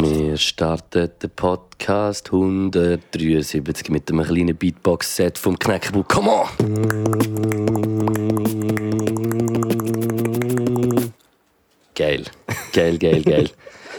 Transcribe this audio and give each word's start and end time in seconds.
Wir 0.00 0.36
starten 0.38 1.10
den 1.20 1.30
Podcast 1.30 2.32
173 2.32 3.90
mit 3.90 4.08
einem 4.10 4.22
kleinen 4.22 4.56
Beatbox-Set 4.56 5.38
vom 5.38 5.58
Knäckebuch. 5.58 6.06
Come 6.06 6.30
on! 6.30 6.46
Geil. 11.96 12.24
Geil, 12.72 12.98
geil, 12.98 13.22
geil. 13.22 13.50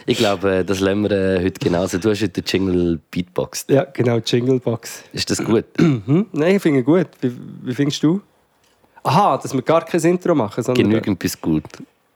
Ich 0.06 0.18
glaube, 0.18 0.64
das 0.66 0.80
lassen 0.80 1.04
wir 1.04 1.12
äh, 1.12 1.44
heute 1.44 1.60
genauso. 1.60 1.98
Du 1.98 2.10
hast 2.10 2.22
heute 2.22 2.42
den 2.42 2.44
Jingle 2.46 3.00
Beatbox. 3.12 3.66
Ja, 3.70 3.86
genau, 3.86 4.18
Jinglebox. 4.18 5.04
Ist 5.14 5.30
das 5.30 5.44
gut? 5.44 5.66
Hm? 5.78 6.26
Nein, 6.32 6.56
ich 6.58 6.62
finde 6.62 6.80
ihn 6.80 6.86
gut. 6.86 7.08
Wie, 7.22 7.32
wie 7.64 7.74
findest 7.74 8.04
du? 8.04 8.22
Aha, 9.04 9.38
dass 9.38 9.54
wir 9.54 9.62
gar 9.62 9.86
kein 9.86 10.02
Intro 10.02 10.34
machen, 10.36 10.64
sondern... 10.64 10.90
Genügend 10.90 11.20
bis 11.20 11.40
gut. 11.40 11.64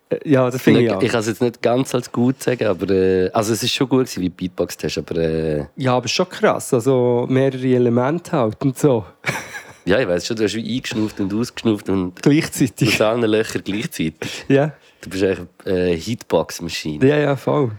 Äh, 0.09 0.17
Ja, 0.29 0.49
das 0.49 0.61
finde 0.61 0.81
ich 0.83 0.91
auch. 0.91 1.01
ich 1.01 1.11
kann 1.11 1.19
es 1.21 1.27
jetzt 1.27 1.41
nicht 1.41 1.61
ganz 1.61 1.93
als 1.95 2.11
gut 2.11 2.41
sagen, 2.43 2.65
aber 2.65 2.89
äh, 2.93 3.29
also 3.31 3.53
es 3.53 3.63
ist 3.63 3.73
schon 3.73 3.87
gut 3.89 4.05
gewesen, 4.05 4.21
wie 4.21 4.29
du 4.29 4.35
Beatbox 4.35 4.77
hast, 4.83 4.97
aber 4.97 5.15
äh, 5.17 5.65
Ja, 5.75 5.95
aber 5.95 6.07
schon 6.07 6.27
krass. 6.29 6.73
Also 6.73 7.25
mehrere 7.29 7.67
Elemente 7.67 8.31
halt 8.33 8.61
und 8.63 8.77
so. 8.77 9.05
ja, 9.85 9.99
ich 9.99 10.07
weiß 10.07 10.25
schon, 10.27 10.35
du 10.37 10.43
hast 10.43 10.55
wie 10.55 10.75
eingeschnauft 10.75 11.19
und 11.19 11.33
ausgeschnauft 11.33 11.89
und 11.89 12.21
Gleichzeitig. 12.21 12.95
aus 12.95 13.01
allen 13.01 13.21
Löchern 13.29 13.61
gleichzeitig. 13.63 14.45
Ja, 14.47 14.71
Du 15.01 15.09
bist 15.09 15.23
eigentlich 15.23 15.47
eine 15.65 15.91
äh, 15.91 15.97
Heatbox-Maschine. 15.99 17.07
ja, 17.07 17.17
ja, 17.17 17.35
voll. 17.35 17.71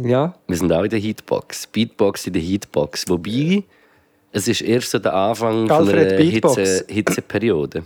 Ja, 0.00 0.34
Wir 0.48 0.56
sind 0.56 0.72
auch 0.72 0.82
in 0.82 0.90
der 0.90 0.98
Heatbox. 0.98 1.66
Beatbox 1.68 2.26
in 2.26 2.32
der 2.32 2.42
Heatbox. 2.42 3.04
Wobei, 3.08 3.62
es 4.32 4.48
ist 4.48 4.60
erst 4.62 4.90
so 4.90 4.98
der 4.98 5.14
Anfang 5.14 5.68
von 5.68 5.88
einer. 5.88 6.16
Hitze, 6.18 6.84
Hitzeperiode. 6.88 7.84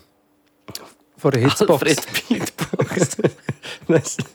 vor 1.19 1.31
der 1.33 1.43
Hitzbox. 1.43 1.83
Alfred 1.83 2.07
Beatbox. 2.29 3.17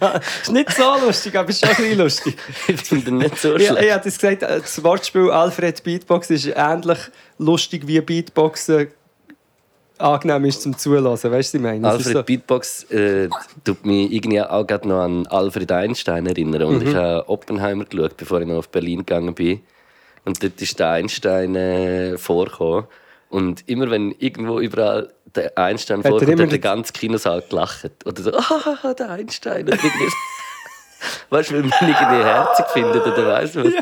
Das 0.00 0.20
ist 0.42 0.50
nicht 0.52 0.72
so 0.72 0.82
lustig, 1.06 1.36
aber 1.36 1.52
schon 1.52 1.68
ein 1.68 1.76
bisschen 1.76 1.98
lustig. 1.98 2.36
ich 2.66 2.80
finde 2.80 3.12
nicht 3.12 3.38
so 3.38 3.52
Ja, 3.56 3.70
schlecht. 3.70 3.84
ich 3.84 3.92
habe 3.92 4.04
das 4.04 4.18
gesagt, 4.18 4.42
äh, 4.42 4.60
das 4.60 4.82
Wortspiel 4.82 5.30
Alfred 5.30 5.82
Beatbox 5.84 6.30
ist 6.30 6.46
ähnlich 6.54 6.98
lustig 7.38 7.86
wie 7.86 8.00
Beatboxen 8.00 8.88
angenehm 9.98 10.44
ist 10.46 10.62
zum 10.62 10.76
Zuhören. 10.76 11.04
Weißt 11.04 11.54
du, 11.54 11.58
ich 11.58 11.62
meine? 11.62 11.88
Alfred 11.88 12.26
Beatbox 12.26 12.84
äh, 12.90 13.28
tut 13.64 13.84
mich 13.86 14.12
irgendwie 14.12 14.40
auch 14.40 14.66
gerade 14.66 14.88
noch 14.88 15.00
an 15.02 15.26
Alfred 15.26 15.70
Einstein 15.72 16.26
erinnern. 16.26 16.62
Und 16.62 16.82
Mhm. 16.82 16.88
ich 16.88 16.94
habe 16.94 17.28
Oppenheimer 17.28 17.84
geschaut, 17.84 18.16
bevor 18.16 18.40
ich 18.40 18.46
noch 18.46 18.56
auf 18.56 18.68
Berlin 18.68 19.00
gegangen 19.00 19.34
bin. 19.34 19.60
Und 20.24 20.42
dort 20.42 20.60
ist 20.60 20.78
der 20.78 20.90
Einstein 20.90 21.54
äh, 21.54 22.16
vorgekommen. 22.18 22.84
Und 23.28 23.68
immer 23.68 23.90
wenn 23.90 24.12
irgendwo 24.18 24.60
überall 24.60 25.12
der 25.34 25.56
Einstein 25.58 26.02
er 26.02 26.10
vorkommt, 26.10 26.40
hat 26.40 26.50
der 26.52 26.58
ganze 26.58 26.92
Kinosaal 26.92 27.42
gelacht. 27.48 27.90
Oder 28.06 28.22
so, 28.22 28.32
ah, 28.36 28.94
der 28.94 29.10
Einstein. 29.10 29.66
Weißt 31.30 31.50
du, 31.50 31.54
weil 31.54 31.62
man 31.62 31.70
ihn 31.80 31.88
irgendwie 31.88 32.24
herzig 32.24 32.66
findet 32.68 33.06
oder 33.06 33.26
weiss 33.26 33.54
was. 33.56 33.72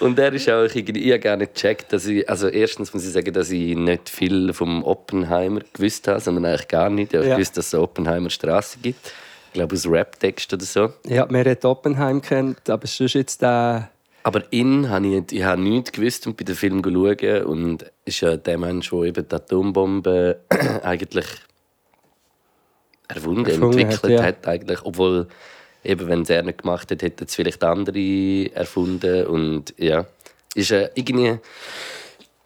Und 0.00 0.18
er 0.18 0.32
ist 0.32 0.48
auch 0.48 0.62
irgendwie, 0.62 1.12
ich 1.12 1.26
habe 1.26 1.38
nicht 1.38 1.54
gecheckt, 1.54 1.92
dass 1.92 2.06
ich, 2.06 2.28
also 2.28 2.48
erstens 2.48 2.92
muss 2.92 3.04
ich 3.06 3.12
sagen, 3.12 3.32
dass 3.32 3.50
ich 3.50 3.76
nicht 3.76 4.08
viel 4.08 4.52
vom 4.52 4.82
Oppenheimer 4.82 5.60
gewusst 5.72 6.08
habe, 6.08 6.20
sondern 6.20 6.44
eigentlich 6.46 6.68
gar 6.68 6.90
nicht. 6.90 7.12
Ich 7.12 7.18
habe 7.18 7.28
Ja. 7.28 7.36
gewusst, 7.36 7.56
dass 7.56 7.68
es 7.68 7.74
eine 7.74 7.82
Oppenheimer 7.82 8.30
Straße 8.30 8.78
gibt. 8.82 9.12
Ich 9.48 9.52
glaube 9.52 9.74
aus 9.74 9.86
Rap-Text 9.86 10.52
oder 10.52 10.64
so. 10.64 10.92
Ja, 11.06 11.26
man 11.30 11.44
hat 11.44 11.64
Oppenheim 11.64 12.20
kennt, 12.20 12.68
aber 12.68 12.86
sonst 12.86 13.14
jetzt 13.14 13.40
der. 13.40 13.88
Aber 14.24 14.42
ihn 14.50 14.88
habe 14.88 15.06
ich, 15.06 15.32
ich 15.32 15.44
habe 15.44 15.60
nichts 15.60 15.92
gewusst 15.92 16.26
und 16.26 16.36
bei 16.36 16.44
dem 16.44 16.56
Film 16.56 16.82
schauen 16.82 17.44
und 17.44 17.84
ist 18.04 18.20
ja 18.20 18.36
der 18.36 18.58
Mensch, 18.58 18.90
der 18.90 18.98
eben 19.00 19.28
die 19.28 19.34
Atombombe 19.34 20.40
eigentlich 20.82 21.26
erfunden, 23.06 23.46
Erfunden 23.46 23.78
entwickelt 23.78 24.02
hat, 24.02 24.10
ja. 24.10 24.22
hat, 24.22 24.46
eigentlich, 24.48 24.80
obwohl 24.84 25.28
eben 25.84 26.08
wenn 26.08 26.22
es 26.22 26.30
er 26.30 26.42
nicht 26.42 26.62
gemacht 26.62 26.90
hat, 26.90 27.02
hätten 27.02 27.24
es 27.24 27.34
vielleicht 27.34 27.62
andere 27.62 28.50
erfunden 28.54 29.26
und 29.26 29.74
ja, 29.78 30.06
ist 30.54 30.70
äh, 30.72 30.90
irgendwie 30.94 31.38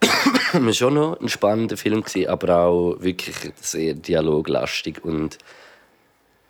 schon 0.73 0.95
noch 0.95 1.21
ein 1.21 1.29
spannender 1.29 1.77
Film 1.77 2.03
gewesen, 2.03 2.29
aber 2.29 2.57
auch 2.59 2.97
wirklich 3.01 3.37
sehr 3.61 3.95
dialoglastig 3.95 5.05
und 5.05 5.39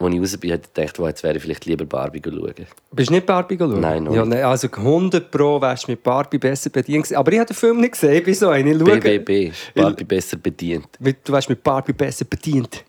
als 0.01 0.15
ich 0.15 0.21
raus 0.21 0.37
bin, 0.37 0.51
hätte 0.51 0.69
ich 0.69 0.75
gedacht, 0.75 0.99
wow, 1.01 1.09
jetzt 1.09 1.25
wäre 1.25 1.37
ich 1.37 1.43
vielleicht 1.43 1.67
lieber 1.67 1.85
Barbie 1.85 2.23
schauen. 2.25 2.55
Bist 2.93 3.11
du 3.11 3.15
nicht 3.15 3.27
Barbie 3.27 3.57
schauen? 3.59 3.81
Nein, 3.81 4.05
noch 4.05 4.15
ja, 4.15 4.25
nein, 4.25 4.45
Also 4.45 4.69
100 4.71 5.29
Pro 5.29 5.61
wärst 5.61 5.89
du 5.89 5.91
mit 5.93 6.05
Barbie 6.05 6.39
besser 6.39 6.71
bedient. 6.71 7.13
Aber 7.15 7.33
ich 7.33 7.39
habe 7.41 7.49
den 7.49 7.57
Film 7.57 7.81
nicht 7.81 7.93
gesehen. 7.95 8.13
Ich 8.15 8.23
bin 8.25 8.35
so 8.35 8.49
eine. 8.51 8.71
Ich 8.71 8.79
schaue- 8.79 9.01
BBB, 9.01 9.53
Barbie 9.75 10.05
besser 10.05 10.37
bedient. 10.37 10.87
Du 11.01 11.33
wärst 11.33 11.49
mit 11.49 11.65
Barbie 11.65 11.95
besser 11.95 12.25
bedient. 12.27 12.85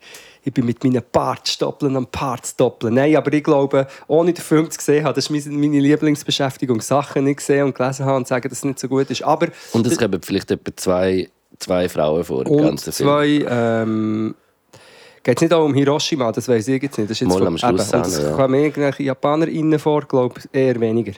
Ich 0.49 0.53
bin 0.55 0.65
mit 0.65 0.83
meinen 0.83 1.03
Bartstoppeln 1.11 1.95
am 1.95 2.07
Parts 2.07 2.55
doppeln. 2.55 2.95
Nein, 2.95 3.15
aber 3.15 3.31
ich 3.31 3.43
glaube, 3.43 3.85
ohne 4.07 4.33
den 4.33 4.41
Film 4.43 4.67
zu 4.71 4.81
sehen, 4.81 5.05
das 5.05 5.29
ist 5.29 5.29
meine 5.29 5.79
Lieblingsbeschäftigung. 5.79 6.81
Sachen 6.81 7.25
nicht 7.25 7.37
gesehen 7.37 7.65
und 7.65 7.75
gelesen 7.75 8.05
haben 8.05 8.17
und 8.17 8.27
sagen, 8.27 8.49
dass 8.49 8.57
es 8.57 8.65
nicht 8.65 8.79
so 8.79 8.87
gut 8.87 9.11
ist. 9.11 9.23
Aber 9.23 9.47
Und 9.73 9.85
es 9.85 9.95
kommen 9.95 10.19
vielleicht 10.23 10.49
etwa 10.49 10.71
zwei, 10.75 11.29
zwei 11.59 11.87
Frauen 11.87 12.23
vor 12.23 12.47
im 12.47 12.57
ganzen 12.57 12.91
Film. 12.91 13.07
zwei. 13.09 13.45
Ähm, 13.47 14.35
Geht 15.21 15.37
es 15.37 15.41
nicht 15.43 15.53
auch 15.53 15.65
um 15.65 15.73
Hiroshima? 15.75 16.31
Das 16.31 16.47
weiß 16.47 16.67
ich 16.69 16.81
jetzt 16.81 16.97
nicht. 16.97 17.09
Das 17.11 17.17
ist 17.17 17.19
jetzt 17.21 17.29
Mal 17.29 17.37
von- 17.37 17.47
am 17.47 17.57
Schluss 17.59 17.93
eben, 17.93 18.01
und 18.01 18.11
noch, 18.11 18.23
ja. 18.23 18.31
kommen 18.35 18.55
irgendwelche 18.55 19.03
JapanerInnen 19.03 19.77
vor, 19.77 20.01
glaube 20.01 20.39
ich, 20.39 20.45
eher 20.51 20.79
weniger. 20.79 21.11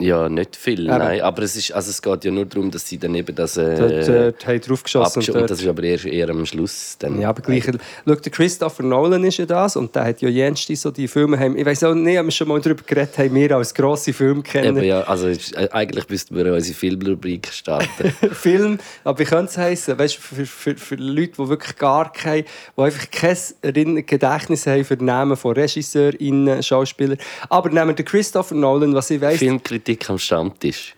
Ja, 0.00 0.28
nicht 0.28 0.56
viel, 0.56 0.80
Eben. 0.86 0.98
nein. 0.98 1.20
Aber 1.20 1.42
es, 1.42 1.56
ist, 1.56 1.72
also 1.72 1.90
es 1.90 2.00
geht 2.02 2.24
ja 2.24 2.30
nur 2.30 2.46
darum, 2.46 2.70
dass 2.70 2.88
sie 2.88 2.98
dann 2.98 3.14
eben 3.14 3.34
das 3.34 3.54
Dort 3.54 3.78
äh, 3.78 4.28
äh, 4.28 4.32
haben 4.46 4.60
draufgeschossen. 4.60 5.22
und 5.22 5.28
Und 5.42 5.50
das 5.50 5.60
ist 5.60 5.68
aber 5.68 5.82
eher, 5.82 6.04
eher 6.04 6.30
am 6.30 6.44
Schluss. 6.46 6.96
Dann. 6.98 7.20
Ja, 7.20 7.28
aber 7.28 7.42
gleich. 7.42 7.64
Schau, 7.64 8.14
der 8.14 8.32
Christopher 8.32 8.82
Nolan 8.82 9.22
ist 9.24 9.36
ja 9.38 9.46
das 9.46 9.76
und 9.76 9.94
der 9.94 10.04
hat 10.04 10.22
ja 10.22 10.28
jenste 10.28 10.74
so 10.76 10.90
die 10.90 11.06
Filme. 11.06 11.38
Haben, 11.38 11.56
ich 11.56 11.66
weiß 11.66 11.84
auch 11.84 11.94
nicht, 11.94 12.16
haben 12.16 12.26
wir 12.26 12.32
schon 12.32 12.48
mal 12.48 12.60
darüber 12.60 12.82
geredet, 12.84 13.16
haben 13.18 13.34
wir 13.34 13.56
als 13.56 13.74
grosse 13.74 14.12
Filmkenner 14.12 14.82
ja, 14.82 15.02
also, 15.02 15.26
ist- 15.28 15.54
äh, 15.56 15.68
eigentlich 15.72 16.08
müssten 16.08 16.34
wir 16.36 16.52
unsere 16.52 16.74
Filmrubrik 16.74 17.48
starten. 17.52 18.10
Film. 18.32 18.78
Aber 19.04 19.18
wie 19.18 19.24
könnte 19.24 19.50
es 19.50 19.58
heißen? 19.58 19.98
Weißt 19.98 20.16
du, 20.16 20.20
für, 20.20 20.46
für, 20.46 20.76
für 20.76 20.94
Leute, 20.94 21.32
die 21.38 21.48
wirklich 21.48 21.76
gar 21.76 22.12
kein, 22.12 22.44
die 22.76 22.80
einfach 22.82 23.10
kein 23.10 23.36
Gedächtnis 24.06 24.66
haben 24.66 24.84
für 24.84 24.96
Namen 24.96 25.36
von 25.36 25.52
RegisseurInnen, 25.54 26.62
Schauspielern. 26.62 27.18
Aber 27.48 27.68
nehmen 27.68 27.88
wir 27.88 27.94
den 27.94 28.06
Christopher 28.06 28.54
Nolan, 28.54 28.94
was 28.94 29.10
ich 29.10 29.20
weiß. 29.20 29.38
Filmkritik 29.38 29.89
am 30.08 30.18
Stammtisch. 30.18 30.94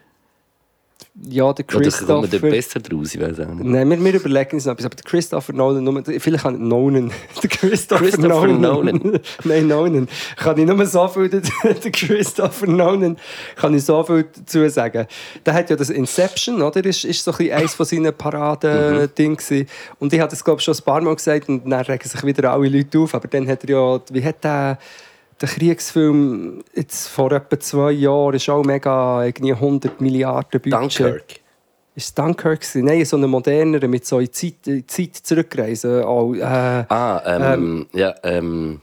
Ja, 1.29 1.53
der 1.53 1.67
Oder 1.77 1.91
kommt 1.91 2.09
man 2.09 2.09
dort 2.09 2.31
Christopher. 2.31 2.51
besser 2.51 2.81
draus? 2.81 3.15
Ich 3.15 3.21
weiß 3.21 3.41
auch 3.41 3.49
nicht. 3.49 3.65
Nein, 3.65 3.91
wir, 3.91 4.03
wir 4.03 4.15
überlegen 4.15 4.53
uns 4.55 4.65
noch 4.65 4.73
etwas. 4.73 4.87
Aber 4.87 4.95
der 4.97 5.05
Christopher 5.05 5.53
Nolan, 5.53 5.85
nur, 5.85 6.03
vielleicht 6.05 6.43
kann 6.43 6.55
ich 6.55 6.61
Nolan. 6.61 7.13
Der 7.43 7.51
Christopher, 7.51 8.05
Christopher 8.05 8.47
Nolan. 8.47 9.21
Nein, 9.45 9.69
Nolan. 9.69 10.09
Kann 10.37 10.59
ich 10.59 10.67
nur 10.67 10.87
so 10.87 11.07
viel, 11.09 11.29
der 11.29 11.91
Christopher 11.93 12.67
Nolan, 12.67 13.19
kann 13.57 13.75
ich 13.75 13.85
so 13.85 14.03
viel 14.05 14.25
dazu 14.35 14.67
sagen. 14.71 15.07
Der 15.45 15.53
hat 15.53 15.69
ja 15.69 15.77
das 15.77 15.91
Inception, 15.91 16.63
oder? 16.63 16.83
Ist, 16.83 17.05
ist 17.05 17.23
so 17.23 17.31
ein 17.33 17.37
bisschen 17.37 17.59
eines 17.59 17.75
von 17.75 17.85
seinen 17.85 18.15
Paraden-Dingen. 18.15 19.37
gewesen. 19.37 19.69
Und 19.99 20.15
ich 20.15 20.21
habe 20.21 20.31
das, 20.31 20.43
glaube 20.43 20.61
ich, 20.61 20.65
schon 20.65 20.75
ein 20.75 20.83
paar 20.83 21.03
Mal 21.03 21.15
gesagt 21.15 21.47
und 21.51 21.69
dann 21.69 21.83
regen 21.83 22.09
sich 22.09 22.25
wieder 22.25 22.51
alle 22.51 22.69
Leute 22.71 22.99
auf. 22.99 23.15
Aber 23.15 23.29
dann 23.29 23.47
hat 23.49 23.65
er 23.65 23.71
ja, 23.71 24.01
wie 24.11 24.25
hat 24.25 24.43
der, 24.43 24.79
der 25.43 25.49
Kriegsfilm 25.49 26.63
jetzt 26.75 27.09
vor 27.09 27.33
etwa 27.33 27.59
zwei 27.61 27.93
Jahren 27.93 28.35
ist 28.35 28.49
auch 28.49 28.65
mega 28.65 29.25
irgendwie 29.25 29.53
100 29.53 30.01
Milliarden 30.01 30.61
Budget. 30.61 30.73
Dunkirk. 30.73 31.25
Ist 31.95 32.19
Dunkirk? 32.19 32.61
gewesen? 32.61 32.85
Nein, 32.87 33.05
so 33.05 33.17
eine 33.17 33.27
modernere, 33.27 33.87
mit 33.89 34.07
so 34.07 34.19
in 34.19 34.27
die 34.27 34.31
Zeit, 34.33 34.67
in 34.67 34.89
Zeit 34.89 35.17
zurückreisen. 35.17 36.03
Auch, 36.05 36.33
äh, 36.35 36.43
Ah, 36.89 37.23
ähm, 37.55 37.87
ja, 37.93 38.15
ähm. 38.23 38.81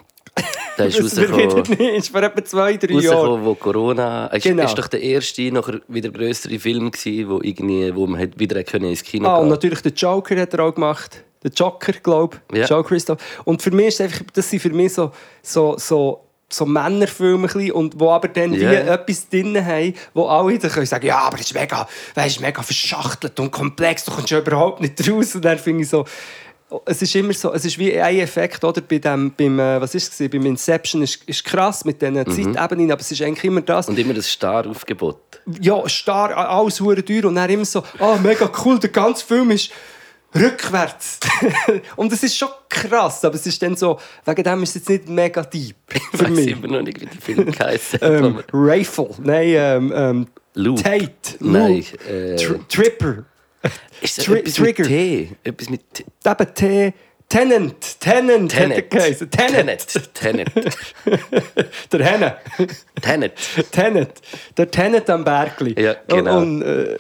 Der 0.78 0.86
ist 0.88 1.02
rausgekommen. 1.04 1.96
Ist 1.96 2.10
vor 2.10 2.22
etwa 2.24 2.46
zwei, 2.46 2.78
drei 2.78 2.94
Jahren. 2.94 3.44
wo 3.44 3.56
Corona. 3.56 4.30
Es 4.32 4.44
Genau. 4.44 4.64
ist 4.64 4.78
doch 4.78 4.88
der 4.88 5.02
erste, 5.02 5.52
nachher 5.52 5.82
wieder 5.88 6.10
größere 6.10 6.60
Film 6.60 6.92
gsi, 6.92 7.26
wo 7.28 7.40
irgendwie, 7.42 7.94
wo 7.96 8.06
man 8.08 8.32
wieder 8.38 8.64
können 8.64 8.86
ins 8.90 9.04
Kino 9.04 9.28
Ah, 9.28 9.38
und 9.38 9.44
gehen. 9.46 9.50
natürlich 9.50 9.82
den 9.82 9.94
Joker 9.96 10.40
hat 10.40 10.54
er 10.54 10.60
auch 10.66 10.76
gemacht. 10.76 11.24
Den 11.44 11.52
Joker, 11.54 11.94
glaube 11.94 12.38
ich. 12.52 12.60
Ja. 12.60 12.66
Joe 12.68 12.84
Christoph. 12.84 13.18
Und 13.46 13.62
für 13.62 13.72
mich 13.72 13.88
ist 13.88 14.02
einfach, 14.02 14.22
das 14.34 14.50
sind 14.50 14.60
für 14.62 14.70
mich 14.70 14.94
so, 14.94 15.12
so, 15.42 15.76
so, 15.78 16.22
so 16.52 16.66
Männerfilme, 16.66 17.48
ein 17.54 17.72
und 17.72 18.00
wo 18.00 18.10
aber 18.12 18.28
dann 18.28 18.54
Ja. 18.54 18.72
wie 18.72 18.76
etwas 18.76 19.30
drin 19.30 19.64
haben, 19.66 19.94
wo 20.14 20.26
alle 20.28 20.58
dann 20.58 20.72
können 20.72 20.86
sagen, 20.86 21.06
ja, 21.06 21.20
aber 21.20 21.38
das 21.38 21.48
ist 21.48 21.54
mega, 21.54 21.88
weißt, 22.16 22.42
mega 22.42 22.62
verschachtelt 22.62 23.40
und 23.40 23.52
komplex, 23.52 24.06
du 24.06 24.12
kommst 24.12 24.30
ja 24.32 24.40
überhaupt 24.40 24.82
nicht 24.82 25.10
raus. 25.10 25.36
Und 25.36 25.46
dann 25.46 25.58
finde 25.60 25.84
ich 25.84 25.90
so, 25.90 26.06
es 26.86 27.02
ist 27.02 27.16
immer 27.16 27.34
so, 27.34 27.52
es 27.54 27.66
ist 27.66 27.78
wie 27.80 28.00
ein 28.00 28.18
Effekt, 28.20 28.64
oder? 28.64 28.82
Bei 28.82 29.00
dem, 29.00 29.32
beim, 29.36 29.60
äh, 29.60 29.82
was 29.82 29.96
ist 29.96 30.20
es, 30.20 30.30
beim 30.30 30.46
Inception 30.46 31.02
ist, 31.02 31.24
ist 31.26 31.44
krass 31.44 31.84
mit 31.86 32.02
diesen 32.02 32.16
Zeitebenen, 32.26 32.92
aber 32.92 33.02
es 33.02 33.12
ist 33.12 33.22
eigentlich 33.22 33.44
immer 33.44 33.62
das. 33.62 33.88
Mhm. 33.88 33.94
Und 33.94 34.00
immer 34.00 34.14
das 34.14 34.28
Star-Aufgebot. 34.30 35.18
ja, 35.62 35.88
starr, 35.90 36.36
alles 36.38 36.80
hure 36.80 37.04
teuer 37.04 37.26
und 37.26 37.36
dann 37.36 37.50
immer 37.50 37.66
so, 37.66 37.84
ah, 38.00 38.18
mega 38.22 38.50
cool, 38.64 38.78
der 38.80 38.90
ganze 38.92 39.26
Film 39.26 39.50
ist 39.52 39.72
rückwärts. 40.36 41.20
und 41.96 42.12
es 42.14 42.24
ist 42.24 42.38
schon 42.38 42.50
krass, 42.68 43.24
aber 43.26 43.36
es 43.36 43.46
ist 43.46 43.62
dann 43.62 43.76
so, 43.76 44.00
wegen 44.26 44.44
dem 44.44 44.64
ist 44.64 44.70
es 44.70 44.76
jetzt 44.76 44.90
nicht 44.90 45.10
mega 45.10 45.42
deep 45.44 45.76
für 45.88 45.98
Ich 45.98 46.22
weiß 46.22 46.30
mich. 46.30 46.48
immer 46.48 46.68
noch 46.68 46.82
nicht, 46.82 47.00
wie 47.02 47.06
die 47.06 47.18
Film 47.18 47.52
heißen. 47.60 48.00
Ähm, 48.02 48.44
Rifle, 48.54 49.10
nein, 49.24 49.48
ähm, 49.50 49.94
ähm, 49.96 50.28
Luke. 50.56 50.82
Tate, 50.84 51.12
Nein. 51.40 51.78
Luke, 51.78 52.10
Äh, 52.10 52.36
Tri 52.36 52.60
Tripper, 52.68 53.26
ist 54.02 54.18
das 54.18 54.26
Tri- 54.26 54.40
etwas 54.40 54.54
Trigger. 54.56 54.84
mit 54.84 54.90
T? 54.90 55.30
Etwas 55.44 55.70
mit 55.70 55.94
T. 55.94 56.06
eben 56.26 56.54
T, 56.54 56.94
Tenant, 57.30 58.00
Tenant, 58.00 58.52
Tenet. 58.52 58.90
geheißen. 58.90 59.30
Tenet, 59.30 60.14
Tenet. 60.16 60.50
der 61.92 62.04
Henne. 62.04 62.38
Tenet. 63.02 63.34
Tenet. 63.72 64.14
Der 64.58 64.72
Tenet 64.72 65.10
am 65.12 65.24
Bergli. 65.24 65.80
Ja, 65.80 65.96
genau. 66.08 66.40
Und, 66.40 66.62
äh, 66.64 66.98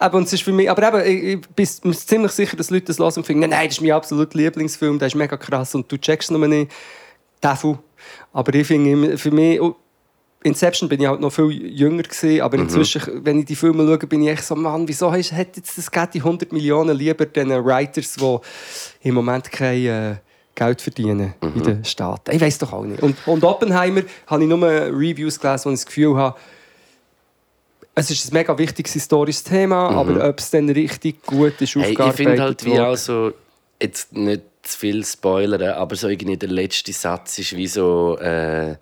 aber, 0.00 0.16
und 0.16 0.24
es 0.24 0.32
ist 0.32 0.42
für 0.42 0.52
mich, 0.52 0.70
aber 0.70 1.02
eben, 1.02 1.34
ich, 1.34 1.40
bin 1.42 1.68
mir 1.84 1.94
ziemlich 1.94 2.32
sicher, 2.32 2.56
dass 2.56 2.70
Leute 2.70 2.86
das 2.86 2.98
hören 2.98 3.12
und 3.16 3.26
finden, 3.26 3.42
nein, 3.42 3.50
nein, 3.50 3.66
das 3.66 3.76
ist 3.76 3.82
mein 3.82 3.92
absoluter 3.92 4.38
Lieblingsfilm, 4.38 4.98
der 4.98 5.08
ist 5.08 5.14
mega 5.14 5.36
krass 5.36 5.74
und 5.74 5.92
du 5.92 5.98
checkst 5.98 6.30
noch 6.30 6.38
nicht. 6.38 6.72
Teufel. 7.42 7.78
Aber 8.32 8.54
ich 8.54 8.66
finde, 8.66 9.18
für 9.18 9.30
mich, 9.30 9.60
oh, 9.60 9.76
Inception 10.42 10.88
bin 10.88 11.02
ich 11.02 11.06
halt 11.06 11.20
noch 11.20 11.30
viel 11.30 11.50
jünger 11.50 12.02
gewesen, 12.02 12.40
aber 12.40 12.56
inzwischen, 12.56 13.24
wenn 13.24 13.40
ich 13.40 13.44
die 13.44 13.56
Filme 13.56 13.84
schaue, 13.86 13.98
bin 14.06 14.22
ich 14.22 14.30
echt 14.30 14.44
so, 14.44 14.56
Mann, 14.56 14.88
wieso 14.88 15.12
hast, 15.12 15.32
hat 15.32 15.54
jetzt 15.58 15.76
das 15.76 15.90
geht 15.90 16.14
die 16.14 16.20
100 16.20 16.50
Millionen 16.50 16.96
lieber 16.96 17.26
den 17.26 17.50
Writers, 17.50 18.14
die 18.14 18.38
im 19.08 19.14
Moment 19.14 19.52
kein 19.52 19.84
äh, 19.84 20.16
Geld 20.54 20.80
verdienen 20.80 21.34
in 21.42 21.62
den 21.62 21.84
Staaten. 21.84 22.34
Ich 22.34 22.40
weiß 22.40 22.56
doch 22.56 22.72
auch 22.72 22.84
nicht. 22.84 23.02
Und, 23.02 23.16
und 23.26 23.44
Oppenheimer 23.44 24.02
habe 24.26 24.42
ich 24.42 24.48
nur 24.48 24.62
Reviews 24.62 25.38
gelesen, 25.38 25.66
wo 25.66 25.70
ich 25.70 25.80
das 25.80 25.86
Gefühl 25.86 26.16
habe, 26.16 26.38
es 28.00 28.10
ist 28.10 28.32
ein 28.32 28.34
mega 28.34 28.56
wichtiges 28.56 28.92
historisches 28.92 29.44
Thema, 29.44 29.90
aber 29.90 30.28
ob 30.28 30.38
es 30.38 30.50
dann 30.50 30.68
richtig 30.68 31.24
gut 31.24 31.60
ist 31.60 31.74
Hey, 31.74 31.92
ich 31.92 32.14
finde 32.14 32.42
halt 32.42 32.64
wie 32.64 32.80
auch 32.80 32.96
so, 32.96 33.32
jetzt 33.80 34.12
nicht 34.12 34.42
zu 34.62 34.78
viel 34.78 35.04
spoilern, 35.04 35.62
aber 35.70 35.96
so 35.96 36.08
irgendwie 36.08 36.36
der 36.36 36.48
letzte 36.48 36.92
Satz 36.92 37.38
ist 37.38 37.56
wie 37.56 37.66
so 37.66 38.18
äh, 38.18 38.76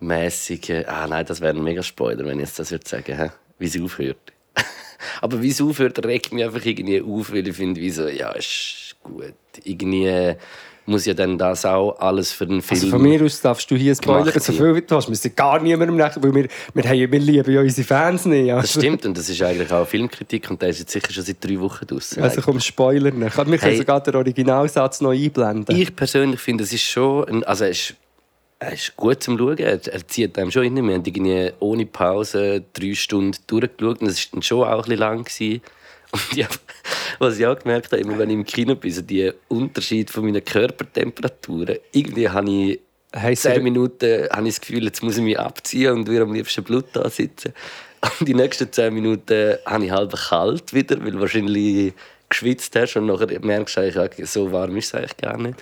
mäßig. 0.00 0.70
Äh, 0.70 0.84
ah 0.86 1.06
nein, 1.06 1.24
das 1.26 1.40
wäre 1.40 1.56
ein 1.56 1.62
mega 1.62 1.82
Spoiler, 1.82 2.24
wenn 2.24 2.38
ich 2.38 2.46
jetzt 2.46 2.58
das 2.58 2.70
würde 2.70 2.88
sagen, 2.88 3.16
hä? 3.16 3.30
wie 3.58 3.68
sie 3.68 3.82
aufhört. 3.82 4.32
aber 5.20 5.40
wie 5.40 5.52
sie 5.52 5.62
aufhört, 5.62 6.04
regt 6.04 6.32
mich 6.32 6.44
einfach 6.44 6.64
irgendwie 6.64 7.00
auf, 7.00 7.32
weil 7.32 7.46
ich 7.46 7.56
finde, 7.56 7.80
wie 7.80 7.90
so, 7.90 8.08
ja, 8.08 8.32
ist 8.32 8.96
gut. 9.02 9.34
Irgendwie 9.64 10.34
muss 10.86 11.04
ja 11.04 11.14
dann 11.14 11.36
das 11.36 11.64
auch 11.66 11.98
alles 11.98 12.32
für 12.32 12.46
den 12.46 12.62
Film. 12.62 12.80
Also 12.80 12.90
von 12.90 13.02
mir 13.02 13.22
aus 13.24 13.40
darfst 13.40 13.70
du 13.70 13.76
hier 13.76 13.94
spoilern, 13.94 14.32
so 14.38 14.52
viel 14.52 14.74
wie 14.74 14.82
du 14.82 14.96
hast. 14.96 15.08
Wir 15.08 15.16
sind 15.16 15.36
gar 15.36 15.60
niemandem 15.60 16.00
recht, 16.00 16.16
weil 16.22 16.34
wir, 16.34 16.48
wir, 16.74 16.84
haben, 16.84 17.12
wir 17.12 17.18
lieben 17.20 17.52
ja 17.52 17.60
unsere 17.60 17.86
Fans 17.86 18.24
nicht. 18.24 18.48
das 18.50 18.56
Also, 18.66 18.80
stimmt 18.80 19.04
und 19.04 19.18
das 19.18 19.28
ist 19.28 19.42
eigentlich 19.42 19.70
auch 19.72 19.86
Filmkritik 19.86 20.50
und 20.50 20.62
der 20.62 20.68
ist 20.70 20.78
jetzt 20.78 20.92
sicher 20.92 21.12
schon 21.12 21.24
seit 21.24 21.44
drei 21.44 21.58
Wochen 21.60 21.86
draußen. 21.86 22.22
also 22.22 22.40
komm, 22.40 22.60
Spoiler. 22.60 23.12
Wir 23.12 23.30
können 23.30 23.58
Hey. 23.58 23.76
sogar 23.76 24.00
den 24.02 24.14
Originalsatz 24.16 25.00
noch 25.00 25.10
einblenden. 25.12 25.76
Ich 25.76 25.94
persönlich 25.94 26.40
finde, 26.40 26.64
es 26.64 26.72
ist 26.72 26.82
schon, 26.84 27.28
ein, 27.28 27.44
also 27.44 27.64
er 27.64 27.70
ist, 27.70 27.94
er 28.58 28.72
ist 28.72 28.96
gut 28.96 29.22
zum 29.22 29.36
Schauen. 29.38 29.58
Er, 29.58 29.80
er 29.86 30.08
zieht 30.08 30.38
einem 30.38 30.50
schon 30.50 30.62
rein. 30.62 30.74
Wir 30.76 30.94
haben 30.94 31.04
irgendwie 31.04 31.50
ohne 31.60 31.84
Pause 31.84 32.62
drei 32.72 32.94
Stunden 32.94 33.36
durchgeschaut 33.46 34.00
und 34.00 34.06
es 34.06 34.18
war 34.24 34.28
dann 34.32 34.42
schon 34.42 34.62
auch 34.64 34.70
ein 34.70 34.82
bisschen 34.82 34.98
lang. 34.98 35.24
Gewesen. 35.24 35.60
Und 36.12 36.36
ja, 36.36 36.46
was 37.18 37.38
ich 37.38 37.46
auch 37.46 37.58
gemerkt 37.58 37.92
habe, 37.92 38.02
immer 38.02 38.18
wenn 38.18 38.30
ich 38.30 38.36
im 38.36 38.44
Kino 38.44 38.74
bin, 38.74 38.92
so 38.92 39.02
die 39.02 39.32
Unterschied 39.48 40.10
von 40.10 40.24
meiner 40.24 40.40
Körpertemperatur. 40.40 41.76
Irgendwie 41.92 42.28
habe 42.28 42.50
ich 42.50 42.80
Heisst 43.14 43.42
zehn 43.42 43.62
Minuten 43.62 44.28
habe 44.30 44.46
ich 44.48 44.54
das 44.56 44.60
Gefühl, 44.60 44.84
jetzt 44.84 45.02
muss 45.02 45.16
ich 45.16 45.22
mich 45.22 45.38
abziehen 45.38 45.92
und 45.92 46.10
wieder 46.10 46.22
am 46.22 46.34
liebsten 46.34 46.62
Blut 46.62 46.86
da 46.92 47.08
sitzen. 47.08 47.52
Und 48.20 48.28
die 48.28 48.34
nächsten 48.34 48.70
zehn 48.70 48.92
Minuten 48.92 49.54
habe 49.64 49.84
ich 49.84 49.90
halb 49.90 50.12
kalt 50.12 50.74
wieder, 50.74 51.02
weil 51.02 51.18
wahrscheinlich 51.18 51.94
geschwitzt 52.28 52.74
hast 52.76 52.96
und 52.96 53.06
nachher 53.06 53.40
merkst 53.40 53.76
du 53.76 53.80
eigentlich, 53.80 54.28
so 54.28 54.50
warm 54.52 54.76
ist 54.76 54.86
es 54.88 54.94
eigentlich 54.94 55.16
gar 55.16 55.38
nicht. 55.38 55.58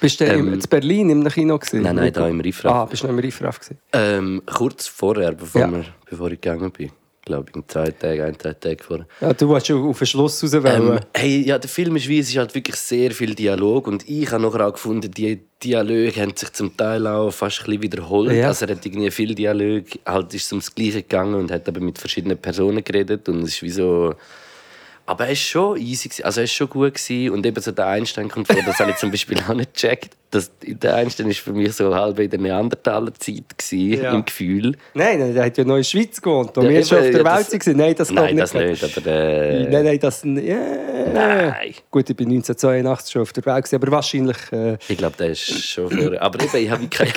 Bist 0.00 0.20
du 0.20 0.24
ähm, 0.24 0.52
in 0.52 0.60
Berlin 0.60 1.10
im 1.10 1.28
Kino 1.28 1.58
gewesen? 1.58 1.82
Nein, 1.82 1.96
nein, 1.96 2.12
da 2.12 2.28
im 2.28 2.40
Riffraff. 2.40 2.72
Ah, 2.72 2.84
bist 2.84 3.02
du 3.02 3.06
noch 3.06 3.14
im 3.14 3.18
Riffraff 3.18 3.60
gewesen? 3.60 3.78
Ähm, 3.92 4.42
kurz 4.46 4.88
vorher, 4.88 5.32
bevor, 5.32 5.60
Ja. 5.60 5.70
wir, 5.70 5.84
bevor 6.08 6.30
ich 6.30 6.40
gegangen 6.40 6.70
bin. 6.70 6.90
Glaube 7.26 7.46
ich, 7.50 7.56
in 7.56 7.64
zwei 7.66 7.90
Tagen, 7.90 8.22
ein, 8.22 8.38
zwei 8.38 8.52
Tage 8.52 8.82
vorher. 8.82 9.06
Ja, 9.20 9.32
du 9.32 9.48
wolltest 9.48 9.66
schon 9.66 9.84
auf 9.84 9.98
den 9.98 10.06
Schluss 10.06 10.42
raus 10.44 10.54
Ähm, 10.54 11.00
hey, 11.12 11.42
ja, 11.44 11.58
der 11.58 11.68
Film 11.68 11.96
ist 11.96 12.06
wie, 12.06 12.20
es 12.20 12.28
ist 12.28 12.36
halt 12.36 12.54
wirklich 12.54 12.76
sehr 12.76 13.10
viel 13.10 13.34
Dialog 13.34 13.88
und 13.88 14.08
ich 14.08 14.30
habe 14.30 14.44
nachher 14.44 14.68
auch 14.68 14.72
gefunden, 14.72 15.10
die 15.10 15.40
Dialoge 15.62 16.12
haben 16.20 16.36
sich 16.36 16.52
zum 16.52 16.76
Teil 16.76 17.04
auch 17.04 17.32
fast 17.32 17.62
ein 17.62 17.66
bisschen 17.66 17.82
wiederholt. 17.82 18.32
Ja. 18.32 18.46
Also 18.46 18.66
er 18.66 18.76
hat 18.76 18.86
irgendwie 18.86 19.10
viel 19.10 19.34
Dialog, 19.34 19.86
halt 20.06 20.34
ist 20.34 20.46
es 20.46 20.52
ums 20.52 20.72
Gleiche 20.72 21.02
gegangen 21.02 21.34
und 21.34 21.50
hat 21.50 21.68
aber 21.68 21.80
mit 21.80 21.98
verschiedenen 21.98 22.38
Personen 22.38 22.84
geredet 22.84 23.28
und 23.28 23.42
es 23.42 23.54
ist 23.54 23.62
wie 23.62 23.70
so... 23.70 24.14
Aber 25.08 25.26
er 25.26 25.32
ist 25.32 25.40
schon 25.42 25.76
easy, 25.78 26.10
also 26.22 26.40
er 26.40 26.44
ist 26.44 26.52
schon 26.52 26.68
gut 26.68 26.94
gewesen. 26.94 27.30
und 27.32 27.46
eben 27.46 27.60
so 27.62 27.70
der 27.70 27.86
Einstein 27.86 28.28
kommt 28.28 28.48
vor, 28.48 28.60
das 28.66 28.78
habe 28.80 28.90
ich 28.90 28.96
zum 28.96 29.10
Beispiel 29.12 29.38
auch 29.48 29.54
nicht 29.54 29.72
gecheckt. 29.74 30.14
Das, 30.32 30.50
der 30.60 30.96
Einstein 30.96 31.30
ist 31.30 31.38
für 31.38 31.52
mich 31.52 31.72
so 31.74 31.94
halb 31.94 32.18
in 32.18 32.28
der 32.28 32.40
Neandertaler-Zeit 32.40 33.44
Ja. 33.70 34.12
im 34.12 34.24
Gefühl. 34.24 34.76
Nein, 34.94 35.20
nein, 35.20 35.32
der 35.34 35.44
hat 35.44 35.56
ja 35.56 35.64
noch 35.64 35.76
in 35.76 35.80
der 35.82 35.84
Schweiz 35.84 36.20
gewohnt. 36.20 36.58
Und 36.58 36.64
Ja, 36.64 36.70
wir 36.70 36.84
schon 36.84 36.98
auf 36.98 37.04
der 37.10 37.22
ja, 37.22 37.36
Welt 37.36 37.46
das- 37.52 37.66
waren. 37.66 37.76
Nein, 37.76 37.94
das 37.96 38.10
Nein, 38.10 38.26
geht 38.34 38.42
das 38.42 38.54
nicht, 38.54 38.96
aber... 38.98 39.06
Äh, 39.12 39.62
Nein, 39.70 39.84
nein, 39.84 39.98
das... 40.00 40.24
Ja. 40.24 40.56
Nein. 41.14 41.74
Gut, 41.90 42.10
ich 42.10 42.16
bin 42.16 42.26
1982 42.28 43.12
schon 43.12 43.22
auf 43.22 43.32
der 43.32 43.46
Welt, 43.46 43.64
gewesen, 43.64 43.76
aber 43.76 43.90
wahrscheinlich... 43.92 44.36
Äh, 44.52 44.76
Ich 44.88 44.98
glaube, 44.98 45.16
der 45.16 45.28
ist 45.30 45.40
schon 45.64 45.90
vor. 45.90 46.20
Aber 46.20 46.42
eben, 46.44 46.56
ich 46.64 46.70
habe 46.70 46.86
keine. 46.90 47.12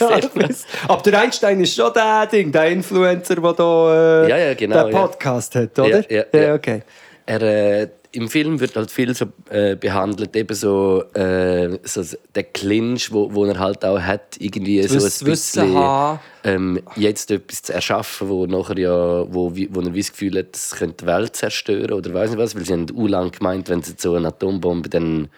Halbwissen. 0.00 0.66
Aber 0.88 1.02
der 1.02 1.20
Einstein 1.20 1.60
ist 1.60 1.74
schon 1.76 1.92
der 1.94 2.26
Ding, 2.26 2.50
der 2.50 2.66
Influencer, 2.66 3.36
der 3.36 3.52
da 3.52 4.24
äh, 4.24 4.28
Ja, 4.30 4.36
ja, 4.36 4.54
genau, 4.54 4.84
den. 4.84 4.92
Podcast 4.92 5.54
hat, 5.54 5.78
oder? 5.78 6.10
Ja, 6.12 6.24
ja, 6.32 6.40
ja. 6.40 6.54
okay. 6.54 6.82
Er, 7.26 7.42
äh, 7.42 7.88
Im 8.12 8.28
Film 8.28 8.60
wird 8.60 8.76
halt 8.76 8.90
viel 8.90 9.14
so 9.14 9.26
äh, 9.48 9.74
behandelt, 9.74 10.36
eben 10.36 10.54
so, 10.54 11.02
äh, 11.14 11.78
so 11.82 12.02
der 12.34 12.42
Clinch, 12.44 13.10
wo, 13.10 13.32
wo 13.32 13.44
er 13.46 13.58
halt 13.58 13.84
auch 13.84 14.00
hat, 14.00 14.36
irgendwie 14.38 14.82
so 14.82 14.96
ein 14.96 15.30
bisschen, 15.30 16.18
ähm, 16.44 16.80
jetzt 16.96 17.30
etwas 17.30 17.62
zu 17.62 17.72
erschaffen, 17.72 18.28
wo 18.28 18.46
nachher 18.46 18.78
ja, 18.78 18.90
wo, 19.32 19.52
wo 19.54 19.80
er 19.80 19.94
wie 19.94 20.00
das 20.00 20.12
Gefühl 20.12 20.38
hat, 20.38 20.52
das 20.52 20.72
könnte 20.72 21.04
die 21.04 21.06
Welt 21.06 21.36
zerstören 21.36 21.92
oder 21.92 22.12
weiß 22.12 22.30
nicht 22.30 22.38
was, 22.38 22.54
weil 22.54 22.64
sie 22.64 22.72
haben 22.74 22.86
u 22.94 23.06
lang 23.06 23.30
gemeint, 23.30 23.70
wenn 23.70 23.82
sie 23.82 23.94
so 23.96 24.14
eine 24.14 24.28
Atombombe 24.28 24.90
dann 24.90 25.28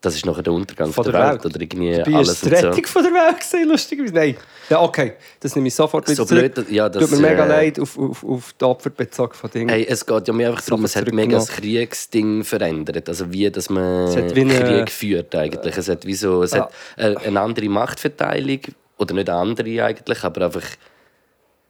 das 0.00 0.14
ist 0.16 0.24
nachher 0.24 0.42
der 0.42 0.52
Untergang 0.54 0.92
Von 0.92 1.04
der, 1.04 1.12
der 1.12 1.20
Welt, 1.22 1.44
Welt. 1.44 1.46
oder 1.54 1.60
irgendwie 1.60 1.96
Dabei 1.98 2.14
alles 2.16 2.30
ist 2.30 2.44
die 2.44 2.48
und 2.50 2.56
so. 2.58 2.66
Rettung 2.68 2.86
von 2.86 3.02
der 3.02 3.12
Welt 3.12 3.36
gewesen, 3.40 3.68
lustigerweise. 3.68 4.14
Nein. 4.14 4.36
Ja, 4.70 4.80
okay. 4.82 5.12
Das 5.40 5.54
nehme 5.54 5.68
ich 5.68 5.74
sofort 5.74 6.06
wieder 6.06 6.16
So 6.16 6.24
zurück. 6.24 6.54
blöd, 6.54 6.70
ja, 6.70 6.88
das, 6.88 7.02
Tut 7.10 7.20
mir 7.20 7.28
mega 7.28 7.44
äh, 7.44 7.48
leid 7.48 7.78
auf, 7.80 7.98
auf, 7.98 8.24
auf 8.24 8.54
die 8.58 8.64
Opfer 8.64 8.90
bezogen 8.90 9.34
von 9.34 9.50
Dingen. 9.50 9.68
Hey, 9.68 9.86
es 9.88 10.06
geht 10.06 10.26
ja 10.28 10.32
mehr 10.32 10.48
einfach 10.50 10.64
darum, 10.64 10.84
es 10.84 10.96
hat 10.96 11.12
mega 11.12 11.36
das. 11.36 11.48
Kriegsding 11.48 12.44
verändert. 12.44 13.08
Also 13.08 13.30
wie, 13.30 13.50
dass 13.50 13.68
man 13.68 14.08
wie 14.34 14.40
eine- 14.40 14.54
Krieg 14.60 14.90
führt 14.90 15.34
eigentlich. 15.34 15.76
Es 15.76 15.88
hat 15.88 16.06
wie 16.06 16.14
so, 16.14 16.42
es 16.44 16.52
Ja. 16.52 16.60
hat 16.64 16.72
äh, 16.96 17.16
eine 17.26 17.40
andere 17.40 17.68
Machtverteilung. 17.68 18.60
Oder 18.96 19.14
nicht 19.14 19.28
eine 19.30 19.38
andere 19.38 19.84
eigentlich, 19.84 20.24
aber 20.24 20.46
einfach... 20.46 20.64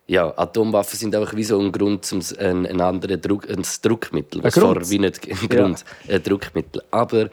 Ja, 0.07 0.33
Atomwaffen 0.37 0.99
sind 0.99 1.15
einfach 1.15 1.37
wie 1.37 1.45
so 1.45 1.61
ein 1.61 1.71
Grund 1.71 2.05
zum 2.05 2.21
ein, 2.39 2.67
ein 2.67 2.81
anderes 2.81 3.21
Druck, 3.21 3.49
ein 3.49 3.63
Druckmittel. 3.83 4.43
Was 4.43 4.59
vorher 4.59 4.89
wie 4.91 4.99
nicht 4.99 5.21
ein 5.29 5.49
Grund, 5.49 5.85
ein 6.09 6.23
Druckmittel. 6.23 6.83
Aber 6.91 7.29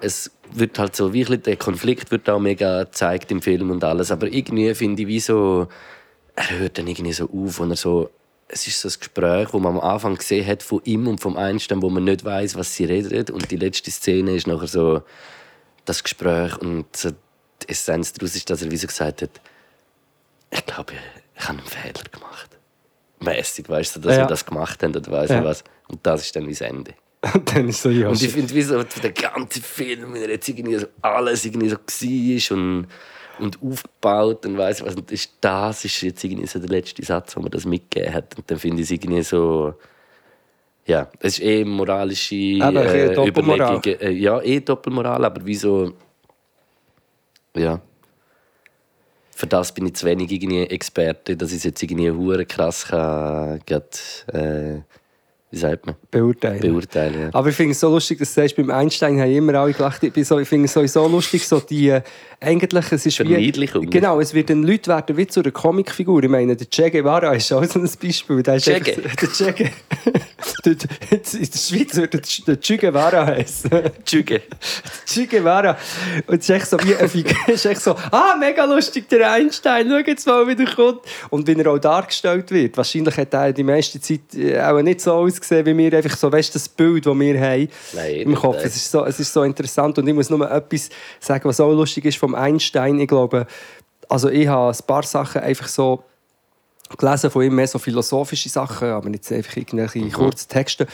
es 0.00 0.30
wird 0.52 0.78
halt 0.78 0.94
so, 0.96 1.12
wie 1.12 1.24
der 1.24 1.56
Konflikt 1.56 2.10
wird 2.10 2.28
auch 2.30 2.38
mega 2.38 2.84
gezeigt 2.84 3.30
im 3.30 3.42
Film 3.42 3.70
und 3.70 3.82
alles. 3.84 4.10
Aber 4.10 4.26
irgendwie 4.26 4.74
finde 4.74 5.02
ich 5.02 5.08
wie 5.08 5.20
so, 5.20 5.68
er 6.34 6.58
hört 6.58 6.78
dann 6.78 6.86
irgendwie 6.86 7.12
so 7.12 7.28
auf 7.30 7.60
und 7.60 7.70
er 7.70 7.76
so, 7.76 8.10
es 8.48 8.66
ist 8.66 8.80
so 8.80 8.88
ein 8.88 8.94
Gespräch, 8.98 9.48
wo 9.52 9.58
man 9.58 9.74
am 9.74 9.80
Anfang 9.80 10.14
gesehen 10.16 10.46
hat 10.46 10.62
von 10.62 10.80
ihm 10.84 11.08
und 11.08 11.20
vom 11.20 11.36
Einstein, 11.36 11.82
wo 11.82 11.90
man 11.90 12.04
nicht 12.04 12.24
weiß, 12.24 12.54
was 12.56 12.74
sie 12.74 12.84
reden. 12.84 13.34
Und 13.34 13.50
die 13.50 13.56
letzte 13.56 13.90
Szene 13.90 14.36
ist 14.36 14.46
nachher 14.46 14.68
so 14.68 15.02
das 15.84 16.02
Gespräch 16.02 16.56
und 16.58 16.84
so 16.96 17.10
die 17.10 17.68
Essenz 17.68 18.12
daraus 18.12 18.36
ist, 18.36 18.48
dass 18.50 18.62
er 18.62 18.70
wie 18.70 18.76
so 18.76 18.86
gesagt 18.86 19.22
hat, 19.22 19.30
ich 20.50 20.64
glaube, 20.66 20.92
ich 21.34 21.42
habe 21.48 21.58
einen 21.58 21.66
Fehler 21.66 22.04
gemacht. 22.10 22.50
Mäßig, 23.20 23.68
weißt 23.68 23.96
du, 23.96 24.00
dass 24.00 24.16
Ja. 24.16 24.22
wir 24.22 24.26
das 24.26 24.44
gemacht 24.46 24.82
haben 24.82 24.94
oder 24.94 25.10
weiß 25.10 25.30
Ja. 25.30 25.44
was. 25.44 25.64
Und 25.88 26.06
das 26.06 26.22
ist 26.22 26.36
dann 26.36 26.46
wie 26.46 26.52
das 26.52 26.60
Ende. 26.60 26.94
Und 27.22 27.54
dann 27.54 27.68
ist 27.68 27.82
so, 27.82 27.90
ja, 27.90 28.08
Und 28.08 28.22
ich 28.22 28.30
finde, 28.30 28.54
wie 28.54 28.62
so 28.62 28.82
der 28.82 29.12
ganze 29.12 29.60
Film, 29.60 30.14
wenn 30.14 30.22
er 30.22 30.30
jetzt 30.30 30.48
irgendwie 30.48 30.76
so 30.76 30.86
alles 31.02 31.44
irgendwie 31.44 31.68
so 31.68 31.76
war 31.76 32.56
und, 32.56 32.86
und 33.38 33.62
aufgebaut 33.62 34.46
und 34.46 34.58
weiss 34.58 34.82
was, 34.84 34.94
und 34.94 35.10
ist 35.10 35.32
das 35.40 35.84
ist 35.84 36.02
jetzt 36.02 36.22
irgendwie 36.22 36.46
so 36.46 36.58
der 36.58 36.68
letzte 36.68 37.04
Satz, 37.04 37.36
wo 37.36 37.40
man 37.40 37.50
das 37.50 37.64
mitgegeben 37.64 38.14
hat. 38.14 38.36
Und 38.36 38.50
dann 38.50 38.58
finde 38.58 38.82
ich 38.82 38.88
es 38.88 38.90
irgendwie 38.90 39.22
so. 39.22 39.74
Ja, 40.86 41.10
es 41.18 41.38
ist 41.38 41.44
eh 41.44 41.64
moralische 41.64 42.34
bisschen 42.34 42.76
äh, 42.76 43.14
Doppelmoral. 43.14 43.76
Überlegungen. 43.76 44.00
Äh, 44.00 44.10
ja, 44.20 44.40
eh 44.40 44.60
Doppelmoral, 44.60 45.24
aber 45.24 45.40
wieso. 45.44 45.94
Ja. 47.56 47.80
Für 49.32 49.46
das 49.46 49.74
bin 49.74 49.86
ich 49.86 49.94
zu 49.94 50.06
wenig 50.06 50.30
irgendwie 50.30 50.62
Experte, 50.62 51.36
dass 51.36 51.50
ich 51.50 51.58
es 51.58 51.64
jetzt 51.64 51.82
irgendwie 51.82 52.10
hure 52.10 52.46
krass 52.46 52.86
kann, 52.86 53.60
grad, 53.66 54.24
äh, 54.32 54.80
wie 55.56 55.60
wie 55.60 55.60
sagt 55.60 55.86
man? 55.86 55.94
beurteilen. 56.10 56.60
Beurteilen. 56.60 57.20
Ja. 57.22 57.28
Aber 57.32 57.48
ich 57.48 57.56
finde 57.56 57.72
es 57.72 57.80
so 57.80 57.90
lustig, 57.90 58.18
dass 58.18 58.34
du 58.34 58.40
sagst, 58.40 58.56
beim 58.56 58.70
Einstein 58.70 59.18
haben 59.20 59.30
immer 59.30 59.54
alle 59.54 59.72
gelacht. 59.72 60.02
Ich, 60.02 60.26
so, 60.28 60.38
ich 60.38 60.48
finde 60.48 60.66
es 60.66 60.72
sowieso 60.72 61.06
lustig, 61.08 61.46
so 61.46 61.60
die, 61.60 61.88
äh, 61.88 62.02
eigentlich, 62.40 62.92
es 62.92 63.06
ist 63.06 63.18
wie... 63.20 63.28
Verniedlichung. 63.28 63.88
Genau, 63.88 64.20
es 64.20 64.34
wird 64.34 64.50
dann 64.50 64.62
Leute 64.62 64.90
werden 64.90 65.16
wie 65.16 65.26
zu 65.26 65.40
einer 65.40 65.50
Comicfigur. 65.50 66.22
Ich 66.22 66.28
meine, 66.28 66.56
der 66.56 66.66
Che 66.68 66.90
Guevara 66.90 67.32
ist 67.34 67.52
auch 67.52 67.64
so 67.64 67.80
ein 67.80 67.88
Beispiel. 68.00 68.42
Der 68.42 68.60
Che 68.60 68.74
einfach- 68.74 68.92
Der 69.44 69.52
Che 69.52 69.72
In 70.62 70.78
der 71.52 71.58
Schweiz 71.58 71.96
würde 71.96 72.20
der 72.46 72.60
Che 72.60 72.76
Guevara 72.76 73.26
heißen. 73.26 73.70
Tschüge. 74.04 74.42
Che 75.06 75.26
Guevara. 75.26 75.76
Und 76.26 76.38
es 76.40 76.48
ist 76.48 76.50
echt 76.50 76.66
so 76.66 76.76
wie 76.82 76.94
eine 76.94 77.08
Figur. 77.08 77.32
Es 77.46 77.64
ist 77.64 77.66
echt 77.66 77.80
so, 77.80 77.96
ah, 78.10 78.36
mega 78.38 78.64
lustig, 78.64 79.08
der 79.08 79.30
Einstein, 79.32 79.88
schau 79.88 79.98
jetzt 79.98 80.26
mal, 80.26 80.46
wie 80.46 80.54
der 80.54 80.66
kommt. 80.66 81.00
Und 81.30 81.46
wie 81.46 81.52
er 81.58 81.70
auch 81.70 81.78
dargestellt 81.78 82.50
wird. 82.50 82.76
Wahrscheinlich 82.76 83.16
hat 83.16 83.32
er 83.32 83.52
die 83.52 83.62
meiste 83.62 84.00
Zeit 84.00 84.20
äh, 84.34 84.60
auch 84.60 84.82
nicht 84.82 85.00
so 85.00 85.12
ausgesehen, 85.12 85.36
wie 85.50 85.76
wir 85.76 85.92
einfach 85.96 86.16
so, 86.16 86.30
weißt 86.30 86.54
das 86.54 86.68
Bild, 86.68 87.06
das 87.06 87.18
wir 87.18 87.40
haben 87.40 87.68
Nein, 87.94 88.14
im 88.16 88.34
Kopf. 88.34 88.56
nein. 88.56 88.66
Es 88.66 88.76
ist, 88.76 88.90
so, 88.90 89.04
es 89.04 89.18
ist 89.20 89.32
so 89.32 89.42
interessant. 89.42 89.98
Und 89.98 90.06
ich 90.08 90.14
muss 90.14 90.30
nur 90.30 90.50
etwas 90.50 90.88
sagen, 91.20 91.48
was 91.48 91.60
auch 91.60 91.72
lustig 91.72 92.04
ist 92.04 92.18
vom 92.18 92.34
Einstein. 92.34 92.98
Ich 93.00 93.08
glaube, 93.08 93.46
also 94.08 94.28
ich 94.28 94.46
habe 94.48 94.70
ein 94.76 94.86
paar 94.86 95.02
Sachen 95.02 95.40
einfach 95.42 95.68
so 95.68 96.02
gelesen 96.98 97.30
von 97.30 97.42
ihm 97.42 97.54
mehr 97.54 97.66
so 97.66 97.78
philosophische 97.78 98.48
Sachen, 98.48 98.88
aber 98.88 99.08
nicht 99.08 99.30
einfach 99.32 99.56
irgendwelche 99.56 99.98
Mhm. 99.98 100.12
kurzen 100.12 100.48
Texte 100.48 100.86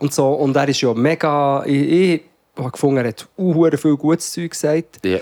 und 0.00 0.12
so. 0.12 0.28
Und 0.32 0.56
er 0.56 0.68
ist 0.68 0.80
ja 0.80 0.92
mega, 0.92 1.64
ich, 1.64 1.72
ich 1.88 2.22
habe 2.56 2.70
gefunden, 2.72 2.96
er 2.98 3.08
hat 3.08 3.28
unhuere 3.36 3.76
viel 3.78 3.96
gutes 3.96 4.32
Zeug 4.32 4.50
gesagt. 4.50 4.98
Ja. 5.04 5.18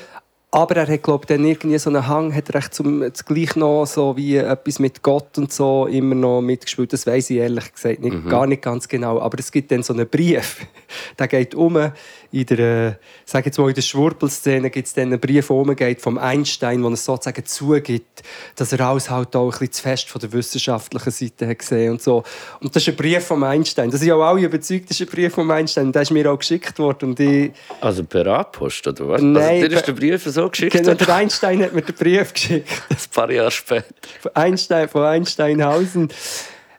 Aber 0.54 0.76
er 0.76 0.87
hat, 0.87 1.02
glaube 1.02 1.26
dann 1.26 1.44
irgendwie 1.44 1.78
so 1.78 1.90
einen 1.90 2.06
Hang, 2.06 2.32
hat 2.34 2.54
recht 2.54 2.73
zum 2.75 3.04
gleich 3.26 3.56
noch 3.56 3.87
so 3.87 4.16
wie 4.16 4.37
etwas 4.37 4.78
mit 4.78 5.02
Gott 5.02 5.37
und 5.37 5.52
so 5.52 5.87
immer 5.87 6.14
noch 6.14 6.40
mitgespielt. 6.42 6.92
Das 6.92 7.06
weiß 7.06 7.30
ich 7.30 7.38
ehrlich 7.38 7.73
gesagt 7.73 8.00
nicht, 8.00 8.25
Mhm. 8.25 8.28
gar 8.28 8.46
nicht 8.46 8.62
ganz 8.62 8.87
genau. 8.88 9.20
Aber 9.20 9.37
es 9.38 9.50
gibt 9.50 9.73
dann 9.73 9.82
so 9.82 9.92
einen 9.92 10.08
Brief, 10.08 10.64
der 11.18 11.26
geht 11.26 11.54
um 11.56 11.90
in 12.30 12.46
der, 12.46 12.58
äh, 12.58 12.92
sag 13.25 13.46
jetzt 13.46 13.58
mal 13.58 13.68
in 13.68 13.75
der 13.75 13.82
Schwurbelszene 13.82 14.68
gibt 14.70 14.88
es 14.88 14.94
dann 14.94 15.04
einen 15.08 15.20
Brief, 15.20 15.46
der 15.49 15.56
umgeht 15.56 16.00
vom 16.00 16.18
Einstein, 16.18 16.82
wo 16.82 16.88
er 16.88 16.96
sozusagen 16.96 17.44
zugibt, 17.44 18.23
dass 18.56 18.73
er 18.73 18.80
alles 18.80 19.08
halt 19.11 19.34
auch 19.37 19.44
ein 19.46 19.50
bisschen 19.50 19.73
zu 19.73 19.82
fest 19.82 20.08
von 20.08 20.20
der 20.20 20.32
wissenschaftlichen 20.32 21.11
Seite 21.11 21.46
hat 21.49 21.58
gesehen 21.61 21.92
und 21.92 22.02
so. 22.02 22.25
Und 22.61 22.75
das 22.75 22.82
ist 22.82 22.88
ein 22.88 22.96
Brief 22.96 23.25
vom 23.25 23.42
Einstein. 23.44 23.90
Das 23.90 24.00
sind 24.00 24.08
ja 24.08 24.16
auch 24.16 24.23
alle 24.23 24.42
überzeugt, 24.42 24.90
das 24.90 25.00
ist 25.00 25.08
ein 25.08 25.12
Brief 25.14 25.34
vom 25.34 25.50
Einstein. 25.50 25.87
Und 25.87 25.94
der 25.94 26.02
ist 26.02 26.11
mir 26.11 26.30
auch 26.30 26.38
geschickt 26.38 26.76
worden 26.78 27.11
und 27.11 27.20
ich 27.20 27.52
Also 27.80 28.04
per 28.04 28.26
A-Post, 28.26 28.87
oder 28.88 29.08
was? 29.08 29.23
Nein, 29.23 29.62
also, 29.62 29.76
ist 29.76 29.87
der 29.87 29.92
Brief 29.92 30.25
so 30.25 30.43
geschickt, 30.50 30.72
Genau, 30.72 30.94
der 30.94 31.14
Einstein 31.14 31.62
hat 31.62 31.72
mir 31.72 31.82
den 31.82 31.94
Brief 31.94 32.32
geschickt. 32.32 32.68
ein 32.90 32.96
paar 33.12 33.30
Jahre 33.30 33.50
später. 33.50 33.86
Von 34.20 34.34
Einstein, 34.34 34.88
von 34.88 35.02
Einsteinhausen. 35.02 36.10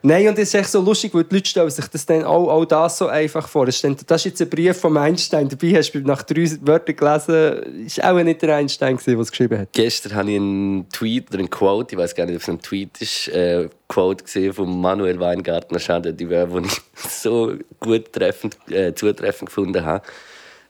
Nein, 0.07 0.27
und 0.27 0.37
es 0.37 0.49
ist 0.49 0.53
echt 0.53 0.69
so 0.69 0.81
lustig, 0.81 1.15
weil 1.15 1.23
die 1.23 1.33
Leute 1.33 1.49
stellen 1.49 1.69
sich 1.71 1.87
das 1.87 2.05
dann 2.05 2.25
auch, 2.25 2.47
auch 2.47 2.65
das 2.65 2.99
so 2.99 3.07
einfach 3.07 3.47
vor. 3.47 3.65
Das 3.65 3.83
ist 3.83 4.25
jetzt 4.25 4.39
ein 4.39 4.49
Brief 4.51 4.77
von 4.77 4.95
Einstein. 4.97 5.49
Dabei 5.49 5.73
hast 5.77 5.93
du 5.93 5.99
nach 6.01 6.21
drei 6.21 6.47
Wörtern 6.61 6.95
gelesen, 6.95 7.85
ist 7.87 8.03
auch 8.03 8.21
nicht 8.21 8.39
der 8.43 8.55
Einstein, 8.55 8.99
der 9.03 9.17
es 9.17 9.31
geschrieben 9.31 9.57
hat. 9.57 9.69
Gestern 9.73 10.13
habe 10.13 10.29
ich 10.29 10.35
einen 10.35 10.87
Tweet 10.91 11.29
oder 11.29 11.39
einen 11.39 11.49
Quote, 11.49 11.95
ich 11.95 11.97
weiß 11.99 12.13
gar 12.13 12.27
nicht, 12.27 12.35
ob 12.35 12.43
es 12.43 12.49
ein 12.49 12.61
Tweet 12.61 13.01
ist, 13.01 13.29
äh, 13.29 13.67
Quote 13.87 14.25
gesehen 14.25 14.53
von 14.53 14.79
Manuel 14.79 15.19
Weingartner, 15.19 15.79
Wörter, 15.79 16.11
die 16.11 16.25
ich 16.25 16.81
so 17.09 17.53
gut 17.79 18.13
treffend, 18.13 18.57
äh, 18.69 18.93
zutreffend 18.93 19.49
gefunden 19.49 19.83
habe. 19.83 20.05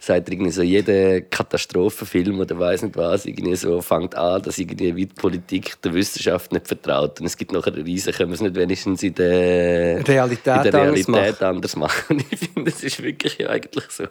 Sagt 0.05 0.29
irgendwie 0.29 0.51
so, 0.51 0.61
jeder 0.61 1.19
Katastrophenfilm 1.21 2.39
oder 2.39 2.59
weiß 2.59 2.83
nicht 2.83 2.95
was, 2.95 3.25
irgendwie 3.25 3.55
so 3.55 3.81
fängt 3.81 4.13
an, 4.13 4.39
dass 4.43 4.59
irgendwie 4.59 4.95
wie 4.95 5.07
die 5.07 5.13
Politik 5.15 5.81
der 5.81 5.95
Wissenschaft 5.95 6.51
nicht 6.51 6.67
vertraut. 6.67 7.19
Und 7.19 7.25
es 7.25 7.35
gibt 7.35 7.51
noch 7.51 7.65
eine 7.65 7.83
Riese, 7.83 8.11
können 8.11 8.29
wir 8.29 8.35
es 8.35 8.41
nicht 8.41 8.53
wenigstens 8.53 9.01
in 9.01 9.15
der 9.15 10.07
Realität 10.07 10.65
in 10.65 10.71
der 10.71 10.81
anders 10.81 11.07
Realität 11.07 11.41
anders 11.41 11.75
machen. 11.75 12.17
Und 12.17 12.25
ich 12.31 12.37
finde, 12.37 12.69
das 12.69 12.83
ist 12.83 13.01
wirklich 13.01 13.49
eigentlich 13.49 13.85
so. 13.89 14.03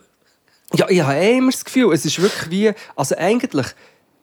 Ja, 0.75 0.91
ich 0.91 1.01
habe 1.01 1.17
eh 1.17 1.39
immer 1.39 1.53
das 1.53 1.65
Gefühl, 1.65 1.93
es 1.93 2.05
ist 2.05 2.21
wirklich 2.21 2.51
wie, 2.51 2.73
also 2.97 3.15
eigentlich 3.17 3.67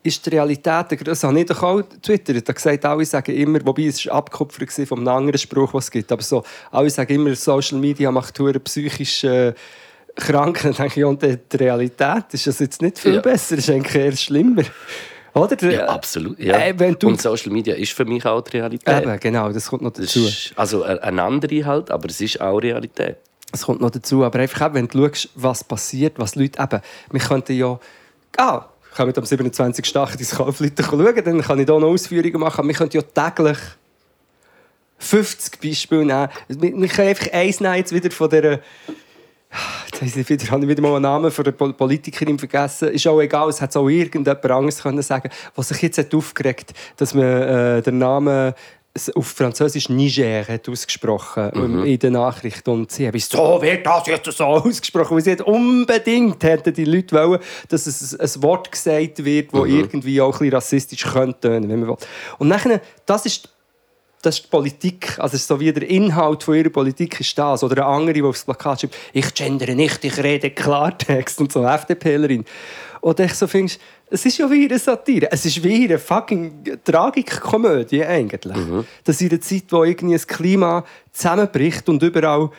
ist 0.03 0.25
die 0.25 0.29
Realität, 0.31 1.07
das 1.07 1.23
habe 1.23 1.39
ich 1.39 1.45
doch 1.45 1.63
auch 1.63 1.77
getwittert, 1.77 2.49
da 2.49 2.51
gesagt, 2.51 2.83
alle 2.83 3.05
sagen 3.05 3.33
immer, 3.33 3.65
wobei 3.65 3.83
es 3.83 4.05
war 4.07 4.15
abgekupfert 4.15 4.67
gewesen 4.67 4.87
vom 4.87 5.07
anderen 5.07 5.37
Spruch, 5.37 5.73
was 5.73 5.85
es 5.85 5.91
gibt, 5.91 6.11
aber 6.11 6.21
so, 6.21 6.43
alle 6.69 6.89
sagen 6.89 7.13
immer, 7.13 7.33
Social 7.33 7.77
Media 7.77 8.11
macht 8.11 8.37
psychisch 8.65 9.23
äh, 9.23 9.53
krank, 10.21 10.59
dann 10.63 10.73
denke 10.73 10.99
ich, 10.99 11.05
und 11.05 11.21
die 11.21 11.37
Realität 11.57 12.25
ist 12.31 12.47
das 12.47 12.59
jetzt 12.59 12.81
nicht 12.81 12.97
viel 12.99 13.15
Ja. 13.15 13.21
besser, 13.21 13.57
ist 13.57 13.69
eigentlich 13.69 13.95
eher 13.95 14.15
schlimmer. 14.15 14.63
Oder? 15.33 15.55
Der- 15.55 15.71
Ja, 15.71 15.85
absolut. 15.87 16.37
Ja. 16.39 16.57
Äh, 16.57 16.95
Und 17.03 17.21
Social 17.21 17.51
Media 17.51 17.73
ist 17.75 17.93
für 17.93 18.05
mich 18.05 18.25
auch 18.25 18.41
die 18.41 18.57
Realität. 18.57 19.03
Eben, 19.03 19.19
genau, 19.19 19.51
das 19.51 19.67
kommt 19.69 19.81
noch 19.81 19.91
dazu. 19.93 20.19
ist, 20.25 20.51
also 20.55 20.83
äh, 20.83 20.99
eine 21.01 21.23
andere 21.23 21.65
halt, 21.65 21.89
aber 21.91 22.09
es 22.09 22.19
ist 22.19 22.41
auch 22.41 22.57
Realität. 22.57 23.17
Es 23.53 23.63
kommt 23.63 23.81
noch 23.81 23.89
dazu, 23.91 24.23
aber 24.23 24.39
einfach 24.39 24.65
eben, 24.67 24.75
wenn 24.75 24.87
du 24.87 25.07
schaust, 25.07 25.29
was 25.35 25.63
passiert, 25.63 26.13
was 26.17 26.35
Leute 26.35 26.61
eben, 26.61 26.81
wir 27.11 27.19
könnten 27.21 27.53
ja, 27.57 27.79
ah, 28.37 28.65
kommen 28.95 29.13
am 29.15 29.25
27. 29.25 29.85
Stachel 29.85 30.19
ins 30.19 30.31
Kaufleute 30.31 30.83
schauen, 30.83 31.15
dann 31.23 31.41
kann 31.41 31.59
ich 31.59 31.65
hier 31.65 31.79
noch 31.79 31.87
Ausführungen 31.87 32.39
machen, 32.39 32.67
wir 32.67 32.75
könnten 32.75 32.97
ja 32.97 33.03
täglich 33.03 33.57
50 34.99 35.59
Beispiele 35.61 36.05
nehmen. 36.05 36.29
Wir 36.79 36.87
können 36.89 37.07
einfach 37.09 37.31
eins 37.33 37.59
nehmen, 37.59 37.75
jetzt 37.75 37.93
wieder 37.93 38.11
von 38.11 38.29
der 38.29 38.59
Jetzt 40.01 40.51
habe 40.51 40.63
ich 40.63 40.70
wieder 40.70 40.81
mal 40.81 40.93
einen 40.96 41.03
Namen 41.03 41.31
von 41.31 41.43
der 41.43 41.51
Pol- 41.51 41.74
Politikerin 41.74 42.39
vergessen. 42.39 42.89
Ist 42.89 43.08
auch 43.08 43.20
egal, 43.20 43.50
es 43.50 43.62
hätte 43.62 43.79
auch 43.79 43.89
irgendjemand 43.89 44.46
anderes 44.46 44.81
können 44.81 45.01
sagen 45.01 45.29
was 45.55 45.70
sich 45.70 45.81
jetzt 45.81 45.98
hat 45.98 46.13
aufgeregt 46.15 46.72
dass 46.98 47.13
man 47.13 47.24
äh, 47.24 47.81
den 47.81 47.98
Namen 47.98 48.53
auf 49.15 49.27
Französisch 49.27 49.88
Niger 49.88 50.46
hat 50.46 50.67
ausgesprochen 50.67 51.50
ähm, 51.55 51.86
in 51.86 51.98
den 51.98 52.13
Nachrichten. 52.13 52.70
Und 52.72 52.91
sie 52.91 53.08
haben 53.08 53.17
so 53.20 53.62
wird 53.62 53.86
das 53.86 54.08
jetzt 54.08 54.31
so 54.31 54.43
ausgesprochen. 54.46 55.15
Weil 55.15 55.24
sie 55.24 55.31
hat 55.31 55.41
unbedingt 55.41 56.43
hätten 56.43 56.74
die 56.74 56.84
Leute 56.86 57.15
wollen, 57.15 57.39
dass 57.70 57.88
es 57.88 58.20
ein 58.20 58.43
Wort 58.43 58.72
gesagt 58.72 59.24
wird, 59.24 59.53
das 59.53 59.65
irgendwie 59.65 60.20
auch 60.20 60.34
ein 60.34 60.39
bisschen 60.39 60.53
rassistisch 60.53 61.03
könnte 61.05 61.39
tönen, 61.39 61.70
wenn 61.70 61.79
man 61.79 61.89
will. 61.89 61.98
Und 62.38 62.50
nachher, 62.50 62.81
das 63.05 63.25
ist 63.25 63.50
das 64.21 64.35
ist 64.35 64.45
die 64.45 64.49
Politik. 64.49 65.17
Also 65.19 65.37
so 65.37 65.59
wie 65.59 65.71
der 65.71 65.87
Inhalt 65.89 66.43
von 66.43 66.55
ihrer 66.55 66.69
Politik 66.69 67.19
ist 67.19 67.37
das. 67.37 67.63
Oder 67.63 67.85
eine 67.85 67.95
andere, 67.95 68.13
die 68.13 68.21
aufs 68.21 68.45
Plakat 68.45 68.81
schreibt, 68.81 68.95
ich 69.13 69.33
gendere 69.33 69.75
nicht, 69.75 70.03
ich 70.03 70.17
rede 70.17 70.51
Klartext 70.51 71.39
und 71.39 71.51
so, 71.51 71.65
FDPlerin. 71.65 72.45
Und 73.01 73.19
ich 73.19 73.33
so 73.33 73.47
findest, 73.47 73.79
es 74.09 74.25
ist 74.25 74.37
ja 74.37 74.49
wie 74.51 74.65
eine 74.65 74.77
Satire. 74.77 75.31
Es 75.31 75.45
ist 75.45 75.63
wie 75.63 75.85
eine 75.85 75.97
fucking 75.97 76.79
Tragikkomödie 76.83 78.05
eigentlich. 78.05 78.57
Dass 79.03 79.21
in 79.21 79.29
einer 79.29 79.41
Zeit, 79.41 79.63
wo 79.69 79.83
irgendwie 79.83 80.13
das 80.13 80.27
Klima 80.27 80.85
zusammenbricht 81.11 81.89
und 81.89 82.03
überall 82.03 82.51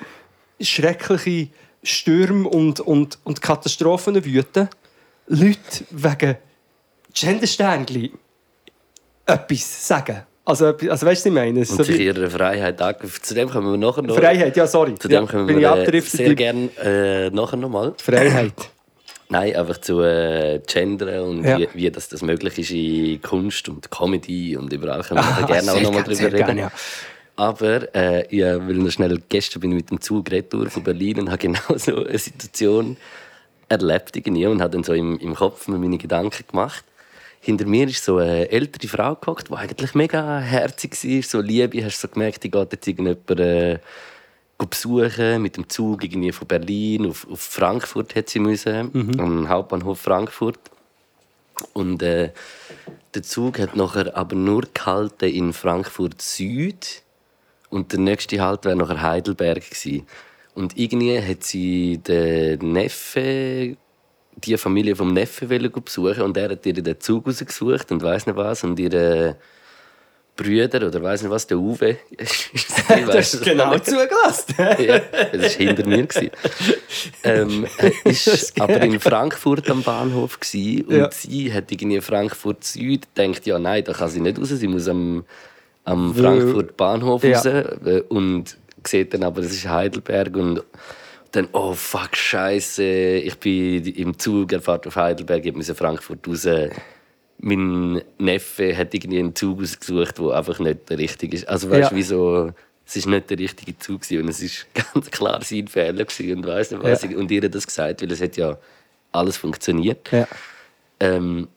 schreckliche 0.61 1.49
Stürme 1.83 2.49
und, 2.49 2.81
und, 2.81 3.19
und 3.25 3.41
Katastrophen 3.43 4.25
wüten, 4.25 4.69
Leute 5.27 5.85
wegen 5.91 6.37
Gendersternchen 7.15 8.19
etwas 9.27 9.87
sagen. 9.87 10.23
Also, 10.45 10.67
also 10.67 10.89
weißt 10.89 11.05
du, 11.05 11.09
was 11.09 11.27
ich 11.27 11.33
meine? 11.33 11.61
Und 11.61 11.67
so 11.67 11.83
sich 11.85 12.01
ihrer 12.01 12.29
Freiheit 12.29 12.81
angreifen. 12.83 13.23
Zu 13.23 13.35
dem 13.35 13.49
kommen 13.49 13.71
wir 13.71 13.79
nachher 13.79 14.03
noch. 14.03 14.17
Freiheit, 14.17 14.57
ja, 14.57 14.67
sorry. 14.67 14.95
Zu 14.97 15.09
dem 15.09 15.25
ja, 15.25 15.31
kommen 15.31 15.47
wir 15.49 15.87
äh, 15.95 16.01
sehr 16.01 16.35
gerne 16.35 16.69
äh, 16.83 17.31
nachher 17.31 17.57
nochmal. 17.57 17.95
Freiheit. 18.03 18.53
Nein, 19.29 19.55
einfach 19.57 19.79
zu 19.79 20.01
äh, 20.03 20.61
gendern 20.67 21.21
und 21.23 21.45
Ja. 21.45 21.59
wie, 21.59 21.69
wie 21.75 21.91
das, 21.91 22.09
das 22.09 22.23
möglich 22.23 22.59
ist 22.59 22.71
in 22.71 23.23
Kunst 23.23 23.69
und 23.69 23.91
Comedy 23.91 24.57
und 24.57 24.71
überall 24.73 25.03
können 25.03 25.21
wir 25.21 25.39
Ah, 25.39 25.47
gerne 25.47 25.73
auch 25.73 25.81
nochmal 25.81 26.03
drüber 26.03 26.25
reden. 26.25 26.37
gern, 26.37 26.59
ja. 26.59 26.73
Aber 27.37 27.95
äh, 27.95 28.27
ich 28.27 28.43
will 28.43 28.77
noch 28.77 28.91
schnell, 28.91 29.23
gestern 29.31 29.61
bin 29.61 29.71
ich 29.71 29.77
mit 29.77 29.91
dem 29.91 30.01
Zug 30.03 30.31
retour 30.31 30.69
von 30.69 30.83
Berlin 30.83 31.21
und 31.21 31.29
habe 31.31 31.39
genau 31.47 31.61
so 31.77 32.05
eine 32.05 32.19
Situation 32.19 32.97
erlebt 33.71 34.15
irgendwie 34.17 34.47
und 34.47 34.61
habe 34.61 34.73
dann 34.73 34.85
so 34.85 34.93
im, 34.93 35.19
im 35.19 35.35
Kopf 35.35 35.67
mir 35.67 35.79
meine 35.79 35.97
Gedanken 35.97 36.45
gemacht. 36.47 36.85
Hinter 37.45 37.67
mir 37.67 37.89
ist 37.89 38.05
so 38.05 38.19
eine 38.19 38.49
ältere 38.49 38.87
Frau 38.87 39.17
gehockt, 39.17 39.49
die 39.49 39.55
eigentlich 39.55 39.97
mega 39.97 40.39
herzig 40.39 40.93
war, 40.93 41.23
so 41.23 41.41
Liebe. 41.41 41.85
Hast 41.85 42.01
du 42.01 42.07
so 42.07 42.13
gemerkt, 42.13 42.45
die 42.45 42.51
geht 42.53 42.73
jetzt 42.73 42.87
irgendjemand 42.87 43.41
äh, 43.41 43.79
besuchen 44.59 45.43
mit 45.43 45.57
dem 45.57 45.69
Zug 45.69 46.05
irgendwie 46.05 46.31
von 46.31 46.47
Berlin 46.47 47.07
auf, 47.07 47.27
auf 47.29 47.41
Frankfurt 47.41 48.15
hat 48.15 48.29
sie 48.29 48.39
müssen, 48.39 49.19
am 49.19 49.49
Hauptbahnhof 49.49 49.99
Frankfurt. 49.99 50.61
Und 51.73 52.01
äh, 52.01 52.31
der 53.13 53.23
Zug 53.25 53.59
hat 53.59 53.75
nachher 53.75 54.17
aber 54.17 54.37
nur 54.37 54.63
gehalten 54.73 55.29
in 55.29 55.53
Frankfurt 55.53 56.23
Süd 56.23 57.03
und 57.71 57.91
der 57.91 57.99
nächste 57.99 58.41
Halt 58.41 58.65
wäre 58.65 58.77
nachher 58.77 59.03
Heidelberg 59.03 59.69
gewesen. 59.69 60.07
Und 60.55 60.79
irgendwie 60.79 61.21
hat 61.21 61.43
sie 61.43 61.99
den 61.99 62.73
Neffe, 62.73 63.77
die 64.37 64.57
Familie 64.57 64.97
vom 64.97 65.13
Neffe 65.13 65.49
wollen 65.51 65.71
besuchen 65.71 66.23
und 66.23 66.37
er 66.37 66.51
hat 66.51 66.67
ihr 66.67 66.73
den 66.75 67.01
Zug 67.01 67.27
rausgesucht 67.27 67.91
und 67.93 68.03
weiß 68.03 68.27
nicht 68.27 68.37
was 68.37 68.65
und 68.65 68.79
ihre 68.79 69.37
Brüder 70.35 70.87
oder 70.87 71.03
weiß 71.03 71.23
nicht 71.23 71.31
was, 71.31 71.47
der 71.47 71.59
Uwe. 71.59 71.97
Du 72.89 73.13
hast 73.13 73.43
genau 73.45 73.79
zugelassen. 73.79 74.55
ja, 74.85 74.99
das 75.33 75.59
war 75.59 75.67
hinter 75.67 75.87
mir. 75.87 76.09
Ähm, 77.23 77.67
ist 78.05 78.61
aber 78.61 78.81
in 78.81 78.99
Frankfurt 79.01 79.69
am 79.71 79.83
Bahnhof 79.83 80.41
gewesen, 80.41 80.87
und 80.87 80.97
Ja. 80.97 81.11
sie 81.11 81.53
hat 81.53 81.71
irgendwie 81.71 82.01
Frankfurt 82.01 82.65
Süd 82.65 83.07
gedacht, 83.15 83.47
ja 83.47 83.59
nein, 83.59 83.85
da 83.85 83.93
kann 83.93 84.09
sie 84.09 84.21
nicht 84.21 84.39
raus, 84.39 84.49
sie 84.49 84.69
muss 84.69 84.89
am, 84.89 85.25
am 85.85 86.15
Frankfurt 86.15 86.77
Bahnhof 86.77 87.23
Ja. 87.25 87.37
raus 87.39 87.47
äh, 87.47 88.03
und 88.09 88.57
sieht 88.87 89.15
dann 89.15 89.23
aber, 89.25 89.43
das 89.43 89.53
ist 89.53 89.69
Heidelberg 89.69 90.35
und 90.37 90.63
dann, 91.33 91.49
oh 91.53 91.73
fuck, 91.73 92.15
scheiße, 92.17 92.83
ich 92.85 93.39
bin 93.39 93.85
im 93.87 94.19
Zug, 94.19 94.53
er 94.53 94.61
fährt 94.61 94.87
auf 94.87 94.97
Heidelberg, 94.97 95.45
ich 95.45 95.55
muss 95.55 95.71
Frankfurt 95.71 96.27
raus. 96.29 96.47
Mein 97.39 98.03
Neffe 98.19 98.77
hat 98.77 98.95
irgendwie 98.95 99.19
einen 99.19 99.35
Zug 99.35 99.61
ausgesucht, 99.63 100.19
der 100.19 100.27
einfach 100.31 100.59
nicht 100.61 100.89
der 100.91 100.99
richtige 100.99 101.37
ist. 101.37 101.49
Also 101.49 101.71
weißt 101.71 101.91
du, 101.91 101.95
Ja. 101.95 101.99
wieso? 101.99 102.53
Es 102.87 103.05
war 103.07 103.13
nicht 103.15 103.31
der 103.31 103.39
richtige 103.39 103.79
Zug 103.79 104.03
und 104.11 104.29
es 104.29 104.43
war 104.75 104.85
ganz 104.93 105.11
klar 105.11 105.43
sein 105.43 105.67
Fehler 105.69 106.05
und 106.05 106.47
weiss 106.47 106.71
nicht 106.71 106.83
was. 106.83 107.03
Ja. 107.03 107.17
Und 107.17 107.31
ihr 107.31 107.43
hat 107.43 107.55
das 107.55 107.67
gesagt, 107.67 108.03
weil 108.03 108.13
es 108.13 108.21
hat 108.21 108.37
ja 108.37 108.59
alles 109.11 109.37
funktioniert. 109.39 110.13
Ja. 110.13 110.29
Ähm, 111.01 111.49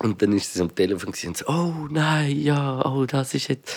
und 0.00 0.22
dann 0.22 0.32
ist 0.32 0.54
sie 0.54 0.60
am 0.62 0.72
Telefon 0.74 1.12
und 1.26 1.36
so, 1.36 1.46
oh 1.48 1.88
nein, 1.90 2.38
ja, 2.40 2.84
oh, 2.86 3.04
das 3.04 3.34
ist 3.34 3.48
jetzt 3.48 3.76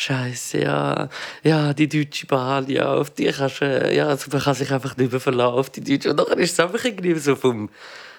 Scheiße, 0.00 0.60
ja, 0.60 1.08
ja, 1.42 1.74
die 1.74 1.88
Deutsche 1.88 2.24
Bahn, 2.26 2.68
ja, 2.70 2.94
auf 2.94 3.10
die 3.10 3.24
kannst 3.26 3.60
du, 3.62 3.92
ja, 3.92 4.06
also 4.06 4.30
man 4.30 4.40
kann 4.40 4.54
sich 4.54 4.70
einfach 4.70 4.96
nicht 4.96 5.10
mehr 5.10 5.20
verlassen 5.20 5.58
auf 5.58 5.70
die 5.70 5.80
Deutsche. 5.80 6.10
Und 6.10 6.20
dann 6.20 6.38
ist 6.38 6.52
es 6.52 6.60
einfach 6.60 6.84
irgendwie 6.84 7.14
so 7.18 7.34
vom, 7.34 7.68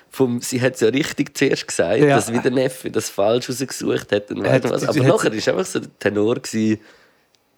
vom 0.10 0.42
sie 0.42 0.60
hat 0.62 0.74
es 0.76 0.82
ja 0.82 0.90
richtig 0.90 1.38
zuerst 1.38 1.66
gesagt, 1.66 2.00
Ja. 2.02 2.18
dass 2.18 2.34
wie 2.34 2.40
der 2.40 2.52
Neffe 2.52 2.92
das 2.92 3.10
falsch 3.10 3.48
rausgesucht 3.50 4.12
hat 4.12 4.30
und 4.30 4.46
hat- 4.46 4.70
was. 4.70 4.84
Aber 4.90 5.00
nachher 5.08 5.32
ist 5.32 5.48
einfach 5.48 5.66
so 5.66 5.80
der 5.80 5.90
Tenor 6.00 6.36
gewesen, 6.36 6.82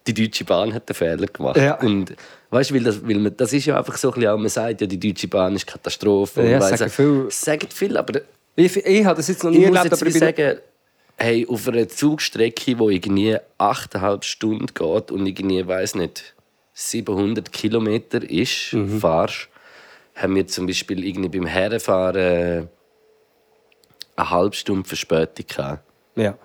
die 0.06 0.14
Deutsche 0.14 0.46
Bahn 0.46 0.72
hat 0.72 0.88
den 0.88 0.96
Fehler 0.96 1.26
gemacht. 1.26 1.58
Ja. 1.58 1.80
Und 1.80 2.14
weißt 2.52 2.70
du, 2.70 2.76
weil 2.76 2.84
das, 2.84 3.04
weil 3.04 3.18
man, 3.18 3.36
das 3.36 3.54
ist 3.54 3.66
ja 3.66 3.78
einfach 3.80 3.98
so 3.98 4.10
ein 4.10 4.14
bisschen, 4.16 4.30
auch, 4.30 4.38
man 4.38 4.50
sagt 4.50 4.82
ja, 4.82 4.88
die 4.88 5.00
Deutsche 5.00 5.28
Bahn 5.30 5.56
ist 5.56 5.66
Katastrophe. 5.66 6.48
Ja, 6.48 6.58
und 6.58 6.64
weiss 6.64 6.78
sagen 6.80 6.92
viel. 6.92 7.26
Es 7.28 7.42
sagen 7.42 7.68
viel, 7.74 7.98
aber 7.98 8.22
Ich, 8.56 8.76
ich 8.78 9.04
habe 9.06 9.18
das 9.18 9.28
jetzt 9.30 9.44
noch 9.44 9.50
nie 9.50 9.64
erlebt, 9.64 9.86
aber 9.94 10.06
ich 10.06 10.14
bin... 10.14 10.20
sagen, 10.20 10.58
hey, 11.22 11.46
auf 11.48 11.68
einer 11.68 11.88
Zugstrecke, 11.88 12.76
die 12.76 12.96
irgendwie 12.96 13.38
8,5 13.60 14.24
Stunden 14.24 14.66
geht 14.68 15.12
und 15.12 15.28
irgendwie, 15.28 15.66
weiß 15.68 15.96
nicht, 15.96 16.34
700 16.74 17.52
Kilometer 17.52 18.28
ist, 18.28 18.74
Mhm. 18.74 19.00
fahrst, 19.00 19.50
haben 20.16 20.36
wir 20.36 20.48
zum 20.48 20.66
Beispiel 20.66 21.06
irgendwie 21.06 21.40
beim 21.40 21.46
Herfahren 21.46 22.70
eine 24.16 24.30
halbe 24.30 24.56
Stunde 24.56 24.88
Verspätung 24.88 25.46
gehabt. 25.48 25.84
Ja. 26.16 26.38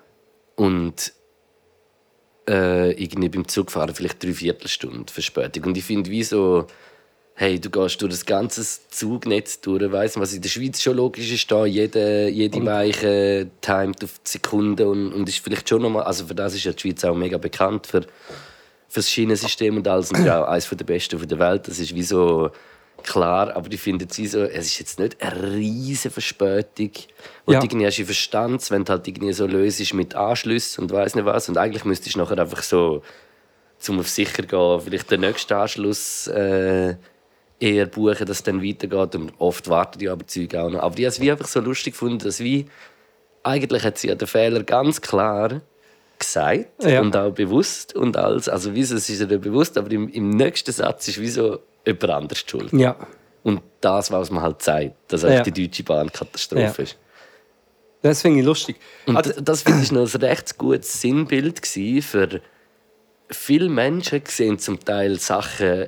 Und 0.55 1.13
äh, 2.47 2.91
irgendwie 2.91 3.29
beim 3.29 3.47
Zugfahren 3.47 3.93
vielleicht 3.93 4.23
drei 4.23 4.33
Viertelstunde 4.33 5.11
Verspätung. 5.11 5.65
Und 5.65 5.77
ich 5.77 5.83
finde, 5.83 6.09
wie 6.09 6.23
so, 6.23 6.67
hey, 7.39 7.59
du 7.59 7.69
gehst 7.69 8.01
durch 8.01 8.11
das 8.11 8.25
ganze 8.25 8.65
Zugnetz 8.89 9.61
durch, 9.61 9.91
weißt 9.91 10.19
was 10.19 10.33
in 10.33 10.41
der 10.41 10.49
Schweiz 10.49 10.81
schon 10.81 10.97
logisch 10.97 11.31
ist, 11.31 11.51
da 11.51 11.67
jede, 11.67 12.29
jede 12.29 12.65
Weiche 12.65 13.47
timet 13.61 14.03
auf 14.03 14.19
die 14.25 14.31
Sekunde 14.31 14.87
und, 14.87 15.13
und 15.13 15.29
ist 15.29 15.37
vielleicht 15.43 15.69
schon 15.69 15.83
nochmal, 15.83 16.03
also 16.03 16.25
für 16.25 16.33
das 16.33 16.55
ist 16.55 16.63
ja 16.63 16.71
die 16.71 16.81
Schweiz 16.81 17.05
auch 17.05 17.15
mega 17.15 17.37
bekannt, 17.37 17.85
für, 17.85 18.01
für 18.01 18.07
das 19.01 19.11
Schienensystem 19.11 19.77
und 19.77 19.87
alles, 19.87 20.11
und 20.11 20.25
ja 20.25 20.43
auch 20.43 20.47
eines 20.47 20.67
der 20.67 20.83
besten 20.83 21.27
der 21.27 21.37
Welt, 21.37 21.67
das 21.67 21.77
ist 21.77 21.93
wie 21.93 22.01
so 22.01 22.49
klar, 23.03 23.55
aber 23.55 23.71
ich 23.71 23.81
finde 23.81 24.07
wie 24.15 24.27
so, 24.27 24.41
es 24.41 24.65
ist 24.65 24.79
jetzt 24.79 24.97
nicht 24.99 25.21
eine 25.21 25.53
riesige 25.53 26.09
Verspätung. 26.09 26.89
Und 27.45 27.53
Ja. 27.53 27.61
irgendwie 27.61 27.85
hast 27.85 27.99
du 27.99 28.05
Verstand, 28.05 28.71
wenn 28.71 28.83
du 28.83 28.93
halt 28.93 29.07
irgendwie 29.07 29.31
so 29.33 29.45
löst 29.45 29.93
mit 29.93 30.15
Anschlüssen 30.15 30.85
und 30.85 30.91
weiß 30.91 31.13
nicht 31.13 31.25
was. 31.25 31.47
Und 31.49 31.59
eigentlich 31.59 31.85
müsstest 31.85 32.15
du 32.15 32.19
nachher 32.19 32.39
einfach 32.39 32.63
so, 32.63 33.03
zum 33.77 33.99
auf 33.99 34.09
sicher 34.09 34.41
gehen, 34.41 34.81
vielleicht 34.81 35.11
den 35.11 35.21
nächsten 35.21 35.53
Anschluss 35.53 36.25
äh, 36.27 36.95
eher 37.59 37.85
buchen, 37.87 38.25
dass 38.27 38.37
es 38.37 38.43
dann 38.43 38.63
weitergeht. 38.63 39.15
Und 39.15 39.33
oft 39.39 39.67
warten 39.69 39.99
die 39.99 40.09
aber 40.09 40.25
Züge 40.27 40.61
auch 40.61 40.69
noch. 40.69 40.79
Aber 40.81 40.93
ich 40.97 41.05
habe 41.05 41.07
es 41.07 41.19
wie 41.19 41.31
einfach 41.31 41.47
so 41.47 41.59
lustig 41.59 41.93
gefunden, 41.93 42.19
dass 42.19 42.39
wie, 42.39 42.65
eigentlich 43.43 43.83
hat 43.83 43.97
sie 43.97 44.07
ja 44.09 44.15
den 44.15 44.27
Fehler 44.27 44.63
ganz 44.63 45.01
klar 45.01 45.61
gesagt 46.19 46.83
Ja. 46.83 47.01
und 47.01 47.15
auch 47.15 47.31
bewusst 47.31 47.95
und 47.95 48.17
alles. 48.17 48.49
Also 48.49 48.73
wie 48.75 48.81
es 48.81 48.91
ist 48.91 49.09
ihr 49.09 49.27
bewusst, 49.39 49.77
aber 49.77 49.91
im, 49.91 50.09
im 50.09 50.29
nächsten 50.31 50.71
Satz 50.71 51.07
ist 51.07 51.19
wie 51.19 51.27
so 51.29 51.59
jemand 51.85 52.09
anderes 52.09 52.43
die 52.43 52.49
schuld. 52.49 52.73
Ja. 52.73 52.95
Und 53.43 53.61
das, 53.81 54.11
was 54.11 54.29
man 54.31 54.43
halt 54.43 54.61
sagt, 54.61 54.91
dass 55.07 55.23
Ja. 55.23 55.41
die 55.43 55.51
Deutsche 55.67 55.83
Bahn 55.83 56.11
Katastrophe 56.11 56.61
Ja. 56.61 56.83
ist. 56.83 56.97
Das 58.01 58.21
finde 58.21 58.39
ich 58.39 58.45
lustig. 58.45 58.77
Und 59.05 59.15
Also, 59.17 59.31
d- 59.33 59.41
das 59.43 59.61
finde 59.63 59.83
ich 59.83 59.91
noch 59.91 60.01
ein 60.13 60.21
recht 60.21 60.57
gutes 60.57 61.01
Sinnbild 61.01 61.61
für 62.01 62.41
viele 63.29 63.69
Menschen 63.69 64.21
sehen 64.25 64.59
zum 64.59 64.79
Teil 64.79 65.19
Sachen 65.19 65.87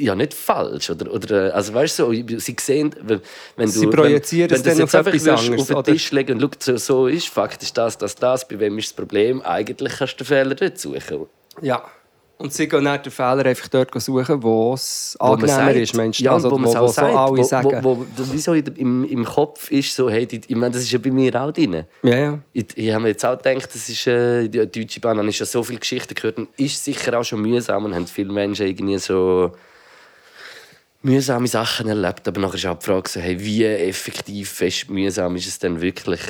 ja 0.00 0.14
nicht 0.14 0.34
falsch 0.34 0.90
oder, 0.90 1.12
oder 1.12 1.48
äh, 1.48 1.50
also 1.50 1.74
weißt 1.74 1.98
du 1.98 2.04
so, 2.04 2.38
sie 2.38 2.56
sehen 2.60 2.94
wenn 3.02 3.20
wenn 3.56 3.66
du 3.66 3.72
Sie 3.72 3.86
projizieren 3.86 4.50
wenn, 4.50 4.64
wenn 4.64 4.78
du 4.78 4.84
auf 4.84 4.94
einfach 4.94 5.12
anderes, 5.12 5.60
auf 5.60 5.66
den 5.66 5.76
oder? 5.76 5.92
Tisch 5.92 6.10
legen 6.12 6.42
und 6.42 6.56
schau, 6.60 6.72
so, 6.72 6.76
so 6.76 7.06
ist 7.06 7.28
faktisch 7.28 7.72
das 7.72 7.98
das 7.98 8.14
das 8.14 8.46
bei 8.48 8.58
wem 8.58 8.78
ist 8.78 8.88
das 8.88 8.94
Problem 8.94 9.42
eigentlich 9.42 9.92
kannst 9.98 10.14
du 10.14 10.24
den 10.24 10.26
Fehler 10.26 10.54
dort 10.54 10.78
suchen 10.78 11.26
ja. 11.62 11.82
Und 12.40 12.54
sie 12.54 12.66
gehen 12.66 12.86
dann 12.86 13.02
den 13.02 13.12
Fehler 13.12 13.44
einfach 13.44 13.68
dort 13.68 14.00
suchen, 14.00 14.42
wo 14.42 14.72
es 14.72 15.14
angenehmer 15.20 15.74
ist, 15.74 15.94
meinst 15.94 16.20
du? 16.20 16.24
ja, 16.24 16.32
also, 16.32 16.50
wo, 16.50 16.58
wo, 16.58 16.64
wo, 16.64 16.88
so 16.88 17.02
alle 17.02 17.36
wo, 17.36 17.42
sagen. 17.42 17.84
wo, 17.84 17.98
wo, 17.98 18.06
wieso 18.32 18.54
im, 18.54 19.04
im 19.04 19.24
Kopf 19.26 19.70
ist 19.70 19.94
so 19.94 20.08
hey 20.08 20.26
die, 20.26 20.40
ich 20.46 20.56
meine, 20.56 20.72
das 20.72 20.84
ist 20.84 20.90
ja 20.90 20.98
bei 20.98 21.10
mir 21.10 21.34
auch 21.38 21.52
drin 21.52 21.84
ja, 22.02 22.16
ja. 22.16 22.38
Ich, 22.54 22.64
ich 22.76 22.90
habe 22.92 23.02
mir 23.02 23.08
jetzt 23.10 23.26
auch 23.26 23.36
gedacht, 23.36 23.68
das 23.74 23.86
ist, 23.90 24.06
äh, 24.06 24.48
die 24.48 24.66
Deutsche 24.66 25.00
Bahn, 25.00 25.18
habe 25.18 25.28
ich 25.28 25.36
schon 25.36 25.46
so 25.46 25.62
viele 25.62 25.80
Geschichten 25.80 26.14
gehört 26.14 26.38
und 26.38 26.48
ist 26.56 26.82
sicher 26.82 27.20
auch 27.20 27.24
schon 27.24 27.42
mühsam 27.42 27.84
und 27.84 27.94
haben 27.94 28.06
viele 28.06 28.32
Menschen 28.32 28.66
irgendwie 28.66 28.96
so 28.96 29.52
mühsame 31.02 31.46
Sachen 31.48 31.88
erlebt. 31.88 32.26
Aber 32.28 32.40
nachher 32.40 32.54
ist 32.56 32.66
auch 32.66 32.78
die 32.78 32.84
Frage, 32.86 33.08
so, 33.08 33.20
hey, 33.20 33.38
wie 33.40 33.64
effektiv 33.64 34.50
fest 34.50 34.90
mühsam 34.90 35.36
ist 35.36 35.46
es 35.46 35.58
denn 35.58 35.80
wirklich, 35.80 36.20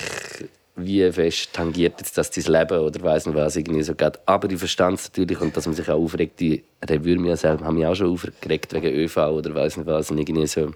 wie 0.77 1.11
fest 1.13 1.51
tangiert 1.53 1.95
jetzt 1.99 2.17
das 2.17 2.31
dein 2.31 2.45
Leben 2.45 2.79
oder 2.79 3.03
weiss 3.03 3.27
nicht 3.27 3.35
was 3.37 3.57
irgendwie 3.57 3.83
so 3.83 3.95
geht. 3.95 4.19
Aber 4.27 4.51
ich 4.51 4.59
verstand 4.59 4.99
es 5.01 5.09
natürlich 5.09 5.41
und 5.41 5.57
dass 5.57 5.67
man 5.67 5.75
sich 5.75 5.89
auch 5.91 5.99
aufregt, 6.01 6.39
die 6.41 6.63
Revue 6.89 7.17
mir 7.19 7.37
selber 7.37 7.65
haben 7.65 7.77
mich 7.77 7.87
auch 7.87 7.95
schon 7.95 8.13
aufgeregt 8.13 8.73
wegen 8.73 8.95
ÖV 8.95 9.17
oder 9.17 9.55
weiss 9.55 9.77
nicht 9.77 9.87
was 9.87 10.11
und 10.11 10.19
irgendwie 10.19 10.47
so. 10.47 10.71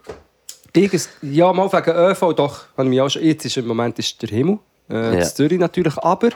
Irgends- 0.75 1.09
ja, 1.23 1.53
mal 1.53 1.73
wegen 1.73 1.97
ÖV, 1.97 2.33
doch. 2.35 2.65
Habe 2.77 2.85
ich 2.85 2.91
mich 2.91 3.01
auch 3.01 3.09
schon, 3.09 3.23
jetzt 3.23 3.45
ist 3.47 3.57
im 3.57 3.67
Moment 3.67 3.99
ist 3.99 4.21
der 4.21 4.29
Himmel. 4.29 4.59
Äh, 4.91 5.19
Ja. 5.19 5.23
Zürich 5.25 5.59
natürlich. 5.59 5.97
Aber 5.99 6.29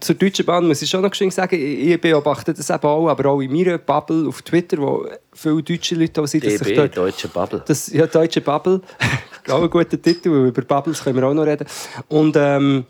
zur 0.00 0.14
Deutschen 0.14 0.44
Bahn 0.44 0.66
muss 0.66 0.82
ich 0.82 0.90
schon 0.90 1.00
noch 1.02 1.10
geschwind 1.10 1.32
sagen, 1.32 1.56
ich 1.58 2.00
beobachte 2.00 2.52
das 2.52 2.68
eben 2.68 2.82
auch, 2.82 3.08
aber 3.08 3.30
auch 3.30 3.40
in 3.40 3.52
meiner 3.52 3.78
Bubble 3.78 4.28
auf 4.28 4.42
Twitter, 4.42 4.78
wo 4.78 5.06
viele 5.32 5.62
deutsche 5.62 5.94
Leute 5.94 6.20
auch 6.20 6.26
sind, 6.26 6.44
dass 6.44 6.54
sich 6.54 6.62
DB, 6.68 6.76
dort 6.76 6.96
Deutsche 6.96 7.28
Bubble. 7.28 7.62
Das, 7.66 7.88
ja, 7.88 8.06
Deutsche 8.06 8.40
Bubble. 8.40 8.82
auch 9.48 9.62
ein 9.62 9.70
guter 9.70 10.00
Titel, 10.00 10.30
weil 10.30 10.48
über 10.48 10.62
Bubbles 10.62 11.02
können 11.02 11.16
wir 11.16 11.26
auch 11.26 11.34
noch 11.34 11.46
reden. 11.46 11.66
Und, 12.08 12.36
ähm, 12.36 12.84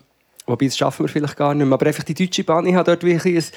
wobei, 0.45 0.65
das 0.65 0.77
schaffen 0.77 1.05
wir 1.05 1.09
vielleicht 1.09 1.37
gar 1.37 1.53
nicht 1.53 1.65
mehr. 1.65 1.73
Aber 1.73 1.85
einfach 1.85 2.03
die 2.03 2.13
Deutsche 2.13 2.43
Bahn, 2.43 2.65
ich 2.65 2.75
habe 2.75 2.83
dort 2.83 3.03
wirklich 3.03 3.37
ein, 3.37 3.51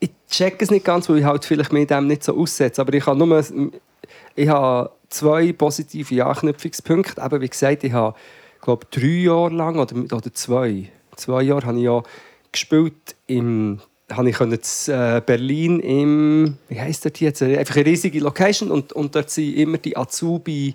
ich 0.00 0.10
check 0.30 0.62
es 0.62 0.70
nicht 0.70 0.84
ganz, 0.84 1.08
weil 1.08 1.18
ich 1.18 1.24
halt 1.24 1.44
vielleicht 1.44 1.72
mit 1.72 1.90
dem 1.90 2.06
nicht 2.06 2.24
so 2.24 2.34
aussetze. 2.34 2.80
Aber 2.80 2.94
ich 2.94 3.06
habe 3.06 3.18
nur 3.18 3.44
ich 4.34 4.48
habe 4.48 4.90
zwei 5.10 5.52
positive 5.52 6.24
Anknüpfungspunkte. 6.24 7.20
Eben, 7.22 7.40
wie 7.42 7.48
gesagt, 7.48 7.84
ich 7.84 7.92
habe, 7.92 8.16
glaube 8.62 8.86
drei 8.90 9.06
Jahre 9.06 9.54
lang 9.54 9.78
oder, 9.78 9.96
oder 9.96 10.32
zwei, 10.32 10.90
zwei 11.16 11.42
Jahre 11.42 11.66
habe 11.66 11.78
ich 11.78 11.84
ja 11.84 12.02
gespielt 12.52 13.16
im 13.26 13.80
habe 14.10 14.28
ich 14.28 14.40
in 14.40 14.52
äh, 14.52 15.22
Berlin 15.24 15.78
im 15.80 16.56
wie 16.68 16.80
heisst 16.80 17.04
das 17.04 17.12
jetzt 17.20 17.42
einfach 17.42 17.76
eine 17.76 17.86
riesige 17.86 18.18
Location 18.18 18.70
und, 18.72 18.92
und 18.92 19.14
dort 19.14 19.30
sind 19.30 19.54
immer 19.56 19.78
die 19.78 19.96
Azubi 19.96 20.74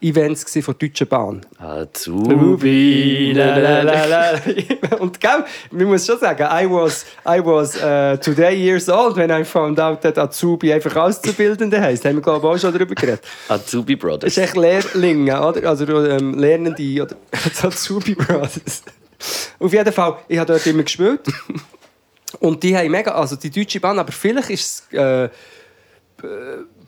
Events 0.00 0.44
von 0.64 0.76
der 0.78 0.88
Deutschen 0.88 1.08
Bahn. 1.08 1.40
Azubi. 1.58 3.32
La, 3.32 3.58
la, 3.58 3.82
la, 3.82 4.06
la. 4.06 4.40
Und 5.00 5.18
gell, 5.18 5.44
man 5.72 5.86
muss 5.86 6.06
schon 6.06 6.20
sagen, 6.20 6.44
I 6.44 6.70
was, 6.70 7.04
I 7.26 7.40
was 7.44 7.74
uh, 7.82 8.16
today 8.16 8.54
years 8.54 8.88
old 8.88 9.16
when 9.16 9.30
I 9.30 9.42
found 9.42 9.80
out 9.80 10.00
that 10.02 10.16
Azubi 10.16 10.72
einfach 10.72 10.94
Auszubildende 10.94 11.80
heisst. 11.80 12.04
Haben 12.04 12.16
wir 12.16 12.22
glaube 12.22 12.46
ich 12.46 12.52
auch 12.54 12.58
schon 12.58 12.72
darüber 12.72 12.94
geredet. 12.94 13.22
Azubi 13.48 13.96
Das 13.96 14.00
Brothers. 14.00 14.36
ist 14.36 14.38
echt 14.38 14.56
Lehrlinge, 14.56 15.44
oder? 15.44 15.68
Also 15.68 15.84
ähm, 16.06 16.34
Lernende 16.38 17.02
oder 17.02 17.16
Azubi 17.62 18.14
Brothers. 18.14 18.84
Auf 19.58 19.72
jeden 19.72 19.92
Fall, 19.92 20.18
ich 20.28 20.38
habe 20.38 20.52
dort 20.52 20.66
immer 20.66 20.82
gespielt. 20.82 21.20
Und 22.40 22.62
die 22.62 22.76
haben 22.76 22.90
mega, 22.90 23.12
also 23.12 23.36
die 23.36 23.50
Deutsche 23.50 23.80
Bahn, 23.80 23.98
aber 23.98 24.12
vielleicht 24.12 24.50
ist 24.50 24.84
es 24.92 24.98
äh, 24.98 25.24
äh, 25.24 25.28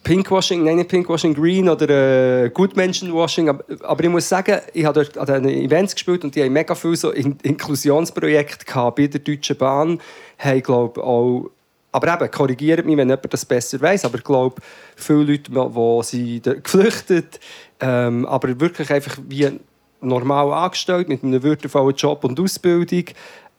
Pinkwashing, 0.03 0.65
nein, 0.65 0.77
nicht 0.77 0.89
Pinkwashing, 0.89 1.35
Green 1.35 1.69
oder 1.69 2.45
äh, 2.45 2.51
Gutmenschenwashing. 2.51 3.49
Aber, 3.49 3.65
aber 3.83 4.05
ich 4.05 4.11
muss 4.11 4.29
sagen, 4.29 4.61
ich 4.73 4.85
habe 4.85 5.03
dort 5.03 5.17
an 5.19 5.43
diesen 5.43 5.65
Events 5.65 5.95
gespielt 5.95 6.25
und 6.25 6.35
die 6.35 6.43
haben 6.43 6.53
mega 6.53 6.75
viele 6.75 6.97
so 6.97 7.11
In 7.11 7.37
Inklusionsprojekte 7.43 8.65
gehabt 8.65 8.97
bei 8.97 9.07
der 9.07 9.21
Deutschen 9.21 9.57
Bahn. 9.57 10.01
Haben, 10.39 10.63
glaube 10.63 11.03
auch 11.03 11.51
aber 11.93 12.15
eben, 12.15 12.31
korrigiert 12.31 12.87
mich, 12.87 12.97
wenn 12.97 13.09
jemand 13.09 13.33
das 13.33 13.45
besser 13.45 13.81
weiß. 13.81 14.05
Aber 14.05 14.19
ich 14.19 14.25
glaube, 14.25 14.63
viele 14.97 15.25
Leute, 15.25 15.51
die 15.51 16.41
sind 16.41 16.65
geflüchtet, 16.65 17.41
ähm, 17.81 18.27
aber 18.27 18.61
wirklich 18.61 18.91
einfach 18.93 19.19
wie 19.27 19.59
normal 20.01 20.53
angestellt, 20.53 21.09
mit 21.09 21.23
einem 21.23 21.43
würdevollen 21.43 21.95
Job 21.95 22.25
und 22.25 22.39
Ausbildung. 22.41 23.05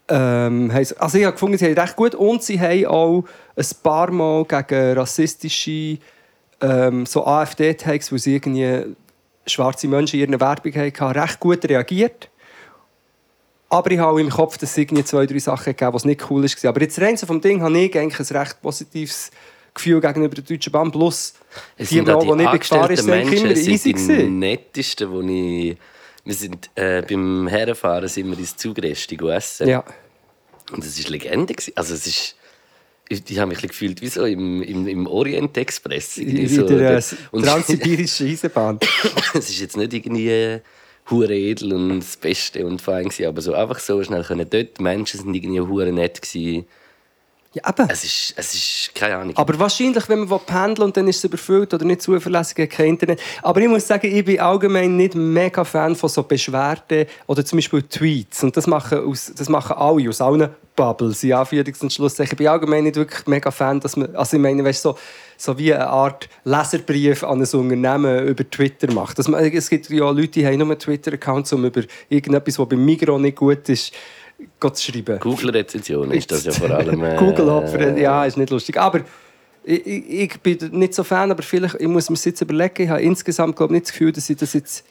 Ähm, 0.08 0.72
also 0.72 1.18
ich 1.18 1.26
habe 1.26 1.34
gefunden, 1.34 1.58
sie 1.58 1.66
haben 1.66 1.78
recht 1.78 1.96
gut 1.96 2.16
und 2.16 2.44
sie 2.44 2.60
haben 2.60 2.86
auch 2.86 3.24
ein 3.56 3.66
paar 3.84 4.12
Mal 4.12 4.46
gegen 4.46 4.98
rassistische 4.98 5.98
ähm, 6.62 7.06
so 7.06 7.26
AfD-Tags, 7.26 8.12
wo 8.12 8.18
sie 8.18 8.36
irgendwie 8.36 8.96
schwarze 9.48 9.88
Menschen 9.88 10.20
in 10.20 10.30
ihren 10.30 10.42
Werbung 10.42 10.74
hatten, 10.74 11.18
recht 11.20 11.40
gut 11.40 11.66
reagiert. 11.66 12.30
Aber 13.70 13.90
ich 13.90 14.00
habe 14.00 14.20
im 14.20 14.30
Kopf, 14.30 14.58
dass 14.58 14.72
es 14.72 14.78
irgendwie 14.78 15.04
zwei, 15.06 15.26
drei 15.26 15.40
Sachen 15.40 15.74
gegeben, 15.74 15.94
was 15.94 16.04
nicht 16.04 16.30
cool 16.30 16.44
war. 16.44 16.70
Aber 16.70 16.82
jetzt 16.82 17.00
rein 17.00 17.16
so 17.16 17.26
vom 17.26 17.40
Ding 17.40 17.62
habe 17.62 17.78
ich 17.80 17.98
eigentlich 17.98 18.30
ein 18.30 18.38
recht 18.38 18.62
positives 18.62 19.32
Gefühl 19.74 20.02
gegenüber 20.02 20.36
der 20.36 20.44
Deutschen 20.44 20.74
Bahn. 20.74 20.92
Plus 20.92 21.34
Es 21.78 21.88
die, 21.88 21.96
sind 21.96 22.08
die, 22.10 22.28
die 22.28 22.36
nicht 22.36 22.60
gefahren 22.60 22.92
ist, 22.92 23.04
sind 23.04 23.14
immer 23.14 23.52
easy 23.52 23.78
sind 23.78 24.10
die 24.10 24.30
nettesten, 24.30 25.10
wo 25.10 25.22
ich... 25.22 25.78
Wir 26.24 26.36
sind, 26.36 26.70
äh, 26.76 27.02
beim 27.02 27.48
Herrenfahren 27.48 28.08
sind 28.08 28.30
wir 28.30 28.38
ins 28.38 28.56
Zugreste 28.56 29.16
essen. 29.30 29.68
Ja. 29.68 29.84
Und 30.72 30.84
es 30.84 31.04
war 31.04 31.12
Legende. 31.12 31.56
Also 31.76 31.94
es 31.94 32.08
ist... 32.08 32.36
Ich, 33.10 33.30
ich 33.30 33.40
habe 33.40 33.50
mich 33.50 33.62
gefühlt 33.62 34.02
wie 34.02 34.08
so 34.08 34.24
im, 34.24 34.64
im, 34.64 34.88
im 34.88 35.06
Orient 35.06 35.58
Express. 35.58 36.18
In 36.18 36.48
so. 36.48 36.66
der 36.66 36.98
äh, 36.98 37.02
transsibirischen 37.42 38.28
Eisenbahn. 38.32 38.80
es 39.34 39.50
ist 39.50 39.60
jetzt 39.60 39.76
nicht 39.76 39.94
irgendwie 39.94 40.30
äh, 40.30 40.62
hure 41.10 41.36
edel 41.36 41.74
und 41.74 42.00
das 42.00 42.16
Beste 42.16 42.66
und 42.66 42.82
fein 42.82 43.10
gewesen, 43.10 43.26
aber 43.26 43.42
so 43.42 43.54
einfach 43.54 43.80
so 43.80 44.02
schnell 44.04 44.24
können 44.24 44.50
dort 44.50 44.80
Menschen 44.80 45.20
sind 45.20 45.34
irgendwie 45.34 45.60
hure 45.60 45.92
nett 45.92 46.22
gewesen. 46.22 46.66
Ja, 47.54 47.70
eben. 47.70 47.90
Es 47.90 48.06
ist, 48.06 48.34
es 48.38 48.54
ist 48.54 48.96
keine 48.96 49.18
Ahnung. 49.18 49.36
Aber 49.36 49.60
wahrscheinlich, 49.60 50.08
wenn 50.08 50.20
man 50.20 50.40
pendeln 50.40 50.86
und 50.86 50.96
dann 50.96 51.06
ist 51.10 51.18
es 51.18 51.26
überfüllt 51.26 51.74
oder 51.74 51.84
nicht 51.84 52.02
zuverlässig, 52.02 52.60
hat 52.60 52.70
kein 52.70 52.88
Internet. 52.88 53.20
Aber 53.42 53.60
ich 53.60 53.68
muss 53.68 53.86
sagen, 53.86 54.08
ich 54.08 54.24
bin 54.24 54.40
allgemein 54.40 54.96
nicht 54.96 55.16
mega 55.16 55.66
Fan 55.66 55.94
von 55.94 56.10
so 56.10 56.24
Beschwerden 56.24 57.08
oder 57.28 57.44
zum 57.44 57.58
Beispiel 57.58 57.84
Tweets. 57.84 58.42
Und 58.44 58.56
das 58.56 58.68
machen, 58.68 59.00
aus, 59.00 59.34
das 59.36 59.50
machen 59.50 59.76
alle 59.76 60.08
aus 60.08 60.22
allen 60.22 60.50
Bubbles, 60.78 61.24
in 61.24 61.34
Anführungs- 61.34 61.82
und 61.82 61.92
Schlusszeichen. 61.92 62.32
Ich 62.32 62.38
bin 62.38 62.48
allgemein 62.48 62.86
nicht 62.86 62.96
wirklich 62.96 63.28
mega 63.28 63.52
Fan, 63.52 63.82
dass 63.82 63.98
man, 63.98 64.16
also 64.16 64.38
ich 64.38 64.42
meine, 64.42 64.64
weißt, 64.64 64.82
so, 64.82 64.98
so 65.36 65.58
wie 65.58 65.74
eine 65.74 65.88
Art 65.88 66.30
Leserbrief 66.46 67.24
an 67.26 67.42
ein 67.42 67.60
Unternehmen 67.60 68.28
über 68.28 68.50
Twitter 68.50 68.90
macht. 68.94 69.20
Dass 69.20 69.28
man, 69.28 69.44
es 69.44 69.70
gibt 69.70 69.90
ja 69.90 70.10
Leute, 70.10 70.30
die 70.30 70.46
haben 70.46 70.60
nur 70.60 70.80
Twitter-Accounts, 70.80 71.52
um 71.52 71.66
über 71.66 71.82
irgendetwas, 72.08 72.58
was 72.58 72.70
beim 72.70 72.86
Migros 72.86 73.20
nicht 73.20 73.36
gut 73.36 73.68
ist, 73.68 73.92
zu 74.60 74.92
schreiben. 74.92 75.20
Google-Rezension 75.20 76.12
ist 76.12 76.32
das 76.32 76.46
ja 76.46 76.52
vor 76.52 76.70
allem. 76.70 77.04
Äh, 77.12 77.16
Google-Opfer, 77.18 77.98
ja, 77.98 78.26
ist 78.26 78.38
nicht 78.38 78.50
lustig. 78.50 78.80
Aber 78.80 79.02
ich, 79.64 79.86
ich, 79.86 80.40
bin 80.42 80.58
nicht 80.72 80.94
so 80.94 81.04
Fan, 81.04 81.32
aber 81.32 81.44
vielleicht, 81.44 81.76
ich 81.76 81.88
muss 81.88 82.10
mir 82.10 82.16
das 82.16 82.26
jetzt 82.26 82.42
überlegen. 82.42 82.84
Ich 82.84 82.90
habe 82.90 83.02
insgesamt 83.02 83.56
glaube 83.56 83.74
nicht 83.74 83.86
das 83.86 83.92
Gefühl, 83.92 84.12
dass 84.12 84.30
ich 84.30 84.38
das 84.38 84.54
jetzt 84.54 84.84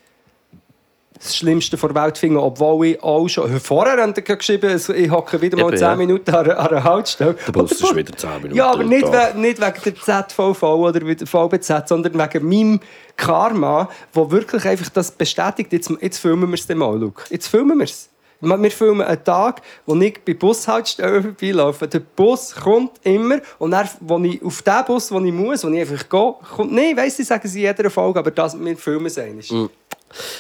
das 1.20 1.36
Schlimmste 1.36 1.76
vor 1.76 1.92
der 1.92 2.02
Welt 2.02 2.16
finde, 2.16 2.40
obwohl 2.40 2.86
ich 2.86 3.02
auch 3.02 3.28
schon 3.28 3.60
vorher 3.60 4.00
haben 4.00 4.14
sie 4.14 4.22
geschrieben, 4.22 4.80
ich 4.94 5.10
hocke 5.10 5.40
wieder 5.40 5.58
mal 5.58 5.68
Eben, 5.68 5.76
10 5.76 5.86
ja. 5.86 5.96
Minuten 5.96 6.30
an, 6.30 6.44
einer- 6.46 6.58
an 6.58 6.68
einer 6.68 6.84
Haltestelle. 6.84 7.34
Der 7.46 7.52
Bus 7.52 7.72
ist 7.72 7.94
wieder 7.94 8.16
10 8.16 8.30
Minuten 8.36 8.54
Ja, 8.54 8.72
aber 8.72 8.84
nicht, 8.84 9.06
we 9.06 9.38
nicht 9.38 9.60
wegen 9.60 9.96
der 10.06 10.26
ZVV 10.28 10.62
oder 10.62 11.00
der 11.00 11.26
VBZ, 11.26 11.88
sondern 11.88 12.14
wegen 12.14 12.48
meinem 12.48 12.80
Karma, 13.16 13.90
wo 14.14 14.30
wirklich 14.30 14.64
einfach 14.66 14.88
das 14.88 15.10
bestätigt. 15.10 15.72
Jetzt, 15.72 15.92
jetzt 16.00 16.18
filmen 16.18 16.48
wir 16.48 16.54
es 16.54 16.68
mal, 16.68 16.98
Luke. 16.98 17.24
Jetzt 17.28 17.48
filmen 17.48 17.78
wir 17.78 17.84
es. 17.84 18.09
Wir 18.40 18.70
filmen 18.70 19.02
einen 19.02 19.22
Tag, 19.22 19.62
wo 19.86 19.94
ich 19.96 20.18
bei 20.24 20.34
Bushaltestellen 20.34 21.22
vorbeilaufe. 21.22 21.86
Der 21.88 22.00
Bus 22.00 22.54
kommt 22.54 22.92
immer 23.04 23.40
und 23.58 23.72
dann, 23.72 23.88
wo 24.00 24.18
ich 24.18 24.42
auf 24.42 24.62
den 24.62 24.84
Bus, 24.86 25.12
wo 25.12 25.20
ich 25.20 25.32
muss, 25.32 25.64
wo 25.64 25.68
ich 25.68 25.80
einfach 25.80 26.08
gehe, 26.08 26.34
kommt... 26.56 26.72
Nein, 26.72 26.96
weiss 26.96 27.18
ich, 27.18 27.26
sagen 27.26 27.46
sie 27.46 27.60
in 27.60 27.66
jeder 27.66 27.90
Folge, 27.90 28.18
aber 28.18 28.30
das, 28.30 28.58
wir 28.58 28.76
filmen 28.76 29.06
es 29.06 29.18
einmal. 29.18 29.68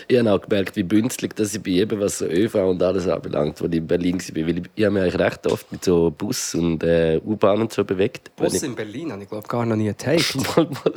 Ich 0.08 0.18
habe 0.18 0.32
auch 0.32 0.40
gemerkt, 0.40 0.74
wie 0.76 0.82
bünzlig 0.82 1.36
dass 1.36 1.54
ich 1.54 1.62
bin, 1.62 1.74
eben 1.74 2.00
was 2.00 2.18
so 2.18 2.26
ÖV 2.26 2.56
und 2.56 2.82
alles 2.82 3.06
anbelangt, 3.06 3.60
als 3.62 3.70
ich 3.70 3.78
in 3.78 3.86
Berlin 3.86 4.20
war. 4.20 4.46
Weil 4.46 4.58
ich, 4.58 4.64
ich 4.74 4.84
habe 4.84 4.94
mich 4.94 5.02
eigentlich 5.02 5.20
recht 5.20 5.46
oft 5.46 5.70
mit 5.70 5.84
so 5.84 6.10
Bus 6.10 6.54
und 6.56 6.82
äh, 6.82 7.20
U-Bahn 7.24 7.60
und 7.60 7.72
so 7.72 7.84
bewegt. 7.84 8.34
Bus 8.34 8.54
ich, 8.54 8.62
in 8.64 8.74
Berlin 8.74 9.12
habe 9.12 9.22
ich 9.22 9.28
glaube 9.28 9.46
gar 9.46 9.64
noch 9.64 9.76
nie 9.76 9.86
geteilt. 9.86 10.34
mal, 10.56 10.64
mal, 10.64 10.92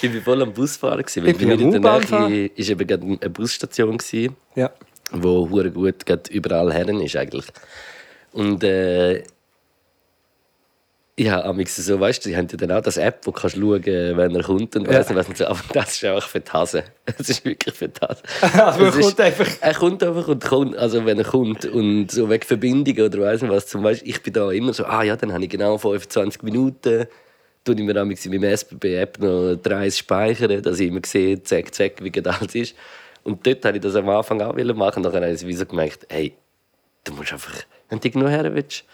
ich 0.00 0.10
bin 0.10 0.22
voll 0.22 0.40
am 0.40 0.54
Busfahren. 0.54 1.02
Gewesen, 1.02 1.22
weil 1.22 1.30
Ich 1.32 1.36
bin 1.36 1.48
bei 1.50 1.56
mir 1.56 1.62
in 1.62 1.70
der 1.70 1.80
Nähe 1.80 2.10
war 2.10 2.30
eben 2.30 2.86
gerade 2.86 3.04
eine 3.04 3.30
Busstation. 3.30 3.98
Gewesen, 3.98 4.36
ja. 4.54 4.70
Wo 5.12 5.48
hure 5.50 5.70
gut 5.70 6.04
gerade 6.06 6.30
überall 6.30 6.72
herren 6.72 7.00
ist 7.00 7.16
eigentlich. 7.16 7.46
Und 8.32 8.62
äh, 8.64 9.22
ja, 11.20 11.42
amix 11.44 11.74
so, 11.74 11.98
weißt 11.98 12.24
du, 12.24 12.28
die 12.28 12.36
haben 12.36 12.46
ja 12.48 12.56
dann 12.56 12.70
auch 12.70 12.80
das 12.80 12.96
App, 12.96 13.26
wo 13.26 13.32
du 13.32 13.40
kannst 13.40 13.56
schauen, 13.56 13.82
wenn 13.84 14.36
er 14.36 14.42
kommt 14.44 14.76
und 14.76 14.86
Ja. 14.86 14.92
weiss 15.00 15.08
nicht 15.08 15.18
was. 15.18 15.28
Und 15.28 15.36
so. 15.36 15.46
Aber 15.46 15.58
das 15.72 15.94
ist 15.96 16.04
einfach 16.04 16.28
für 16.28 16.38
die 16.40 16.50
Hase. 16.52 16.84
Das 17.18 17.28
ist 17.28 17.44
wirklich 17.44 17.74
für 17.74 17.88
die 17.88 18.00
Hase. 18.00 18.22
Also 18.64 18.84
er 18.84 18.92
kommt 18.92 19.20
einfach- 19.20 19.46
Er 19.60 19.74
kommt 19.74 20.02
einfach 20.04 20.28
und 20.28 20.44
kommt, 20.44 20.76
also 20.76 21.04
wenn 21.04 21.18
er 21.18 21.24
kommt 21.24 21.64
und 21.64 22.08
so 22.12 22.30
wegen 22.30 22.44
Verbindungen 22.46 23.02
oder 23.04 23.18
weiss 23.20 23.42
nicht 23.42 23.50
was. 23.50 23.66
Zum 23.66 23.82
Beispiel, 23.82 24.10
ich 24.10 24.22
bin 24.22 24.32
da 24.32 24.52
immer 24.52 24.72
so, 24.72 24.84
ah 24.84 25.02
ja, 25.02 25.16
dann 25.16 25.32
habe 25.32 25.42
ich 25.42 25.50
genau 25.50 25.76
25 25.76 26.42
Minuten. 26.42 27.06
Tue 27.64 27.74
ich 27.74 27.80
mir 27.82 27.96
amix 27.96 28.24
in 28.24 28.32
meinem 28.32 28.44
SBB-App 28.56 29.18
noch 29.18 29.56
30 29.56 29.98
speichern, 29.98 30.62
dass 30.62 30.78
ich 30.78 30.86
immer 30.86 31.00
sehe, 31.04 31.42
zack, 31.42 31.74
zack, 31.74 31.94
wie 32.00 32.12
alles 32.24 32.54
ist. 32.54 32.76
Und 33.28 33.46
dort 33.46 33.62
habe 33.66 33.76
ich 33.76 33.82
das 33.82 33.94
am 33.94 34.08
Anfang 34.08 34.40
auch 34.40 34.54
machen. 34.74 35.02
Dann 35.02 35.14
habe 35.14 35.30
ich 35.30 35.46
wie 35.46 35.52
so 35.52 35.66
gemerkt, 35.66 36.06
hey, 36.08 36.32
du 37.04 37.12
musst 37.12 37.32
einfach, 37.32 37.52
wenn 37.90 38.00
du 38.00 38.08
irgendwo 38.08 38.28
her 38.28 38.54
willst, 38.54 38.84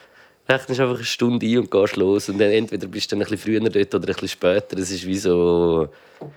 rechnest 0.48 0.80
einfach 0.80 0.96
eine 0.96 1.04
Stunde 1.04 1.46
ein 1.46 1.58
und 1.58 1.70
gehst 1.70 1.94
los. 1.94 2.28
Und 2.28 2.38
dann 2.38 2.50
entweder 2.50 2.88
bist 2.88 3.12
du 3.12 3.16
dann 3.16 3.24
ein 3.24 3.30
bisschen 3.30 3.60
früher 3.60 3.70
dort 3.70 3.94
oder 3.94 4.08
ein 4.08 4.12
bisschen 4.12 4.28
später. 4.28 4.74
Das 4.74 4.90
ist 4.90 5.06
wie 5.06 5.16
so... 5.16 5.88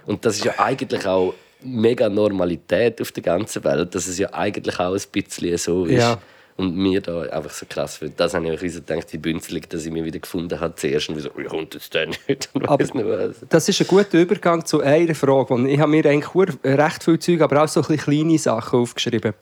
Und 0.06 0.24
das 0.24 0.36
ist 0.36 0.46
ja 0.46 0.54
eigentlich 0.60 1.08
auch 1.08 1.34
mega 1.64 2.08
Normalität 2.08 3.02
auf 3.02 3.12
der 3.12 3.24
ganzen 3.24 3.64
Welt, 3.64 3.96
dass 3.96 4.06
es 4.06 4.20
ja 4.20 4.32
eigentlich 4.32 4.80
auch 4.80 4.94
ein 4.94 5.02
bisschen 5.12 5.58
so 5.58 5.86
ist. 5.86 5.98
Ja. 5.98 6.22
Und 6.58 6.76
mir 6.76 7.02
da 7.02 7.22
einfach 7.22 7.52
so 7.52 7.66
krass 7.70 7.98
finde. 7.98 8.16
Das 8.18 8.34
habe 8.34 8.46
ich 8.48 8.52
auch 8.60 8.68
so 8.74 8.80
gedacht, 8.82 9.14
wie 9.14 9.18
bünzlig, 9.20 9.70
dass 9.70 9.86
ich 9.86 9.92
mich 9.92 10.04
wieder 10.04 10.18
gefunden 10.18 10.60
habe 10.60 10.74
zuerst. 10.76 11.08
Und 11.08 11.16
wie 11.18 11.22
so, 11.22 11.30
wie 11.38 11.44
kommt 11.44 11.76
jetzt 11.76 11.94
der 11.94 12.08
nicht? 12.08 12.50
Und 12.54 12.68
Aber- 12.68 12.84
nicht 12.84 12.94
was. 12.96 13.36
Das 13.48 13.70
ist 13.70 13.80
ein 13.80 13.86
guter 13.88 14.20
Übergang 14.20 14.66
zu 14.66 14.82
einer 14.82 15.14
Frage. 15.14 15.54
Und 15.54 15.68
ich 15.68 15.80
habe 15.80 15.92
mir 15.92 16.04
eigentlich 16.06 16.34
hure- 16.34 16.58
recht 16.64 17.04
viel 17.04 17.20
Zeug, 17.20 17.42
aber 17.42 17.64
auch 17.64 17.68
so 17.68 17.82
ein 17.82 17.88
bisschen 17.88 18.04
kleine 18.12 18.38
Sachen 18.40 18.80
aufgeschrieben. 18.80 19.34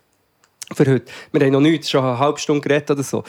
Für 0.74 0.86
heute. 0.92 1.06
Wir 1.32 1.42
haben 1.46 1.54
noch 1.54 1.62
nichts, 1.62 1.90
schon 1.90 2.04
eine 2.04 2.18
halbe 2.20 2.40
Stunde 2.40 2.68
geredet 2.68 2.92
oder 2.92 3.04
so. 3.04 3.24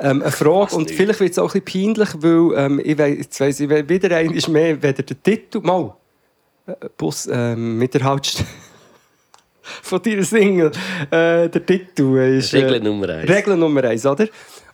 Ähm, 0.00 0.20
eine 0.22 0.30
Frage, 0.32 0.74
und 0.76 0.90
vielleicht 0.90 1.20
wird 1.20 1.30
es 1.32 1.38
auch 1.38 1.54
ein 1.54 1.62
bisschen 1.62 1.94
peinlich, 1.94 2.08
weil 2.22 2.58
ähm, 2.58 2.80
ich 2.84 2.98
weiss, 2.98 3.16
jetzt 3.18 3.40
weiss 3.40 3.60
ich 3.60 3.70
wieder 3.70 4.16
ein 4.16 4.32
ist 4.32 4.48
mehr, 4.48 4.82
weder 4.82 5.02
der 5.02 5.22
Titel, 5.22 5.60
mal, 5.60 5.94
äh, 6.66 6.72
Bus 6.98 7.26
ähm, 7.32 7.78
mit 7.78 7.94
der 7.94 8.02
Haltestelle 8.04 8.48
von 9.82 10.02
deiner 10.02 10.24
Single, 10.24 10.70
äh, 11.10 11.48
der 11.48 11.66
Titel 11.66 12.18
ist... 12.18 12.54
äh, 12.54 12.64
Regel 12.64 12.80
Nummer 12.80 13.08
eins. 13.08 13.30
Regel 13.30 13.56
Nummer 13.56 13.84
eins, 13.84 14.06
oder? 14.06 14.26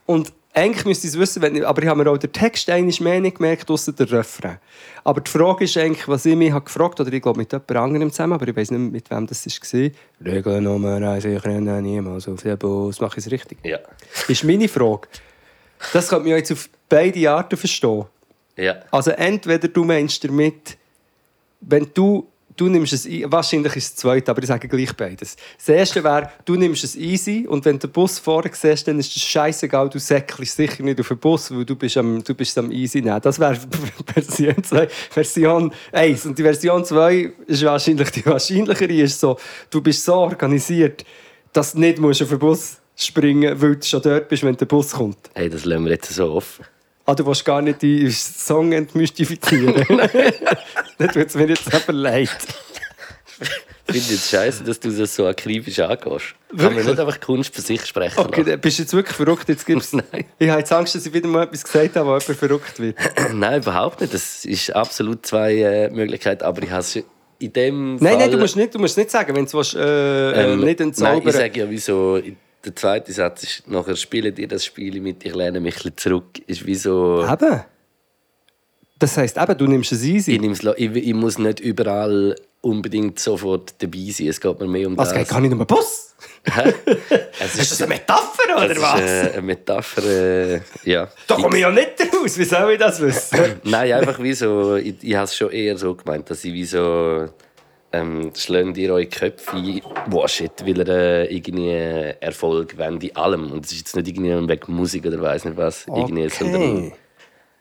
Und 0.05 0.31
eigentlich 0.53 0.85
müsste 0.85 1.07
ich 1.07 1.13
es 1.13 1.19
wissen, 1.19 1.41
wenn 1.41 1.63
aber 1.63 1.83
ich 1.83 1.87
habe 1.87 2.03
mir 2.03 2.09
auch 2.09 2.17
den 2.17 2.31
Text 2.31 2.69
eigentlich 2.69 2.99
mehr 2.99 3.19
nicht 3.19 3.37
gemerkt, 3.37 3.69
außer 3.69 3.91
der 3.91 4.11
Refrain. 4.11 4.57
Aber 5.03 5.21
die 5.21 5.29
Frage 5.29 5.65
ist 5.65 5.77
eigentlich, 5.77 6.07
was 6.07 6.25
ich 6.25 6.35
mich 6.35 6.51
habe 6.51 6.65
gefragt 6.65 6.99
oder 6.99 7.13
ich 7.13 7.21
glaube 7.21 7.39
mit 7.39 7.51
jemand 7.51 7.71
anderem 7.71 8.11
zusammen, 8.11 8.33
aber 8.33 8.47
ich 8.47 8.55
weiß 8.55 8.71
nicht, 8.71 8.91
mit 8.91 9.11
wem 9.11 9.27
das 9.27 9.45
war. 9.45 9.89
Regel 10.25 10.61
Nummer 10.61 10.95
eins, 11.09 11.25
ich 11.25 11.43
renne 11.45 11.81
niemals 11.81 12.27
auf 12.27 12.41
den 12.41 12.57
Bus. 12.57 12.99
Mache 12.99 13.19
ich 13.19 13.25
es 13.25 13.31
richtig? 13.31 13.59
Ja. 13.63 13.77
Ist 14.27 14.43
meine 14.43 14.67
Frage. 14.67 15.07
Das 15.93 16.09
kann 16.09 16.23
man 16.23 16.29
jetzt 16.29 16.51
auf 16.51 16.69
beide 16.89 17.29
Arten 17.29 17.55
verstehen. 17.55 18.05
Ja. 18.55 18.77
Also 18.89 19.11
entweder 19.11 19.67
du 19.67 19.83
meinst 19.83 20.23
damit, 20.23 20.77
wenn 21.61 21.87
du, 21.93 22.27
du 22.57 22.67
nimmst 22.67 22.93
es 22.93 23.05
ein, 23.05 23.31
wahrscheinlich 23.31 23.75
ist 23.75 23.83
es 23.85 23.91
das 23.91 24.01
zweite, 24.01 24.31
aber 24.31 24.41
ich 24.41 24.47
sage 24.47 24.67
gleich 24.67 24.93
beides. 24.95 25.37
Das 25.57 25.69
erste 25.69 26.03
wäre, 26.03 26.29
du 26.43 26.55
nimmst 26.55 26.83
es 26.83 26.95
easy 26.95 27.45
und 27.47 27.63
wenn 27.63 27.79
du 27.79 27.87
den 27.87 27.93
Bus 27.93 28.19
vorne 28.19 28.49
siehst, 28.51 28.87
dann 28.87 28.99
ist 28.99 29.15
es 29.15 29.23
scheißegal, 29.23 29.89
du 29.89 29.99
säckelst 29.99 30.57
sicher 30.57 30.83
nicht 30.83 30.99
auf 30.99 31.07
den 31.07 31.17
Bus, 31.19 31.51
weil 31.51 31.63
du 31.63 31.75
bist 31.75 31.95
am, 31.97 32.23
du 32.23 32.33
bist 32.33 32.57
am 32.57 32.71
easy 32.71 33.01
nehmen. 33.01 33.21
Das 33.21 33.39
wäre 33.39 33.57
Version 34.13 34.63
2. 34.63 34.87
Version 35.11 35.71
1. 35.91 36.25
Und 36.25 36.37
die 36.37 36.43
Version 36.43 36.83
2 36.83 37.31
ist 37.45 37.63
wahrscheinlich 37.63 38.11
die 38.11 38.25
wahrscheinlichere, 38.25 38.93
ist 38.93 39.19
so, 39.19 39.37
du 39.69 39.81
bist 39.81 40.03
so 40.03 40.15
organisiert, 40.15 41.05
dass 41.53 41.73
du 41.73 41.79
nicht 41.79 41.99
musst 41.99 42.21
auf 42.21 42.29
den 42.29 42.39
Bus 42.39 42.77
springen 42.95 43.51
musst, 43.51 43.61
weil 43.61 43.75
du 43.75 43.85
schon 43.85 44.01
dort 44.01 44.27
bist, 44.27 44.43
wenn 44.43 44.57
der 44.57 44.65
Bus 44.65 44.91
kommt. 44.91 45.17
Hey, 45.33 45.49
das 45.49 45.65
lassen 45.65 45.85
wir 45.85 45.91
jetzt 45.91 46.13
so 46.13 46.31
offen. 46.31 46.65
Ah, 47.05 47.15
du 47.15 47.25
willst 47.25 47.45
gar 47.45 47.61
nicht 47.61 47.81
die 47.81 48.11
Song 48.11 48.73
entmystifizieren. 48.73 49.85
das 50.97 51.13
tut 51.13 51.27
es 51.27 51.35
mir 51.35 51.47
jetzt 51.47 51.73
aber 51.73 51.93
leid. 51.93 52.29
Ich 53.89 54.01
finde 54.01 54.15
es 54.15 54.29
scheiße, 54.29 54.63
dass 54.63 54.79
du 54.79 54.91
das 54.91 55.15
so 55.15 55.27
akribisch 55.27 55.79
angehst. 55.79 56.01
Kann 56.01 56.57
man 56.57 56.59
Wirklich? 56.59 56.87
nicht 56.87 56.99
einfach 56.99 57.19
Kunst 57.19 57.55
für 57.55 57.61
sich 57.61 57.85
sprechen 57.85 58.19
Okay, 58.19 58.43
dann 58.43 58.59
bist 58.59 58.79
du 58.79 58.83
jetzt 58.83 58.93
wirklich 58.93 59.15
verrückt? 59.15 59.47
Jetzt 59.47 59.65
gibt's... 59.65 59.93
Nein. 59.93 60.25
Ich 60.37 60.49
habe 60.49 60.59
jetzt 60.59 60.73
Angst, 60.73 60.95
dass 60.95 61.05
ich 61.05 61.13
wieder 61.13 61.27
mal 61.27 61.43
etwas 61.43 61.63
gesagt 61.63 61.95
habe, 61.95 62.09
wo 62.09 62.17
jemand 62.17 62.37
verrückt 62.37 62.79
wird. 62.79 62.97
lassen? 62.99 63.39
Nein, 63.39 63.61
überhaupt 63.61 64.01
nicht. 64.01 64.13
Das 64.13 64.43
ist 64.43 64.75
absolut 64.75 65.25
zwei 65.25 65.55
äh, 65.55 65.89
Möglichkeiten. 65.89 66.43
Aber 66.43 66.61
ich 66.63 66.69
habe 66.69 66.81
es 66.81 66.95
in 67.39 67.53
dem 67.53 67.95
Nein, 67.95 67.99
Fall... 67.99 68.17
nein, 68.17 68.31
du 68.31 68.37
musst 68.39 68.55
nicht, 68.55 68.73
du 68.73 68.79
musst 68.79 68.97
nicht 68.97 69.11
sagen, 69.11 69.35
wenn 69.35 69.45
du 69.45 69.59
es 69.59 69.73
äh, 69.73 69.79
ähm, 69.79 70.59
nicht 70.59 70.79
Nein, 70.79 70.87
entzaubern 70.89 71.27
ich 71.27 71.35
sage 71.35 71.59
ja, 71.59 71.69
wieso... 71.69 72.19
Der 72.65 72.75
zweite 72.75 73.13
Satz 73.13 73.43
ist, 73.43 73.67
nachher 73.67 73.95
spielen 73.95 74.33
dir 74.33 74.47
das 74.47 74.65
Spiel 74.65 74.99
mit, 74.99 75.23
ich 75.23 75.33
lehne 75.33 75.61
mich 75.61 75.75
ein 75.75 75.93
bisschen 75.93 75.97
zurück. 75.97 76.39
Ist 76.47 76.65
wie 76.65 76.75
so... 76.75 77.23
Eben. 77.23 77.61
Das 78.99 79.17
heisst 79.17 79.37
eben, 79.37 79.57
du 79.57 79.67
nimmst 79.67 79.91
es 79.91 80.03
easy. 80.03 80.33
Ich, 80.33 80.41
nehm's 80.41 80.61
ich, 80.77 80.95
ich 80.95 81.13
muss 81.13 81.37
nicht 81.37 81.59
überall 81.59 82.35
unbedingt 82.61 83.19
sofort 83.19 83.75
dabei 83.81 84.09
sein. 84.11 84.27
Es 84.27 84.41
geht 84.41 84.59
mir 84.59 84.67
mehr 84.67 84.87
um 84.87 84.97
Was 84.97 85.09
das. 85.09 85.17
geht? 85.19 85.27
Kann 85.29 85.43
ich 85.43 85.51
nur 85.51 85.59
einen 85.59 85.67
Bus? 85.67 86.15
Es 87.39 87.55
Ist 87.55 87.71
das 87.73 87.81
eine 87.83 87.93
Metapher 87.93 88.55
oder 88.55 88.71
es 88.71 88.77
ist, 88.77 88.81
was? 88.81 89.01
äh, 89.01 89.31
eine 89.33 89.41
Metapher, 89.43 90.03
äh, 90.03 90.61
ja. 90.83 91.07
Da 91.27 91.35
komme 91.35 91.57
ich 91.57 91.61
ja 91.61 91.69
nicht 91.69 91.93
raus. 92.11 92.37
Wie 92.37 92.43
soll 92.43 92.71
ich 92.71 92.79
das 92.79 92.99
wissen? 92.99 93.37
Nein, 93.63 93.93
einfach 93.93 94.21
wie 94.21 94.33
so, 94.33 94.75
ich, 94.77 94.95
ich 95.01 95.13
habe 95.15 95.25
es 95.25 95.35
schon 95.35 95.51
eher 95.51 95.77
so 95.77 95.93
gemeint, 95.93 96.29
dass 96.31 96.43
ich 96.43 96.53
wie 96.53 96.65
so, 96.65 97.27
ähm, 97.91 98.31
schlagen 98.35 98.73
dir 98.73 98.93
eure 98.93 99.05
Köpfe 99.05 99.57
ein, 99.57 99.81
wow, 100.07 100.27
shit, 100.27 100.51
weil 100.65 100.81
er 100.81 101.29
äh, 101.29 101.35
irgendwie 101.35 101.69
Erfolg 102.19 102.77
wollen 102.77 102.99
in 102.99 103.15
allem. 103.15 103.51
Und 103.51 103.65
es 103.65 103.71
ist 103.71 103.79
jetzt 103.79 103.95
nicht 103.95 104.07
irgendwie 104.07 104.49
wegen 104.49 104.73
Musik 104.73 105.05
oder 105.05 105.21
weiß 105.21 105.45
nicht 105.45 105.57
was, 105.57 105.85
irgendwie, 105.87 106.29
sondern 106.29 106.91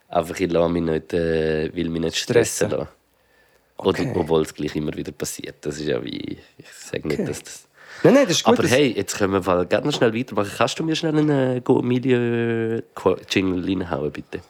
Einfach, 0.08 0.38
ich 0.38 0.50
lasse 0.52 0.68
mich 0.72 0.82
nicht, 0.82 1.12
äh, 1.14 1.74
will 1.74 1.88
mich 1.88 2.00
nicht 2.02 2.16
stressen 2.16 2.68
Stressen. 2.68 2.70
lassen. 2.70 2.88
Oder, 3.78 4.00
Okay. 4.00 4.12
obwohl 4.14 4.42
es 4.42 4.54
gleich 4.54 4.74
immer 4.76 4.94
wieder 4.96 5.12
passiert. 5.12 5.56
Das 5.62 5.76
ist 5.78 5.86
ja 5.86 6.02
wie... 6.02 6.38
Ich 6.58 6.66
sage 6.72 7.06
nicht, 7.08 7.18
Okay. 7.20 7.28
dass 7.28 7.42
das... 7.42 7.68
Nein, 8.02 8.14
nein, 8.14 8.24
das 8.26 8.36
ist 8.38 8.44
gut. 8.44 8.58
Aber 8.58 8.68
hey, 8.68 8.92
jetzt 8.96 9.16
können 9.18 9.32
wir 9.32 9.40
mal 9.40 9.66
ganz 9.66 9.84
noch 9.84 9.92
schnell 9.92 10.14
weitermachen. 10.14 10.50
Kannst 10.56 10.78
du 10.78 10.84
mir 10.84 10.96
schnell 10.96 11.16
einen 11.18 11.62
Go 11.64 11.82
Milieu 11.82 12.80
Jingle 13.30 13.64
reinhauen, 13.66 14.12
bitte? 14.12 14.40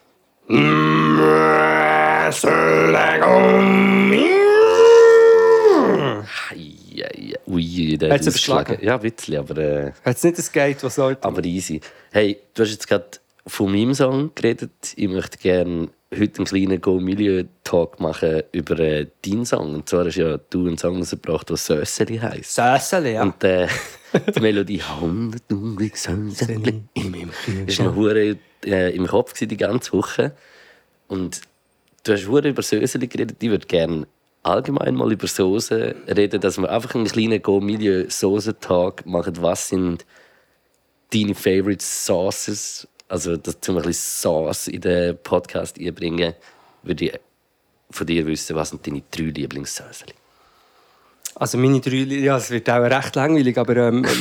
Ei. 6.50 7.34
Ui, 7.48 7.96
der 7.98 8.12
Hat's 8.12 8.26
ausgeschlagen. 8.26 8.78
Ja, 8.82 8.94
ein 8.96 9.00
bisschen, 9.00 9.36
aber, 9.38 9.56
äh, 9.58 9.92
Hat 10.04 10.16
es 10.16 10.24
nicht 10.24 10.38
das 10.38 10.50
Gate, 10.50 10.82
was 10.82 10.94
sollte? 10.96 11.22
aber 11.26 11.44
easy. 11.44 11.80
Hey, 12.12 12.38
du 12.54 12.62
hast 12.62 12.70
jetzt 12.72 12.88
gerade 12.88 13.06
von 13.46 13.72
meinem 13.72 13.94
Song 13.94 14.32
geredet. 14.34 14.72
Ich 14.96 15.08
möchte 15.08 15.38
gerne 15.38 15.88
heute 16.12 16.38
einen 16.38 16.46
kleinen 16.46 16.80
Go 16.80 17.00
Milieu 17.00 17.44
Talk 17.64 18.00
machen 18.00 18.42
über 18.52 18.78
äh, 18.78 19.06
deinen 19.24 19.44
Song. 19.44 19.74
Und 19.74 19.88
zwar 19.88 20.06
hast 20.06 20.16
ja 20.16 20.38
du 20.50 20.66
einen 20.66 20.78
Song 20.78 20.98
rausgebracht, 20.98 21.48
der 21.48 21.56
«Sösseli» 21.56 22.18
heisst. 22.18 22.54
Sässele, 22.54 23.12
ja. 23.12 23.22
Und 23.22 23.42
äh, 23.44 23.68
die 24.34 24.40
Melodie 24.40 24.82
«Hundertundig 24.82 25.96
Sösseli» 25.96 26.82
in 26.94 27.10
meinem 27.10 27.30
Kühlschrank. 27.30 27.68
ist 27.68 27.80
mir 27.80 27.94
hure 27.94 28.36
äh, 28.64 28.94
im 28.94 29.06
Kopf 29.06 29.32
die 29.38 29.56
ganze 29.56 29.92
Woche. 29.92 30.32
Und 31.08 31.40
du 32.04 32.12
hast 32.12 32.26
hure 32.26 32.48
über 32.48 32.62
Söseli 32.62 33.06
geredet. 33.06 33.36
Ich 33.40 33.50
würde 33.50 33.66
gerne 33.66 34.06
allgemein 34.42 34.94
mal 34.94 35.12
über 35.12 35.26
Soßen 35.26 35.94
reden, 36.08 36.40
dass 36.40 36.58
wir 36.58 36.70
einfach 36.70 36.94
einen 36.94 37.06
kleinen 37.06 37.42
go 37.42 37.60
milieu 37.60 38.06
soßentag 38.08 39.04
machen. 39.06 39.34
Was 39.40 39.68
sind 39.68 40.04
deine 41.12 41.34
Favorite 41.34 41.84
Sauces? 41.84 42.86
Also, 43.08 43.36
dass 43.36 43.60
du 43.60 43.72
ein 43.72 43.76
bisschen 43.76 43.92
Sauce 43.92 44.68
in 44.68 44.80
den 44.80 45.16
Podcast 45.22 45.78
einbringen, 45.78 46.34
würde 46.82 47.04
ich 47.04 47.20
von 47.90 48.06
dir 48.06 48.26
wissen, 48.26 48.56
was 48.56 48.70
sind 48.70 48.86
deine 48.86 49.02
drei 49.10 49.24
Lieblingssöseli? 49.24 50.12
Also 51.36 51.58
meine 51.58 51.80
drei, 51.80 51.96
ja, 51.96 52.36
es 52.36 52.50
wird 52.50 52.68
auch 52.70 52.80
recht 52.80 53.14
langweilig, 53.14 53.56
aber 53.58 53.76
ähm, 53.76 54.04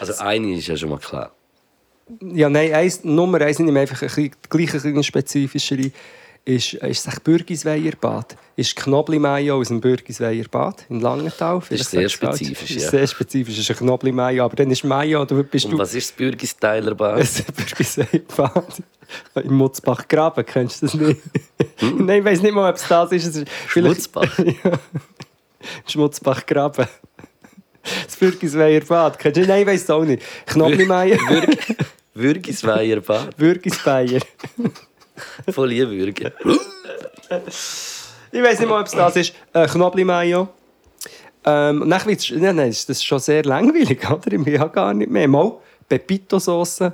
Also, 0.00 0.14
eine 0.14 0.56
ist 0.56 0.66
ja 0.66 0.76
schon 0.76 0.90
mal 0.90 0.98
klar. 0.98 1.32
ja, 2.20 2.48
nein, 2.48 2.74
eins, 2.74 3.04
Nummer 3.04 3.40
eins 3.40 3.60
nehme 3.60 3.84
ich 3.84 3.90
einfach 3.90 4.02
ein 4.02 4.08
bisschen, 4.08 4.32
gleich 4.48 4.74
ein 4.74 4.82
bisschen 4.82 5.04
spezifischere, 5.04 5.92
ist, 6.44 6.74
ist 6.74 7.06
das 7.06 7.20
Bürgisweier 7.20 7.92
Bad. 8.00 8.36
Ist 8.56 8.74
Knobli-Mayo 8.76 9.56
aus 9.58 9.68
dem 9.68 9.80
Bürgisweier 9.80 10.44
Bad 10.50 10.84
in 10.88 11.00
Langenthal. 11.00 11.60
Vielleicht 11.60 11.88
sehr 11.88 12.08
sag's 12.08 12.14
falsch. 12.14 12.36
spezifisch, 12.38 12.70
Ist 12.76 12.82
ja. 12.84 12.90
sehr 12.90 13.06
spezifisch, 13.06 13.58
ist 13.58 13.70
ein 13.70 13.76
Knobli-Mayo, 13.76 14.44
aber 14.44 14.56
dann 14.56 14.70
ist 14.70 14.84
Mayo, 14.84 15.24
du 15.24 15.42
bist 15.44 15.66
Und 15.66 15.72
du... 15.72 15.78
was 15.78 15.94
ist 15.94 16.10
das 16.10 16.16
Bürgis-Tyler 16.16 16.94
Bar? 16.94 17.16
Ein 17.16 17.28
Bürgisweier 17.56 18.20
Bad. 18.36 18.82
Im 19.44 19.54
Mutzbach 19.54 20.08
Graben, 20.08 20.44
kennst 20.44 20.82
du 20.82 20.86
das 20.86 20.94
nicht? 20.94 21.20
nein, 21.98 22.20
ich 22.20 22.24
weiß 22.24 22.42
nicht 22.42 22.54
mal, 22.54 22.70
ob 22.70 22.76
es 22.76 22.88
das 22.88 23.12
ist. 23.12 23.26
Es 23.26 23.36
ist 23.36 23.48
Schmutzbach? 23.68 24.38
ja. 24.64 24.72
Schmutzbach 25.86 26.44
Graben. 26.46 26.86
Das 28.04 28.16
Bürgisweier 28.16 28.80
Bad. 28.80 29.18
Kennst 29.18 29.36
du? 29.38 29.46
Nein, 29.46 29.62
ich 29.62 29.66
weiß 29.66 29.82
es 29.82 29.90
auch 29.90 30.04
nicht. 30.04 30.22
Würg- 30.48 31.76
Würgisweier 32.14 33.00
Bar. 33.00 33.28
Bürgisweier. 33.36 34.20
Voll 35.50 35.70
Würgen. 35.70 36.32
Ich 38.34 38.42
weiß 38.42 38.60
nicht 38.60 38.68
mal, 38.68 38.80
ob 38.80 38.86
es 38.86 38.92
das 38.92 39.14
ist. 39.16 39.34
Äh, 39.52 39.66
Knobli-Mayo. 39.66 40.48
Ähm, 41.44 41.90
dann 41.90 42.06
wird's, 42.06 42.30
nein, 42.30 42.56
nein, 42.56 42.70
das 42.70 42.88
ist 42.88 43.04
schon 43.04 43.18
sehr 43.18 43.44
langweilig, 43.44 44.10
oder? 44.10 44.32
Ich 44.32 44.58
habe 44.58 44.70
gar 44.72 44.94
nicht 44.94 45.10
mehr. 45.10 45.28
Mal 45.28 45.58
Pepito-Sauce 45.86 46.92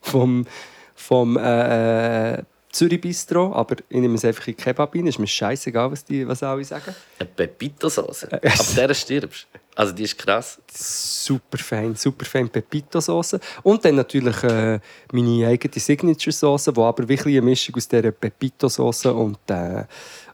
vom, 0.00 0.46
vom 0.94 1.36
äh, 1.36 2.42
Zürich 2.72 3.00
Bistro, 3.02 3.52
aber 3.52 3.76
ich 3.88 4.00
nehme 4.00 4.14
es 4.14 4.24
einfach 4.24 4.46
in 4.46 4.56
Kebab 4.56 4.94
rein. 4.94 5.06
Ist 5.06 5.18
mir 5.18 5.26
scheißegal, 5.26 5.90
was, 5.90 6.04
die, 6.04 6.26
was 6.26 6.42
alle 6.42 6.64
sagen. 6.64 6.94
Eine 7.18 7.28
Pepito-Sauce. 7.28 8.24
Ab 8.24 8.40
der 8.76 8.94
stirbst 8.94 9.46
Also 9.78 9.92
die 9.92 10.02
ist 10.02 10.18
krass. 10.18 10.60
Super 10.74 11.56
fein, 11.56 11.94
super 11.94 12.24
fein 12.24 12.48
Pepito-Sauce. 12.48 13.38
Und 13.62 13.84
dann 13.84 13.94
natürlich 13.94 14.42
äh, 14.42 14.80
meine 15.12 15.46
eigene 15.46 15.78
Signature-Sauce, 15.78 16.64
die 16.64 16.80
aber 16.80 17.08
wirklich 17.08 17.36
eine 17.36 17.42
Mischung 17.42 17.76
aus 17.76 17.86
dieser 17.86 18.10
Pepito-Sauce 18.10 19.06
und, 19.06 19.38
äh, 19.46 19.84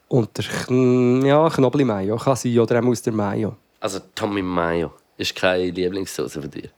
und 0.08 0.38
der 0.38 0.44
Kn 0.46 1.26
ja, 1.26 1.50
Knobli-Mayo 1.50 2.16
kann 2.16 2.36
sein, 2.36 2.58
oder 2.58 2.80
auch 2.80 2.86
aus 2.86 3.02
der 3.02 3.12
Mayo. 3.12 3.56
Also 3.80 4.00
Tommy 4.14 4.40
Mayo 4.40 4.94
ist 5.18 5.34
keine 5.34 5.70
Lieblingssauce 5.70 6.32
von 6.32 6.50
dir. 6.50 6.70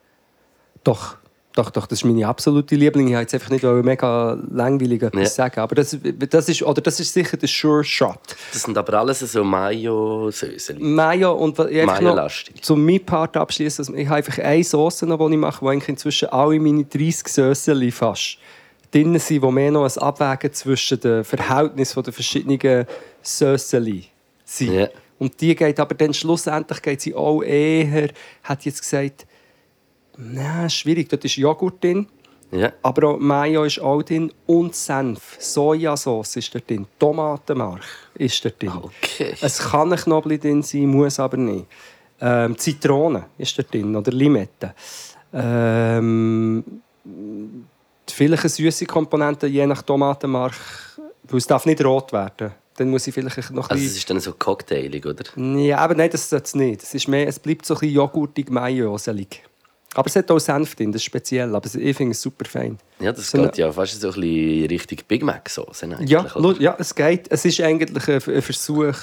Doch, 0.83 1.19
doch, 1.57 1.71
doch, 1.71 1.87
das 1.87 2.01
ist 2.01 2.05
meine 2.05 2.27
absolute 2.29 2.77
Liebling. 2.77 3.09
Ich 3.09 3.15
wollte 3.15 3.23
jetzt 3.23 3.35
einfach 3.35 3.51
nicht 3.51 3.65
mega 3.85 4.39
langweilig 4.51 5.03
etwas 5.03 5.23
Ja. 5.23 5.45
sagen, 5.45 5.61
aber 5.61 5.75
das, 5.75 5.97
das, 6.31 6.49
ist, 6.51 6.63
oder 6.63 6.83
das 6.83 7.01
ist 7.01 7.13
sicher 7.13 7.37
der 7.39 7.49
Sure 7.49 7.83
Shot. 7.83 8.19
Das 8.53 8.63
sind 8.63 8.77
aber 8.77 8.93
alles 8.95 9.21
so 9.21 9.43
Mayo-Söseli. 9.43 10.79
Mayo 10.83 11.33
und 11.33 11.57
Mayo-lastig. 11.59 12.63
zum 12.63 12.85
meinen 12.85 13.05
Part 13.05 13.37
abschließen, 13.37 13.83
also 13.85 13.95
ich 13.95 14.07
habe 14.07 14.17
einfach 14.17 14.39
eine 14.39 14.63
Sauce 14.63 15.03
noch, 15.03 15.19
die 15.27 15.35
ich 15.35 15.41
mache, 15.41 15.65
die 15.65 15.71
eigentlich 15.71 15.89
inzwischen 15.89 16.29
alle 16.29 16.61
meine 16.61 16.85
30 16.85 17.27
Söseli 17.29 17.91
fast 17.91 18.39
drin 18.93 19.19
sind, 19.19 19.41
wo 19.43 19.51
mehr 19.51 19.71
noch 19.71 19.85
ein 19.85 20.03
Abwägen 20.03 20.53
zwischen 20.53 21.01
den 21.01 21.25
Verhältnissen 21.25 22.03
der 22.03 22.13
verschiedenen 22.13 22.87
Söseli 23.23 24.05
sind. 24.45 24.75
Ja. 24.75 24.89
Und 25.19 25.41
die 25.41 25.55
geht 25.57 25.81
aber 25.81 25.95
dann 25.95 26.13
schlussendlich 26.13 26.83
geht 26.83 27.01
sie 27.01 27.15
auch 27.15 27.43
eher, 27.43 28.11
hat 28.43 28.65
jetzt 28.67 28.83
gesagt, 28.83 29.27
na 30.19 30.69
schwierig, 30.69 31.09
dort 31.09 31.25
ist 31.25 31.37
Joghurt 31.37 31.83
drin, 31.83 32.07
Ja. 32.53 32.73
aber 32.83 33.09
auch 33.11 33.19
Mayo 33.19 33.65
ist 33.65 33.81
auch 33.81 34.03
drin 34.03 34.33
und 34.47 34.75
Senf, 34.75 35.37
Sojasauce 35.39 36.37
ist 36.37 36.55
dort 36.55 36.69
drin, 36.71 36.87
Tomatenmark 36.99 37.83
ist 38.15 38.45
dort 38.45 38.61
drin. 38.63 38.73
Okay. 38.83 39.35
Es 39.41 39.59
kann 39.59 39.93
ein 39.93 39.99
Knoblauch 39.99 40.39
drin 40.39 40.63
sein, 40.63 40.87
muss 40.87 41.19
aber 41.21 41.37
nicht. 41.37 41.67
Ähm, 42.21 42.57
Zitrone 42.57 43.27
ist 43.37 43.59
dort 43.59 43.73
drin 43.75 43.95
oder 43.95 44.11
Limette. 44.13 44.75
Ähm, 45.35 46.65
vielleicht 48.09 48.43
eine 48.45 48.49
süße 48.51 48.87
Komponente, 48.87 49.47
je 49.47 49.67
nach 49.67 49.83
Tomatenmark, 49.83 50.55
weil 51.25 51.39
es 51.39 51.47
darf 51.47 51.67
nicht 51.67 51.85
rot 51.85 52.13
werden. 52.13 52.53
Dann 52.77 52.91
muss 52.91 53.07
ich 53.07 53.15
vielleicht 53.15 53.51
noch 53.51 53.71
Also 53.71 53.83
es 53.85 53.97
ist 53.97 54.09
dann 54.09 54.21
so 54.21 54.33
cocktailig, 54.33 55.05
oder? 55.07 55.25
Ja, 55.59 55.79
aber 55.79 55.95
nein, 55.95 56.11
das 56.11 56.29
sollte 56.29 56.45
es 56.45 56.55
nicht. 56.55 56.83
Es, 56.83 56.95
ist 56.95 57.09
mehr, 57.09 57.27
es 57.27 57.39
bleibt 57.39 57.65
so 57.67 57.75
ein 57.75 57.81
bisschen 57.81 57.95
joghurtig, 57.97 58.51
mayoselig. 58.51 59.43
Aber 59.97 60.07
es 60.09 60.15
hat 60.17 60.31
auch 60.31 60.39
Senf 60.39 60.75
drin, 60.75 60.93
das 60.93 61.01
ist 61.01 61.07
speziell. 61.07 61.55
Aber 61.55 61.67
ich 61.75 61.97
finde 61.97 62.13
es 62.13 62.21
super 62.21 62.45
fein. 62.45 62.79
Ja, 63.01 63.13
das 63.13 63.31
So 63.31 63.39
geht 63.39 63.53
eine- 63.55 63.57
ja 63.59 63.73
fast 63.73 63.99
so 64.01 64.09
ein 64.09 64.15
bisschen 64.21 64.67
Richtung 64.67 64.99
Big 65.09 65.23
Mac-Sauce 65.23 65.85
eigentlich, 65.85 66.11
Ja, 66.11 66.27
oder? 66.35 66.61
ja, 66.61 66.77
es 66.79 66.95
geht. 66.95 67.27
Es 67.31 67.45
ist 67.47 67.61
eigentlich 67.63 68.07
ein 68.09 68.43
Versuch, 68.43 68.95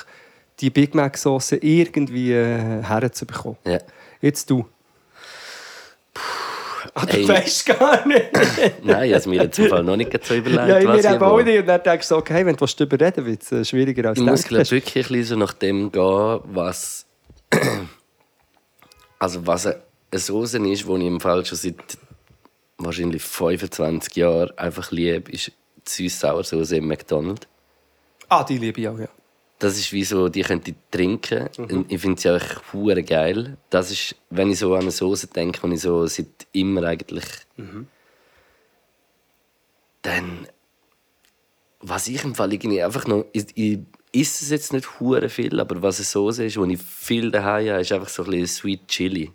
die 0.60 0.70
Big 0.70 0.94
Mac-Sauce 0.94 1.54
irgendwie 1.54 2.34
äh, 2.34 2.84
herzubekommen. 2.84 3.58
Ja. 3.66 3.80
Jetzt 4.22 4.50
du. 4.52 4.66
Ah, 6.96 7.06
du 7.08 7.28
weißt 7.28 7.66
gar 7.66 8.06
nicht. 8.08 8.26
Nein, 8.84 9.10
ich 9.10 9.16
habe 9.16 9.30
mir 9.30 9.44
jetzt 9.44 9.58
im 9.58 9.70
Fall 9.70 9.84
noch 9.84 9.96
nicht 9.98 10.12
so 10.24 10.36
überlegt, 10.36 10.68
ja, 10.68 10.78
ich 10.78 10.86
mir 10.86 11.00
ich 11.00 11.06
eben 11.06 11.24
auch 11.24 11.42
nicht. 11.42 11.60
Und 11.60 11.66
dann 11.66 11.82
denkst 11.82 12.08
du 12.08 12.16
okay, 12.18 12.46
wenn 12.46 12.56
du 12.56 12.66
darüber 12.68 13.00
reden 13.04 13.26
willst, 13.26 13.52
wird 13.52 13.62
es 13.62 13.70
schwieriger 13.70 14.10
als 14.10 14.20
Ich 14.20 14.24
du 14.24 14.30
muss 14.30 14.44
denkst. 14.44 14.70
wirklich 14.70 15.06
ein 15.08 15.10
bisschen 15.12 15.24
so 15.24 15.36
nach 15.38 15.54
dem 15.54 15.92
gehen, 15.92 16.40
was, 16.44 17.08
also 19.20 19.48
was 19.48 19.66
eine 19.66 19.78
Soße 20.20 20.58
ist, 20.68 20.88
die 20.88 20.94
ich 20.94 21.06
im 21.06 21.20
Fall 21.20 21.46
schon 21.46 21.58
seit 21.58 21.98
wahrscheinlich 22.78 23.24
25 23.24 24.16
Jahren 24.16 24.58
einfach 24.58 24.92
liebe, 24.92 25.32
ist 25.32 25.52
die 25.88 26.10
Süß-Sauer-Soße 26.10 26.78
im 26.78 26.88
McDonald's. 26.88 27.48
Ah, 28.30 28.44
die 28.44 28.58
liebe 28.58 28.82
ich 28.82 28.88
auch, 28.88 28.98
ja. 28.98 29.10
Das 29.60 29.78
ist 29.78 29.94
wie 29.94 30.04
so, 30.04 30.28
die 30.30 30.42
könnte 30.42 30.72
ich 30.72 30.78
trinken. 30.92 31.50
Mhm. 31.58 31.86
Ich 31.88 32.02
finde 32.02 32.20
sie 32.20 32.30
auch 32.30 32.74
hure 32.74 33.04
geil. 33.04 33.58
Das 33.70 33.92
ist, 33.92 34.16
wenn 34.30 34.52
ich 34.52 34.60
so 34.60 34.74
an 34.74 34.82
eine 34.82 34.92
Soße 34.92 35.28
denke, 35.28 35.66
die 35.68 35.76
ich 35.76 35.82
so 35.82 36.06
seit 36.08 36.48
immer 36.52 36.84
eigentlich. 36.84 37.26
Mhm. 37.56 37.88
Dann. 40.02 40.48
Was 41.80 42.08
ich 42.08 42.24
im 42.24 42.36
Fall 42.36 42.52
irgendwie 42.52 42.84
einfach 42.84 43.08
noch. 43.08 43.26
Ich, 43.32 43.46
ich 43.56 43.80
esse 44.14 44.44
es 44.44 44.50
jetzt 44.50 44.74
nicht 44.74 45.00
hure 45.00 45.30
viel, 45.30 45.60
aber 45.60 45.82
was 45.82 46.00
eine 46.00 46.06
Soße 46.06 46.46
ist, 46.46 46.58
die 46.58 46.74
ich 46.74 46.82
viel 46.82 47.32
daheim 47.32 47.70
habe, 47.70 47.82
ist 47.82 47.92
einfach 47.92 48.10
so 48.10 48.24
ein 48.24 48.32
bisschen 48.32 48.48
Sweet 48.48 48.88
Chili. 48.88 49.32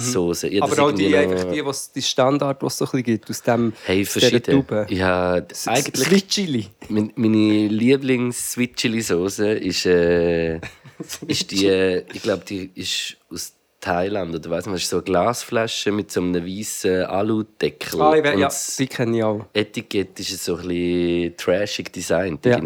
Soße. 0.00 0.48
Ich 0.48 0.60
habe 0.60 0.70
das 0.70 0.78
Mhm. 0.78 0.82
Aber 0.84 0.92
auch 0.92 0.96
die, 0.96 1.16
einfach 1.16 1.50
die, 1.50 1.64
was, 1.64 1.92
die 1.92 2.02
Standard, 2.02 2.60
die 2.62 2.66
es 2.66 2.76
so 2.78 2.84
ein 2.84 2.90
bisschen 2.90 3.02
gibt, 3.04 3.30
aus 3.30 3.42
dem 3.42 3.72
Hey, 3.84 3.98
dieser 3.98 4.10
verschieden. 4.20 4.52
Tube. 4.66 4.86
Ich 4.88 5.00
habe 5.02 5.46
S- 5.50 5.68
eigentlich. 5.68 6.06
Sweet 6.06 6.28
Chili. 6.28 6.66
Mein- 6.88 7.12
Meine 7.16 7.68
Lieblings-Sweet 7.68 8.76
Chili 8.76 9.00
Soße 9.02 9.52
ist, 9.52 9.86
äh, 9.86 10.56
ist 11.26 11.50
die, 11.50 11.66
äh, 11.66 12.04
ich 12.12 12.22
glaube, 12.22 12.44
die 12.48 12.70
ist 12.74 13.16
aus 13.30 13.54
Thailand 13.80 14.32
oder 14.34 14.48
weiß 14.50 14.66
man, 14.66 14.76
ist 14.76 14.88
so 14.88 14.96
eine 14.98 15.02
Glasflasche 15.04 15.90
mit 15.90 16.12
so 16.12 16.20
einem 16.20 16.34
weißen 16.46 17.04
Aludeckel. 17.06 18.00
Ah, 18.00 18.14
ich 18.14 18.22
weiß, 18.22 18.38
ja, 18.38 18.48
die 18.78 18.86
kenne 18.86 19.16
ich 19.18 19.24
auch. 19.24 19.44
Etikett 19.52 20.20
ist 20.20 20.44
so 20.44 20.56
ein 20.56 20.68
bisschen 20.68 21.36
trashig 21.36 21.92
designt. 21.92 22.46
Ja. 22.46 22.60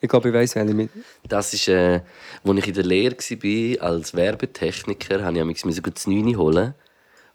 Ich 0.00 0.08
glaube, 0.08 0.28
ich 0.28 0.34
weiß, 0.34 0.56
wen 0.56 0.68
ich 0.68 0.74
mit. 0.74 0.90
Das 1.28 1.54
ist, 1.54 1.68
äh, 1.68 2.00
als 2.44 2.58
ich 2.58 2.68
in 2.68 2.74
der 2.74 2.84
Lehre 2.84 3.16
war 3.16 3.82
als 3.88 4.14
Werbetechniker, 4.14 5.24
habe 5.24 5.50
ich 5.52 5.60
so 5.60 5.82
gut 5.82 6.00
9 6.06 6.36
holen. 6.36 6.74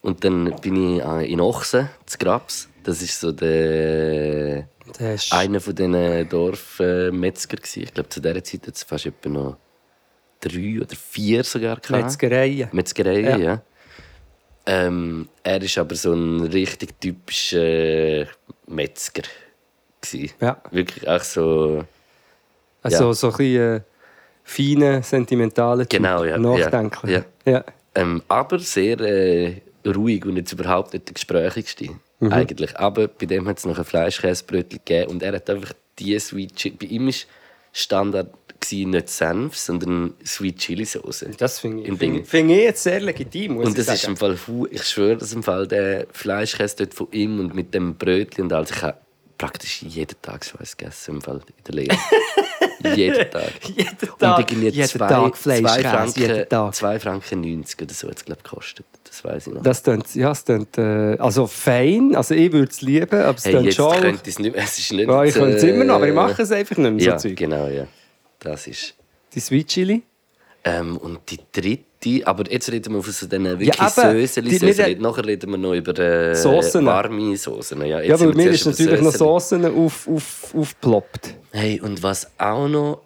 Und 0.02 0.24
dann 0.24 0.56
bin 0.62 0.98
ich 0.98 1.04
äh, 1.04 1.32
in 1.32 1.42
Ochsen, 1.42 1.90
zu 2.06 2.18
Grabs. 2.18 2.70
Das 2.84 3.02
ist 3.02 3.20
so 3.20 3.32
der, 3.32 4.68
hast. 5.00 5.32
einer 5.34 5.60
von 5.60 5.76
diesen 5.76 6.30
Dorfmetzger. 6.30 7.58
Äh, 7.58 7.80
ich 7.84 7.94
glaube, 7.94 8.10
zu 8.10 8.20
dieser 8.22 8.44
Zeit 8.44 8.68
hat 8.68 8.76
es 8.76 8.84
fast 8.84 9.06
etwa 9.06 9.30
noch 9.30 9.58
drei 10.40 10.80
oder 10.82 10.96
vier 10.96 11.44
sogar 11.44 11.78
gehabt. 11.80 11.92
Metzgereien. 12.04 12.70
Metzgereien, 12.72 13.26
Ja. 13.26 13.38
ja. 13.38 13.62
Ähm, 14.66 15.28
er 15.42 15.62
ist 15.62 15.78
aber 15.78 15.96
so 15.96 16.14
ein 16.14 16.42
richtig 16.42 17.00
typischer 17.00 18.28
Metzger. 18.68 19.24
Gewesen. 20.02 20.34
Ja. 20.40 20.62
Wirklich 20.72 21.08
auch 21.08 21.24
so. 21.24 21.84
Also 22.84 23.08
Ja. 23.08 23.14
so 23.14 23.28
ein 23.28 23.38
bisschen 23.38 23.76
äh, 23.78 23.82
feine, 24.44 25.04
sentimentale 25.04 25.88
Typ. 25.88 26.00
Genau, 26.02 26.24
ja. 26.24 26.38
Nachdenklich. 26.38 27.12
Ja. 27.46 27.52
ja. 27.52 27.64
Ähm, 27.96 28.22
aber 28.28 28.60
sehr 28.60 29.00
äh, 29.02 29.62
ruhig 29.86 30.26
und 30.26 30.38
jetzt 30.38 30.52
überhaupt 30.54 30.94
nicht 30.94 31.08
der 31.08 31.14
gesprächigste. 31.14 31.90
Mhm. 32.20 32.32
Eigentlich. 32.32 32.78
Aber 32.78 33.08
bei 33.08 33.26
dem 33.26 33.48
hat 33.48 33.58
es 33.58 33.66
noch 33.66 33.78
ein 33.78 33.84
Fleischkäsebrötchen 33.86 34.80
gegeben 34.86 35.12
und 35.12 35.24
er 35.24 35.34
hat 35.34 35.50
einfach 35.50 35.74
die 36.00 36.18
Sweet 36.20 36.56
Chili. 36.56 36.76
Bei 36.80 36.86
ihm 36.88 37.08
war 37.08 37.14
Standard 37.74 38.30
nicht 38.72 39.10
Senf, 39.10 39.58
sondern 39.58 40.14
Sweet 40.24 40.58
Chili 40.60 40.86
Soße. 40.86 41.32
Das 41.38 41.60
finde 41.60 41.82
ich, 41.84 41.98
find, 41.98 42.28
find 42.28 42.52
ich 42.52 42.58
jetzt 42.60 42.84
sehr 42.84 43.00
legitim, 43.00 43.56
muss 43.56 43.66
Und 43.66 43.78
das 43.78 43.88
ich 43.88 43.94
ist 43.96 44.08
im 44.08 44.16
Fall, 44.16 44.38
hu- 44.48 44.68
ich 44.70 44.84
schwöre, 44.84 45.18
dass 45.18 45.34
im 45.34 45.42
Fall 45.42 45.68
der 45.68 46.06
Fleischkäse 46.12 46.76
dort 46.78 46.94
von 46.94 47.08
ihm 47.12 47.40
und 47.40 47.56
mit 47.56 47.74
dem 47.74 47.96
Brötchen 47.96 48.44
und 48.46 48.54
alles, 48.54 48.70
ich 48.70 48.82
habe 48.84 48.98
praktisch 49.38 49.82
jeden 49.82 50.16
Tag 50.22 50.46
so 50.46 50.60
eins 50.60 50.78
gegessen 50.78 51.16
im 51.16 51.22
Fall 51.22 51.38
in 51.48 51.64
der 51.68 51.74
Lehre. 51.76 51.98
jeden 52.96 53.30
Tag. 53.32 53.52
Jeden 53.68 53.90
Und 53.90 54.20
Tag, 54.20 54.52
irgendwie 54.52 54.70
jeden 54.70 54.88
zwei, 54.88 55.08
Tag 55.08 55.36
zwei, 55.36 55.58
Fleischkäse, 55.58 55.90
Franken, 55.90 56.20
jeden 56.22 56.50
Tag. 56.50 56.76
zwei 56.76 57.00
Franken 57.00 57.42
90 57.42 57.82
oder 57.82 57.94
so 57.94 58.08
hat 58.10 58.18
es, 58.18 58.26
glaube 58.26 58.40
ich, 58.44 58.50
gekostet. 58.50 58.86
Das 59.04 59.24
weiß 59.24 59.48
ich 59.48 59.54
noch. 59.54 59.62
Das 59.64 59.84
klingt, 59.84 60.16
ja, 60.16 60.32
es 60.32 60.46
klingt, 60.46 60.78
äh, 60.78 61.18
also 61.20 61.48
fein, 61.48 62.16
also 62.16 62.34
ich 62.34 62.52
würde 62.52 62.72
es 62.72 62.82
lieben, 62.82 63.20
aber 63.22 63.38
es 63.38 63.46
hey, 63.46 63.58
jetzt 63.60 63.76
schon... 63.76 64.00
könnte 64.00 64.30
es 64.30 64.40
nicht 64.40 64.56
mehr. 64.56 64.64
Es 64.64 64.78
ist 64.80 64.92
nicht, 64.94 65.08
Ja, 65.10 65.24
ich 65.24 65.34
könnte 65.34 65.58
es 65.58 65.64
äh, 65.64 65.70
immer 65.70 65.84
noch, 65.84 65.96
aber 65.96 66.08
ich 66.08 66.14
mache 66.14 66.42
es 66.42 66.52
einfach 66.52 66.78
nicht 66.78 66.92
mehr, 66.94 67.04
Ja, 67.06 67.20
so 67.20 67.28
Zeug. 67.28 67.38
genau, 67.38 67.68
ja. 67.68 67.88
Das 68.40 68.68
ist... 68.68 68.96
Die 69.34 69.40
Sweet 69.40 69.68
Chili? 69.68 70.04
Ähm, 70.64 70.98
und 70.98 71.20
die 71.30 71.40
dritte, 71.52 71.84
aber 72.26 72.50
jetzt 72.52 72.72
reden 72.72 72.94
wir 72.96 73.04
von 73.04 73.14
so 73.14 73.28
diesen 73.28 73.44
wirklich 73.46 73.68
Ja, 73.78 73.90
Söseli, 73.90 74.50
die- 74.50 74.96
Nachher 75.02 75.26
reden 75.26 75.52
wir 75.52 75.58
noch 75.58 75.74
über 75.74 75.98
äh, 76.00 76.34
Soßen. 76.36 76.84
warme 76.86 77.38
Soßen. 77.38 77.80
Ja, 77.86 78.02
Ja, 78.02 78.20
weil 78.20 78.34
mir 78.34 78.50
ist 78.50 78.66
natürlich 78.66 79.02
noch. 79.02 79.12
Soßen 79.12 79.64
auf, 79.66 80.08
auf, 80.08 80.54
aufgeploppt. 80.56 81.36
Hey, 81.52 81.80
und 81.80 82.02
was 82.02 82.28
auch 82.40 82.68
noch, 82.68 83.02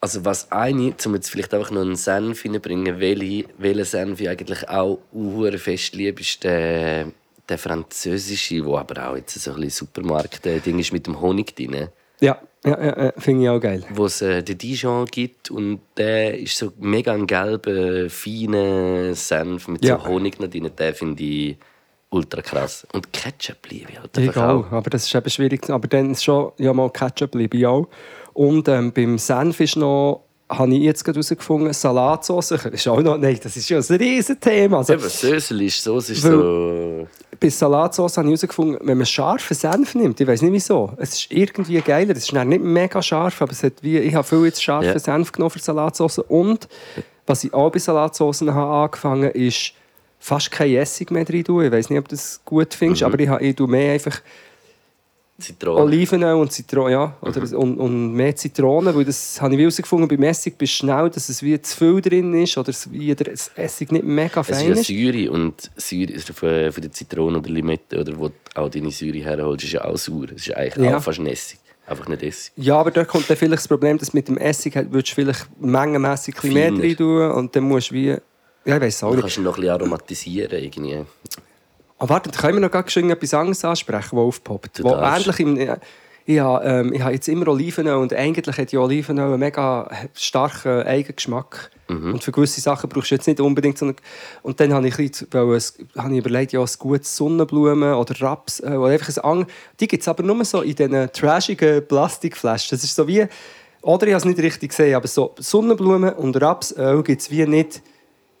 also 0.00 0.24
was 0.24 0.50
eine, 0.50 0.94
um 1.04 1.14
jetzt 1.14 1.28
vielleicht 1.30 1.52
einfach 1.52 1.70
noch 1.70 1.82
einen 1.82 1.96
Senf 1.96 2.44
reinbringen, 2.46 2.98
welche, 2.98 3.44
welchen 3.58 3.84
Senf 3.84 4.20
ich 4.22 4.28
eigentlich 4.30 4.66
auch 4.68 4.98
sehr 5.12 5.58
fest 5.58 5.94
liebe, 5.94 6.20
ist 6.22 6.42
der, 6.42 7.08
der 7.48 7.58
französische, 7.58 8.64
wo 8.64 8.78
aber 8.78 9.10
auch 9.10 9.16
jetzt 9.16 9.38
so 9.38 9.50
ein 9.50 9.56
bisschen 9.60 9.86
Supermarkt-Ding 9.86 10.78
ist 10.78 10.92
mit 10.94 11.06
dem 11.06 11.20
Honig 11.20 11.54
drin. 11.54 11.88
Ja, 12.20 12.40
ja, 12.64 12.84
ja, 12.84 13.04
ja 13.04 13.12
finde 13.16 13.44
ich 13.44 13.48
auch 13.48 13.60
geil. 13.60 13.84
Wo 13.90 14.06
es 14.06 14.20
äh, 14.22 14.42
den 14.42 14.58
Dijon 14.58 15.06
gibt 15.06 15.50
und 15.50 15.80
der 15.96 16.38
ist 16.38 16.56
so 16.56 16.72
mega 16.78 17.12
ein 17.12 17.26
gelber, 17.26 18.10
feiner 18.10 19.14
Senf 19.14 19.68
mit 19.68 19.84
Ja. 19.84 19.98
so 19.98 20.06
Honig 20.08 20.38
drin. 20.38 20.70
Den 20.78 20.94
finde 20.94 21.22
ich 21.22 21.56
ultra 22.10 22.42
krass. 22.42 22.86
Und 22.92 23.12
Ketchup 23.12 23.66
liebe 23.68 23.92
ich 23.92 24.00
halt 24.00 24.18
einfach 24.18 24.48
auch, 24.48 24.72
aber 24.72 24.90
das 24.90 25.06
ist 25.06 25.14
eben 25.14 25.30
schwierig. 25.30 25.70
Aber 25.70 25.88
dann 25.88 26.10
ist 26.10 26.24
schon, 26.24 26.52
ja 26.58 26.72
mal 26.72 26.90
Ketchup 26.90 27.34
liebe 27.34 27.56
ich 27.56 27.66
auch. 27.66 27.88
Und 28.34 28.68
ähm, 28.68 28.92
beim 28.92 29.18
Senf 29.18 29.60
ist 29.60 29.76
noch, 29.76 30.24
habe 30.48 30.74
ich 30.74 30.82
jetzt 30.82 31.04
gerade 31.04 31.16
herausgefunden, 31.16 31.72
Salatsauce 31.72 32.50
ist 32.50 32.88
auch 32.88 33.00
noch, 33.00 33.16
nein, 33.16 33.38
das 33.42 33.56
ist 33.56 33.68
ja 33.68 33.78
ein 33.78 33.96
riesen 33.96 34.38
Thema. 34.40 34.78
Also, 34.78 34.94
Eben, 34.94 35.08
Sösel 35.08 35.62
ist 35.62 35.82
so, 35.82 35.98
es 35.98 36.10
ist 36.10 36.22
so... 36.22 37.06
bei 37.40 37.48
Salatsauce 37.48 38.18
habe 38.18 38.26
ich 38.28 38.32
herausgefunden, 38.32 38.78
wenn 38.86 38.98
man 38.98 39.06
scharfen 39.06 39.56
Senf 39.56 39.94
nimmt, 39.94 40.20
ich 40.20 40.26
weiß 40.26 40.42
nicht 40.42 40.52
wieso, 40.52 40.92
es 40.98 41.14
ist 41.14 41.32
irgendwie 41.32 41.80
geiler, 41.80 42.12
es 42.12 42.18
ist 42.24 42.32
nicht 42.32 42.62
mega 42.62 43.00
scharf, 43.02 43.40
aber 43.40 43.52
es 43.52 43.62
hat 43.62 43.74
wie, 43.82 43.98
ich 43.98 44.14
habe 44.14 44.26
viel 44.28 44.44
jetzt 44.44 44.62
scharfen 44.62 44.92
Ja. 44.92 44.98
Senf 44.98 45.32
genommen 45.32 45.50
für 45.50 45.58
Salatsauce 45.58 46.18
und 46.18 46.68
was 47.26 47.44
ich 47.44 47.54
auch 47.54 47.70
bei 47.72 47.78
Salatsaucen 47.78 48.52
habe 48.54 48.72
angefangen 48.84 49.30
ist, 49.30 49.72
fast 50.18 50.50
kein 50.50 50.74
Essig 50.74 51.10
mehr 51.10 51.24
drin 51.24 51.44
tun. 51.44 51.64
Ich 51.64 51.72
weiß 51.72 51.88
nicht, 51.88 51.98
ob 51.98 52.08
du 52.08 52.14
das 52.14 52.40
gut 52.44 52.74
findest, 52.74 53.02
Mhm. 53.02 53.06
aber 53.06 53.20
ich, 53.20 53.28
habe- 53.28 53.42
ich 53.44 53.56
tue 53.56 53.68
mehr 53.68 53.94
einfach 53.94 54.20
Zitrone. 55.40 55.80
Olivenöl 55.82 56.34
und 56.34 56.52
Zitrone, 56.52 56.92
ja, 56.92 57.16
oder, 57.22 57.40
Mhm. 57.40 57.54
und, 57.54 57.78
und 57.78 58.12
mehr 58.14 58.34
Zitronen, 58.36 58.94
weil 58.94 59.04
das 59.04 59.40
habe 59.40 59.54
ich 59.54 59.60
herausgefunden, 59.60 60.08
beim 60.08 60.22
Essig 60.22 60.56
bist 60.58 60.72
du 60.74 60.76
schnell, 60.86 61.10
dass 61.10 61.28
es 61.28 61.42
wie 61.42 61.60
zu 61.60 61.76
viel 61.76 62.00
drin 62.00 62.34
ist 62.34 62.56
oder 62.58 62.68
es 62.70 62.90
wie 62.92 63.14
der 63.14 63.32
Essig 63.56 63.90
nicht 63.92 64.04
mega 64.04 64.40
Es 64.42 64.48
ist 64.50 64.56
fein 64.56 64.66
ja 64.68 64.74
ist. 64.74 64.86
Säure 64.86 65.30
und 65.32 65.70
Säure 65.76 66.12
ist 66.12 66.28
von, 66.30 66.72
von 66.72 66.82
der 66.82 66.92
Zitrone 66.92 67.38
oder 67.38 67.50
Limette 67.50 68.00
oder 68.00 68.18
wo 68.18 68.28
du 68.28 68.34
auch 68.54 68.68
deine 68.68 68.90
Säure 68.90 69.18
herholst, 69.18 69.64
ist 69.64 69.72
ja 69.72 69.84
auch 69.84 69.96
sauer. 69.96 70.26
Es 70.34 70.46
ist 70.46 70.54
eigentlich 70.56 70.84
Ja. 70.90 70.96
auch 70.98 71.02
fast 71.02 71.18
ein 71.18 71.26
Essig. 71.26 71.58
Einfach 71.86 72.06
nicht 72.08 72.22
Essig. 72.22 72.52
Ja, 72.56 72.76
aber 72.78 72.90
da 72.92 73.04
kommt 73.04 73.28
dann 73.28 73.36
vielleicht 73.36 73.62
das 73.62 73.68
Problem, 73.68 73.98
dass 73.98 74.12
mit 74.14 74.28
dem 74.28 74.36
Essig 74.38 74.76
halt, 74.76 74.92
würdest 74.92 75.10
du 75.12 75.14
vielleicht 75.16 75.46
mengenmässig 75.60 76.34
ein 76.36 76.40
bisschen 76.40 76.54
mehr 76.54 76.70
drin 76.70 76.96
tun 76.96 77.30
und 77.32 77.56
dann 77.56 77.64
musst 77.64 77.90
du 77.90 77.94
wie... 77.94 78.16
Ja, 78.66 78.76
ich 78.76 78.82
weiß 78.82 79.02
auch 79.04 79.08
Du 79.10 79.14
nicht. 79.16 79.22
kannst 79.22 79.38
ihn 79.38 79.42
noch 79.44 79.56
ein 79.56 79.60
bisschen 79.62 79.74
aromatisieren. 79.74 80.62
Irgendwie. 80.62 81.04
Aber 82.00 82.14
warte, 82.14 82.30
können 82.30 82.54
wir 82.54 82.60
noch 82.60 82.70
ganz 82.70 82.92
schön 82.92 83.10
etwas 83.10 83.34
anderes 83.34 83.62
ansprechen, 83.62 84.16
das 84.16 84.24
aufpoppt? 84.24 84.82
Wo 84.82 84.94
ähnlich 84.94 85.38
im, 85.38 85.58
ich 86.24 86.38
habe, 86.38 86.64
ähm, 86.64 86.92
ich 86.94 87.02
habe 87.02 87.12
jetzt 87.12 87.28
immer 87.28 87.48
Olivenöl 87.48 87.96
und 87.96 88.14
eigentlich 88.14 88.56
hat 88.56 88.72
ja 88.72 88.80
Olivenöl 88.80 89.26
einen 89.26 89.38
mega 89.38 89.90
starken 90.14 90.82
Eigengeschmack. 90.82 91.70
Mhm. 91.88 92.14
Und 92.14 92.24
für 92.24 92.32
gewisse 92.32 92.62
Sachen 92.62 92.88
brauchst 92.88 93.10
du 93.10 93.16
jetzt 93.16 93.26
nicht 93.26 93.38
unbedingt 93.38 93.76
so 93.76 93.84
eine... 93.84 93.96
Und 94.42 94.60
dann 94.60 94.72
habe 94.72 94.88
ich, 94.88 94.98
ein 94.98 95.08
bisschen, 95.08 95.28
habe 95.94 96.12
ich 96.12 96.18
überlegt, 96.18 96.52
ja, 96.52 96.60
ein 96.60 96.68
gutes 96.78 97.14
Sonnenblumen 97.16 97.92
oder 97.92 98.18
Raps 98.22 98.60
äh, 98.60 98.76
oder 98.76 98.92
einfach 98.92 99.22
ein 99.22 99.46
Die 99.78 99.86
gibt 99.86 100.00
es 100.00 100.08
aber 100.08 100.22
nur 100.22 100.42
so 100.46 100.62
in 100.62 100.74
diesen 100.74 101.12
trashigen 101.12 101.86
Plastikflaschen. 101.86 102.78
Das 102.78 102.82
ist 102.82 102.94
so 102.94 103.06
wie... 103.06 103.26
Oder 103.82 104.06
ich 104.06 104.14
habe 104.14 104.20
es 104.20 104.24
nicht 104.24 104.38
richtig 104.38 104.70
gesehen, 104.70 104.94
aber 104.94 105.08
so 105.08 105.34
Sonnenblumen 105.38 106.14
und 106.14 106.40
Rapsöl 106.40 107.02
gibt 107.02 107.20
es 107.20 107.30
wie 107.30 107.44
nicht 107.46 107.82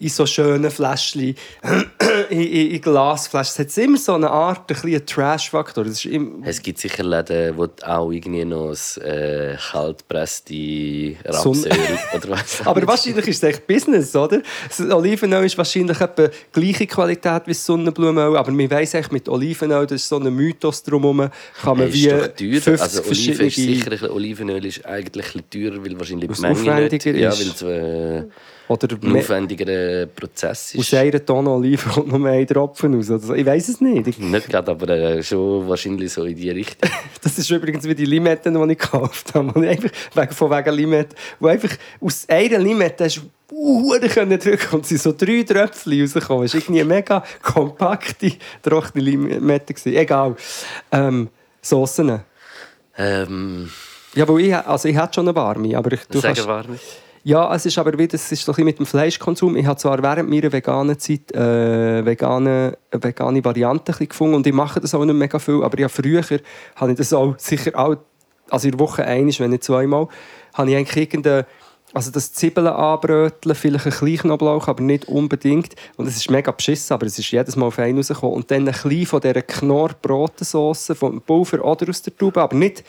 in 0.00 0.08
so 0.08 0.24
schönen 0.24 0.70
Fläschchen, 0.70 1.34
in, 2.30 2.40
in, 2.40 2.70
in 2.70 2.80
Glasflaschen. 2.80 3.66
Es 3.66 3.76
hat 3.76 3.84
immer 3.84 3.98
so 3.98 4.14
eine 4.14 4.30
Art, 4.30 4.70
ein 4.70 5.06
Trash-Faktor. 5.06 5.84
Ist 5.84 6.08
Es 6.44 6.62
gibt 6.62 6.78
sicher 6.78 7.04
Läden, 7.04 7.56
wo 7.56 7.66
du 7.66 7.86
auch 7.86 8.10
irgendwie 8.10 8.46
noch 8.46 8.70
ein 8.70 9.02
äh, 9.02 9.56
kaltpresste 9.70 11.16
Rapsöl 11.26 11.72
oder 12.14 12.30
was. 12.30 12.62
aber 12.66 12.86
wahrscheinlich 12.86 13.28
ist 13.28 13.42
es 13.42 13.42
echt 13.42 13.66
Business, 13.66 14.16
oder? 14.16 14.40
Das 14.68 14.80
Olivenöl 14.80 15.44
ist 15.44 15.58
wahrscheinlich 15.58 16.00
etwa 16.00 16.30
gleiche 16.50 16.86
Qualität 16.86 17.42
wie 17.44 17.50
das 17.52 17.66
Sonnenblumenöl, 17.66 18.38
aber 18.38 18.50
man 18.52 18.70
weiss 18.70 18.94
echt, 18.94 19.12
mit 19.12 19.28
Olivenöl, 19.28 19.86
das 19.86 20.02
ist 20.02 20.08
so 20.08 20.16
ein 20.16 20.34
Mythos 20.34 20.82
drumherum, 20.82 21.28
kann 21.62 21.76
man 21.76 21.88
Hey, 21.88 21.92
wie 21.92 22.08
ist 22.08 22.12
doch 22.12 22.28
teuer. 22.36 22.78
50 22.78 22.80
Also 22.80 23.02
Oliven 23.04 23.46
ist 23.46 23.56
sicher, 23.56 24.14
Olivenöl 24.14 24.64
ist 24.64 24.86
eigentlich 24.86 25.34
ein 25.34 25.42
bisschen 25.42 25.72
teurer, 25.72 25.84
weil 25.84 25.98
wahrscheinlich 25.98 26.30
die 26.30 26.40
Menge 26.40 26.88
nicht, 26.88 27.04
ja, 27.04 27.28
ist. 27.28 27.62
weil 27.62 28.22
es 28.22 28.24
äh, 28.24 28.30
oder 28.70 28.88
ein 29.02 29.16
aufwendigerer 29.16 30.06
Prozess 30.06 30.74
aus 30.78 30.86
ist. 30.86 30.94
einer 30.94 31.24
Tonne 31.24 31.50
Oliven 31.50 31.90
kommt 31.92 32.08
nur 32.12 32.28
ein 32.28 32.46
Tropfen 32.46 32.94
raus. 32.94 33.10
oder 33.10 33.18
so. 33.18 33.34
Ich 33.34 33.44
weiß 33.44 33.68
es 33.68 33.80
nicht. 33.80 34.06
Ich- 34.06 34.18
Nicht 34.18 34.48
gerade, 34.48 34.70
aber 34.70 34.88
äh, 34.88 35.22
schon 35.22 35.68
wahrscheinlich 35.68 36.12
so 36.12 36.24
in 36.24 36.36
die 36.36 36.50
Richtung. 36.50 36.88
Das 37.22 37.36
ist 37.36 37.50
übrigens 37.50 37.84
wie 37.84 37.94
die 37.94 38.06
Limetten, 38.06 38.54
die 38.54 38.72
ich 38.72 38.78
gekauft 38.78 39.34
habe. 39.34 39.48
Einfach 39.68 39.90
wegen, 40.14 40.32
von 40.32 40.50
wegen 40.50 40.74
Limette. 40.74 41.16
Wo 41.38 41.48
einfach 41.48 41.76
aus 42.00 42.24
einer 42.28 42.58
Limette 42.58 43.04
hast 43.04 43.16
du 43.16 43.22
Uhren 43.52 44.08
können 44.08 44.38
drücken 44.38 44.76
und 44.76 44.86
sind 44.86 45.00
so 45.02 45.12
drei 45.12 45.42
Tröpfchen 45.42 46.00
rausgekommen. 46.00 46.44
Es 46.44 46.54
war 46.54 46.60
irgendwie 46.62 46.80
eine 46.80 46.88
mega 46.94 47.22
kompakte, 47.42 48.32
trockene 48.62 49.04
Limette. 49.04 49.74
gewesen. 49.74 49.94
Egal. 49.96 50.36
Ähm, 50.92 51.28
Soßen. 51.60 52.20
ähm, 52.96 53.70
Ja, 54.14 54.28
weil 54.28 54.40
ich, 54.40 54.54
also 54.54 54.88
ich 54.88 54.96
hatte 54.96 55.14
schon 55.16 55.28
eine 55.28 55.36
warme, 55.36 55.76
aber 55.76 55.92
ich, 55.92 56.00
du 56.06 56.20
sagen 56.20 56.34
kannst, 56.36 56.68
nicht. 56.70 56.84
Ja, 57.22 57.54
es 57.54 57.66
ist 57.66 57.76
aber 57.78 57.98
wieder, 57.98 58.14
es 58.14 58.32
ist 58.32 58.44
so 58.44 58.52
mit 58.58 58.78
dem 58.78 58.86
Fleischkonsum. 58.86 59.56
Ich 59.56 59.66
habe 59.66 59.78
zwar 59.78 60.02
während 60.02 60.30
meiner 60.30 60.50
veganen 60.50 60.98
Zeit 60.98 61.32
äh, 61.32 62.04
vegane, 62.04 62.78
vegane 62.90 63.44
Variante 63.44 63.80
ein 63.80 63.84
bisschen 63.84 64.08
gefunden 64.08 64.34
und 64.36 64.46
ich 64.46 64.54
mache 64.54 64.80
das 64.80 64.94
auch 64.94 65.04
nicht 65.04 65.14
mega 65.14 65.38
viel, 65.38 65.62
aber 65.62 65.78
ja, 65.78 65.88
früher 65.88 66.22
habe 66.76 66.92
ich 66.92 66.98
das 66.98 67.12
auch 67.12 67.34
sicher 67.38 67.78
auch, 67.78 67.96
also 68.48 68.66
in 68.66 68.72
der 68.72 68.80
Woche 68.80 69.04
einmal, 69.04 69.34
wenn 69.38 69.50
nicht 69.50 69.64
zweimal, 69.64 70.08
habe 70.54 70.70
ich 70.70 70.76
eigentlich 70.76 70.96
irgendeine 70.96 71.46
also 71.92 72.10
das 72.10 72.32
Zwiebeln 72.32 72.68
anbröteln, 72.68 73.54
vielleicht 73.54 73.86
ein 73.86 73.90
bisschen 73.90 74.18
Knoblauch, 74.18 74.68
aber 74.68 74.82
nicht 74.82 75.06
unbedingt. 75.06 75.74
Und 75.96 76.06
es 76.06 76.16
ist 76.16 76.30
mega 76.30 76.52
beschissen, 76.52 76.94
aber 76.94 77.06
es 77.06 77.18
ist 77.18 77.30
jedes 77.30 77.56
Mal 77.56 77.70
fein 77.70 77.96
rausgekommen. 77.96 78.36
Und 78.36 78.50
dann 78.50 78.60
ein 78.60 78.66
bisschen 78.66 79.06
von 79.06 79.20
dieser 79.20 79.42
Knorr-Brotensauce 79.42 80.92
vom 80.94 81.20
Pulver 81.20 81.64
oder 81.64 81.88
aus 81.88 82.02
der 82.02 82.16
Tube, 82.16 82.36
aber 82.38 82.54
nicht 82.54 82.84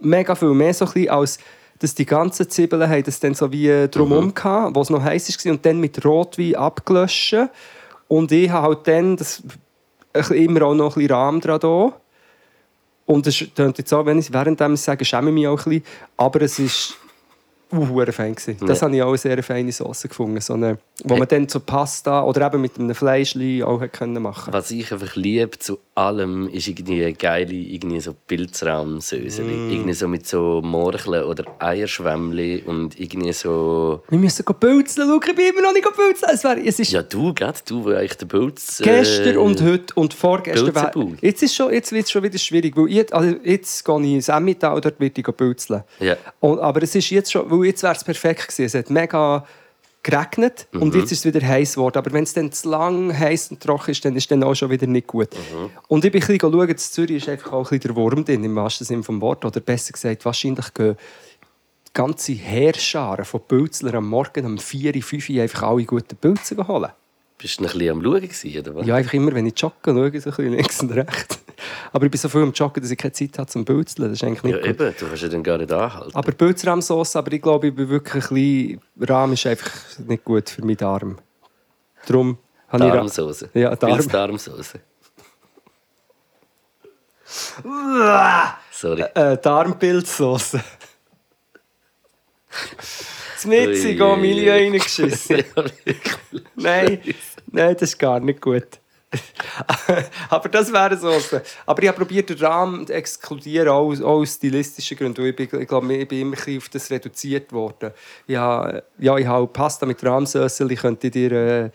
mega 0.00 0.34
viel 0.34 0.54
mehr 0.54 0.72
so 0.72 0.86
ein 0.86 0.92
bisschen 0.92 1.10
als 1.10 1.38
dass 1.78 1.94
die 1.94 2.06
ganzen 2.06 2.48
Zwiebeln 2.48 2.88
haben 2.88 3.02
das 3.02 3.20
dann 3.20 3.34
so 3.34 3.50
wie 3.52 3.88
drumherum 3.88 4.26
mhm. 4.26 4.74
wo 4.74 4.80
es 4.80 4.90
noch 4.90 5.02
heiß 5.02 5.44
war 5.44 5.52
und 5.52 5.66
dann 5.66 5.80
mit 5.80 6.04
Rotwein 6.04 6.54
abgelöscht 6.54 7.36
und 8.08 8.32
ich 8.32 8.50
habe 8.50 8.68
halt 8.68 8.88
dann 8.88 9.16
das, 9.16 9.42
immer 10.30 10.62
auch 10.62 10.74
noch 10.74 10.96
ein 10.96 11.02
bisschen 11.02 11.14
Rahm 11.14 11.40
dran 11.40 11.60
da. 11.60 11.92
und 13.06 13.26
es 13.26 13.44
klingt 13.54 13.78
jetzt 13.78 13.92
auch, 13.92 14.06
wenn 14.06 14.18
ich 14.18 14.32
während 14.32 14.60
ich 14.60 14.80
sage, 14.80 15.04
schäme 15.04 15.28
ich 15.30 15.34
mich 15.34 15.48
auch 15.48 15.66
ein 15.66 15.70
bisschen, 15.70 15.84
aber 16.16 16.42
es 16.42 16.58
ist 16.58 16.96
Uh, 17.72 18.04
fein 18.12 18.34
gewesen. 18.34 18.64
Das 18.64 18.80
Ja. 18.80 18.86
habe 18.86 18.96
ich 18.96 19.02
auch 19.02 19.08
eine 19.08 19.18
sehr 19.18 19.42
feine 19.42 19.72
Sauce 19.72 20.02
gefunden. 20.02 20.40
So 20.40 20.54
eine, 20.54 20.78
wo 21.02 21.16
man 21.16 21.26
dann 21.26 21.48
zu 21.48 21.58
Pasta 21.58 22.22
oder 22.22 22.46
eben 22.46 22.60
mit 22.60 22.78
einem 22.78 22.94
Fleischli 22.94 23.64
auch 23.64 23.80
können 23.90 24.22
machen 24.22 24.52
Was 24.52 24.70
ich 24.70 24.92
einfach 24.92 25.16
liebe 25.16 25.58
zu 25.58 25.78
allem, 25.96 26.48
ist 26.48 26.68
irgendwie 26.68 27.02
eine 27.02 27.14
geile 27.14 27.52
irgendwie 27.52 27.98
so 27.98 28.14
Pilzraumsöseli. 28.28 29.52
Mm. 29.52 29.70
Irgendwie 29.70 29.92
so 29.94 30.06
mit 30.06 30.26
so 30.26 30.60
Morcheln 30.62 31.24
oder 31.24 31.44
Eierschwämmli 31.58 32.62
und 32.66 33.00
irgendwie 33.00 33.32
so... 33.32 34.02
Wir 34.10 34.18
müssen 34.18 34.44
go 34.44 34.52
pilzeln. 34.52 35.08
Schau, 35.08 35.28
ich 35.28 35.34
bin 35.36 35.46
immer 35.46 35.62
noch 35.62 35.72
nicht 35.72 35.84
go 35.84 35.90
pilzeln. 35.90 36.32
Es, 36.34 36.44
wär, 36.44 36.64
es 36.64 36.78
ist 36.78 36.92
Ja, 36.92 37.02
du, 37.02 37.34
gerade 37.34 37.58
du, 37.66 37.84
wo 37.84 37.90
eigentlich 37.90 38.16
der 38.16 38.26
Pilz... 38.26 38.80
äh, 38.80 38.84
gestern 38.84 39.38
und 39.38 39.60
heute 39.62 39.94
und 39.94 40.14
vorgestern. 40.14 40.74
wär-. 40.74 40.92
Jetzt, 41.20 41.42
ist 41.42 41.54
schon, 41.54 41.72
jetzt 41.72 41.90
wird 41.92 42.04
es 42.04 42.10
schon 42.12 42.22
wieder 42.22 42.38
schwierig. 42.38 42.76
Weil 42.76 42.88
ich, 42.90 43.12
also 43.12 43.36
jetzt 43.42 43.84
gehe 43.84 44.00
ich 44.02 44.12
ins 44.12 44.28
Emmental, 44.28 44.80
dort 44.80 45.00
werde 45.00 45.14
ich 45.16 45.24
go 45.24 45.32
pilzeln. 45.32 45.82
Ja. 45.98 46.16
Und, 46.40 46.60
aber 46.60 46.82
es 46.82 46.94
ist 46.94 47.10
jetzt 47.10 47.32
schon, 47.32 47.50
weil 47.60 47.66
jetzt 47.66 47.82
wäre 47.82 47.94
es 47.94 48.04
perfekt 48.04 48.48
gewesen. 48.48 48.64
Es 48.64 48.74
hat 48.74 48.90
mega 48.90 49.44
geregnet 50.02 50.68
und 50.72 50.94
Mhm. 50.94 51.00
jetzt 51.00 51.10
ist 51.10 51.24
es 51.26 51.34
wieder 51.34 51.44
heiß 51.46 51.74
geworden. 51.74 51.98
Aber 51.98 52.12
wenn 52.12 52.22
es 52.22 52.32
dann 52.32 52.52
zu 52.52 52.68
lang 52.70 53.16
heiß 53.18 53.50
und 53.50 53.60
trocken 53.60 53.90
ist, 53.90 54.04
dann 54.04 54.14
ist 54.14 54.24
es 54.24 54.28
dann 54.28 54.44
auch 54.44 54.54
schon 54.54 54.70
wieder 54.70 54.86
nicht 54.86 55.08
gut. 55.08 55.34
Mhm. 55.34 55.70
Und 55.88 56.04
ich 56.04 56.12
bin 56.12 56.22
ein 56.22 56.26
bisschen 56.28 56.52
schauen, 56.52 56.68
in 56.68 56.78
Zürich 56.78 57.16
ist 57.16 57.28
einfach 57.28 57.52
auch 57.52 57.58
ein 57.58 57.78
bisschen 57.78 57.94
der 57.94 57.96
Wurm 57.96 58.24
drin, 58.24 58.44
im 58.44 58.54
wahrsten 58.54 58.86
Sinne 58.86 59.02
vom 59.02 59.20
Wort. 59.20 59.44
Oder 59.44 59.58
besser 59.60 59.92
gesagt, 59.92 60.24
wahrscheinlich 60.24 60.72
gehen 60.74 60.96
ganze 61.92 62.32
Heerscharen 62.32 63.24
von 63.24 63.40
Pilzlern 63.48 63.96
am 63.96 64.08
Morgen 64.08 64.44
um 64.44 64.58
4, 64.58 65.02
5 65.02 65.30
Uhr 65.30 65.42
einfach 65.42 65.62
alle 65.62 65.84
guten 65.84 66.14
Pilze 66.16 66.56
holen. 66.68 66.90
Bist 67.38 67.58
du 67.58 67.64
noch 67.64 67.72
ein 67.74 67.78
bisschen 67.78 67.92
am 67.96 68.02
Schauen 68.02 68.20
gewesen, 68.22 68.58
oder 68.60 68.74
was? 68.74 68.86
Ja, 68.86 68.94
einfach 68.94 69.12
immer, 69.12 69.34
wenn 69.34 69.46
ich 69.46 69.60
jogge, 69.60 69.74
schaue 69.84 70.08
ich 70.08 70.22
so 70.22 70.30
ein 70.30 70.36
bisschen 70.36 70.52
links 70.52 70.80
und 70.82 70.90
rechts. 70.92 71.38
Aber 71.92 72.04
ich 72.06 72.10
bin 72.10 72.18
so 72.18 72.28
viel 72.28 72.42
am 72.42 72.52
Joggen, 72.52 72.82
dass 72.82 72.90
ich 72.90 72.98
keine 72.98 73.12
Zeit 73.12 73.38
habe 73.38 73.48
zum 73.48 73.64
Pilzeln. 73.64 74.08
Das 74.08 74.18
ist 74.18 74.24
eigentlich 74.24 74.42
nicht 74.42 74.54
Ja, 74.54 74.60
gut. 74.72 74.80
eben, 74.80 74.94
du 74.98 75.06
kannst 75.06 75.22
ja 75.22 75.28
dann 75.28 75.42
gar 75.42 75.58
nicht 75.58 75.72
anhalten. 75.72 76.14
Aber 76.14 76.32
Pilzrahmsauce, 76.32 77.16
aber 77.16 77.32
ich 77.32 77.42
glaube, 77.42 77.68
ich 77.68 77.74
bin 77.74 77.88
wirklich 77.88 78.24
ein 78.30 78.34
bisschen... 78.34 78.80
Rahm 79.08 79.32
ist 79.34 79.46
einfach 79.46 79.70
nicht 80.06 80.24
gut 80.24 80.48
für 80.50 80.62
meinen 80.62 80.76
Darm. 80.76 81.18
Darum 82.06 82.38
habe 82.68 82.86
ich... 82.86 82.92
Darmsoße. 82.92 83.50
Ja, 83.54 83.74
Darm. 83.76 83.92
Pilz-Darmsoße. 83.98 84.80
Sorry. 88.72 89.02
Äh, 89.14 89.36
Darmpilzsauce. 89.38 90.56
Das 93.36 93.44
Mitzi, 93.46 93.94
go 93.96 94.14
ui. 94.14 94.48
reingeschissen. 94.50 95.44
Nein, 96.56 97.00
nein, 97.52 97.74
das 97.74 97.90
ist 97.90 97.98
gar 97.98 98.18
nicht 98.18 98.40
gut. 98.40 98.66
aber 100.30 100.48
das 100.48 100.72
wäre 100.72 100.96
Sauce. 100.96 101.36
Aber 101.64 101.82
ich 101.82 101.88
habe 101.88 101.98
probiert, 101.98 102.30
den 102.30 102.38
Rahmen 102.38 102.86
zu 102.86 102.92
exkludieren, 102.94 103.68
auch, 103.68 103.86
aus- 103.88 104.00
auch 104.02 104.20
aus 104.20 104.34
stilistischen 104.34 104.96
Gründen. 104.96 105.24
Ich, 105.24 105.36
bin, 105.36 105.48
ich 105.60 105.68
glaube, 105.68 105.94
ich 105.94 106.08
bin 106.08 106.20
immer 106.22 106.36
ein 106.46 106.56
auf 106.56 106.68
das 106.70 106.90
reduziert 106.90 107.52
worden. 107.52 107.92
Ja, 108.26 108.82
ja 108.98 109.16
ich 109.16 109.26
habe 109.26 109.46
Pasta 109.46 109.86
mit 109.86 110.02
Rahmsössel, 110.04 110.72
ich 110.72 110.80
könnte 110.80 111.10
dir 111.10 111.32
äh, 111.32 111.70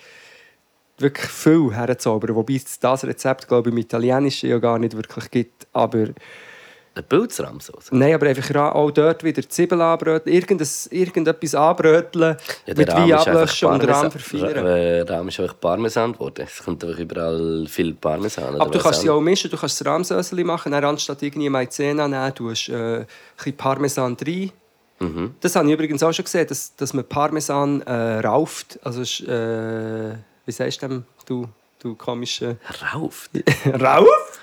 wirklich 0.97 1.30
viel 1.32 1.72
herzaubern. 1.74 2.36
Wobei 2.36 2.55
es 2.55 2.80
das 2.80 3.05
Rezept, 3.05 3.47
glaube 3.47 3.70
ich, 3.70 3.74
im 3.74 3.78
Italienischen 3.80 4.49
ja 4.49 4.57
gar 4.59 4.78
nicht 4.80 4.95
wirklich 4.95 5.32
gibt. 5.32 5.68
Aber 5.74 6.07
Eine 6.94 7.04
Pilzrahmsoße. 7.04 7.96
Nein, 7.96 8.14
aber 8.16 8.28
einfach 8.28 8.74
auch 8.76 8.92
dort 8.92 9.24
wieder 9.24 9.48
Zwiebeln 9.48 9.80
anbröteln, 9.80 10.36
irgendetwas 10.92 11.56
anbröteln, 11.56 12.36
Ja, 12.66 12.74
der 12.74 12.78
mit 12.78 12.88
Wein 12.94 13.14
ablöschen 13.14 13.70
und 13.70 13.88
Rahm 13.88 14.12
verfeinern. 14.12 14.66
Ra- 14.66 14.78
äh, 14.78 15.02
Rahm 15.02 15.28
ist 15.30 15.39
einfach 15.39 15.58
Parmesan 15.58 16.12
geworden. 16.12 16.46
Es 16.46 16.62
kommt 16.64 16.84
einfach 16.84 17.00
überall 17.00 17.66
viel 17.70 17.94
Parmesan. 17.94 18.60
Aber 18.60 18.70
du 18.70 18.80
kannst 18.80 19.02
sie 19.02 19.10
auch. 19.10 19.22
mischen, 19.22 19.50
du 19.50 19.56
kannst 19.56 19.80
das 19.80 19.88
Rahmsöseli 19.88 20.44
machen, 20.44 20.74
dann 20.74 20.84
anstatt 20.84 21.24
irgendwie 21.24 21.48
Maizena 21.50 22.10
nehmen, 22.10 22.34
du 22.36 22.50
hast 22.50 22.68
äh, 22.68 22.74
ein 23.00 23.06
bisschen 23.38 23.56
Parmesan 23.56 24.18
rein. 24.28 24.52
Mhm. 25.00 25.36
Das 25.39 25.56
habe 25.56 25.68
ich 25.68 25.74
übrigens 25.74 26.04
auch 26.04 26.12
schon 26.12 26.26
gesehen, 26.26 26.46
dass, 26.48 26.76
dass 26.76 26.94
man 26.94 27.06
Parmesan 27.06 27.82
äh, 27.84 28.20
rauft. 28.20 28.78
Also, 28.84 29.02
äh, 29.26 30.14
wie 30.46 30.52
sagst 30.52 30.82
du 30.84 30.88
dem, 30.89 31.06
du, 31.26 31.48
du 31.80 31.96
komische... 31.96 32.58
Rauft? 32.94 33.32
rauft? 33.82 34.39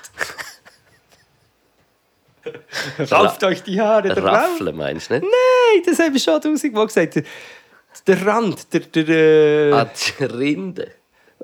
Rauft 3.11 3.43
euch 3.45 3.63
die 3.63 3.81
Haare, 3.81 4.09
der 4.15 4.25
Rauft. 4.25 4.53
Raffeln 4.53 4.77
meinst 4.77 5.11
du 5.11 5.15
nicht? 5.15 5.25
Nein, 5.25 5.83
das 5.87 5.99
habe 5.99 6.17
ich 6.17 6.23
schon 6.23 6.41
tausendmal 6.41 6.87
gesagt. 6.87 7.17
Der, 7.17 7.25
der 8.07 8.27
Rand, 8.27 8.73
der... 8.73 8.81
der 8.81 9.09
äh, 9.09 9.73
Ah, 9.73 9.87
die 9.87 10.25
Rinde. 10.25 10.93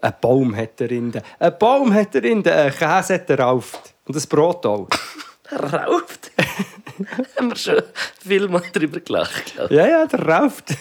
Ein 0.01 0.15
Baum 0.21 0.57
hat 0.57 0.81
er 0.81 0.91
Rinde. 0.91 1.23
Ein 1.39 1.59
Baum 1.59 1.95
hat 1.95 2.15
er 2.15 2.23
Rinde. 2.23 2.53
Ein 2.53 2.73
Käse 2.73 3.15
hat 3.15 3.31
er 3.31 3.41
rauft. 3.41 3.95
Und 4.07 4.17
ein 4.17 4.23
Brot 4.29 4.67
auch. 4.67 4.89
Rauft? 5.53 6.31
Haben 7.37 7.49
wir 7.49 7.57
schon 7.57 7.83
viel 8.27 8.49
mal 8.49 8.63
darüber 8.73 9.01
gelacht, 9.01 9.55
glaube 9.55 9.73
ich. 9.73 9.79
Ja, 9.79 9.87
ja, 9.87 10.07
der 10.07 10.21
rauft. 10.27 10.75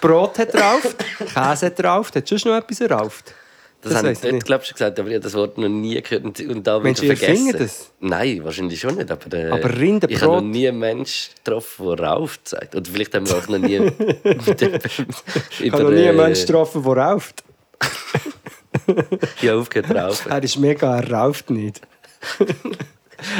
Brot 0.00 0.38
hat 0.38 0.54
rauft. 0.54 0.96
Käse 1.18 1.66
hat 1.66 1.84
rauft. 1.84 2.16
Hat 2.16 2.28
schon 2.28 2.38
noch 2.44 2.58
etwas 2.58 2.90
rauft? 2.90 3.34
Das, 3.82 3.92
Das 3.92 3.98
habe 4.02 4.08
ich 4.12 4.18
ich 4.18 4.20
dort, 4.22 4.32
nicht. 4.34 4.46
glaube 4.46 4.64
ich, 4.64 4.72
gesagt, 4.72 4.98
aber 4.98 5.08
ich 5.08 5.14
habe 5.14 5.22
das 5.22 5.34
Wort 5.34 5.56
noch 5.56 5.68
nie 5.68 6.00
gehört 6.02 6.24
und, 6.24 6.38
und 6.40 6.66
da 6.66 6.78
Meinst 6.80 7.00
du, 7.00 7.06
wieder 7.06 7.16
vergessen. 7.16 7.54
das? 7.58 7.90
Nein, 8.00 8.44
wahrscheinlich 8.44 8.78
schon 8.78 8.94
nicht. 8.96 9.10
Aber, 9.10 9.36
äh, 9.36 9.48
Aber 9.50 9.70
Rindenbrot- 9.70 10.10
Ich 10.10 10.20
habe 10.20 10.32
noch 10.34 10.40
nie 10.42 10.68
einen 10.68 10.78
Menschen 10.78 11.32
getroffen, 11.42 11.86
der 11.96 12.00
rauft 12.06 12.46
sagt. 12.48 12.74
Oder 12.74 12.90
vielleicht 12.90 13.14
haben 13.14 13.26
wir 13.26 13.36
auch 13.36 13.48
noch 13.48 13.58
nie 13.58 13.76
Ich 15.60 15.72
habe 15.72 15.82
noch 15.84 15.90
nie 15.90 16.06
einen 16.08 16.18
äh, 16.18 16.22
Menschen 16.24 16.46
getroffen, 16.46 16.82
der 16.82 16.92
rauft. 16.92 17.42
Ja, 19.40 19.54
aufgehört 19.56 19.94
raufen. 19.94 20.30
Er 20.32 20.42
ist 20.42 20.56
mega, 20.58 20.98
er 20.98 21.10
rauft 21.12 21.50
nicht. 21.50 21.80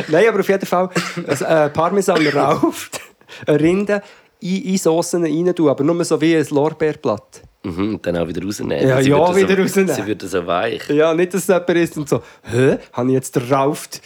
Nein, 0.09 0.29
aber 0.29 0.41
auf 0.41 0.49
jeden 0.49 0.67
Fall, 0.67 0.91
also, 1.27 1.45
äh, 1.45 1.71
Parmesan 1.71 2.25
rauft, 2.29 3.01
Rinde 3.49 4.03
in, 4.41 4.63
in 4.65 4.79
Soßen 4.79 5.23
rein 5.23 5.55
tun, 5.55 5.69
aber 5.69 5.85
nur 5.85 6.05
so 6.05 6.21
wie 6.21 6.37
ein 6.37 6.47
Lorbeerblatt. 6.51 7.43
Mhm, 7.63 7.95
und 7.95 8.07
dann 8.07 8.17
auch 8.17 8.27
wieder 8.27 8.43
rausnehmen. 8.43 8.89
Ja, 8.89 9.03
Sie 9.03 9.11
ja, 9.11 9.37
wieder 9.37 9.55
so, 9.57 9.63
rausnehmen. 9.63 9.95
Sie 9.95 10.07
wird 10.07 10.23
so 10.23 10.47
weich. 10.47 10.89
Ja, 10.89 11.13
nicht, 11.13 11.35
dass 11.35 11.43
es 11.43 11.49
jemand 11.49 11.69
ist 11.71 11.97
und 11.99 12.09
so, 12.09 12.23
hä, 12.51 12.79
habe 12.93 13.09
ich 13.09 13.15
jetzt 13.15 13.51
Rauft 13.51 14.01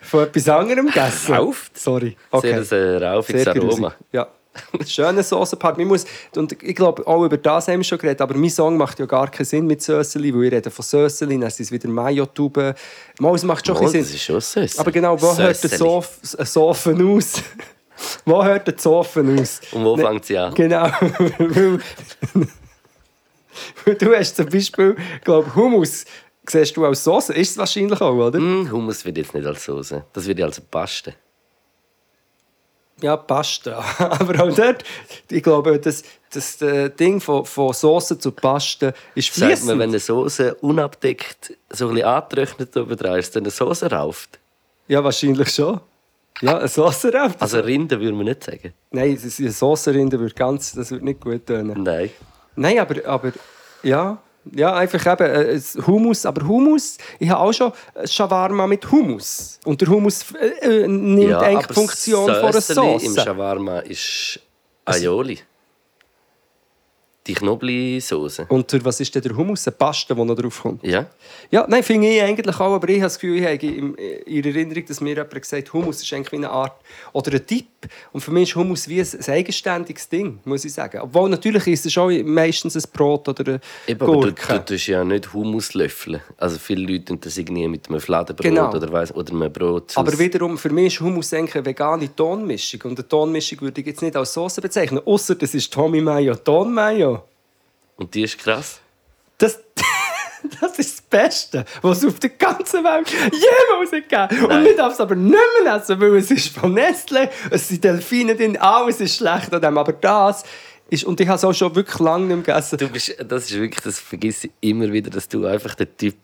von 0.00 0.22
etwas 0.24 0.48
anderem 0.48 0.86
gegessen? 0.86 1.34
Rauft? 1.34 1.76
Sorry. 1.78 2.16
Okay. 2.30 2.62
Sehr 2.62 2.96
ein 2.96 3.02
äh, 3.02 3.06
raufiges. 3.06 3.46
Aroma. 3.48 3.92
Ja. 4.12 4.28
Schöner 4.86 5.22
Soßenpart. 5.22 5.78
Man 5.78 5.86
muss, 5.88 6.04
und 6.36 6.62
ich 6.62 6.76
glaube, 6.76 7.06
auch 7.06 7.24
über 7.24 7.38
das 7.38 7.68
haben 7.68 7.78
wir 7.78 7.84
schon 7.84 7.96
geredet, 7.98 8.20
aber 8.20 8.36
mein 8.36 8.50
Song 8.50 8.76
macht 8.76 8.98
ja 8.98 9.06
gar 9.06 9.30
keinen 9.30 9.46
Sinn 9.46 9.66
mit 9.66 9.80
Sösseli, 9.82 10.32
weil 10.34 10.44
ich 10.44 10.52
rede 10.52 10.70
von 10.70 10.84
Sösseli, 10.84 11.40
dann 11.40 11.48
sind 11.50 11.64
es 11.64 11.72
wieder 11.72 11.88
Mayo-Tuben. 11.88 12.74
Mal, 13.18 13.34
es 13.34 13.44
macht 13.44 13.66
schon 13.66 13.76
Oh, 13.76 13.78
ein 13.78 13.84
das 13.84 13.92
bisschen 13.92 14.06
Sinn. 14.06 14.16
ist 14.16 14.22
schon 14.22 14.62
süß. 14.68 14.78
Aber 14.78 14.92
genau, 14.92 15.20
wo 15.20 15.28
hört 15.28 15.38
der 15.38 15.54
Sösseli. 15.54 15.78
Sof 15.78 16.18
ein 16.38 16.46
Sofen 16.46 17.16
aus? 17.16 17.42
Wo 18.24 18.42
hört 18.44 18.66
der 18.68 18.78
Sofen 18.78 19.38
aus? 19.38 19.60
Und 19.72 19.84
wo 19.84 19.96
Ne- 19.96 20.02
fängt 20.04 20.24
sie 20.24 20.38
an? 20.38 20.54
Genau. 20.54 20.88
du 23.84 24.14
hast 24.16 24.36
zum 24.36 24.46
Beispiel, 24.48 24.96
glaube 25.24 25.54
Hummus, 25.54 26.04
siehst 26.46 26.76
du 26.76 26.84
als 26.86 27.04
Soße, 27.04 27.34
ist 27.34 27.50
es 27.52 27.58
wahrscheinlich 27.58 28.00
auch, 28.00 28.14
oder? 28.14 28.38
Hm, 28.38 28.70
Hummus 28.70 29.04
wird 29.04 29.18
jetzt 29.18 29.34
nicht 29.34 29.46
als 29.46 29.64
Soße. 29.64 30.04
Das 30.12 30.26
wird 30.26 30.38
ja 30.38 30.46
als 30.46 30.60
Paste. 30.60 31.14
Ja, 33.00 33.16
Pasta. 33.16 33.82
Aber 33.98 34.44
auch 34.44 34.54
dort, 34.54 34.84
ich 35.28 35.42
glaube, 35.42 35.78
das, 35.80 36.04
das 36.32 36.62
äh, 36.62 36.88
Ding 36.90 37.20
von, 37.20 37.44
von 37.44 37.72
Soße 37.72 38.16
zu 38.18 38.30
Paste 38.30 38.94
ist 39.16 39.34
Sagt 39.34 39.40
man, 39.40 39.48
fließend. 39.50 39.78
wenn 39.80 39.88
eine 39.90 39.98
Soße 39.98 40.54
unabdeckt 40.56 41.52
so 41.70 41.88
ein 41.88 41.94
bisschen 41.94 42.08
angetrocknet 42.08 42.76
oben 42.76 43.16
ist, 43.18 43.34
dann 43.34 43.42
eine 43.42 43.50
Soße 43.50 43.90
rauft? 43.90 44.38
Ja, 44.86 45.02
wahrscheinlich 45.02 45.50
schon. 45.50 45.80
Ja, 46.40 46.58
eine 46.58 47.14
rauf. 47.14 47.32
Also 47.38 47.60
Rinde 47.60 48.00
würde 48.00 48.14
man 48.14 48.26
nicht 48.26 48.42
sagen. 48.42 48.72
Nein, 48.90 49.18
eine 49.20 49.22
das 49.22 49.38
würde 50.18 50.34
ganz, 50.34 50.72
das 50.72 50.90
würde 50.90 51.04
nicht 51.04 51.20
gut 51.20 51.46
tönen. 51.46 51.82
Nein. 51.82 52.10
Nein, 52.56 52.78
aber, 52.78 53.06
aber 53.06 53.32
ja, 53.82 54.18
ja, 54.50 54.74
einfach 54.74 55.06
eben 55.06 55.24
äh, 55.24 55.60
Hummus. 55.86 56.26
Aber 56.26 56.46
Hummus, 56.46 56.98
ich 57.18 57.30
habe 57.30 57.40
auch 57.40 57.52
schon 57.52 57.72
Shawarma 58.04 58.66
mit 58.66 58.90
Hummus. 58.90 59.60
Und 59.64 59.80
der 59.80 59.88
Hummus 59.88 60.24
äh, 60.32 60.82
äh, 60.82 60.88
nimmt 60.88 61.30
ja, 61.30 61.40
eigentlich 61.40 61.66
die 61.68 61.74
Funktion 61.74 62.26
von 62.26 62.34
einer 62.34 62.52
Söseli 62.60 63.06
im. 63.06 63.14
Shawarma 63.14 63.78
ist 63.80 64.40
Aioli. 64.84 65.38
Die 67.26 67.34
Knoblauchsoße. 67.34 68.46
Und 68.48 68.72
durch 68.72 68.84
was 68.84 68.98
ist 68.98 69.14
denn 69.14 69.22
der 69.22 69.36
Hummus? 69.36 69.66
Eine 69.66 69.76
Paste, 69.76 70.14
die 70.14 70.24
noch 70.24 70.34
drauf 70.34 70.62
kommt. 70.62 70.84
Ja. 70.84 71.06
Ja, 71.50 71.64
nein, 71.68 71.82
finde 71.82 72.08
ich 72.08 72.20
eigentlich 72.20 72.56
auch, 72.56 72.74
aber 72.74 72.88
ich 72.88 72.96
habe 72.96 73.04
das 73.04 73.18
Gefühl, 73.18 73.38
ich 73.38 73.44
habe 73.44 73.66
in 73.66 73.94
in 74.26 74.44
Erinnerung, 74.44 74.84
dass 74.86 75.00
mir 75.00 75.10
jemand 75.10 75.30
gesagt 75.30 75.66
hat, 75.68 75.72
Hummus 75.72 76.02
ist 76.02 76.12
eigentlich 76.12 76.32
wie 76.32 76.36
eine 76.36 76.50
Art, 76.50 76.72
oder 77.12 77.32
ein 77.32 77.46
Tipp. 77.46 77.66
Und 78.12 78.20
für 78.22 78.30
mich 78.30 78.50
ist 78.50 78.56
Hummus 78.56 78.88
wie 78.88 79.00
ein, 79.00 79.06
ein 79.06 79.34
eigenständiges 79.34 80.08
Ding, 80.08 80.38
muss 80.44 80.64
ich 80.64 80.72
sagen. 80.72 81.00
Obwohl 81.02 81.28
natürlich 81.30 81.66
ist 81.68 81.86
es 81.86 81.92
schon 81.92 82.24
meistens 82.28 82.76
ein 82.76 82.82
Brot 82.92 83.28
oder 83.28 83.44
eine 83.52 83.60
Eben, 83.86 84.00
aber 84.02 84.30
du, 84.30 84.32
du 84.32 84.64
tust 84.64 84.86
ja 84.86 85.04
nicht 85.04 85.32
Hummus 85.32 85.74
löffeln. 85.74 86.20
Also 86.38 86.58
viele 86.58 86.82
Leute 86.90 87.06
tun 87.06 87.18
das 87.20 87.36
irgendwie 87.38 87.68
mit 87.68 87.88
einem 87.88 88.00
Fladenbrot 88.00 88.44
Genau. 88.44 88.70
oder, 88.74 88.90
weiss, 88.92 89.14
oder 89.14 89.32
einem 89.32 89.52
Brot. 89.52 89.92
aber 89.96 90.18
wiederum, 90.18 90.58
für 90.58 90.70
mich 90.70 90.94
ist 90.94 91.00
Hummus 91.00 91.32
eigentlich 91.34 91.54
eine 91.56 91.66
vegane 91.66 92.14
Tonmischung. 92.14 92.80
Und 92.84 92.98
eine 92.98 93.08
Tonmischung 93.08 93.60
würde 93.60 93.80
ich 93.80 93.86
jetzt 93.86 94.02
nicht 94.02 94.16
als 94.16 94.32
Sauce 94.32 94.56
bezeichnen, 94.56 95.00
außer 95.04 95.34
das 95.34 95.54
ist 95.54 95.72
Tommy 95.72 96.00
Mayo, 96.00 96.34
Ton 96.36 96.72
Mayo. 96.72 97.11
Und 97.96 98.14
die 98.14 98.22
ist 98.22 98.38
krass. 98.38 98.80
Das, 99.38 99.58
das 100.60 100.78
ist 100.78 100.98
das 100.98 101.00
Beste, 101.02 101.64
was 101.82 101.98
es 101.98 102.04
auf 102.08 102.20
der 102.20 102.30
ganzen 102.30 102.84
Welt 102.84 103.08
jemals 103.10 103.90
gegeben 103.90 104.44
Und 104.46 104.66
ich 104.66 104.76
darf 104.76 104.92
es 104.92 105.00
aber 105.00 105.14
nicht 105.14 105.36
mehr 105.62 105.76
essen, 105.76 106.00
weil 106.00 106.16
es 106.16 106.30
ist 106.30 106.48
von 106.48 106.74
Nestle, 106.74 107.30
es 107.50 107.68
sind 107.68 107.84
Delfine 107.84 108.34
drin, 108.36 108.56
alles 108.56 109.00
ist 109.00 109.16
schlecht 109.16 109.52
an 109.52 109.60
dem. 109.60 109.78
Aber 109.78 109.92
das 109.92 110.44
ist, 110.92 111.04
und 111.04 111.18
ich 111.20 111.26
habe 111.26 111.36
es 111.36 111.44
auch 111.44 111.54
schon 111.54 111.74
wirklich 111.74 111.98
lange 112.00 112.26
nicht 112.26 112.46
mehr 112.46 112.54
gegessen. 112.54 112.78
Du 112.78 112.88
bist, 112.88 113.16
das 113.26 113.50
ist 113.50 113.58
wirklich, 113.58 113.80
das 113.82 113.98
vergesse 113.98 114.48
ich 114.48 114.68
immer 114.68 114.92
wieder, 114.92 115.10
dass 115.10 115.26
du 115.26 115.46
einfach 115.46 115.74
der 115.74 115.96
Typ 115.96 116.16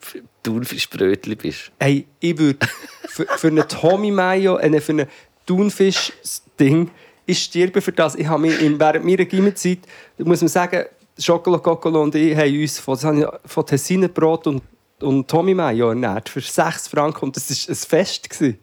Thunfischbrötli 0.43 1.37
bist. 1.37 1.73
Hey, 1.81 2.07
ich 2.21 2.39
würde 2.39 2.67
für, 3.09 3.27
für 3.27 3.49
eine 3.49 3.67
Tommy 3.67 4.11
Mayo, 4.11 4.59
äh, 4.59 4.81
für 4.81 4.93
ein 4.93 5.07
Thunfisch-Ding, 5.47 6.91
ich 7.25 7.43
sterbe 7.43 7.81
für 7.81 7.93
das. 7.93 8.15
Ich 8.15 8.27
habe 8.27 8.43
mich 8.43 8.61
in, 8.61 8.79
während 8.79 9.05
meiner 9.05 9.25
Gimmelzeit, 9.25 9.81
muss 10.19 10.41
man 10.41 10.49
sagen, 10.49 10.85
Schokolo 11.19 11.59
Kokolo 11.59 12.03
und 12.03 12.15
ich 12.15 12.37
haben 12.37 12.61
uns 12.61 12.79
von, 12.79 12.97
von 13.45 13.67
Tessinerbrot 13.67 14.47
und, 14.47 14.63
und 15.01 15.29
Tommy 15.29 15.55
Mayo 15.55 15.89
ernährt 15.91 16.29
für 16.29 16.41
6 16.41 16.89
Franken 16.89 17.25
und 17.27 17.37
das 17.37 17.51
war 17.51 17.73
ein 17.73 17.77
Fest. 17.77 18.31
Gewesen. 18.31 18.59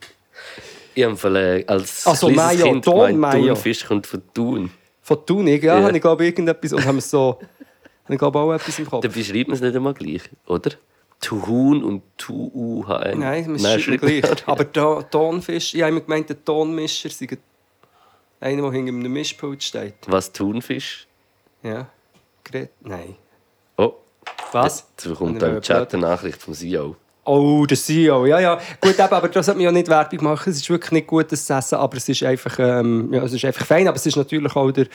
Ich 0.94 1.04
habe 1.04 1.64
als 1.68 2.08
also, 2.08 2.28
kleines 2.28 2.58
Mayo, 2.60 2.72
Kind 2.72 2.88
Don 2.88 3.18
Mayo. 3.18 3.54
Thunfisch 3.54 3.86
kommt 3.86 4.08
von 4.08 4.22
Thun. 4.34 4.72
Von 5.02 5.26
Tunig, 5.26 5.62
ja, 5.64 5.78
Ja. 5.80 5.84
habe 5.86 5.96
ich 5.96 6.02
glaube 6.02 6.26
irgendetwas 6.26 6.72
und 6.74 6.86
haben 6.86 7.02
so, 7.02 7.40
habe 8.06 8.14
ich 8.14 8.18
glaube 8.18 8.40
auch 8.40 8.54
etwas 8.54 8.80
im 8.80 8.86
Kopf. 8.86 9.02
Dann 9.02 9.12
beschreibt 9.12 9.48
man 9.50 9.56
es 9.56 9.62
nicht 9.62 9.76
einmal 9.76 9.94
gleich, 9.94 10.22
oder? 10.48 10.72
Tuhun 11.20 11.84
und 11.84 12.04
Tu-U-H-N. 12.18 13.20
Nein, 13.20 13.46
wir 13.48 13.62
Nein, 13.62 13.80
schreibt- 13.80 14.02
gleich. 14.02 14.48
Aber 14.48 14.64
der 14.64 15.10
Tonfisch, 15.10 15.74
ich 15.74 15.82
habe 15.82 15.92
immer 15.92 16.02
gemeint, 16.02 16.30
der 16.30 16.44
Tonmischer 16.44 17.10
sei 17.10 17.28
einer, 18.40 18.62
der 18.64 18.72
hinter 18.72 18.94
einem 18.94 19.12
Mischpult 19.12 19.64
steht. 19.64 19.96
Was 20.08 20.32
Thunfisch? 20.32 21.08
Ja. 21.64 21.88
Gret 22.46 22.72
Nein. 22.82 23.16
Oh, 23.78 23.94
Was? 24.54 24.86
jetzt 24.96 25.08
bekommt 25.10 25.34
Wenn 25.34 25.40
da 25.40 25.56
im 25.58 25.62
Chat 25.62 25.94
eine 25.94 26.02
Nachricht 26.04 26.42
vom 26.42 26.54
CEO. 26.54 26.96
Oh, 27.28 27.66
der 27.66 27.76
CEO, 27.78 28.28
ja, 28.28 28.40
ja. 28.40 28.60
Gut, 28.80 28.94
eben, 28.94 29.02
aber 29.14 29.28
das 29.30 29.48
hat 29.48 29.58
mir 29.58 29.64
ja 29.64 29.72
nicht 29.72 29.88
Werbung 29.88 30.24
machen. 30.24 30.52
Es 30.52 30.58
ist 30.58 30.70
wirklich 30.70 30.92
nicht 30.92 31.08
gutes 31.08 31.50
Essen, 31.50 31.76
aber 31.76 31.98
es 31.98 32.08
ist 32.08 32.22
einfach, 32.24 32.60
ähm, 32.60 33.12
ja, 33.12 33.24
es 33.24 33.34
ist 33.34 33.44
einfach 33.44 33.66
fein. 33.66 33.88
Aber 33.88 33.96
es 33.98 34.06
ist 34.06 34.16
natürlich 34.16 34.56
auch 34.56 34.72
der 34.72 34.86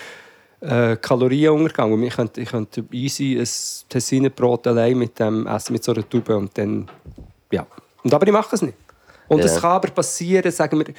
äh, 0.61 0.97
Kalorienuntergang. 0.97 1.93
Und 1.93 2.05
ich 2.05 2.15
könnte, 2.15 2.41
ich 2.41 2.49
könnte 2.49 2.85
easy 2.93 3.37
ein 3.37 3.49
Tessinerbrot 3.89 4.69
allein 4.69 4.97
mit 4.97 5.19
dem 5.19 5.45
essen, 5.49 5.73
mit 5.73 5.83
so 5.83 5.93
einer 5.93 6.09
Tube 6.09 6.29
und 6.31 6.57
dann, 6.57 6.89
ja. 7.51 7.67
Und 8.05 8.15
aber 8.15 8.27
ich 8.27 8.33
mache 8.33 8.51
das 8.53 8.63
nicht. 8.63 8.79
Und 9.27 9.41
es 9.45 9.55
Ja. 9.55 9.61
kann 9.61 9.71
aber 9.73 9.91
passieren, 9.91 10.53
sagen 10.53 10.79
wir, 10.79 10.95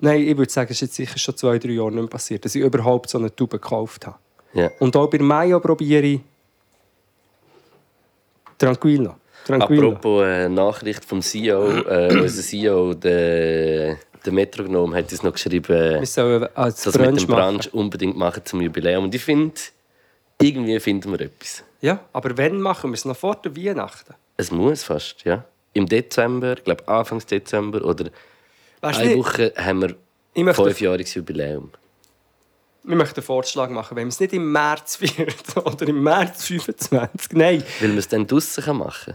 nein, 0.00 0.20
ich 0.20 0.36
würde 0.36 0.52
sagen, 0.52 0.68
es 0.70 0.76
ist 0.76 0.80
jetzt 0.82 0.94
sicher 0.96 1.18
schon 1.18 1.34
zwei, 1.36 1.58
drei 1.58 1.70
Jahre 1.70 1.92
nicht 1.92 2.00
mehr 2.00 2.08
passiert, 2.08 2.44
dass 2.44 2.54
ich 2.54 2.62
überhaupt 2.62 3.08
so 3.08 3.16
eine 3.16 3.34
Tube 3.34 3.52
gekauft 3.52 4.06
habe. 4.06 4.16
Ja. 4.54 4.70
Und 4.78 4.96
auch 4.96 5.08
bei 5.08 5.18
Mayo 5.18 5.60
probiere 5.60 6.06
ich 6.06 6.20
Tranquillo. 8.58 9.16
Tranquillo. 9.44 9.88
Apropos 9.88 10.24
äh, 10.24 10.48
Nachricht 10.48 11.04
vom 11.04 11.20
CEO, 11.20 11.82
äh, 11.82 12.18
unser 12.18 12.42
CEO, 12.42 12.94
der, 12.94 13.96
der 14.24 14.32
Metronom, 14.32 14.94
hat 14.94 15.12
uns 15.12 15.22
noch 15.22 15.32
geschrieben, 15.32 16.00
Wir 16.00 16.06
sollen 16.06 16.48
als 16.54 16.82
dass 16.82 16.98
wir 16.98 17.10
mit 17.10 17.20
dem. 17.20 17.26
Brunch 17.26 17.74
unbedingt 17.74 18.16
machen 18.16 18.42
zum 18.44 18.62
Jubiläum. 18.62 19.04
Und 19.04 19.14
ich 19.14 19.22
finde, 19.22 19.54
irgendwie 20.40 20.80
finden 20.80 21.12
wir 21.12 21.20
etwas. 21.20 21.62
Ja, 21.80 22.00
aber 22.12 22.36
wenn 22.38 22.60
machen 22.60 22.90
wir 22.90 22.94
es 22.94 23.04
noch 23.04 23.16
vor 23.16 23.36
der 23.36 23.54
Weihnachten? 23.54 24.14
Es 24.36 24.50
muss 24.50 24.82
fast, 24.84 25.24
ja. 25.24 25.44
Im 25.74 25.86
Dezember, 25.86 26.54
ich 26.56 26.64
glaube 26.64 26.86
Anfangs 26.88 27.26
Dezember 27.26 27.84
oder 27.84 28.06
Weißt 28.80 29.00
eine 29.00 29.08
nicht, 29.10 29.18
Woche 29.18 29.52
haben 29.56 29.96
wir 30.34 30.54
fünfjähriges 30.54 31.14
Jubiläum. 31.14 31.70
Wir 32.84 32.96
möchten 32.96 33.20
einen 33.20 33.26
Vorschlag 33.26 33.70
machen, 33.70 33.96
wenn 33.96 34.06
wir 34.06 34.10
es 34.10 34.20
nicht 34.20 34.32
im 34.32 34.52
März 34.52 35.00
wird 35.00 35.56
oder 35.56 35.88
im 35.88 36.02
März 36.02 36.44
25. 36.44 37.32
Nein. 37.32 37.62
Weil 37.80 37.92
wir 37.92 37.98
es 37.98 38.08
dann 38.08 38.26
draussen 38.26 38.76
machen 38.76 39.14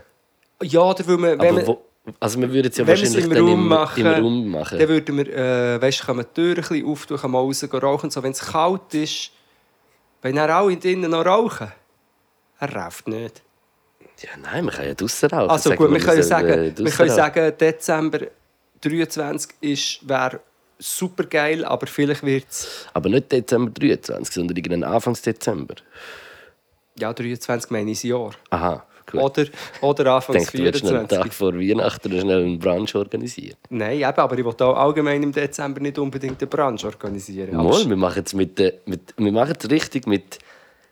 können. 0.59 0.71
Ja, 0.71 0.81
oder 0.81 1.07
weil 1.07 1.17
wir, 1.17 1.39
wenn 1.39 1.55
wir, 1.55 1.67
wo, 1.67 1.85
also 2.19 2.39
wir 2.41 2.51
würden 2.51 2.69
es 2.69 2.77
ja 2.77 2.85
wahrscheinlich 2.85 3.23
im 3.23 3.29
dann 3.29 3.47
Raum 3.47 3.53
im, 3.53 3.67
machen, 3.67 4.05
im 4.05 4.23
Raum 4.23 4.47
machen. 4.49 4.79
dann 4.79 4.89
würden 4.89 5.17
wir, 5.17 5.27
äh, 5.27 5.81
weißt, 5.81 6.05
können 6.05 6.19
wir 6.19 6.23
die 6.23 6.33
Tür 6.33 6.49
ein 6.49 6.55
bisschen 6.55 6.85
auftun, 6.85 7.17
können 7.17 7.33
mal 7.33 7.39
raus 7.39 7.67
rauchen. 7.71 8.09
So, 8.09 8.23
wenn 8.23 8.31
es 8.31 8.41
kalt 8.41 8.93
ist, 8.93 9.31
wenn 10.21 10.35
er 10.35 10.53
alle 10.53 10.75
drinnen 10.75 11.11
noch 11.11 11.25
rauchen, 11.25 11.71
er 12.59 12.75
raucht 12.75 13.07
nicht. 13.07 13.41
Ja, 14.21 14.31
nein, 14.41 14.65
wir 14.65 14.71
können 14.71 14.87
ja 14.89 14.93
draussen 14.95 15.29
rauchen. 15.29 15.49
Also 15.49 15.69
gut, 15.75 15.91
wir 15.91 15.99
können, 15.99 16.23
sollen, 16.23 16.23
sagen, 16.23 16.49
äh, 16.49 16.77
wir 16.77 16.91
können 16.91 17.09
sagen, 17.09 17.53
Dezember 17.57 18.19
23 18.81 19.55
ist, 19.61 20.09
wäre 20.09 20.41
super 20.79 21.25
geil, 21.25 21.65
aber 21.65 21.85
vielleicht 21.87 22.23
wird 22.23 22.45
es 22.49 22.87
Aber 22.93 23.09
nicht 23.09 23.31
Dezember 23.31 23.71
23, 23.71 24.33
sondern 24.33 24.55
irgendein 24.57 24.83
Anfangs 24.83 25.21
Dezember. 25.21 25.75
ja, 26.97 27.13
23 27.13 27.69
meine 27.71 27.91
ich 27.91 28.03
ein 28.03 28.07
Jahr. 28.09 28.31
Aha, 28.49 28.85
gut. 29.11 29.21
Oder, 29.21 29.45
oder 29.81 30.03
ich 30.03 30.09
Anfangs 30.09 30.37
denke, 30.51 30.57
du 30.57 30.63
willst 30.63 30.79
schnell 30.79 30.95
einen 30.97 31.07
24. 31.07 31.17
Tag 31.19 31.33
vor 31.33 31.53
Weihnachten 31.55 32.19
schnell 32.19 32.43
einen 32.43 32.59
Brunch 32.59 32.95
organisieren. 32.95 33.55
Nein, 33.69 33.97
eben, 33.99 34.03
aber 34.05 34.37
ich 34.37 34.45
will 34.45 34.53
auch 34.59 34.75
allgemein 34.77 35.21
im 35.23 35.31
Dezember 35.31 35.81
nicht 35.81 35.97
unbedingt 35.99 36.39
eine 36.41 36.47
Branche 36.47 36.87
organisieren. 36.87 37.55
Mal, 37.55 37.87
wir 37.89 37.95
machen 37.97 38.23
es 38.25 38.33
mit, 38.33 38.57
der- 38.59 38.73
mit, 38.85 39.13
wir 39.17 39.31
machen 39.31 39.55
es 39.59 39.69
richtig 39.69 40.07
mit 40.07 40.39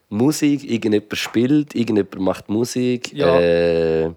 Musik. 0.09 0.63
Irgendjemand 0.69 1.15
spielt, 1.17 1.75
irgendjemand 1.75 2.19
macht 2.19 2.49
Musik. 2.49 3.11
Ja. 3.13 3.39
Äh, 3.39 4.11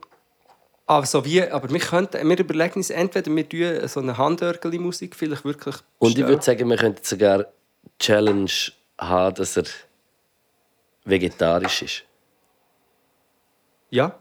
Also 0.90 1.24
wie, 1.24 1.40
aber 1.40 1.70
wir, 1.70 1.78
könnten, 1.78 2.28
wir 2.28 2.38
überlegen 2.40 2.74
uns 2.74 2.90
entweder 2.90 3.30
wir 3.30 3.48
tun 3.48 3.86
so 3.86 4.00
eine 4.00 4.18
Handörgeli-Musik 4.18 5.14
vielleicht 5.14 5.44
wirklich 5.44 5.76
und 6.00 6.08
ich 6.08 6.14
bestellen. 6.16 6.28
würde 6.28 6.42
sagen, 6.42 6.68
wir 6.68 6.76
könnten 6.78 7.04
sogar 7.04 7.46
Challenge 8.00 8.50
haben, 8.98 9.34
dass 9.36 9.56
er 9.56 9.66
vegetarisch 11.04 11.82
ist. 11.82 12.02
Ja? 13.90 14.18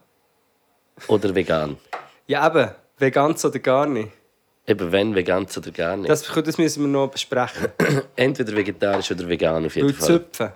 Oder 1.07 1.33
vegan. 1.33 1.77
Ja 2.27 2.45
eben, 2.45 2.69
vegan 2.99 3.35
oder 3.43 3.59
gar 3.59 3.87
nicht. 3.87 4.11
Eben 4.67 4.91
wenn, 4.91 5.15
vegan 5.15 5.47
oder 5.57 5.71
gar 5.71 5.97
nicht. 5.97 6.07
Das, 6.11 6.21
das 6.21 6.57
müssen 6.59 6.83
wir 6.83 6.87
noch 6.87 7.07
besprechen. 7.07 7.69
Entweder 8.15 8.55
vegetarisch 8.55 9.09
oder 9.09 9.27
vegan 9.27 9.65
auf 9.65 9.75
jeden 9.75 9.87
Weil 9.87 9.95
Fall. 9.95 10.07
Zöpfen. 10.07 10.51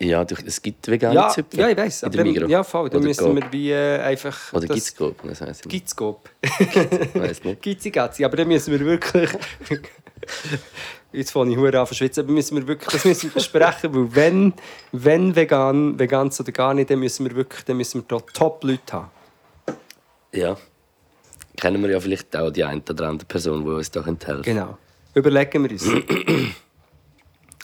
Ja, 0.00 0.24
du, 0.24 0.34
es 0.44 0.60
gibt 0.60 0.88
vegane 0.88 1.14
Ja, 1.14 1.28
Zöpfe. 1.28 1.56
ja, 1.56 1.68
ich 1.68 1.76
weiß. 1.76 2.04
Aber 2.04 2.16
dann, 2.16 2.48
ja, 2.48 2.62
voll. 2.64 2.90
Dann 2.90 2.98
Oder 2.98 3.08
müssen 3.08 3.24
Coop. 3.24 3.36
wir 3.36 3.52
wie 3.52 3.70
äh, 3.70 4.00
einfach... 4.00 4.52
Oder 4.52 4.66
das- 4.66 4.94
Coop? 4.96 5.16
Das 5.22 5.40
heisst, 5.40 5.66
nicht. 5.70 7.62
Gizzi-Gazzi. 7.62 8.24
Aber 8.24 8.36
dann 8.36 8.48
müssen 8.48 8.72
wir 8.72 8.80
wirklich... 8.80 9.30
Jetzt 11.12 11.30
fange 11.30 11.52
ich 11.52 11.56
hure 11.56 11.78
an 11.78 11.86
zu 11.86 11.94
schwitzen. 11.94 12.24
Aber 12.24 12.32
müssen 12.32 12.56
wir 12.56 12.66
wirklich, 12.66 12.90
das 12.90 13.04
müssen 13.04 13.30
wir 13.30 13.34
besprechen, 13.34 13.94
weil 13.94 14.14
wenn, 14.16 14.52
wenn 14.90 15.36
vegan, 15.36 15.96
vegan 15.98 16.28
oder 16.38 16.52
gar 16.52 16.74
nicht, 16.74 16.90
dann 16.90 16.98
müssen 16.98 17.24
wir 17.28 17.36
wirklich, 17.36 17.64
dann 17.64 17.76
müssen 17.76 18.00
wir 18.02 18.18
da 18.18 18.24
Top-Leute 18.32 18.92
haben. 18.92 19.10
Ja. 20.32 20.56
Kennen 21.56 21.80
wir 21.82 21.90
ja 21.90 22.00
vielleicht 22.00 22.34
auch 22.36 22.50
die 22.50 22.64
eine 22.64 22.82
oder 22.90 23.08
andere 23.08 23.26
Person, 23.26 23.64
die 23.64 23.70
uns 23.70 23.92
da 23.92 24.04
helfen. 24.04 24.42
Genau. 24.42 24.76
Überlegen 25.14 25.62
wir 25.62 25.70
uns. 25.70 25.86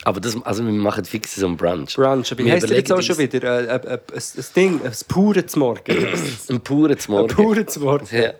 Aber 0.03 0.19
das, 0.19 0.35
also 0.43 0.65
wir 0.65 0.71
machen 0.71 1.05
fix 1.05 1.35
so 1.35 1.45
einen 1.45 1.57
Brunch. 1.57 1.95
Brunch. 1.95 2.31
Aber 2.31 2.43
heisst 2.45 2.69
der 2.69 2.77
jetzt 2.77 2.91
auch 2.91 3.01
schon 3.01 3.17
wieder? 3.17 3.43
Äh, 3.43 3.65
äh, 3.65 3.75
äh, 3.75 3.91
ein, 3.91 3.99
ein 4.17 4.45
Ding, 4.55 4.81
ein 4.83 4.91
pure 5.07 5.45
zum 5.45 5.59
Morgen. 5.59 6.07
Ein 6.49 6.61
purer 6.61 6.97
zum 6.97 7.13
Ein 7.15 7.19
Morgen. 7.21 7.35
pure 7.35 7.65
zum 7.67 7.83
Morgen. 7.83 8.07
Ja, 8.11 8.33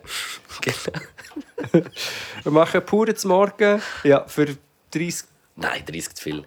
genau. 0.60 0.98
Wir 2.42 2.52
machen 2.52 2.78
einen 2.78 2.86
pure 2.86 3.14
zum 3.14 3.30
Morgen. 3.30 3.80
Ja, 4.02 4.24
für 4.26 4.46
30... 4.92 5.28
Nein, 5.56 5.82
30 5.86 6.14
zu 6.14 6.22
viel. 6.22 6.44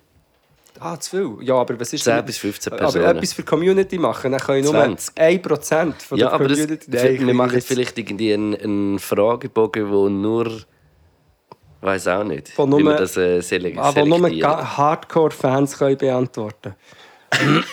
Ah, 0.79 0.99
zu 0.99 1.11
viel. 1.37 1.47
Ja, 1.47 1.55
aber 1.55 1.79
was 1.79 1.93
ist 1.93 2.03
10 2.03 2.15
denn- 2.17 2.25
bis 2.25 2.37
15 2.37 2.73
Aber 2.73 2.81
Personen. 2.81 3.05
etwas 3.05 3.31
für 3.31 3.43
die 3.43 3.45
Community 3.47 3.97
machen, 3.97 4.33
dann 4.33 4.41
können 4.41 4.63
nur 4.65 4.73
20. 4.73 5.15
1% 5.15 5.93
von 6.01 6.17
der 6.17 6.27
Ja, 6.27 6.31
aber 6.33 6.49
das, 6.49 6.59
Community... 6.59 6.91
wir 7.25 7.33
machen 7.33 7.61
vielleicht 7.61 7.97
irgendwie 7.97 8.33
einen, 8.33 8.55
einen 8.55 8.99
Fragebogen, 8.99 9.89
wo 9.89 10.09
nur... 10.09 10.61
weiß 11.85 12.07
auch 12.07 12.23
nicht, 12.23 12.57
Wo 12.57 12.65
wie 12.65 12.69
nur- 12.69 12.83
wir 12.83 12.95
das 12.95 13.15
äh, 13.17 13.41
sele 13.41 13.73
Aber 13.77 14.05
nur 14.05 14.29
Hardcore-Fans 14.29 15.77
können 15.77 15.97
beantworten. 15.97 16.75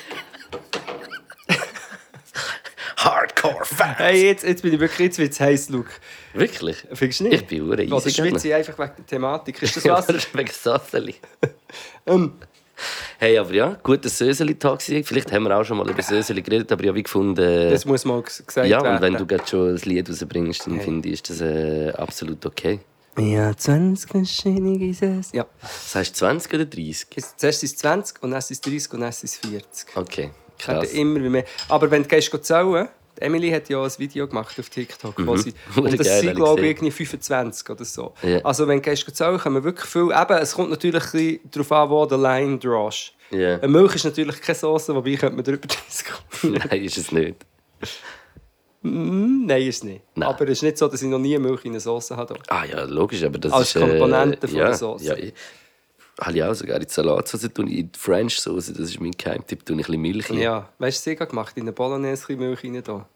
Hardcore-Fans! 2.97 3.99
Hey, 3.99 4.27
jetzt, 4.27 4.45
jetzt 4.45 4.63
bin 4.63 4.75
ich 4.75 4.81
wirklich, 4.81 5.07
jetzt 5.07 5.19
wird's 5.19 5.41
heiß, 5.41 5.71
Luke. 5.71 5.91
Wirklich? 6.35 6.77
Findest 6.93 7.21
du 7.21 7.25
nicht? 7.25 7.35
Ich 7.43 7.47
bin 7.47 7.63
hure 7.63 7.73
Oder 7.73 7.83
easy 7.83 8.11
schwitze 8.11 8.49
ich 8.49 8.55
einfach 8.55 8.79
wegen 8.79 8.93
der 8.99 9.07
Thematik? 9.07 9.63
Ist 9.63 9.77
das 9.77 9.85
Ja, 9.85 9.95
Wasser? 9.95 10.15
wegen 10.33 10.51
Sasseli. 10.51 11.15
ähm, 12.07 12.33
Hey, 13.19 13.39
aber 13.39 13.53
ja, 13.55 13.77
guter 13.81 14.09
Söseli-Tag. 14.09 14.83
Vielleicht 14.83 15.31
haben 15.31 15.45
wir 15.45 15.57
auch 15.57 15.63
schon 15.63 15.77
mal 15.79 15.89
über 15.89 16.03
Söseli 16.03 16.43
geredet, 16.43 16.73
aber 16.73 16.83
ich 16.83 16.89
habe 16.89 17.03
gefunden... 17.03 17.71
das 17.71 17.85
muss 17.85 18.05
mal 18.05 18.21
gesagt 18.23 18.49
ja, 18.69 18.83
werden. 18.83 18.97
und 18.97 19.03
wenn 19.03 19.15
du 19.15 19.25
gerade 19.27 19.47
schon 19.47 19.69
ein 19.75 19.77
Lied 19.85 20.09
rausbringst, 20.11 20.67
dann 20.67 20.75
Hey. 20.77 20.85
finde 20.85 21.09
ich, 21.09 21.15
ist 21.15 21.31
das 21.31 21.41
äh, 21.43 21.93
absolut 21.97 22.45
okay. 22.45 22.81
Ja, 23.19 23.55
20 23.57 24.11
verschiedene 24.11 24.79
Gesäße. 24.79 25.37
Ja. 25.37 25.47
Das 25.61 25.95
heißt 25.95 26.17
20 26.17 26.55
oder 26.55 26.65
30? 26.65 27.07
Jetzt- 27.15 27.39
Zuerst 27.41 27.63
ist 27.63 27.73
es 27.73 27.79
20 27.79 28.23
und 28.23 28.31
dann 28.31 28.39
ist 28.39 28.51
es 28.51 28.61
30 28.61 28.93
und 28.95 29.01
dann 29.01 29.11
ist 29.11 29.23
es 29.25 29.37
40. 29.37 29.87
Okay, 29.97 30.31
Ich 30.59 30.65
krass. 30.65 30.93
immer 30.93 31.19
mehr. 31.21 31.45
Aber 31.69 31.91
wenn 31.91 32.03
du 32.03 32.09
gehst 32.09 32.31
zählen, 32.45 32.89
Emily 33.21 33.51
hat 33.51 33.69
ja 33.69 33.83
ein 33.83 33.91
Video 33.99 34.27
gemacht 34.27 34.59
auf 34.59 34.69
TikTok, 34.71 35.15
wo 35.27 35.37
sie, 35.37 35.53
Hure 35.77 35.89
und 35.91 35.99
das 36.01 36.07
geil, 36.07 36.21
sind 36.23 36.35
glaube 36.35 36.61
ich 36.63 36.75
gesehen. 36.77 36.87
irgendwie 36.89 37.05
25 37.05 37.71
oder 37.71 37.85
so. 37.85 38.15
Ja. 38.23 38.39
Also 38.39 38.67
wenn 38.67 38.79
du 38.79 38.83
gehst 38.91 39.15
zählen, 39.15 39.39
man 39.45 39.63
wirklich 39.63 39.87
viel, 39.89 40.11
eben, 40.11 40.39
es 40.39 40.55
kommt 40.55 40.71
natürlich 40.71 41.15
ein 41.15 41.41
darauf 41.51 41.73
an, 41.73 41.91
wo 41.91 42.07
die 42.07 42.15
Line 42.17 42.59
drawst. 42.59 43.13
Ja. 43.31 43.57
Eine 43.59 43.69
Milch 43.69 43.95
ist 43.95 44.05
natürlich 44.05 44.41
keine 44.41 44.59
Sauce, 44.59 44.89
wobei 44.89 45.15
könnte 45.17 45.37
man 45.37 45.45
darüber 45.45 45.69
diskutieren. 45.89 46.63
Nein, 46.69 46.83
ist 46.83 46.97
es 46.97 47.13
nicht. 47.13 47.37
Mm, 48.83 49.47
Nein, 49.47 49.63
ist 49.63 49.77
es 49.77 49.85
nicht. 49.85 50.03
Nein. 50.15 50.29
Aber 50.29 50.45
es 50.45 50.51
ist 50.51 50.63
nicht 50.63 50.79
so, 50.79 50.89
dass 50.89 51.03
ich 51.03 51.09
noch 51.09 51.19
nie 51.19 51.39
Milch 51.39 51.65
in 51.65 51.73
eine 51.73 51.81
Sauce 51.81 52.11
hatte. 52.11 52.35
Ah 52.49 52.65
ja, 52.65 52.83
logisch, 52.85 53.23
aber 53.23 53.39
das 53.39 53.53
Als 53.53 53.75
ist... 53.75 53.81
Komponente 53.81 54.49
von 54.49 54.57
ja, 54.57 54.67
der 54.67 54.75
Sauce. 54.75 55.03
Ja, 55.03 55.17
ich, 55.17 55.33
habe 56.21 56.37
ich 56.37 56.45
auch 56.45 56.55
sogar 56.55 56.77
in 56.77 56.87
die 56.87 56.93
Salatsauce, 56.93 57.45
ich 57.45 57.59
in 57.59 57.67
die 57.67 57.91
French 57.99 58.39
Sauce, 58.39 58.67
das 58.67 58.79
ist 58.79 59.01
mein 59.01 59.13
Geheimtipp, 59.13 59.65
tue 59.65 59.77
ich 59.77 59.83
ein 59.83 59.87
bisschen 59.87 60.01
Milch 60.01 60.31
rein. 60.31 60.39
Ja, 60.39 60.69
weißt 60.79 61.07
du, 61.07 61.13
ich 61.13 61.19
gemacht 61.19 61.57
in 61.57 61.63
eine 61.63 61.73
Bolognese 61.73 62.33
ein 62.33 62.39
Milch 62.39 62.65
rein 62.65 62.83
da. 62.83 63.09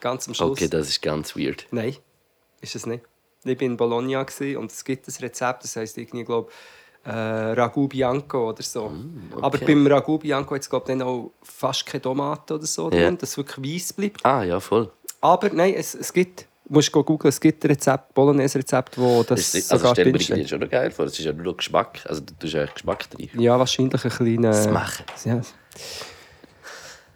Ganz 0.00 0.28
am 0.28 0.34
Schluss. 0.34 0.50
Okay, 0.50 0.68
das 0.68 0.88
ist 0.88 1.02
ganz 1.02 1.36
weird. 1.36 1.66
Nein, 1.70 1.96
ist 2.60 2.74
es 2.74 2.86
nicht. 2.86 3.04
Ich 3.44 3.60
war 3.60 3.62
in 3.62 3.76
Bologna 3.76 4.20
und 4.20 4.72
es 4.72 4.84
gibt 4.84 5.06
ein 5.06 5.14
Rezept, 5.20 5.64
das 5.64 5.76
heisst 5.76 5.96
irgendwie, 5.98 6.24
glaube 6.24 6.50
äh, 7.06 7.10
Ragu 7.10 7.86
Bianco 7.88 8.48
oder 8.50 8.62
so. 8.62 8.88
Mm, 8.88 9.32
Aber 9.40 9.58
beim 9.58 9.86
Ragu 9.86 10.18
Bianco 10.18 10.54
hat 10.54 10.62
es 10.62 10.68
glaube 10.70 10.84
ich, 10.92 10.98
dann 10.98 11.06
auch 11.06 11.30
fast 11.42 11.86
keine 11.86 12.02
Tomate 12.02 12.54
oder 12.54 12.66
so 12.66 12.90
Ja. 12.90 13.04
drin, 13.06 13.16
dass 13.18 13.30
es 13.30 13.36
wirklich 13.36 13.74
weiss 13.74 13.92
bleibt. 13.92 14.24
Ah 14.26 14.42
ja, 14.42 14.58
voll. 14.58 14.90
Aber 15.20 15.48
nein, 15.50 15.74
es, 15.76 15.94
es 15.94 16.12
gibt, 16.12 16.46
du 16.66 16.74
musst 16.74 16.90
googeln, 16.92 17.28
es 17.28 17.40
gibt 17.40 17.64
ein 17.64 17.68
Rezept, 17.70 18.12
Bolognese-Rezept, 18.14 18.98
wo 18.98 19.22
das 19.22 19.28
Das 19.40 19.54
ist, 19.54 19.72
also 19.72 19.82
sogar 19.82 19.94
stell 19.94 20.06
mir 20.06 20.12
drinsteht. 20.12 20.48
schon 20.50 20.60
noch 20.60 20.68
geil 20.70 20.90
vor, 20.90 21.04
es 21.06 21.18
ist 21.18 21.24
ja 21.24 21.32
nur 21.32 21.56
Geschmack, 21.56 22.00
also 22.06 22.20
du 22.22 22.34
tust 22.38 22.54
eigentlich 22.56 22.74
Geschmack 22.74 23.10
drin. 23.10 23.28
Ja, 23.34 23.58
wahrscheinlich 23.58 24.04
ein 24.04 24.10
kleiner... 24.10 24.50
Das 24.50 24.68
machen. 24.68 25.04
Ja. 25.24 25.40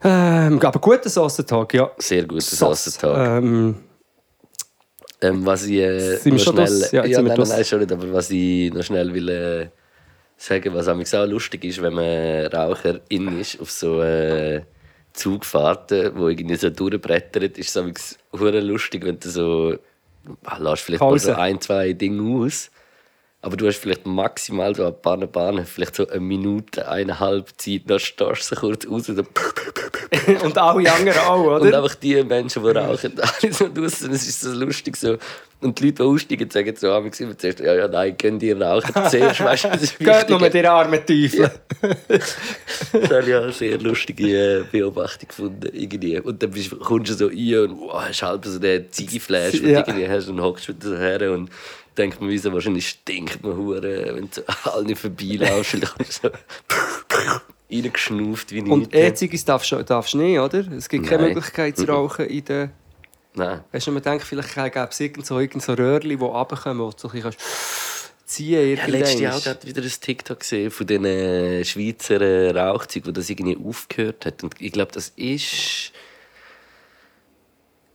Ähm, 0.03 0.61
aber 0.62 0.78
guter 0.80 1.09
Sausentag, 1.11 1.74
ja. 1.74 1.91
Sehr 1.99 2.24
guter 2.24 2.41
Sauce. 2.41 2.84
Sausentag. 2.84 3.43
Ähm, 3.43 3.76
Ähm, 5.22 5.45
was 5.45 5.64
ich 5.66 5.76
äh, 5.76 6.16
Sind 6.16 6.36
noch 6.36 6.41
schnell, 6.41 6.55
das? 6.64 6.93
Ja, 6.93 7.03
ja, 7.05 7.09
jetzt 7.09 7.16
nein, 7.28 7.36
nein, 7.38 7.49
nein, 7.49 7.64
schon 7.66 7.78
nicht, 7.80 7.93
aber 7.93 8.11
was 8.11 8.30
ich 8.30 8.72
noch 8.72 8.82
schnell 8.82 9.12
will 9.12 9.28
äh, 9.28 9.68
sagen, 10.41 10.74
was 10.74 10.88
auch 11.14 11.26
lustig 11.26 11.64
ist, 11.64 11.82
wenn 11.82 11.95
man 11.95 12.47
Raucherin 12.47 13.38
ist 13.38 13.61
auf 13.61 13.70
so 13.70 14.03
äh, 14.03 14.62
Zugfahrten, 15.12 16.12
wo 16.16 16.28
irgendwie 16.28 16.57
so 16.57 16.70
durchbrettert, 16.70 17.59
ist 17.59 17.76
es 17.76 18.18
lustig, 18.62 19.05
wenn 19.05 19.18
du 19.18 19.28
so 19.28 19.76
ah, 20.45 20.57
lässt 20.59 20.84
vielleicht 20.84 21.03
mal 21.03 21.18
so 21.18 21.32
ein, 21.34 21.61
zwei 21.61 21.93
Dinge 21.93 22.45
aus, 22.45 22.70
aber 23.43 23.57
du 23.57 23.66
hast 23.66 23.78
vielleicht 23.78 24.07
maximal 24.07 24.74
so 24.74 24.84
ein 24.86 25.01
paar 25.01 25.16
Bahnen, 25.18 25.64
vielleicht 25.64 25.95
so 25.95 26.07
eine 26.07 26.20
Minute, 26.20 26.86
eineinhalb 26.86 27.49
Zeit, 27.57 27.82
dann 27.86 27.99
stehst 27.99 28.51
du 28.51 28.55
so 28.55 28.61
kurz 28.61 28.86
raus 28.86 29.09
und 29.09 29.16
dann 29.16 30.36
und 30.43 30.59
alle 30.59 30.93
anderen 30.93 31.18
auch, 31.20 31.57
und 31.57 31.62
oder? 31.62 31.82
einfach 31.82 31.95
die 31.95 32.22
Menschen, 32.22 32.62
die 32.62 32.68
rauchen, 32.70 33.12
alle 33.18 33.53
so 33.53 33.68
draussen, 33.72 34.12
es 34.12 34.28
ist 34.28 34.41
so 34.43 34.53
lustig 34.53 34.97
so. 34.97 35.16
Und 35.62 35.78
die 35.78 35.86
Leute, 35.86 36.03
die 36.03 36.09
aussteigen, 36.09 36.51
sagen 36.51 36.74
so, 36.74 36.91
haben 36.91 37.11
immer 37.18 37.36
zuerst, 37.36 37.61
ja, 37.61 37.74
ja, 37.74 37.86
nein, 37.88 38.16
könnt 38.16 38.43
ihr 38.43 38.61
rauchen 38.61 38.93
zuerst, 39.11 39.41
weißt 39.41 39.64
du, 39.64 39.68
das 39.68 39.82
ist 39.82 39.99
Geht 39.99 40.28
nur 40.30 40.41
mit 40.41 40.55
den 40.55 40.64
armen 40.66 41.05
Teufel. 41.05 41.51
Das 42.93 43.11
habe 43.11 43.24
ich 43.26 43.34
auch 43.34 43.43
eine 43.43 43.53
sehr 43.53 43.78
lustige 43.78 44.61
äh, 44.61 44.64
Beobachtung 44.70 45.28
gefunden, 45.28 45.68
irgendwie. 45.72 46.18
Und 46.18 46.43
dann 46.43 46.51
bist, 46.51 46.78
kommst 46.80 47.11
du 47.11 47.14
so 47.14 47.26
rein 47.26 47.70
und 47.70 47.80
wow, 47.80 48.03
hast 48.07 48.22
halb 48.22 48.45
so 48.47 48.59
den 48.59 48.91
Ziegeflash, 48.91 49.55
Ja. 49.55 49.80
und 49.80 49.88
irgendwie 49.88 50.09
hast 50.09 50.28
und 50.28 50.41
hockst 50.41 50.68
wieder 50.68 50.88
so 50.88 50.97
her 50.97 51.30
und 51.32 51.51
denkt 52.01 52.20
man, 52.20 52.30
wieso 52.30 52.53
wahrscheinlich 52.53 52.88
stinkt 52.88 53.42
man 53.42 53.57
hure, 53.57 54.14
wenn 54.14 54.30
du 54.30 54.42
so 54.64 54.70
alle 54.70 54.96
vorbeilaufst 54.96 55.74
und 55.74 56.12
so 56.12 56.30
reingeschnauft 57.70 58.53
wie 58.53 58.62
Und 58.62 58.92
nichts. 58.92 59.44
Darfst 59.44 59.72
du 59.72 59.82
darfst 59.82 60.14
du 60.14 60.18
nicht, 60.18 60.38
oder? 60.38 60.64
Es 60.72 60.88
gibt 60.88 61.07
keine 61.07 61.22
Nein. 61.22 61.34
Möglichkeit 61.34 61.76
zu 61.76 61.86
rauchen 61.86 62.26
in 62.26 62.44
den... 62.44 62.70
Nein. 63.34 63.61
Weißt 63.70 63.86
du, 63.86 63.92
man 63.92 64.03
denkt, 64.03 64.24
vielleicht 64.24 64.55
gäbe 64.55 64.88
es 64.90 64.98
irgend 64.98 65.24
so, 65.24 65.38
irgend 65.38 65.62
so 65.62 65.74
Röhrchen, 65.74 66.09
die 66.09 66.16
runterkommen, 66.16 66.84
wo 66.84 66.90
du 66.90 66.98
so 66.98 67.09
ein 67.09 67.12
bisschen 67.12 67.30
kannst 67.30 67.40
ziehen 68.30 68.70
Ja, 68.70 68.76
kannst. 68.76 68.90
letztes 68.90 69.20
Jahr 69.20 69.40
gerade 69.40 69.66
wieder 69.66 69.82
ein 69.82 69.92
TikTok 70.01 70.40
gesehen 70.40 70.70
von 70.70 70.88
äh, 70.88 71.64
Schweizer 71.64 72.55
Rauchzeugen, 72.55 73.09
wo 73.09 73.12
das 73.12 73.28
irgendwie 73.28 73.59
aufgehört 73.62 74.26
hat. 74.26 74.42
Und 74.42 74.55
ich 74.61 74.72
glaube, 74.72 74.92
das 74.92 75.12
ist. 75.16 75.92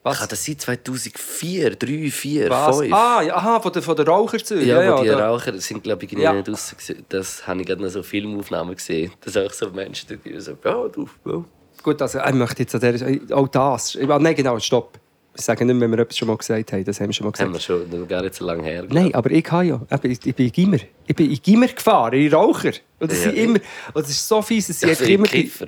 Was? 0.05 0.19
Kann 0.19 0.29
das 0.29 0.45
sein 0.45 0.59
2004, 0.59 1.75
3, 1.77 2.11
4, 2.11 2.49
Was? 2.49 2.77
5? 2.79 2.93
Ah, 2.93 3.21
ja, 3.23 3.35
aha, 3.35 3.59
von 3.59 3.71
den, 3.73 3.81
von 3.81 3.95
den 3.95 4.05
Raucherzügen. 4.07 4.67
ja, 4.67 4.97
wo 4.97 5.01
die 5.03 5.09
da- 5.09 5.29
Raucher 5.29 5.59
sind, 5.59 5.83
glaube 5.83 6.05
ich, 6.05 6.11
Ja. 6.11 6.31
nicht 6.33 6.45
gewesen. 6.45 7.05
Das 7.09 7.45
habe 7.47 7.61
ich 7.61 7.67
gerade 7.67 7.81
noch 7.81 7.89
so 7.89 8.03
Filmaufnahmen 8.03 8.75
gesehen. 8.75 9.11
Das 9.21 9.35
auch 9.35 9.51
so 9.51 9.69
Menschen, 9.71 10.19
die 10.23 10.39
so, 10.39 10.51
ja, 10.63 10.87
du, 10.87 11.09
ja. 11.25 11.43
Gut, 11.81 12.01
also 12.01 12.19
ich 12.19 12.33
möchte 12.33 12.61
jetzt 12.63 12.75
an 12.75 12.81
der... 12.81 13.35
Auch 13.35 13.47
das. 13.47 13.97
Ah, 13.97 14.19
Nein, 14.19 14.35
genau, 14.35 14.59
stopp. 14.59 14.99
Wir 15.33 15.41
sagen 15.41 15.67
nicht, 15.67 15.79
wenn 15.81 15.91
wir 15.91 15.99
etwas 15.99 16.17
schon 16.17 16.27
mal 16.29 16.37
gesagt 16.37 16.71
haben. 16.71 16.85
Das 16.85 16.99
haben 17.01 17.07
wir 17.07 17.13
schon 17.13 17.25
mal 17.25 17.31
gesagt. 17.31 17.47
Haben 17.47 17.53
wir 17.55 17.59
schon 17.59 18.07
gar 18.07 18.21
nicht 18.21 18.35
so 18.35 18.45
lange 18.45 18.63
her. 18.63 18.85
Nein, 18.87 19.13
aber 19.13 19.29
ich 19.31 19.51
habe 19.51 19.65
ja. 19.65 19.81
Ich 20.03 20.25
ich 20.27 20.35
bin 20.35 20.45
in 20.45 20.51
Gimmer. 20.53 20.77
Ich 21.07 21.15
bin 21.15 21.29
in 21.29 21.39
Gimmer 21.41 21.67
gefahren, 21.67 22.13
in 22.13 22.33
Raucher. 22.33 22.71
Und 22.99 23.11
das 23.11 23.17
Ja, 23.17 23.23
sind 23.31 23.35
ja. 23.37 23.43
immer. 23.43 23.59
Und 23.93 24.03
das 24.03 24.09
ist 24.11 24.25
so 24.27 24.41
fies, 24.41 24.69
es 24.69 24.79
sind 24.79 24.89
Also 24.89 25.01
einfach 25.03 25.09
im 25.13 25.19
immer 25.19 25.27
Kiffer. 25.27 25.67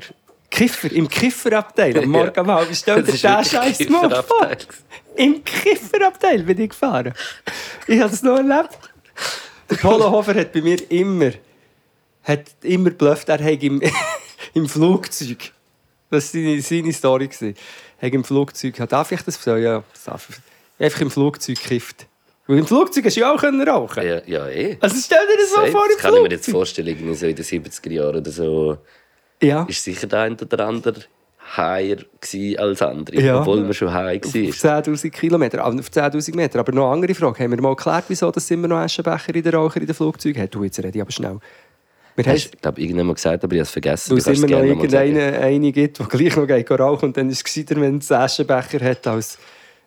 Kiffer, 0.49 0.91
im 0.91 1.07
Kifferabteil. 1.07 1.97
Am 1.97 2.09
Morgen 2.09 2.39
um 2.39 2.51
halb. 2.51 2.69
Stell 2.73 3.03
dir 3.03 3.11
den 3.11 3.17
Scheiß 3.17 3.89
mal 3.89 4.23
vor. 4.23 4.49
Im 5.15 5.43
Kifferabteil 5.43 6.43
bin 6.43 6.61
ich 6.61 6.69
gefahren. 6.69 7.13
Ich 7.87 7.99
habe 7.99 8.11
das 8.11 8.21
noch 8.23 8.37
erlebt. 8.37 8.77
Der 9.69 9.75
Polohofer 9.75 10.35
hat 10.39 10.53
bei 10.53 10.61
mir 10.61 10.79
immer, 10.91 11.31
hat 12.23 12.45
immer 12.61 12.89
geblufft, 12.91 13.29
er 13.29 13.39
hätte 13.39 13.65
im, 13.65 13.81
im 14.53 14.67
Flugzeug. 14.69 15.51
Das 16.09 16.33
war 16.33 16.41
seine, 16.41 16.61
seine 16.61 16.93
Story. 16.93 17.29
Er 17.99 18.07
hat 18.07 18.13
im 18.13 18.23
Flugzeug, 18.23 18.75
darf 18.87 19.11
ich 19.11 19.21
das? 19.21 19.43
Ja, 19.45 19.83
das 19.91 20.03
darf 20.05 20.29
ich. 20.29 20.83
Einfach 20.85 21.01
im 21.01 21.11
Flugzeug 21.11 21.61
gekifft. 21.61 22.05
Weil 22.45 22.59
im 22.59 22.67
Flugzeug 22.67 23.03
hast 23.05 23.17
du 23.17 23.21
ja 23.21 23.33
auch 23.33 23.39
können 23.39 23.67
rauchen. 23.67 24.07
Ja, 24.07 24.21
ja, 24.25 24.47
eh. 24.47 24.77
Also 24.79 24.95
stell 25.03 25.19
dir 25.27 25.37
das 25.37 25.49
so 25.49 25.55
Safe. 25.57 25.71
vor 25.71 25.85
im 25.85 25.91
das 25.91 25.97
kann 26.01 26.15
ich 26.15 26.21
mir 26.21 26.29
jetzt 26.29 26.45
Flugzeug. 26.45 26.53
vorstellen, 26.53 26.87
irgendwie 26.87 27.13
so 27.15 27.25
in 27.25 27.35
den 27.35 27.43
70er 27.45 27.91
Jahren 27.91 28.15
oder 28.15 28.31
so. 28.31 28.77
Ja, 29.41 29.63
ist 29.69 29.83
sicher 29.83 30.07
der 30.07 30.21
ein 30.21 30.33
oder 30.39 30.65
andere 30.67 30.95
higher 31.55 31.97
als 32.57 32.81
andere, 32.81 33.21
Ja. 33.21 33.39
obwohl 33.39 33.61
man 33.61 33.73
schon 33.73 33.93
high 33.93 34.21
auf 34.25 34.33
war. 34.33 34.81
10'000 34.81 35.09
Kilometer, 35.11 35.65
auf 35.65 35.73
10'000 35.89 36.35
Meter. 36.35 36.59
Aber 36.59 36.71
noch 36.73 36.85
eine 36.87 36.93
andere 36.95 37.13
Frage. 37.15 37.43
Haben 37.43 37.51
wir 37.51 37.61
mal 37.61 37.75
geklärt, 37.75 38.05
wieso 38.09 38.29
das 38.31 38.51
immer 38.51 38.67
noch 38.67 38.77
Aschenbecher 38.77 39.33
in 39.33 39.43
den 39.43 39.55
Raucher 39.55 39.79
in 39.79 39.85
den 39.85 39.95
Flugzeugen 39.95 40.41
hat? 40.41 40.53
Du, 40.53 40.63
jetzt 40.63 40.77
rede 40.79 40.89
ich 40.97 41.01
aber 41.01 41.11
schnell. 41.11 41.39
Wir 42.15 42.25
haben, 42.25 42.33
Hast 42.33 42.53
du, 42.53 42.57
glaube 42.59 42.81
irgendjemand 42.81 43.15
gesagt, 43.15 43.43
aber 43.43 43.53
ich 43.53 43.59
habe 43.59 43.63
es 43.63 43.71
vergessen. 43.71 44.11
weil 44.11 44.17
es 44.17 44.27
immer 44.27 44.47
noch 44.47 44.63
irgendeinen 44.63 45.35
eine 45.35 45.71
gibt, 45.71 45.99
der 45.99 46.05
gleich 46.07 46.35
noch 46.35 46.47
geht 46.47 46.71
rauchen 46.71 47.05
und 47.05 47.17
dann 47.17 47.29
ist 47.29 47.37
es 47.37 47.43
gescheiter, 47.43 47.79
wenn 47.79 47.99
es 47.99 48.11
Aschenbecher 48.11 48.83
hat, 48.83 49.05
als 49.07 49.37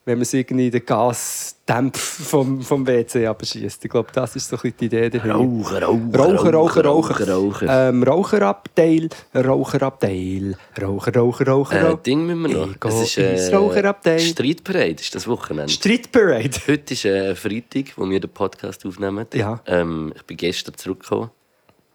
wenn 0.06 0.16
man 0.16 0.22
es 0.22 0.32
irgendwie 0.32 0.70
den 0.70 0.84
Gasdämpf 0.84 1.98
vom, 1.98 2.62
vom 2.62 2.86
WC 2.86 3.26
abschießt. 3.26 3.84
Ich 3.84 3.90
glaube, 3.90 4.08
das 4.12 4.34
ist 4.34 4.48
so 4.48 4.56
ein 4.56 4.62
bisschen 4.62 4.78
die 4.78 4.86
Idee 4.86 5.10
dahinter. 5.10 5.34
Rauchen, 5.34 5.76
rauchen, 5.76 6.16
Rauchen, 6.16 6.54
rauchen, 6.54 6.82
rauchen, 6.82 7.30
rauchen. 7.30 7.68
Ähm, 7.70 8.02
Raucherabteil, 8.02 9.10
Raucherabteil, 9.34 10.56
Raucher, 10.80 11.14
Raucher, 11.14 11.46
Raucher. 11.46 11.76
Äh, 11.76 11.82
Raucher. 11.82 11.96
Ding 11.98 12.26
müssen 12.26 12.42
wir 12.42 12.66
noch. 12.66 12.74
Es 12.86 13.16
ist 13.16 13.18
äh, 13.18 13.54
Raucherabteil. 13.54 14.20
Streitparade, 14.20 14.92
ist 14.92 15.14
das 15.14 15.28
Wochenende. 15.28 15.70
Street 15.70 16.10
Parade. 16.10 16.50
Heute 16.66 16.94
ist 16.94 17.04
äh, 17.04 17.34
Freitag, 17.34 17.96
wo 17.96 18.08
wir 18.08 18.20
den 18.20 18.30
Podcast 18.30 18.86
aufnehmen. 18.86 19.26
Ja. 19.34 19.60
Ähm, 19.66 20.14
ich 20.16 20.22
bin 20.22 20.38
gestern 20.38 20.76
zurückgekommen. 20.76 21.30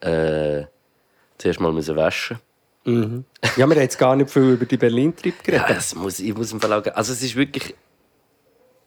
Äh, 0.01 0.65
zuerst 1.39 1.59
mal 1.59 1.73
müssen 1.73 1.95
waschen. 1.95 2.37
Ja, 2.85 2.93
wir 3.55 3.63
haben 3.63 3.71
jetzt 3.71 3.97
gar 3.97 4.15
nicht 4.15 4.29
viel 4.29 4.51
über 4.51 4.65
die 4.65 4.77
Berlin-Trip 4.77 5.43
geredet. 5.43 5.69
Ja, 5.69 5.73
das 5.73 5.95
muss, 5.95 6.19
ich 6.19 6.35
muss 6.35 6.51
im 6.51 6.59
auch, 6.59 6.85
also 6.93 7.13
es 7.13 7.23
ist 7.23 7.35
wirklich, 7.35 7.73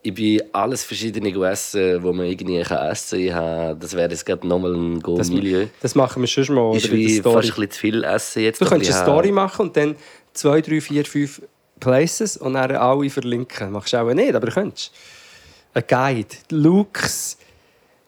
ich 0.02 0.14
bin 0.14 0.40
alles 0.52 0.84
verschiedene 0.84 1.32
gegessen, 1.32 2.02
wo 2.02 2.12
man 2.12 2.26
irgendwie 2.26 2.62
kann 2.62 2.90
essen 2.90 3.28
kann. 3.30 3.78
Das 3.80 3.94
wäre 3.94 4.10
jetzt 4.10 4.24
gerade 4.24 4.46
nochmal 4.46 4.74
ein 4.74 5.00
Das, 5.00 5.28
Go-Milieu. 5.28 5.66
das 5.80 5.94
machen 5.94 6.22
wir 6.22 6.26
schon 6.28 6.54
mal. 6.54 6.76
Ist 6.76 6.90
wie 6.92 7.20
fast 7.20 7.36
ein 7.36 7.40
bisschen 7.54 7.70
zu 7.70 7.80
viel 7.80 8.04
essen 8.04 8.42
jetzt. 8.42 8.60
Du 8.60 8.64
Ein 8.64 8.68
könntest 8.70 8.92
eine 8.92 9.02
Story 9.02 9.32
machen 9.32 9.66
und 9.66 9.76
dann 9.76 9.96
zwei, 10.32 10.60
drei, 10.60 10.80
vier, 10.80 11.04
fünf 11.04 11.42
Places 11.80 12.36
und 12.36 12.54
dann 12.54 12.70
alle 12.76 13.10
verlinken. 13.10 13.72
Machst 13.72 13.92
du 13.92 13.98
auch 13.98 14.12
nicht, 14.14 14.34
aber 14.34 14.46
du 14.46 14.52
könntest. 14.52 14.92
Ein 15.74 15.84
Guide. 15.86 16.28
Luke's 16.50 17.36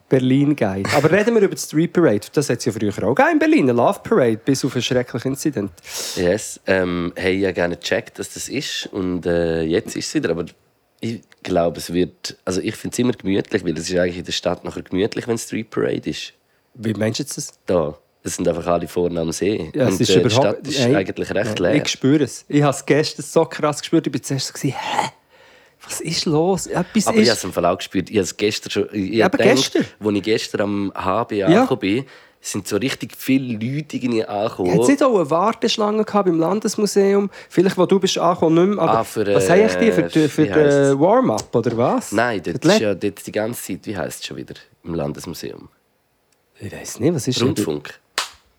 Berlin 0.08 0.56
Guide. 0.56 0.90
Aber 0.96 1.10
reden 1.10 1.34
wir 1.34 1.42
über 1.42 1.54
die 1.54 1.60
Street 1.60 1.92
Parade. 1.92 2.26
Das 2.32 2.50
hat 2.50 2.58
es 2.58 2.64
ja 2.64 2.72
früher 2.72 2.90
auch 3.04 3.14
gegeben 3.14 3.32
in 3.32 3.38
Berlin. 3.38 3.70
Eine 3.70 3.72
Love 3.74 4.00
Parade, 4.02 4.40
bis 4.44 4.64
auf 4.64 4.74
einen 4.74 4.82
schrecklichen 4.82 5.32
Incident. 5.32 5.70
Yes. 6.16 6.60
Ähm, 6.66 7.12
hey, 7.14 7.38
ich 7.38 7.44
habe 7.44 7.54
gerne 7.54 7.76
gecheckt, 7.76 8.18
dass 8.18 8.34
das 8.34 8.48
ist. 8.48 8.88
Und 8.92 9.24
äh, 9.26 9.62
jetzt 9.62 9.94
ist 9.96 10.08
es 10.08 10.14
wieder. 10.14 10.30
Aber 10.30 10.46
ich 11.00 11.20
glaube, 11.42 11.78
es 11.78 11.92
wird. 11.92 12.36
Also, 12.44 12.60
ich 12.60 12.76
finde 12.76 12.94
es 12.94 12.98
immer 12.98 13.12
gemütlich, 13.12 13.64
weil 13.64 13.76
es 13.76 13.88
ist 13.90 13.96
eigentlich 13.96 14.18
in 14.18 14.24
der 14.24 14.32
Stadt 14.32 14.64
nachher 14.64 14.82
gemütlich, 14.82 15.26
wenn 15.26 15.38
Street 15.38 15.70
Parade 15.70 16.10
ist. 16.10 16.32
Wie 16.74 16.92
meinst 16.94 17.20
du 17.20 17.24
das? 17.24 17.52
Da. 17.66 17.98
Es 18.22 18.36
sind 18.36 18.46
einfach 18.46 18.66
alle 18.66 18.86
vorne 18.86 19.18
am 19.20 19.32
See. 19.32 19.70
Ja, 19.74 19.88
es 19.88 19.94
Und 19.94 20.00
ist 20.02 20.10
äh, 20.10 20.12
die 20.12 20.20
überhaupt 20.20 20.34
Stadt 20.58 20.66
ist 20.68 20.78
Nein. 20.80 20.96
eigentlich 20.96 21.30
recht 21.34 21.58
leer. 21.58 21.74
Ich 21.74 21.88
spüre 21.88 22.24
es. 22.24 22.44
Ich 22.48 22.60
habe 22.62 22.76
es 22.76 22.84
gestern 22.84 23.22
so 23.24 23.44
krass 23.46 23.80
gespürt. 23.80 24.06
Ich 24.06 24.12
war 24.12 24.22
zuerst 24.22 24.58
so, 24.58 24.68
hä? 24.68 24.74
Was 25.82 26.02
ist 26.02 26.26
los? 26.26 26.66
Etwas 26.66 27.06
Aber 27.06 27.16
ich 27.16 27.22
habe 27.28 27.32
ist... 27.32 27.38
es 27.38 27.44
im 27.44 27.52
Fall 27.54 27.64
auch 27.64 27.78
gespürt. 27.78 28.10
Ich 28.10 28.16
habe 28.16 28.24
es 28.24 28.36
gestern 28.36 28.70
schon. 28.70 28.88
Ich 28.92 29.24
aber 29.24 29.38
gedacht, 29.38 29.56
gestern? 29.56 29.86
Als 30.04 30.14
ich 30.14 30.22
gestern 30.22 30.60
am 30.60 30.92
HB 30.94 31.32
Ja. 31.32 31.46
angekommen 31.46 31.80
bin, 31.80 32.04
sind 32.42 32.66
so 32.66 32.76
richtig 32.78 33.12
viele 33.16 33.52
Leute 33.52 33.96
irgendwie 33.96 34.24
angekommen. 34.24 34.72
Hat 34.72 34.80
es 34.80 34.88
nicht 34.88 35.02
auch 35.02 35.14
eine 35.14 35.28
Warteschlange 35.30 36.04
gehabt 36.04 36.26
beim 36.26 36.38
Landesmuseum? 36.38 37.28
Vielleicht, 37.50 37.76
wo 37.76 37.84
du 37.86 38.00
bist 38.00 38.16
angekommen, 38.18 38.66
nicht 38.68 38.76
mehr. 38.76 38.82
Aber 38.84 38.98
Ah, 39.00 39.04
für, 39.04 39.26
was 39.34 39.48
äh, 39.48 39.68
haben 39.68 39.80
die 39.80 39.92
für, 39.92 40.02
die- 40.04 40.28
für 40.28 40.46
den 40.46 40.98
Warm-up, 40.98 41.54
oder 41.54 41.76
was? 41.76 42.12
Nein, 42.12 42.40
dort 42.42 42.64
ist 42.64 42.80
ja 42.80 42.94
dort 42.94 43.26
die 43.26 43.32
ganze 43.32 43.62
Zeit, 43.62 43.86
wie 43.86 43.96
heisst 43.96 44.20
es 44.20 44.26
schon 44.26 44.36
wieder? 44.38 44.54
Im 44.84 44.94
Landesmuseum. 44.94 45.68
Ich 46.58 46.72
weiß 46.72 47.00
nicht, 47.00 47.14
was 47.14 47.28
ist 47.28 47.38
denn- 47.40 47.48
Rundfunk. 47.48 47.94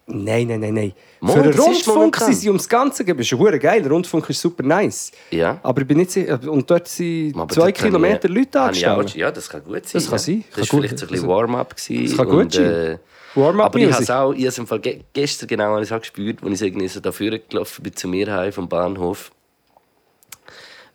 Nein, 0.07 0.47
nein, 0.47 0.59
nein, 0.59 0.73
nein. 0.73 0.93
Mo, 1.21 1.31
Für 1.33 1.49
ist 1.49 1.59
Rundfunk 1.59 2.17
sind 2.17 2.33
sie 2.33 2.49
ums 2.49 2.67
Ganze 2.67 3.03
gegeben. 3.05 3.19
Das 3.19 3.31
ist 3.31 3.37
hure 3.37 3.57
geil. 3.59 3.81
Der 3.81 3.91
Rundfunk 3.91 4.29
ist 4.29 4.41
super 4.41 4.63
nice. 4.63 5.11
Ja. 5.29 5.59
Aber 5.63 5.81
ich 5.81 5.87
bin 5.87 5.97
nicht 5.99 6.11
sicher. 6.11 6.37
Und 6.51 6.69
dort 6.69 6.87
sind 6.87 7.35
Aber 7.37 7.53
zwei 7.53 7.71
Kilometer 7.71 8.27
ich- 8.27 8.35
Leute 8.35 8.59
angestellt. 8.59 9.15
Ja, 9.15 9.31
das 9.31 9.47
kann 9.47 9.63
gut 9.63 9.87
sein. 9.87 9.91
Das 9.93 10.05
kann 10.05 10.13
ja. 10.13 10.17
sein. 10.19 10.43
Das 10.49 10.57
war 10.59 10.79
vielleicht 10.79 10.99
so 10.99 11.05
ein 11.05 11.09
bisschen 11.11 11.25
also- 11.25 11.27
Warm-up. 11.27 11.75
Das 11.77 12.17
kann 12.17 12.29
gut 12.29 12.53
sein. 12.53 12.65
äh, 12.65 12.97
Warm-up 13.35 13.67
Aber 13.67 13.79
ich 13.79 13.91
habe 13.91 14.03
es 14.03 14.09
auch, 14.09 14.33
ich 14.33 14.57
im 14.57 14.67
Fall 14.67 14.79
ge 14.79 15.01
gestern 15.13 15.47
genau 15.47 15.65
habe 15.65 15.81
ich 15.81 15.89
es 15.89 15.91
auch 15.91 15.99
gespürt, 15.99 16.43
als 16.43 16.61
ich 16.61 16.67
irgendwie 16.67 16.87
so 16.87 16.99
da 16.99 17.11
vorne 17.11 17.39
gelaufen 17.39 17.83
bin 17.83 17.95
zu 17.95 18.07
mir 18.07 18.31
heim 18.31 18.51
vom 18.51 18.67
Bahnhof. 18.67 19.31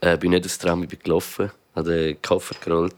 Äh, 0.00 0.18
bin 0.18 0.30
nicht 0.30 0.44
aus 0.44 0.58
Tram, 0.58 0.82
ich 0.82 0.88
bin 0.88 0.98
gelaufen, 1.02 1.50
habe 1.74 1.90
den 1.90 2.22
Koffer 2.22 2.54
gerollt. 2.62 2.94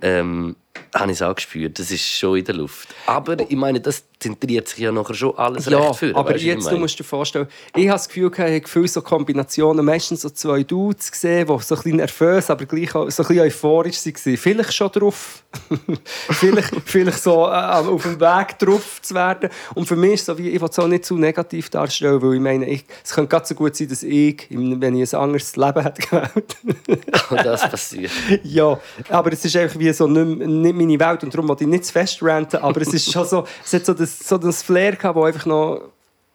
Ähm, 0.00 0.56
habe 0.94 1.10
ich 1.10 1.18
es 1.18 1.22
auch 1.22 1.34
gespürt. 1.34 1.78
Das 1.78 1.90
ist 1.90 2.04
schon 2.06 2.38
in 2.38 2.44
der 2.44 2.54
Luft. 2.54 2.94
Aber 3.06 3.38
ich 3.40 3.56
meine, 3.56 3.80
das 3.80 4.04
zentriert 4.18 4.68
sich 4.68 4.78
ja 4.78 4.92
nachher 4.92 5.14
schon 5.14 5.36
alles 5.36 5.66
Ja, 5.66 5.78
recht 5.78 5.96
für. 5.96 6.16
aber 6.16 6.34
weißt 6.34 6.42
jetzt 6.44 6.70
du 6.70 6.76
musst 6.78 6.98
dir 6.98 7.04
vorstellen, 7.04 7.46
ich 7.74 7.88
habe 7.88 7.98
das 7.98 8.08
Gefühl, 8.08 8.30
ich 8.32 8.38
habe 8.38 8.62
viele 8.66 8.88
so 8.88 9.02
Kombinationen, 9.02 9.84
meistens 9.84 10.22
so 10.22 10.30
zwei 10.30 10.62
Dudes 10.62 11.10
gesehen, 11.10 11.46
die 11.46 11.62
so 11.62 11.74
ein 11.74 11.82
bisschen 11.82 11.96
nervös, 11.96 12.50
aber 12.50 12.64
gleich 12.66 12.94
auch 12.94 13.10
so 13.10 13.22
ein 13.22 13.28
bisschen 13.28 13.40
euphorisch 13.40 14.04
waren. 14.04 14.36
Vielleicht 14.36 14.74
schon 14.74 14.90
drauf. 14.90 15.42
vielleicht, 16.30 16.72
vielleicht 16.84 17.22
so 17.22 17.46
äh, 17.46 17.50
auf 17.50 18.02
dem 18.02 18.20
Weg 18.20 18.58
drauf 18.58 19.00
zu 19.02 19.14
werden. 19.14 19.50
Und 19.74 19.86
für 19.86 19.96
mich 19.96 20.14
ist 20.14 20.20
es 20.20 20.26
so 20.26 20.38
wie, 20.38 20.50
ich 20.50 20.60
will 20.60 20.68
es 20.68 20.78
auch 20.78 20.88
nicht 20.88 21.04
zu 21.04 21.16
negativ 21.16 21.70
darstellen, 21.70 22.20
weil 22.20 22.34
ich 22.34 22.40
meine, 22.40 22.66
ich, 22.66 22.84
es 23.04 23.12
könnte 23.12 23.28
ganz 23.28 23.48
so 23.48 23.54
gut 23.54 23.76
sein, 23.76 23.88
dass 23.88 24.02
ich, 24.02 24.46
wenn 24.50 24.96
ich 24.96 25.14
ein 25.14 25.20
anderes 25.20 25.56
Leben 25.56 25.82
hätte 25.82 26.02
gewählt, 26.02 26.56
Und 27.30 27.44
das 27.44 27.68
passiert. 27.70 28.10
ja, 28.42 28.78
aber 29.08 29.32
es 29.32 29.44
ist 29.44 29.56
einfach 29.56 29.78
wie 29.78 29.92
so 29.92 30.06
nicht, 30.06 30.46
nicht 30.46 30.74
meine 30.74 30.98
Welt 31.00 31.22
und 31.24 31.32
darum 31.34 31.48
wollte 31.48 31.64
ich 31.64 31.70
nicht 31.70 31.84
zu 31.84 31.92
fest 31.92 32.18
ranten, 32.22 32.56
aber 32.58 32.80
es 32.80 32.92
ist 32.92 33.10
schon 33.12 33.26
so, 33.26 33.44
es 33.64 33.72
hat 33.72 33.86
so 33.86 33.94
das, 33.94 34.07
so 34.08 34.38
das 34.38 34.62
Flair 34.62 34.96
gehabt, 34.96 35.16
das 35.16 35.24
einfach 35.24 35.46
noch 35.46 35.82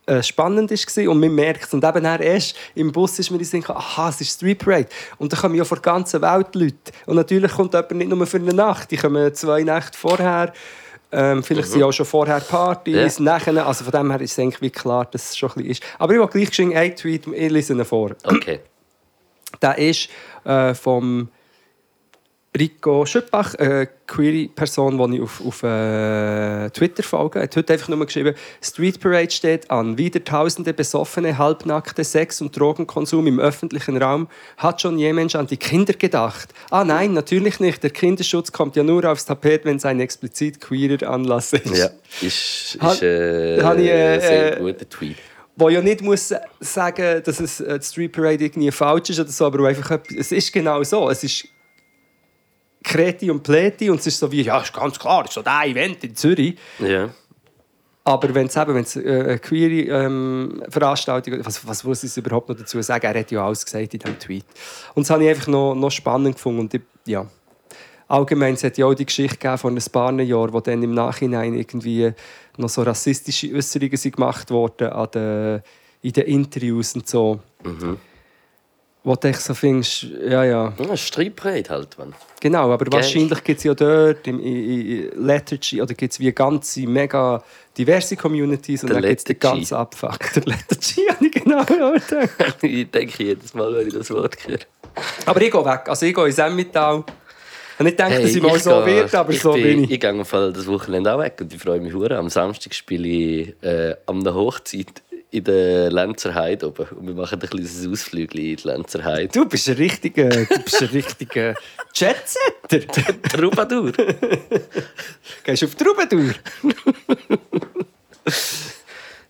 äh, 0.05 0.21
spannend 0.21 0.69
war 0.69 1.11
und 1.11 1.19
man 1.19 1.34
merkt 1.34 1.63
es. 1.63 1.74
Und 1.74 1.84
eben 1.84 2.03
dann 2.03 2.21
erst 2.21 2.55
im 2.76 2.91
Bus 2.91 3.19
ist 3.19 3.32
mir 3.32 3.38
die 3.38 3.45
Sinn, 3.45 3.63
aha, 3.67 4.09
es 4.09 4.19
ist 4.19 4.36
Street 4.36 4.59
Parade. 4.59 4.89
Und 5.17 5.32
da 5.32 5.38
kommen 5.38 5.55
ja 5.55 5.63
von 5.63 5.78
der 5.78 5.82
ganzen 5.82 6.21
Welt 6.21 6.53
Leute. 6.55 6.91
Und 7.05 7.15
natürlich 7.15 7.53
kommt 7.53 7.74
jemand 7.74 7.91
nicht 7.93 8.09
nur 8.09 8.28
für 8.28 8.38
eine 8.38 8.53
Nacht, 8.53 8.91
die 8.91 8.97
kommen 8.97 9.34
zwei 9.34 9.63
Nächte 9.63 9.97
vorher. 9.97 10.51
Ähm, 11.13 11.43
vielleicht 11.43 11.69
sind 11.69 11.84
auch 11.84 11.91
schon 11.91 12.05
vorher 12.05 12.39
Partys, 12.39 13.19
nachher. 13.19 13.65
Also 13.65 13.86
von 13.86 13.91
dem 13.91 14.11
her 14.11 14.19
ist 14.19 14.32
es 14.32 14.39
eigentlich 14.39 14.61
wie 14.61 14.71
klar, 14.71 15.05
dass 15.05 15.30
es 15.30 15.38
schon 15.38 15.49
ein 15.51 15.55
bisschen 15.55 15.71
ist. 15.71 15.84
Aber 15.99 16.13
ich 16.13 16.19
will 16.19 16.28
gleich 16.28 16.49
geschwind 16.49 16.76
einen 16.76 16.95
Tweet, 16.95 17.28
ich 17.28 17.51
lese 17.51 17.74
ihn 17.74 17.86
vor. 17.86 18.11
Okay. 18.24 18.59
Der 19.61 19.78
ist 19.78 20.09
äh, 20.43 20.74
vom 20.74 21.30
Rico 22.57 23.03
Schöppach, 23.05 23.55
eine 23.55 23.89
Query-Person, 24.05 25.11
die 25.11 25.17
ich 25.17 25.23
auf, 25.23 25.43
auf 25.43 25.63
äh, 25.63 26.69
Twitter 26.69 27.01
folge. 27.01 27.41
Hat 27.41 27.55
heute 27.55 27.73
einfach 27.73 27.89
nur 27.89 28.05
geschrieben, 28.05 28.35
Street 28.61 28.99
Parade 28.99 29.31
steht 29.31 29.71
an. 29.71 29.97
Wieder 29.97 30.23
tausende 30.23 30.71
besoffene, 30.71 31.37
halbnackte 31.37 32.03
Sex- 32.03 32.41
und 32.41 32.57
Drogenkonsum 32.57 33.25
im 33.25 33.39
öffentlichen 33.39 33.97
Raum. 33.97 34.27
Hat 34.57 34.81
schon 34.81 34.99
je 34.99 35.13
Mensch 35.13 35.33
an 35.33 35.47
die 35.47 35.57
Kinder 35.57 35.93
gedacht? 35.93 36.53
Ah 36.69 36.83
nein, 36.83 37.13
natürlich 37.13 37.59
nicht. 37.59 37.81
Der 37.81 37.89
Kinderschutz 37.89 38.51
kommt 38.51 38.75
ja 38.75 38.83
nur 38.83 39.03
aufs 39.09 39.25
Tapet, 39.25 39.65
wenn 39.65 39.77
es 39.77 39.85
ein 39.85 39.99
explizit 39.99 40.61
queerer 40.61 41.09
Anlass 41.09 41.53
ist. 41.53 41.75
Ja, 41.75 41.89
ist, 42.21 42.75
ist 42.75 43.01
äh, 43.01 43.57
ich, 43.57 43.61
äh, 43.61 43.63
ein 43.63 44.21
sehr 44.21 44.57
äh, 44.57 44.61
guter 44.61 44.89
Tweet. 44.89 45.17
Wo 45.55 45.69
ja 45.69 45.81
nicht 45.81 46.01
muss 46.01 46.33
sagen, 46.59 47.21
dass 47.23 47.39
es 47.39 47.59
äh, 47.59 47.79
die 47.79 47.85
Street 47.85 48.11
Parade 48.11 48.43
irgendwie 48.43 48.71
falsch 48.71 49.09
ist 49.09 49.19
oder 49.19 49.29
so, 49.29 49.45
aber 49.45 49.67
einfach 49.67 49.99
es 50.15 50.31
ist 50.31 50.51
genau 50.51 50.83
so. 50.83 51.09
Es 51.09 51.23
ist 51.23 51.47
Kreti 52.84 53.31
und 53.31 53.43
Pleti 53.43 53.89
und 53.89 53.99
es 53.99 54.07
ist 54.07 54.19
so 54.19 54.31
wie, 54.31 54.41
ja, 54.41 54.59
ist 54.59 54.73
ganz 54.73 54.99
klar, 54.99 55.25
ist 55.25 55.34
so 55.34 55.41
ein 55.43 55.71
Event 55.71 56.03
in 56.03 56.15
Zürich. 56.15 56.57
Ja. 56.79 57.09
Aber 58.05 58.36
wenn 58.36 58.47
es 58.47 58.57
eben 58.57 58.75
wenn's, 58.75 58.95
äh, 58.97 59.23
eine 59.23 59.39
queere 59.39 60.05
ähm, 60.05 60.61
Veranstaltung 60.67 61.39
was, 61.45 61.65
was 61.65 61.84
muss 61.86 62.03
ich 62.03 62.17
überhaupt 62.17 62.49
noch 62.49 62.57
dazu 62.57 62.81
sagen? 62.81 63.05
Er 63.05 63.19
hat 63.19 63.31
ja 63.31 63.45
alles 63.45 63.63
gesagt 63.63 63.93
in 63.93 63.99
diesem 63.99 64.19
Tweet. 64.19 64.45
Und 64.93 65.05
das 65.05 65.09
habe 65.09 65.23
ich 65.23 65.29
einfach 65.29 65.47
noch, 65.47 65.73
noch 65.73 65.91
spannend 65.91 66.36
gefunden. 66.36 66.61
Und 66.61 66.73
ich, 66.73 66.81
ja. 67.05 67.25
Allgemein, 68.09 68.55
es 68.55 68.63
hat 68.63 68.77
ja 68.77 68.86
auch 68.86 68.93
die 68.93 69.05
Geschichte 69.05 69.38
gegeben 69.38 69.57
von 69.57 69.77
ein 69.77 69.84
paar 69.91 70.11
Jahren, 70.19 70.51
wo 70.51 70.59
dann 70.59 70.84
im 70.84 70.93
Nachhinein 70.93 71.53
irgendwie 71.53 72.11
noch 72.57 72.69
so 72.69 72.84
rassistische 72.84 73.53
Äußerungen 73.53 73.97
sind 73.97 74.15
gemacht 74.17 74.51
wurden 74.51 74.89
an 74.89 75.07
den, 75.11 75.61
in 76.01 76.11
den 76.11 76.25
Interviews 76.25 76.93
und 76.95 77.07
so. 77.07 77.39
Wo 79.05 79.15
du 79.15 79.33
so 79.33 79.53
findest, 79.53 80.03
ja, 80.25 80.45
ja, 80.45 80.73
Ja, 80.79 80.95
Streitbreit 80.97 81.69
halt, 81.69 81.97
Mann. 81.97 82.13
genau, 82.39 82.71
aber 82.71 82.85
Geil. 82.85 83.01
wahrscheinlich 83.01 83.43
gibt 83.43 83.57
es 83.57 83.63
ja 83.65 83.73
dort 83.73 84.25
im, 84.27 84.39
in, 84.39 84.87
in 85.11 85.25
Lethargy 85.25 85.81
oder 85.81 85.93
gibt 85.93 86.13
es 86.13 86.19
wie 86.21 86.31
ganze, 86.31 86.87
mega 86.87 87.43
diverse 87.77 88.15
Communities 88.15 88.83
und 88.83 88.89
Der 88.93 89.01
dann 89.01 89.09
gibt 89.09 89.19
es 89.19 89.23
den 89.25 89.39
ganzen 89.39 89.75
Abfuck. 89.75 90.19
Der 90.35 90.43
Lethargy, 90.45 91.01
habe 91.09 91.25
ich 91.25 91.31
genau 91.33 91.93
ich 92.61 92.89
denke 92.91 93.23
jedes 93.23 93.53
Mal, 93.53 93.73
wenn 93.75 93.87
ich 93.87 93.93
das 93.93 94.09
Wort 94.09 94.37
höre. 94.47 94.59
Aber 95.25 95.41
ich 95.41 95.51
gehe 95.51 95.65
weg, 95.65 95.81
also 95.89 96.05
ich 96.05 96.15
gehe 96.15 96.25
ins 96.25 96.37
Emmental. 96.37 97.03
Ich 97.79 97.83
nicht 97.83 97.97
gedacht, 97.97 98.23
dass 98.23 98.35
ich 98.35 98.41
mal 98.41 98.55
ich 98.55 98.63
so 98.63 98.69
gehe- 98.69 98.85
werde, 98.85 99.19
aber 99.19 99.33
ich 99.33 99.41
so 99.41 99.51
bin 99.53 99.83
ich. 99.83 99.91
Ich 99.91 99.99
gehe 99.99 100.15
das 100.17 100.67
Wochenende 100.67 101.13
auch 101.13 101.19
weg 101.19 101.33
und 101.41 101.51
ich 101.53 101.59
freue 101.61 101.81
mich 101.81 101.93
hure. 101.93 102.17
Am 102.17 102.29
Samstag 102.29 102.73
spiele 102.73 103.07
ich 103.07 103.63
äh, 103.63 103.95
an 104.05 104.19
einer 104.21 104.33
Hochzeit 104.35 105.01
in 105.34 105.43
der 105.43 105.91
Lenzer 105.91 106.36
Heide 106.36 106.67
oben. 106.67 106.86
Und 106.89 107.07
wir 107.07 107.15
machen 107.15 107.41
ein 107.41 107.49
kleines 107.49 107.88
Ausflügel 107.88 108.39
in 108.39 108.55
die 108.55 108.67
Lenzer 108.67 109.03
Heide. 109.03 109.29
Du 109.29 109.45
bist 109.47 109.67
ein 109.67 109.75
richtiger, 109.75 110.29
du 110.29 110.45
bist 110.45 110.81
ein 110.81 110.89
richtiger 110.89 111.55
Jetsetter. 111.93 113.13
Troubadour. 113.34 113.91
Gehst 115.43 115.63
auf 115.63 115.73
die 115.73 115.84
Troubadour? 115.84 116.34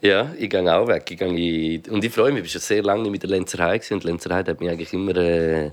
ja, 0.01 0.33
ich 0.37 0.49
gehe 0.49 0.75
auch 0.75 0.87
weg. 0.89 1.09
Ich 1.09 1.17
gehe 1.17 1.77
in... 1.77 1.89
Und 1.89 2.03
ich 2.03 2.13
freue 2.13 2.33
mich, 2.33 2.43
ich 2.43 2.49
war 2.49 2.51
schon 2.51 2.61
sehr 2.61 2.83
lange 2.83 3.03
nicht 3.03 3.11
mit 3.11 3.23
der 3.23 3.29
Lenzer 3.29 3.63
Heide. 3.63 3.93
Und 3.93 4.03
die 4.03 4.07
Lenzer 4.07 4.35
Heide 4.35 4.51
hat 4.51 4.59
mich 4.59 4.69
eigentlich 4.69 4.91
immer... 4.91 5.15
Äh, 5.15 5.71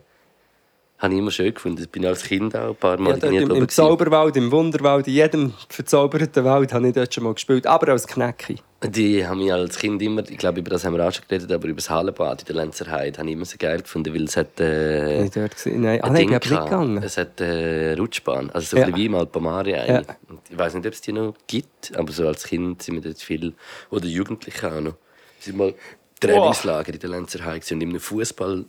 habe 1.00 1.14
ich 1.14 1.18
immer 1.18 1.30
schön 1.30 1.52
gefunden. 1.54 1.82
Ich 1.82 1.88
bin 1.88 2.04
als 2.04 2.22
Kind 2.22 2.54
auch 2.54 2.68
ein 2.70 2.76
paar 2.76 2.98
Mal 2.98 3.18
Ja, 3.18 3.28
im, 3.28 3.50
Im. 3.50 3.68
Zauberwald, 3.68 4.36
im 4.36 4.52
Wunderwald, 4.52 5.06
in 5.08 5.14
jedem 5.14 5.54
verzauberten 5.68 6.44
Wald 6.44 6.72
habe 6.74 6.88
ich 6.88 6.94
dort 6.94 7.12
schon 7.12 7.24
mal 7.24 7.32
gespielt. 7.34 7.66
Aber 7.66 7.88
als 7.88 8.06
Knäcki. 8.06 8.56
Die 8.82 9.26
haben 9.26 9.38
mich 9.38 9.52
als 9.52 9.78
Kind 9.78 10.00
immer, 10.00 10.22
ich 10.28 10.38
glaube, 10.38 10.60
über 10.60 10.70
das 10.70 10.84
haben 10.84 10.94
wir 10.96 11.06
auch 11.06 11.12
schon 11.12 11.24
geredet, 11.28 11.50
aber 11.52 11.68
über 11.68 11.76
das 11.76 11.90
Hallenbad 11.90 12.40
in 12.42 12.46
der 12.46 12.56
Lenzer 12.56 12.90
Heide 12.90 13.18
habe 13.18 13.28
ich 13.28 13.34
immer 13.34 13.44
so 13.44 13.56
geil 13.58 13.80
gefunden, 13.82 14.14
weil 14.14 14.24
es 14.24 14.36
hat 14.38 14.58
äh, 14.58 15.24
ich 15.24 15.30
dort 15.32 15.54
gesehen? 15.54 15.82
Nein, 15.82 16.00
ah, 16.02 16.06
ein 16.06 16.12
nein, 16.14 16.22
ich 16.24 16.30
nicht 16.30 16.48
gegangen. 16.48 17.02
Es 17.02 17.16
hat 17.18 17.40
äh, 17.42 17.92
Rutschbahn, 17.94 18.50
also 18.50 18.66
so 18.66 18.76
Ja. 18.78 18.84
ein 18.84 18.92
bisschen 18.92 19.02
wie 19.02 19.06
im 19.06 19.14
Alpamare 19.16 19.70
Ja. 19.70 20.02
Ich 20.50 20.56
weiß 20.56 20.74
nicht, 20.74 20.86
ob 20.86 20.92
es 20.94 21.00
die 21.02 21.12
noch 21.12 21.34
gibt, 21.46 21.94
aber 21.96 22.10
so 22.10 22.26
als 22.26 22.44
Kind 22.44 22.82
sind 22.82 22.94
wir 22.94 23.02
dort 23.02 23.18
viel, 23.22 23.52
oder 23.90 24.06
Jugendliche 24.06 24.72
auch 24.72 24.80
noch. 24.80 24.94
Sind 25.40 25.58
mal 25.58 25.74
Trainingslager 26.18 26.92
in 26.92 26.98
der 27.00 27.10
Lenzer 27.10 27.44
Heide 27.44 27.60
gewesen 27.60 27.74
und 27.74 27.80
in 27.82 27.88
einem 27.90 28.00
Fußball 28.00 28.64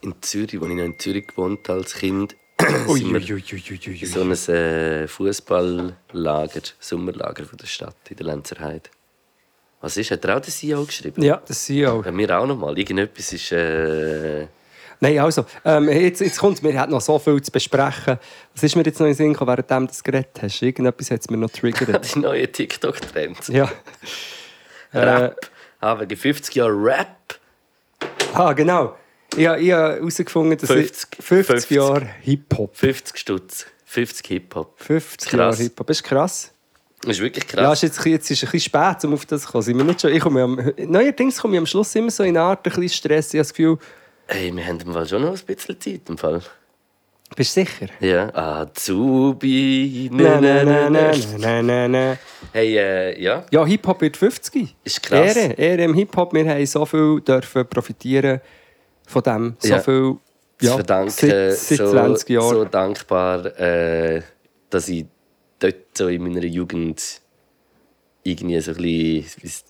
in 0.00 0.14
Zürich, 0.20 0.60
wo 0.60 0.66
ich 0.66 0.74
noch 0.74 0.84
in 0.84 0.98
Zürich 0.98 1.26
gewohnt 1.26 1.68
habe 1.68 1.80
als 1.80 1.94
Kind, 1.94 2.36
sind 2.60 3.12
wir 3.12 3.20
in 3.20 4.06
so 4.06 4.20
ein 4.22 4.54
äh, 4.54 5.08
Fußballlager, 5.08 6.62
Sommerlager 6.78 7.44
von 7.44 7.58
der 7.58 7.66
Stadt 7.66 7.96
in 8.08 8.16
der 8.16 8.26
Lenzer 8.26 8.60
Heide. 8.60 8.90
Was 9.80 9.96
ist? 9.96 10.10
Hat 10.10 10.24
er 10.24 10.36
auch 10.36 10.40
den 10.40 10.50
CEO 10.50 10.84
geschrieben? 10.84 11.22
Ja, 11.22 11.42
ich 11.46 11.86
auch. 11.86 12.04
Ja, 12.04 12.12
mir 12.12 12.38
auch 12.38 12.46
noch 12.46 12.56
mal. 12.56 12.78
Irgendetwas 12.78 13.32
ist. 13.32 13.52
Äh, 13.52 14.46
Nein, 15.00 15.18
also, 15.18 15.44
ähm, 15.64 15.88
jetzt, 15.90 16.20
jetzt 16.20 16.38
kommt 16.38 16.62
mir 16.62 16.80
hat 16.80 16.88
noch 16.88 17.02
so 17.02 17.18
viel 17.18 17.42
zu 17.42 17.50
besprechen. 17.52 18.18
Was 18.54 18.62
ist 18.62 18.76
mir 18.76 18.82
jetzt 18.84 18.98
noch 18.98 19.06
in 19.06 19.12
den 19.12 19.16
Sinn 19.16 19.32
gekommen, 19.34 19.48
während 19.48 19.70
du 19.70 19.86
das 19.88 20.02
geredet 20.02 20.30
hast? 20.40 20.62
Irgendetwas 20.62 21.10
hat 21.10 21.20
es 21.20 21.28
mir 21.28 21.36
noch 21.36 21.50
triggert. 21.50 22.14
die 22.14 22.18
neue 22.20 22.50
TikTok-Trend. 22.50 23.48
ja. 23.48 23.70
Äh, 24.92 24.98
Rap. 24.98 25.50
Ah, 25.80 26.00
wegen 26.00 26.16
50 26.16 26.54
Jahren 26.54 26.82
Rap. 26.82 27.38
ah, 28.32 28.54
genau. 28.54 28.96
Ich, 29.36 29.46
habe- 29.46 29.60
ich 29.60 29.72
habe 29.72 29.94
herausgefunden, 29.94 30.58
dass 30.58 30.70
50 30.70 31.08
ich 31.18 31.24
50, 31.24 31.46
50. 31.46 31.70
Jahre 31.76 32.08
Hip-Hop. 32.22 32.76
50 32.76 33.16
Stutz. 33.18 33.66
50 33.86 34.26
Hip-Hop. 34.26 34.74
50 34.80 35.30
Krass. 35.30 35.38
Jahre 35.38 35.56
Hip-Hop. 35.56 35.86
Das 35.86 35.96
ist 35.98 36.02
krass. 36.04 36.50
Das 37.02 37.10
ist 37.16 37.20
wirklich 37.20 37.44
Ja, 37.44 37.50
krass. 37.64 37.82
ist 37.82 37.96
jetzt, 37.96 38.06
jetzt 38.06 38.30
ist 38.30 38.42
es 38.42 38.48
ein 38.48 38.52
bisschen 38.52 38.70
spät, 38.70 39.04
um 39.04 39.14
auf 39.14 39.26
das 39.26 39.42
zu 39.42 39.48
kommen. 39.48 39.62
Sind 39.62 39.76
wir 39.76 39.84
nicht 39.84 40.00
schon, 40.00 40.12
ich 40.12 40.20
komme 40.20 40.42
am, 40.42 40.72
neuerdings 40.78 41.38
komme 41.38 41.54
ich 41.54 41.58
am 41.58 41.66
Schluss 41.66 41.94
immer 41.96 42.10
so 42.10 42.22
in 42.22 42.30
eine 42.30 42.40
Art 42.40 42.60
ein 42.60 42.62
bisschen 42.70 42.88
Stress. 42.88 43.28
Ich 43.28 43.38
habe 43.38 43.40
das 43.40 43.50
Gefühl, 43.54 43.78
Hey, 44.26 44.50
wir 44.56 44.64
haben 44.66 44.80
im 44.80 44.92
Fall 44.92 45.06
schon 45.06 45.20
noch 45.20 45.32
ein 45.38 45.40
bisschen 45.46 45.78
Zeit. 45.78 46.00
Im 46.08 46.16
Fall. 46.16 46.40
bist 47.36 47.56
du 47.56 47.60
sicher? 47.60 47.88
Ja. 48.00 48.34
Azubi. 48.34 50.08
Nein, 50.10 50.40
Ne, 50.40 50.64
nein, 50.64 50.66
ne, 50.66 50.90
nein, 50.90 50.92
ne. 50.92 51.38
nein, 51.38 51.66
nein, 51.66 51.90
nein. 51.90 52.18
Hey, 52.52 52.76
äh, 52.78 53.22
ja. 53.22 53.44
Ja, 53.50 53.66
Hip-Hop 53.66 54.00
wird 54.00 54.16
50. 54.16 54.74
Ist 54.82 55.02
krass. 55.02 55.36
Ehre, 55.36 55.52
Ehre 55.54 55.82
im 55.84 55.92
Hip-Hop. 55.94 56.32
Wir 56.32 56.48
haben 56.48 56.64
so 56.64 56.86
viel 56.86 57.20
dürfen 57.20 57.66
profitieren 57.68 58.40
von 59.06 59.22
dem. 59.22 59.56
So 59.58 59.68
Ja. 59.68 59.78
viel 59.80 60.16
zu 60.58 60.66
ja, 60.66 60.74
verdanken. 60.74 61.10
seit, 61.10 61.52
seit 61.58 61.78
so, 61.78 61.90
20 61.90 62.28
Jahren. 62.30 62.50
so 62.50 62.64
dankbar, 62.64 63.58
äh, 63.58 64.22
dass 64.70 64.88
ich 64.88 65.06
dort 65.58 65.74
so 65.96 66.08
in 66.08 66.22
meiner 66.22 66.44
Jugend 66.44 67.20
irgendwie 68.22 68.60
so 68.60 68.70
ein 68.72 68.76
bisschen, 68.78 69.24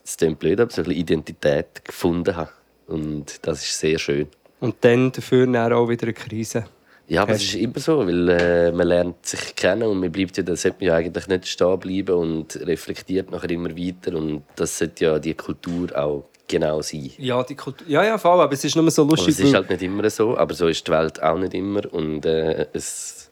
es 0.05 0.17
klingt 0.17 0.39
blöd, 0.39 0.61
aber 0.61 0.71
so 0.71 0.83
ein 0.83 0.85
bisschen 0.85 1.01
Identität 1.01 1.85
gefunden 1.85 2.37
habe. 2.37 2.51
Und 2.87 3.47
das 3.47 3.63
ist 3.65 3.79
sehr 3.79 3.99
schön. 3.99 4.29
Und 4.61 4.77
dann 4.83 5.11
dafür 5.13 5.47
dann 5.47 5.73
auch 5.73 5.89
wieder 5.89 6.05
eine 6.05 6.13
Krise. 6.13 6.65
Ja, 7.07 7.23
aber 7.23 7.33
es 7.35 7.43
ist 7.43 7.55
immer 7.57 7.79
so, 7.81 7.99
weil 8.07 8.29
äh, 8.31 8.73
man 8.73 8.87
lernt 8.87 9.27
sich 9.27 9.55
kennen 9.55 9.83
und 9.83 10.01
man 10.01 10.11
bleibt 10.11 10.39
ja, 10.39 10.43
das 10.43 10.63
sollte 10.63 10.79
man 10.81 10.87
ja 10.87 10.95
eigentlich 10.97 11.27
nicht 11.27 11.49
stehen 11.49 11.79
bleiben 11.79 12.15
und 12.15 12.57
reflektiert 12.67 13.31
nachher 13.31 13.51
immer 13.51 13.77
weiter 13.77 14.17
und 14.17 14.45
das 14.57 14.79
sollte 14.79 15.05
ja 15.05 15.19
die 15.19 15.35
Kultur 15.35 15.89
auch 15.95 16.25
genau 16.49 16.83
sein. 16.83 17.11
Ja, 17.19 17.43
die 17.43 17.55
Kultur, 17.55 17.87
ja, 17.89 18.05
ja, 18.05 18.19
voll, 18.19 18.41
aber 18.41 18.53
es 18.53 18.65
ist 18.65 18.77
nur 18.77 18.91
so 18.91 19.05
lustig. 19.05 19.35
Aber 19.35 19.43
es 19.43 19.49
ist 19.49 19.55
halt 19.55 19.71
nicht 19.71 19.83
immer 19.83 20.11
so, 20.11 20.37
aber 20.37 20.55
so 20.55 20.69
ist 20.69 20.87
die 20.87 20.93
Welt 20.93 21.23
auch 21.23 21.39
nicht 21.39 21.55
immer 21.55 21.93
und 21.93 22.27
äh, 22.27 22.67
es... 22.73 23.31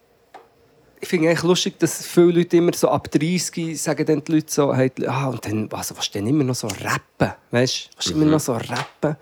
Ich 1.01 1.09
finde 1.09 1.29
eigentlich 1.29 1.43
lustig, 1.43 1.79
dass 1.81 2.07
viele 2.07 2.31
Leute 2.31 2.57
immer 2.57 2.73
so 2.75 2.89
ab 2.89 3.11
30 3.11 3.81
sagen 3.81 4.07
dann 4.07 4.23
die 4.23 4.33
Leute 4.33 4.53
so, 4.53 4.73
hey, 4.73 4.93
ah, 5.07 5.29
und 5.29 5.45
dann, 5.45 5.69
also, 5.73 5.97
was 5.97 6.11
denn 6.13 6.29
immer 6.29 6.45
noch 6.45 6.55
so 6.55 6.69
rappen, 6.69 7.35
weißt 7.51 7.91
du, 8.07 8.15
mhm. 8.15 8.23
immer 8.23 8.31
noch 8.33 8.41
so 8.41 8.53
rappen 8.53 9.17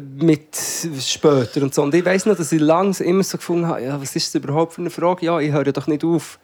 mit 0.00 0.56
später 1.00 1.62
und 1.62 1.74
so. 1.74 1.82
Und 1.82 1.94
ich 1.94 2.04
weiß 2.04 2.26
noch, 2.26 2.36
dass 2.36 2.52
ich 2.52 2.60
lange 2.60 2.96
immer 3.00 3.22
so 3.22 3.38
gefunden 3.38 3.66
habe, 3.66 3.82
ja, 3.82 4.00
was 4.00 4.16
ist 4.16 4.34
das 4.34 4.42
überhaupt 4.42 4.74
für 4.74 4.80
eine 4.80 4.90
Frage? 4.90 5.26
Ja, 5.26 5.38
ich 5.38 5.52
höre 5.52 5.72
doch 5.72 5.86
nicht 5.86 6.04
auf, 6.04 6.38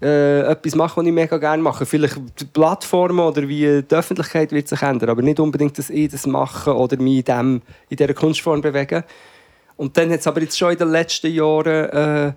äh, 0.00 0.40
etwas 0.40 0.74
machen, 0.74 1.00
was 1.00 1.06
ich 1.06 1.12
mega 1.12 1.38
gerne 1.38 1.62
mache. 1.62 1.84
Vielleicht 1.84 2.16
die 2.38 2.44
Plattformen 2.44 3.20
oder 3.20 3.48
wie 3.48 3.82
die 3.82 3.94
Öffentlichkeit 3.94 4.52
wird 4.52 4.68
sich 4.68 4.80
ändern, 4.82 5.10
aber 5.10 5.22
nicht 5.22 5.40
unbedingt, 5.40 5.76
dass 5.78 5.90
ich 5.90 6.08
das 6.08 6.26
mache 6.26 6.74
oder 6.74 6.96
mich 6.96 7.18
in, 7.18 7.24
dem, 7.24 7.62
in 7.88 7.96
dieser 7.96 8.14
Kunstform 8.14 8.60
bewege. 8.60 9.04
Und 9.76 9.96
dann 9.96 10.10
hat 10.10 10.20
es 10.20 10.26
aber 10.26 10.40
jetzt 10.40 10.58
schon 10.58 10.72
in 10.72 10.78
den 10.78 10.90
letzten 10.90 11.32
Jahren 11.32 11.90
äh, 11.90 12.32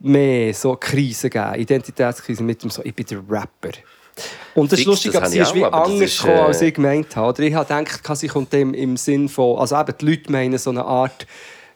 mehr 0.00 0.54
so 0.54 0.76
Krisen 0.76 1.30
gegeben, 1.30 1.54
Identitätskrisen 1.54 2.46
mit 2.46 2.62
dem 2.62 2.70
so, 2.70 2.82
ich 2.84 2.94
bin 2.94 3.06
der 3.06 3.18
Rapper. 3.28 3.72
Und 4.54 4.72
das 4.72 4.80
ist 4.80 4.86
lustig, 4.86 5.14
aber 5.14 5.26
sie 5.26 5.38
ist 5.38 5.54
wie 5.54 5.64
anders 5.64 6.18
gekommen, 6.18 6.40
als 6.40 6.62
ich 6.62 6.74
gemeint 6.74 7.14
habe. 7.14 7.28
Oder 7.28 7.40
ich 7.40 7.54
habe 7.54 7.84
gedacht, 7.84 8.16
sie 8.16 8.28
kommt 8.28 8.52
im, 8.54 8.74
im 8.74 8.96
Sinn 8.96 9.28
von, 9.28 9.58
also 9.58 9.78
eben 9.78 9.94
die 10.00 10.06
Leute 10.06 10.32
meinen 10.32 10.58
so 10.58 10.70
eine 10.70 10.84
Art 10.84 11.26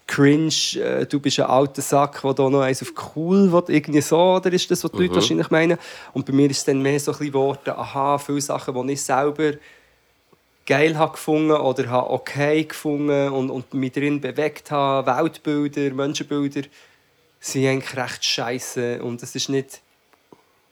cringe, 0.07 0.76
äh, 0.76 1.07
du 1.07 1.20
bist 1.20 1.38
ein 1.40 1.46
alter 1.46 1.82
Sack, 1.82 2.22
der 2.22 2.34
da 2.34 2.50
noch 2.50 2.61
eins 2.61 2.82
auf 2.82 2.92
cool 3.16 3.53
will, 3.53 3.64
irgendwie 3.68 4.00
so, 4.00 4.34
oder 4.36 4.53
ist 4.53 4.70
das, 4.70 4.84
was 4.84 4.90
die 4.90 4.96
mhm. 4.96 5.03
Leute 5.05 5.14
wahrscheinlich 5.16 5.50
meinen? 5.50 5.78
Und 6.12 6.26
bei 6.26 6.32
mir 6.32 6.50
ist 6.50 6.59
es 6.59 6.64
dann 6.64 6.82
mehr 6.82 6.98
so 7.00 7.12
ein 7.12 7.18
bisschen 7.18 7.32
geworden, 7.32 7.70
aha, 7.70 8.18
viele 8.18 8.40
Sachen, 8.40 8.86
die 8.86 8.92
ich 8.92 9.03
selber 9.03 9.53
geil 10.66 10.96
habe 10.96 11.12
gefunden 11.12 11.53
oder 11.53 11.90
habe 11.90 12.11
okay 12.11 12.64
gefunden 12.64 13.30
und, 13.30 13.50
und 13.50 13.74
mich 13.74 13.92
drin 13.92 14.20
bewegt 14.20 14.70
habe, 14.70 15.11
Weltbilder, 15.11 15.94
Menschenbilder, 15.94 16.62
sind 17.40 17.66
eigentlich 17.66 17.96
recht 17.96 18.24
scheiße 18.24 19.03
und 19.03 19.22
es 19.22 19.34
ist 19.34 19.48
nicht 19.48 19.80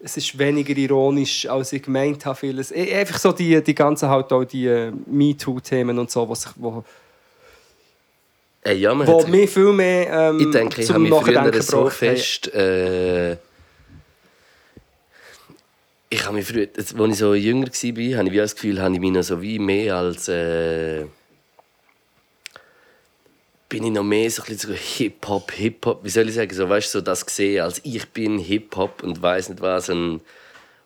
es 0.03 0.17
ist 0.17 0.39
weniger 0.39 0.77
ironisch, 0.77 1.47
als 1.47 1.73
ich 1.73 1.83
gemeint 1.83 2.25
habe. 2.25 2.35
Vieles. 2.37 2.73
E, 2.73 2.95
einfach 2.95 3.19
so 3.19 3.33
die, 3.33 3.63
die 3.63 3.75
ganzen 3.75 4.09
halt 4.09 4.33
auch 4.33 4.45
die 4.45 4.67
äh, 4.67 4.93
MeToo-Themen 5.07 5.99
und 5.99 6.11
so, 6.11 6.29
was 6.29 6.53
wo, 6.57 6.85
äh, 8.65 8.75
ja, 8.75 9.07
wo 9.07 9.27
mir 9.27 9.49
viel 9.49 9.73
mehr 9.73 10.31
ähm, 10.31 10.41
Ich 10.41 10.51
denke, 10.51 10.83
ich 10.83 10.91
habe 10.91 11.01
mich 11.01 11.15
früher 11.15 11.63
so 11.63 11.89
fest... 11.89 12.53
Äh, 12.55 13.37
ich 16.13 16.25
habe 16.25 16.35
mich 16.35 16.47
früher, 16.47 16.67
als 16.77 16.93
ich 16.93 17.19
so 17.19 17.35
jünger 17.35 17.67
war, 17.69 18.19
habe 18.19 18.29
ich 18.29 18.37
das 18.37 18.55
Gefühl, 18.55 18.83
habe 18.83 18.95
ich 18.95 19.01
mich 19.01 19.13
noch 19.13 19.23
so 19.23 19.41
wie 19.41 19.59
mehr 19.59 19.97
als... 19.97 20.29
Äh, 20.29 21.05
bin 23.71 23.85
ich 23.85 23.93
noch 23.93 24.03
mehr 24.03 24.29
so 24.29 24.43
ein 24.43 24.49
bisschen 24.49 24.71
so 24.71 24.77
Hip-Hop, 24.77 25.53
Hip-Hop, 25.53 26.03
wie 26.03 26.11
soll 26.11 26.29
ich 26.29 26.35
sagen, 26.35 26.53
so, 26.53 26.69
weißt 26.69 26.93
du, 26.93 26.99
so 26.99 27.05
das 27.05 27.25
gesehen, 27.25 27.63
als 27.63 27.81
ich 27.85 28.09
bin 28.09 28.39
Hip-Hop 28.39 29.05
und 29.05 29.23
weiß 29.23 29.51
nicht 29.51 29.63
was 29.63 29.89
und, 29.89 30.23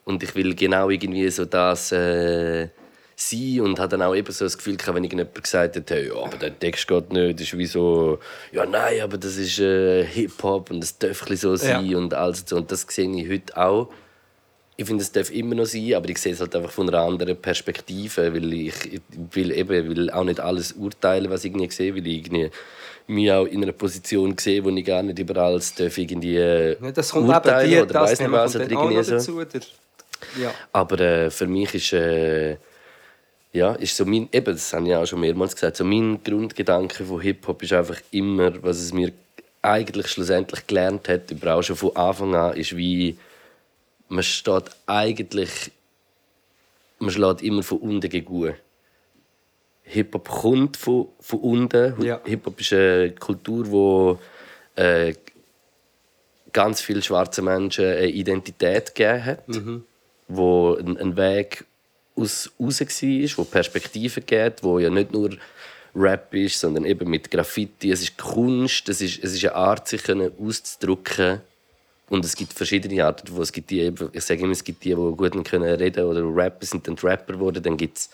und 0.04 0.22
ich 0.22 0.34
will 0.34 0.54
genau 0.54 0.90
irgendwie 0.90 1.28
so 1.30 1.46
das 1.46 1.90
äh, 1.92 2.68
sein 3.16 3.60
und 3.60 3.78
habe 3.78 3.88
dann 3.88 4.02
auch 4.02 4.14
eben 4.14 4.32
so 4.32 4.44
das 4.44 4.56
Gefühl 4.56 4.76
gehabt, 4.76 4.96
wenn 4.96 5.04
irgendjemand 5.04 5.42
gesagt 5.42 5.76
hat, 5.76 5.90
hey, 5.90 6.08
ja, 6.08 6.14
aber 6.14 6.36
der 6.36 6.58
Text 6.58 6.86
geht 6.88 7.12
nicht, 7.12 7.40
ist 7.40 7.56
wie 7.56 7.66
so, 7.66 8.18
ja 8.52 8.66
nein, 8.66 9.00
aber 9.02 9.18
das 9.18 9.36
ist 9.36 9.58
äh, 9.60 10.04
Hip-Hop 10.04 10.70
und 10.70 10.80
das 10.80 10.98
darf 10.98 11.24
so 11.34 11.56
sein 11.56 11.86
ja. 11.86 11.98
und 11.98 12.14
alles 12.14 12.44
so 12.46 12.56
und 12.56 12.70
das 12.70 12.86
sehe 12.88 13.10
ich 13.10 13.28
heute 13.28 13.56
auch 13.56 13.88
ich 14.76 14.86
finde, 14.86 15.02
es 15.02 15.12
darf 15.12 15.30
immer 15.30 15.54
noch 15.54 15.66
sein, 15.66 15.94
aber 15.94 16.08
ich 16.08 16.18
sehe 16.18 16.32
es 16.32 16.40
halt 16.40 16.54
einfach 16.56 16.70
von 16.70 16.88
einer 16.88 16.98
anderen 16.98 17.36
Perspektive, 17.36 18.34
weil 18.34 18.52
ich, 18.52 18.94
ich 18.94 19.00
will 19.30 19.52
eben 19.52 19.88
will 19.88 20.10
auch 20.10 20.24
nicht 20.24 20.40
alles 20.40 20.72
urteilen, 20.72 21.30
was 21.30 21.44
ich 21.44 21.52
irgendwie 21.52 21.70
sehe, 21.70 21.94
weil 21.94 22.06
ich 22.06 22.26
irgendwie 22.26 22.50
mich 23.06 23.30
auch 23.30 23.44
in 23.44 23.62
einer 23.62 23.72
Position 23.72 24.36
sehe, 24.36 24.64
wo 24.64 24.70
ich 24.70 24.84
gar 24.84 25.02
nicht 25.02 25.18
über 25.18 25.36
alles 25.40 25.74
darf 25.74 25.96
irgendwie 25.96 26.36
ja, 26.36 26.74
das 26.90 27.10
kommt 27.10 27.28
urteilen 27.28 27.70
die, 27.70 27.78
oder 27.78 28.00
weiß 28.00 28.18
nicht 28.18 28.32
was 28.32 28.56
oder 28.56 28.70
irgendwie 28.70 29.02
so. 29.02 29.14
Dazu? 29.44 29.62
Ja. 30.40 30.52
Aber 30.72 30.98
äh, 30.98 31.30
für 31.30 31.46
mich 31.46 31.74
ist 31.74 31.92
äh, 31.92 32.56
ja, 33.54 33.72
ist 33.74 33.96
so 33.96 34.04
mein, 34.04 34.28
eben, 34.32 34.52
das 34.52 34.72
habe 34.72 34.88
ich 34.88 34.94
auch 34.96 35.06
schon 35.06 35.20
mehrmals 35.20 35.54
gesagt, 35.54 35.76
so 35.76 35.84
mein 35.84 36.22
Grundgedanke 36.24 37.04
von 37.04 37.20
Hip-Hop 37.20 37.62
ist 37.62 37.72
einfach 37.72 38.00
immer, 38.10 38.60
was 38.64 38.78
es 38.78 38.92
mir 38.92 39.12
eigentlich 39.62 40.08
schlussendlich 40.08 40.66
gelernt 40.66 41.08
hat, 41.08 41.30
aber 41.30 41.54
auch 41.54 41.62
schon 41.62 41.76
von 41.76 41.94
Anfang 41.94 42.34
an, 42.34 42.56
ist 42.56 42.76
wie 42.76 43.16
man 44.08 44.24
steht 44.24 44.64
eigentlich, 44.86 45.70
man 46.98 47.10
schlägt 47.10 47.42
immer 47.42 47.62
von 47.62 47.78
unten 47.78 48.10
gegen 48.10 48.54
Hip-Hop 49.84 50.28
kommt 50.28 50.76
von, 50.76 51.08
von 51.20 51.38
unten. 51.38 52.02
Ja. 52.02 52.20
Hip-Hop 52.24 52.60
ist 52.60 52.72
eine 52.72 53.12
Kultur, 53.12 53.70
wo 53.70 54.18
äh, 54.74 55.14
ganz 56.52 56.80
viele 56.80 57.02
schwarze 57.02 57.40
Menschen 57.40 57.84
eine 57.84 58.08
Identität 58.08 58.96
gegeben 58.96 59.24
hat, 59.24 59.48
mhm. 59.48 59.84
wo 60.26 60.74
ein, 60.74 60.98
ein 60.98 61.16
Weg 61.16 61.64
aus 62.16 62.50
raus 62.60 62.80
war, 62.80 63.38
wo 63.38 63.44
Perspektiven 63.44 64.24
gibt, 64.26 64.62
wo 64.62 64.78
ja 64.78 64.90
nicht 64.90 65.12
nur 65.12 65.36
Rap 65.94 66.34
ist, 66.34 66.58
sondern 66.58 66.84
eben 66.84 67.08
mit 67.08 67.30
Graffiti. 67.30 67.90
Es 67.90 68.02
ist 68.02 68.16
Kunst, 68.18 68.88
es 68.88 69.00
ist, 69.00 69.22
es 69.22 69.34
ist 69.34 69.44
eine 69.44 69.54
Art, 69.54 69.88
sich 69.88 70.02
auszudrücken 70.10 71.40
und 72.08 72.24
es 72.24 72.36
gibt 72.36 72.52
verschiedene 72.52 73.04
Arten, 73.04 73.34
wo 73.34 73.42
es 73.42 73.52
gibt 73.52 73.70
die, 73.70 73.92
ich 74.12 74.24
sage 74.24 74.42
immer, 74.42 74.52
es 74.52 74.64
gibt 74.64 74.84
die, 74.84 74.90
die 74.90 74.94
gut 74.94 75.44
können 75.44 75.74
reden 75.74 76.04
oder 76.04 76.22
rappen, 76.24 76.66
sind 76.66 76.86
dann 76.86 76.96
Rapper 76.98 77.34
geworden. 77.34 77.62
Dann 77.62 77.76
gibt 77.76 77.98
es 77.98 78.10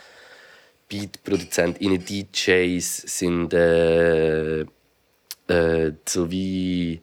Beatproduzenten, 0.88 2.04
DJs, 2.04 2.96
sind 3.18 3.52
äh, 3.54 4.60
äh, 4.60 5.92
so 6.06 6.30
wie 6.30 7.00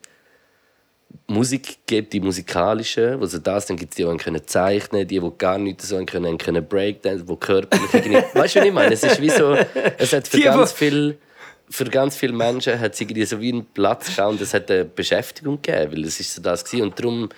Musik 1.26 1.78
gibt, 1.86 2.12
die 2.12 2.20
musikalische, 2.20 3.18
also 3.20 3.38
das, 3.38 3.66
dann 3.66 3.76
gibt 3.76 3.92
es 3.92 3.96
die, 3.96 4.04
die 4.04 4.16
können 4.16 4.40
zeichnen, 4.46 5.06
die, 5.06 5.20
die 5.20 5.32
gar 5.36 5.58
nicht 5.58 5.82
so 5.82 6.02
können, 6.04 6.38
können 6.38 6.66
Breakdance, 6.66 7.24
die 7.24 7.36
körperlich 7.36 7.92
Weißt 8.34 8.56
du, 8.56 8.60
was 8.60 8.66
ich 8.66 8.72
meine? 8.72 8.94
Es 8.94 9.02
ist 9.02 9.20
wie 9.20 9.28
so, 9.28 9.54
es 9.98 10.12
hat 10.12 10.26
für 10.26 10.38
die, 10.38 10.42
ganz 10.44 10.72
viel 10.72 11.18
für 11.70 11.84
ganz 11.84 12.16
viele 12.16 12.32
Menschen 12.32 12.80
hat 12.80 12.94
es 12.94 13.00
irgendwie 13.00 13.24
so 13.26 13.40
wie 13.40 13.52
einen 13.52 13.66
Platz 13.66 14.06
gegeben 14.06 14.28
und 14.28 14.40
es 14.40 14.54
hat 14.54 14.70
eine 14.70 14.86
Beschäftigung 14.86 15.60
gegeben, 15.60 15.92
weil 15.92 16.04
es 16.04 16.18
ist 16.18 16.34
so 16.34 16.40
das 16.40 16.64
gewesen. 16.64 16.84
und 16.84 16.98
darum 16.98 17.28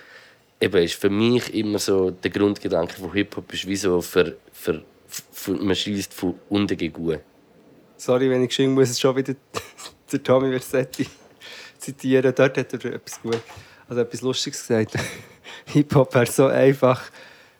eben 0.61 0.83
ist 0.83 0.95
für 0.95 1.09
mich 1.09 1.53
immer 1.53 1.79
so 1.79 2.11
der 2.11 2.31
Grundgedanke 2.31 2.93
von 2.93 3.11
Hip 3.11 3.35
Hop 3.35 3.51
ist 3.51 3.67
wie 3.67 3.75
so 3.75 3.99
für, 3.99 4.37
für, 4.53 4.81
für 5.31 5.51
man 5.51 5.75
schließt 5.75 6.13
von 6.13 6.35
unten 6.49 6.77
gegen 6.77 7.19
Sorry, 7.97 8.29
wenn 8.29 8.41
ich 8.43 8.49
geschrieben 8.49 8.73
muss, 8.73 8.97
schon 8.97 9.15
wieder 9.17 9.35
der 10.11 10.23
Tommy 10.23 10.49
Versetti 10.49 11.07
zitieren. 11.81 12.33
Dort 12.35 12.57
hat 12.57 12.73
er 12.73 12.93
etwas 12.93 13.21
gut, 13.21 13.41
also 13.89 14.01
etwas 14.01 14.21
Lustiges 14.21 14.61
gesagt. 14.61 14.93
Hip 15.65 15.93
Hop 15.95 16.13
wäre 16.13 16.25
so 16.25 16.47
einfach 16.47 17.01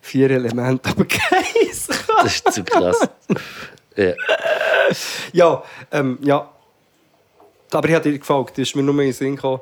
vier 0.00 0.30
Elemente, 0.30 0.90
aber 0.90 1.04
keins. 1.06 1.86
das 1.86 2.34
ist 2.34 2.52
zu 2.52 2.64
krass. 2.64 3.08
ja, 3.96 4.14
ja, 5.32 5.62
ähm, 5.90 6.18
ja 6.22 6.48
aber 7.74 7.88
ich 7.88 7.94
habe 7.94 8.10
dir 8.10 8.18
gefolgt, 8.18 8.58
das 8.58 8.68
ist 8.68 8.76
mir 8.76 8.82
nur 8.82 8.94
in 8.94 9.08
den 9.08 9.12
Sinn 9.12 9.36
gekommen. 9.36 9.60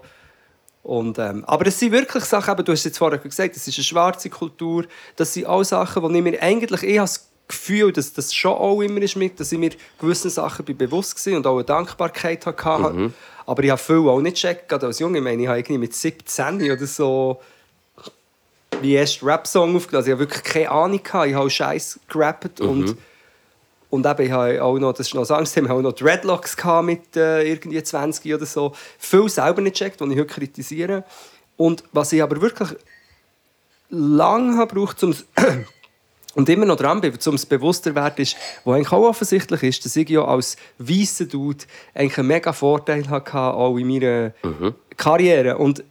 Und, 0.82 1.18
ähm, 1.18 1.44
aber 1.44 1.66
es 1.66 1.78
sind 1.78 1.92
wirklich 1.92 2.24
Sachen, 2.24 2.52
eben, 2.52 2.64
du 2.64 2.72
hast 2.72 2.84
jetzt 2.84 2.98
vorher 2.98 3.18
gesagt, 3.18 3.54
es 3.54 3.68
ist 3.68 3.76
eine 3.76 3.84
schwarze 3.84 4.30
Kultur, 4.30 4.86
das 5.16 5.34
sind 5.34 5.46
auch 5.46 5.62
Sachen, 5.62 6.08
die 6.08 6.18
ich 6.18 6.24
mir 6.24 6.42
eigentlich, 6.42 6.82
ich 6.82 6.98
habe 6.98 7.06
das 7.06 7.30
Gefühl, 7.48 7.92
dass 7.92 8.12
das 8.12 8.32
schon 8.32 8.52
auch 8.52 8.80
immer 8.80 9.02
ist 9.02 9.16
mit, 9.16 9.38
dass 9.38 9.52
ich 9.52 9.58
mir 9.58 9.72
gewisse 10.00 10.30
Sachen 10.30 10.64
bewusst 10.64 11.24
war 11.26 11.36
und 11.36 11.46
auch 11.46 11.56
eine 11.56 11.64
Dankbarkeit 11.64 12.46
hatte. 12.46 12.92
Mhm. 12.92 13.14
Aber 13.50 13.64
ich 13.64 13.70
habe 13.70 13.82
viel 13.82 14.08
auch 14.08 14.20
nicht 14.20 14.34
gecheckt, 14.34 14.68
gerade 14.68 14.86
als 14.86 15.00
Junge, 15.00 15.18
ich 15.18 15.24
meine, 15.24 15.42
ich 15.42 15.48
habe 15.48 15.58
irgendwie 15.58 15.78
mit 15.78 15.92
17 15.92 16.70
oder 16.70 16.86
so 16.86 17.40
wie 18.80 18.92
erst 18.92 19.24
Rap-Song 19.24 19.74
aufgelassen. 19.74 20.06
Ich 20.08 20.12
habe 20.12 20.20
wirklich 20.20 20.44
keine 20.44 20.70
Ahnung, 20.70 21.02
gehabt. 21.02 21.26
ich 21.26 21.34
habe 21.34 21.50
Scheiß 21.50 21.98
gerappt 22.08 22.60
mhm. 22.60 22.68
und 22.68 22.96
und 23.90 24.06
eben, 24.06 24.22
ich 24.22 24.30
habe 24.30 24.62
auch 24.62 24.78
noch, 24.78 24.92
das 24.92 25.08
ist 25.08 25.14
noch 25.14 25.22
das 25.22 25.32
Angst, 25.32 25.58
auch 25.58 25.82
noch 25.82 25.90
Dreadlocks 25.90 26.56
mit 26.84 27.16
äh, 27.16 27.42
irgendwie 27.42 27.82
20 27.82 28.32
oder 28.32 28.46
so. 28.46 28.72
Viel 29.00 29.28
selber 29.28 29.62
nicht 29.62 29.76
gecheckt, 29.76 30.00
die 30.00 30.04
ich 30.04 30.10
heute 30.10 30.26
kritisiere. 30.26 31.02
Und 31.56 31.82
was 31.90 32.12
ich 32.12 32.22
aber 32.22 32.40
wirklich 32.40 32.68
lange 33.88 34.58
habe 34.58 34.72
gebraucht, 34.72 35.02
um 35.02 35.12
und 36.34 36.48
immer 36.48 36.66
noch 36.66 36.76
dran 36.76 37.00
bin, 37.00 37.12
um 37.26 37.34
es 37.34 37.46
bewusster 37.46 37.90
zu 37.90 37.96
werden, 37.96 38.22
ist, 38.22 38.36
wo 38.64 38.72
eigentlich 38.72 38.92
auch 38.92 39.08
offensichtlich 39.08 39.62
ist, 39.62 39.84
dass 39.84 39.96
ich 39.96 40.08
ja 40.08 40.24
als 40.24 40.56
weißer 40.78 41.26
Dude 41.26 41.64
eigentlich 41.94 42.18
einen 42.18 42.28
mega 42.28 42.52
Vorteil 42.52 43.08
hatte, 43.08 43.36
auch 43.36 43.76
in 43.76 43.88
meiner 43.88 44.32
mhm. 44.42 44.74
Karriere. 44.96 45.58
Und 45.58 45.82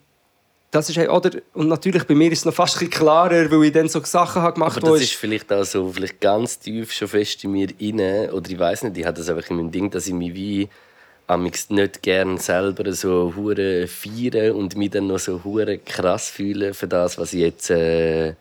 das 0.71 0.89
ist 0.89 0.97
oder 0.97 1.31
und 1.53 1.67
natürlich 1.67 2.03
bei 2.03 2.13
mir 2.13 2.31
ist 2.31 2.39
es 2.39 2.45
noch 2.45 2.53
fast 2.53 2.79
ein 2.81 2.89
klarer, 2.89 3.49
weil 3.49 3.65
ich 3.65 3.71
dann 3.71 3.89
so 3.89 4.03
Sachen 4.03 4.41
habe 4.41 4.53
gemacht 4.53 4.75
habe. 4.77 4.91
das 4.91 5.01
ist 5.01 5.15
vielleicht 5.15 5.51
auch 5.51 5.63
so 5.63 5.91
vielleicht 5.91 6.21
ganz 6.21 6.59
tief 6.59 6.91
schon 6.91 7.07
fest 7.07 7.43
in 7.43 7.51
mir 7.53 7.69
inne 7.79 8.31
oder 8.31 8.49
ich 8.49 8.59
weiß 8.59 8.83
nicht, 8.83 8.97
ich 8.97 9.05
habe 9.05 9.17
das 9.17 9.29
einfach 9.29 9.49
in 9.49 9.57
meinem 9.57 9.71
Ding, 9.71 9.89
dass 9.89 10.05
ich 10.05 10.13
mich 10.13 10.35
wie 10.35 10.69
amix 11.25 11.71
nicht 11.71 12.03
gern 12.03 12.37
selber 12.37 12.91
so 12.93 13.33
hure 13.35 13.87
feiern 13.87 14.51
und 14.51 14.77
mich 14.77 14.91
dann 14.91 15.07
noch 15.07 15.19
so 15.19 15.43
hure 15.43 15.79
krass 15.79 16.29
fühlen 16.29 16.73
für 16.75 16.87
das, 16.87 17.17
was 17.17 17.33
ich 17.33 17.41
jetzt 17.41 17.71
äh, 17.71 18.35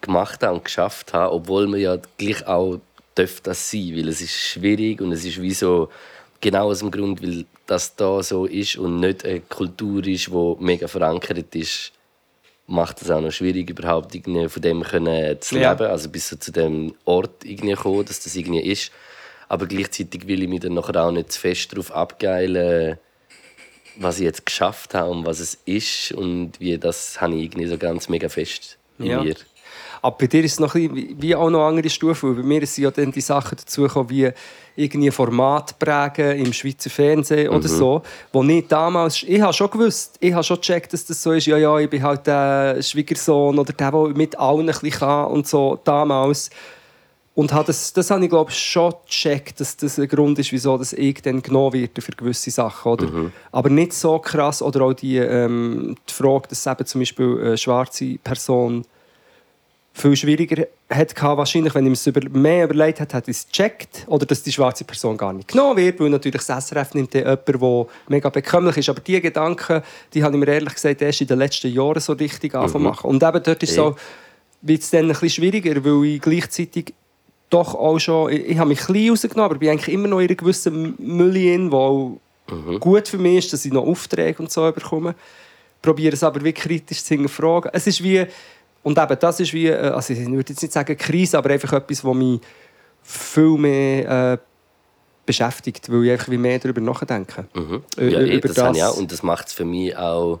gemacht 0.00 0.42
habe 0.42 0.54
und 0.54 0.64
geschafft 0.64 1.12
habe, 1.12 1.32
obwohl 1.32 1.66
man 1.66 1.80
ja 1.80 1.98
gleich 2.18 2.46
auch 2.46 2.80
darf 3.14 3.40
das 3.40 3.70
sein, 3.70 3.92
weil 3.96 4.08
es 4.08 4.20
ist 4.20 4.34
schwierig 4.34 5.00
und 5.00 5.12
es 5.12 5.24
ist 5.24 5.40
wie 5.40 5.52
so 5.52 5.88
genau 6.40 6.70
aus 6.70 6.78
dem 6.80 6.90
Grund, 6.90 7.22
weil 7.22 7.44
das 7.66 7.94
da 7.96 8.22
so 8.22 8.46
ist 8.46 8.76
und 8.76 9.00
nicht 9.00 9.24
eine 9.24 9.40
Kultur 9.40 10.06
ist, 10.06 10.30
wo 10.30 10.56
mega 10.60 10.88
verankert 10.88 11.54
ist, 11.54 11.92
macht 12.66 13.02
es 13.02 13.10
auch 13.10 13.20
noch 13.20 13.32
schwierig, 13.32 13.68
überhaupt 13.68 14.14
irgendwie 14.14 14.48
von 14.48 14.62
dem 14.62 14.82
können 14.82 15.40
zu 15.40 15.56
leben, 15.56 15.82
ja. 15.82 15.90
also 15.90 16.08
bis 16.08 16.28
so 16.28 16.36
zu 16.36 16.52
dem 16.52 16.94
Ort 17.04 17.44
irgendwie 17.44 17.74
kommen, 17.74 18.04
dass 18.04 18.20
das 18.20 18.36
irgendwie 18.36 18.62
ist. 18.62 18.92
Aber 19.48 19.66
gleichzeitig 19.66 20.28
will 20.28 20.42
ich 20.42 20.48
mich 20.48 20.60
dann 20.60 20.74
nachher 20.74 21.04
auch 21.04 21.10
nicht 21.10 21.32
zu 21.32 21.40
fest 21.40 21.72
darauf 21.72 21.90
abgeilen, 21.90 22.98
was 23.96 24.18
ich 24.18 24.24
jetzt 24.24 24.46
geschafft 24.46 24.94
habe 24.94 25.10
und 25.10 25.26
was 25.26 25.40
es 25.40 25.58
ist 25.64 26.12
und 26.12 26.60
wie 26.60 26.78
das 26.78 27.20
habe 27.20 27.34
ich 27.34 27.42
irgendwie 27.42 27.66
so 27.66 27.76
ganz 27.76 28.08
mega 28.08 28.28
fest 28.28 28.78
in 29.00 29.06
ja. 29.06 29.22
mir. 29.22 29.34
Aber 30.02 30.16
bei 30.16 30.26
dir 30.26 30.44
ist 30.44 30.52
es 30.52 30.60
noch 30.60 30.74
ein 30.74 30.92
bisschen, 30.92 31.22
wie 31.22 31.34
auch 31.34 31.50
noch 31.50 31.66
andere 31.66 31.90
Stufen. 31.90 32.36
Bei 32.36 32.42
mir 32.42 32.66
sind 32.66 32.84
ja 32.84 32.90
dann 32.90 33.12
die 33.12 33.20
Sachen 33.20 33.56
dazu 33.58 33.82
gekommen, 33.82 34.10
wie 34.10 34.30
irgendwie 34.76 35.10
Format 35.10 35.78
prägen 35.78 36.38
im 36.44 36.52
Schweizer 36.52 36.90
Fernsehen 36.90 37.50
mhm. 37.50 37.56
oder 37.56 37.68
so. 37.68 38.02
Wo 38.32 38.42
ich 38.42 38.66
damals, 38.66 39.22
ich 39.22 39.40
habe 39.40 39.52
schon 39.52 39.70
gewusst, 39.70 40.16
ich 40.20 40.32
habe 40.32 40.44
schon 40.44 40.56
gecheckt, 40.56 40.92
dass 40.92 41.04
das 41.04 41.22
so 41.22 41.32
ist. 41.32 41.46
Ja, 41.46 41.58
ja, 41.58 41.78
ich 41.78 41.90
bin 41.90 42.02
halt 42.02 42.26
der 42.26 42.82
Schwiegersohn 42.82 43.58
oder 43.58 43.72
der, 43.72 43.90
der 43.90 44.08
mit 44.08 44.38
allen 44.38 44.60
ein 44.60 44.66
bisschen 44.66 44.90
kann 44.90 45.26
und 45.26 45.46
so 45.46 45.78
damals. 45.84 46.50
Und 47.34 47.52
habe 47.52 47.66
das, 47.66 47.92
das 47.92 48.10
habe 48.10 48.24
ich 48.24 48.30
glaube 48.30 48.50
schon 48.50 48.92
gecheckt, 49.06 49.60
dass 49.60 49.76
das 49.76 49.98
ein 49.98 50.08
Grund 50.08 50.38
ist, 50.38 50.50
wieso 50.52 50.76
das 50.76 50.92
ich 50.92 51.22
dann 51.22 51.40
genommen 51.42 51.72
werde 51.74 52.02
für 52.02 52.12
gewisse 52.12 52.50
Sachen. 52.50 52.92
Oder? 52.92 53.06
Mhm. 53.06 53.32
Aber 53.52 53.70
nicht 53.70 53.92
so 53.92 54.18
krass. 54.18 54.62
Oder 54.62 54.82
auch 54.82 54.92
die, 54.92 55.16
ähm, 55.16 55.96
die 56.08 56.12
Frage, 56.12 56.48
dass 56.48 56.66
eben 56.66 56.84
zum 56.86 57.00
Beispiel 57.00 57.40
eine 57.40 57.56
schwarze 57.56 58.18
Person 58.18 58.84
viel 59.92 60.16
schwieriger 60.16 60.66
hat 60.88 61.20
wahrscheinlich, 61.20 61.74
wenn 61.74 61.86
ich 61.86 61.92
es 61.92 62.06
über, 62.06 62.20
mehr 62.30 62.64
überlegt 62.64 63.00
hätte, 63.00 63.16
hätte 63.16 63.30
ich 63.30 63.38
es 63.38 63.46
gecheckt. 63.46 64.04
Oder 64.06 64.24
dass 64.26 64.42
die 64.42 64.52
schwarze 64.52 64.84
Person 64.84 65.16
gar 65.16 65.32
nicht 65.32 65.48
genommen 65.48 65.76
wird, 65.76 66.00
weil 66.00 66.10
natürlich 66.10 66.42
das 66.44 66.68
SRF 66.68 66.94
nimmt 66.94 67.14
jemanden, 67.14 67.60
der 67.60 67.86
mega 68.08 68.28
bekömmlich 68.28 68.76
ist. 68.78 68.88
Aber 68.88 69.00
diese 69.00 69.20
Gedanken, 69.20 69.82
die 70.14 70.22
habe 70.22 70.34
ich 70.34 70.40
mir 70.40 70.48
ehrlich 70.52 70.74
gesagt 70.74 71.02
erst 71.02 71.20
in 71.20 71.26
den 71.26 71.38
letzten 71.38 71.72
Jahren 71.72 72.00
so 72.00 72.12
richtig 72.12 72.52
mhm. 72.52 72.60
angefangen. 72.60 72.98
Und 73.02 73.22
eben 73.22 73.42
dort 73.42 73.62
ist 73.62 73.74
so, 73.74 73.96
wird 74.62 74.82
es 74.82 74.90
dann 74.90 75.02
ein 75.02 75.08
bisschen 75.08 75.30
schwieriger, 75.30 75.84
weil 75.84 76.04
ich 76.04 76.20
gleichzeitig 76.20 76.94
doch 77.48 77.74
auch 77.74 77.98
schon, 77.98 78.32
ich, 78.32 78.50
ich 78.50 78.58
habe 78.58 78.68
mich 78.68 78.78
klein 78.78 79.10
rausgenommen, 79.10 79.44
aber 79.44 79.56
bin 79.56 79.70
eigentlich 79.70 79.92
immer 79.92 80.08
noch 80.08 80.20
in 80.20 80.28
einer 80.28 80.36
gewissen 80.36 80.94
Mülle 80.98 81.54
in, 81.54 81.72
wo 81.72 82.20
mhm. 82.48 82.78
gut 82.78 83.08
für 83.08 83.18
mich 83.18 83.38
ist, 83.38 83.52
dass 83.52 83.64
ich 83.64 83.72
noch 83.72 83.84
Aufträge 83.84 84.40
und 84.40 84.50
so 84.50 84.70
bekomme. 84.70 85.14
Ich 85.76 85.82
probiere 85.82 86.14
es 86.14 86.22
aber 86.22 86.42
wirklich 86.44 86.66
kritisch 86.66 87.02
zu 87.02 87.14
hinterfragen. 87.14 87.70
Es 87.74 87.86
ist 87.86 88.02
wie, 88.02 88.26
und 88.82 88.98
eben 88.98 89.18
das 89.18 89.40
ist 89.40 89.52
wie, 89.52 89.68
äh, 89.68 89.90
also 89.90 90.12
ich 90.12 90.26
würde 90.26 90.52
jetzt 90.52 90.62
nicht 90.62 90.72
sagen 90.72 90.96
Krise, 90.96 91.38
aber 91.38 91.50
einfach 91.50 91.72
etwas, 91.72 92.02
das 92.02 92.14
mich 92.14 92.40
viel 93.02 93.58
mehr 93.58 94.32
äh, 94.32 94.38
beschäftigt, 95.26 95.90
weil 95.90 96.04
ich 96.04 96.12
einfach 96.12 96.30
wie 96.30 96.38
mehr 96.38 96.58
darüber 96.58 96.80
nachdenke. 96.80 97.46
Mhm. 97.54 97.82
Ja, 97.98 98.20
über 98.20 98.48
das, 98.48 98.56
das. 98.56 98.76
Ich 98.76 98.82
auch. 98.82 98.96
Und 98.96 99.12
das 99.12 99.22
macht 99.22 99.48
es 99.48 99.52
für 99.52 99.64
mich 99.64 99.96
auch 99.96 100.40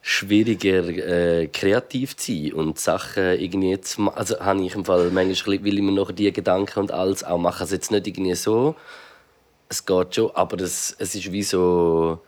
schwieriger, 0.00 0.88
äh, 0.88 1.48
kreativ 1.48 2.16
zu 2.16 2.32
sein 2.32 2.52
und 2.52 2.78
Sachen 2.78 3.38
irgendwie 3.38 3.80
zu 3.80 4.02
machen. 4.02 4.18
Also 4.18 4.40
habe 4.40 4.62
ich 4.62 4.74
im 4.74 4.84
Fall 4.84 5.10
manchmal, 5.10 5.62
will 5.64 5.78
ich 5.78 5.82
mir 5.82 5.92
noch 5.92 6.12
die 6.12 6.32
Gedanken 6.32 6.80
und 6.80 6.92
alles 6.92 7.24
auch 7.24 7.38
machen. 7.38 7.62
Also 7.62 7.74
jetzt 7.74 7.90
nicht 7.90 8.06
irgendwie 8.06 8.34
so, 8.34 8.74
es 9.68 9.84
geht 9.84 10.14
schon, 10.14 10.30
aber 10.34 10.60
es, 10.60 10.94
es 10.98 11.14
ist 11.14 11.32
wie 11.32 11.42
so... 11.42 12.20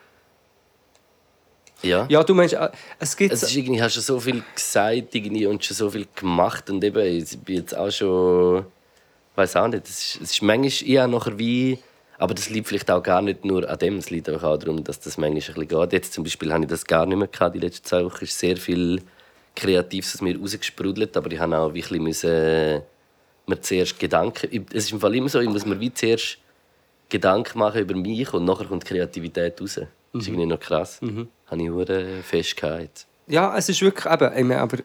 Ja. 1.82 2.06
ja, 2.08 2.22
du 2.22 2.34
meinst, 2.34 2.54
äh, 2.54 2.68
es 2.98 3.16
gibt... 3.16 3.32
Es 3.32 3.42
ist 3.42 3.56
irgendwie, 3.56 3.82
hast 3.82 3.94
schon 3.94 4.02
so 4.02 4.20
viel 4.20 4.42
gesagt 4.54 5.14
irgendwie 5.14 5.46
und 5.46 5.64
schon 5.64 5.76
so 5.76 5.90
viel 5.90 6.06
gemacht 6.14 6.68
und 6.68 6.82
eben, 6.84 7.04
ich 7.04 7.38
bin 7.38 7.56
jetzt 7.56 7.76
auch 7.76 7.90
schon... 7.90 8.66
Ich 9.32 9.36
weiß 9.36 9.56
auch 9.56 9.68
nicht, 9.68 9.84
es 9.84 9.90
ist, 9.90 10.22
es 10.22 10.30
ist 10.32 10.42
manchmal 10.42 10.90
eher 10.90 11.06
nachher 11.06 11.38
wie 11.38 11.78
aber 12.20 12.34
das 12.34 12.50
liegt 12.50 12.68
vielleicht 12.68 12.90
auch 12.90 13.02
gar 13.02 13.22
nicht 13.22 13.46
nur 13.46 13.66
an 13.66 13.78
dem, 13.78 13.96
es 13.96 14.10
liegt 14.10 14.28
auch 14.28 14.58
darum, 14.58 14.84
dass 14.84 15.00
das 15.00 15.16
manchmal 15.16 15.40
ein 15.40 15.66
bisschen 15.66 15.68
geht. 15.68 15.92
Jetzt 15.94 16.12
zum 16.12 16.22
Beispiel 16.22 16.52
habe 16.52 16.64
ich 16.64 16.68
das 16.68 16.84
gar 16.84 17.06
nicht 17.06 17.16
mehr 17.16 17.28
gehabt. 17.28 17.54
Die 17.54 17.60
letzten 17.60 17.86
zwei 17.86 18.04
Wochen 18.04 18.24
ist 18.24 18.38
sehr 18.38 18.58
viel 18.58 19.00
Kreatives 19.56 20.14
aus 20.14 20.20
mir 20.20 20.38
rausgesprudelt, 20.38 21.16
aber 21.16 21.32
ich 21.32 21.40
habe 21.40 21.56
auch 21.56 21.72
wirklich 21.72 21.98
müssen, 21.98 22.82
mir 23.46 23.60
zuerst 23.62 23.98
Gedanken... 23.98 24.66
Es 24.70 24.84
ist 24.84 24.92
im 24.92 25.00
Fall 25.00 25.14
immer 25.14 25.30
so, 25.30 25.40
ich 25.40 25.48
muss 25.48 25.64
mir 25.64 25.80
wie 25.80 25.94
zuerst 25.94 26.36
Gedanken 27.08 27.58
machen 27.58 27.80
über 27.80 27.94
mich 27.94 28.30
und 28.34 28.44
nachher 28.44 28.66
kommt 28.66 28.84
Kreativität 28.84 29.58
raus. 29.58 29.80
Das 30.12 30.22
ist 30.22 30.28
mhm. 30.28 30.34
irgendwie 30.34 30.52
noch 30.52 30.61
krass. 30.61 31.00
Mhm. 31.00 31.28
Habe 31.46 31.62
ich 31.62 31.90
eine 31.90 32.22
Festgehalten. 32.22 33.04
Ja, 33.26 33.56
es 33.56 33.68
ist 33.68 33.80
wirklich 33.80 34.12
eben, 34.12 34.52
aber 34.52 34.78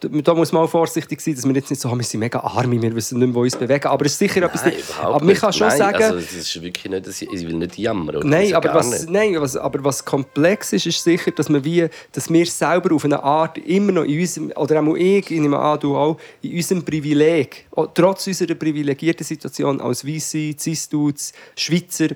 da 0.00 0.34
muss 0.34 0.50
man 0.50 0.62
auch 0.62 0.68
vorsichtig 0.68 1.20
sein, 1.20 1.36
dass 1.36 1.44
wir 1.46 1.54
jetzt 1.54 1.70
nicht 1.70 1.80
so 1.80 1.88
haben, 1.88 1.98
wir 1.98 2.04
sind 2.04 2.18
mega 2.18 2.40
arm, 2.40 2.72
wir 2.72 2.96
wissen 2.96 3.18
nicht 3.18 3.28
mehr, 3.28 3.34
wo 3.34 3.42
uns 3.42 3.54
bewegen. 3.54 3.86
Aber 3.86 4.04
es 4.04 4.12
ist 4.12 4.18
sicher 4.18 4.40
nein, 4.40 4.50
etwas. 4.50 4.98
Aber 4.98 5.24
man 5.24 5.34
kann 5.36 5.52
schon 5.52 5.68
nein, 5.68 5.78
sagen. 5.78 6.02
Also, 6.02 6.16
das 6.16 6.32
ist 6.32 6.60
wirklich 6.60 6.90
nicht, 6.90 7.22
ich 7.22 7.46
will 7.46 7.54
nicht 7.54 7.78
jammern. 7.78 8.16
Oder? 8.16 8.26
Nein, 8.26 8.52
aber 8.54 8.74
was, 8.74 9.06
nein 9.06 9.40
was, 9.40 9.56
aber 9.56 9.84
was 9.84 10.04
komplex 10.04 10.72
ist, 10.72 10.86
ist 10.86 11.04
sicher, 11.04 11.30
dass, 11.30 11.48
wir 11.48 11.64
wie, 11.64 11.88
dass 12.10 12.28
wir 12.28 12.46
selber 12.46 12.92
auf 12.92 13.04
eine 13.04 13.22
Art 13.22 13.58
immer 13.58 13.92
noch 13.92 14.04
in 14.04 14.18
unserem, 14.18 14.52
oder 14.56 14.82
auch 14.82 14.96
ich, 14.96 15.30
ich 15.30 15.40
nehme 15.40 15.58
an, 15.58 15.78
du 15.78 15.96
auch, 15.96 16.18
in 16.40 16.56
unserem 16.56 16.84
Privileg, 16.84 17.66
trotz 17.94 18.26
unserer 18.26 18.54
privilegierten 18.54 19.24
Situation 19.24 19.80
als 19.80 20.04
Weisse, 20.04 20.54
Cis-Dudes, 20.58 21.32
Schweizer, 21.54 22.08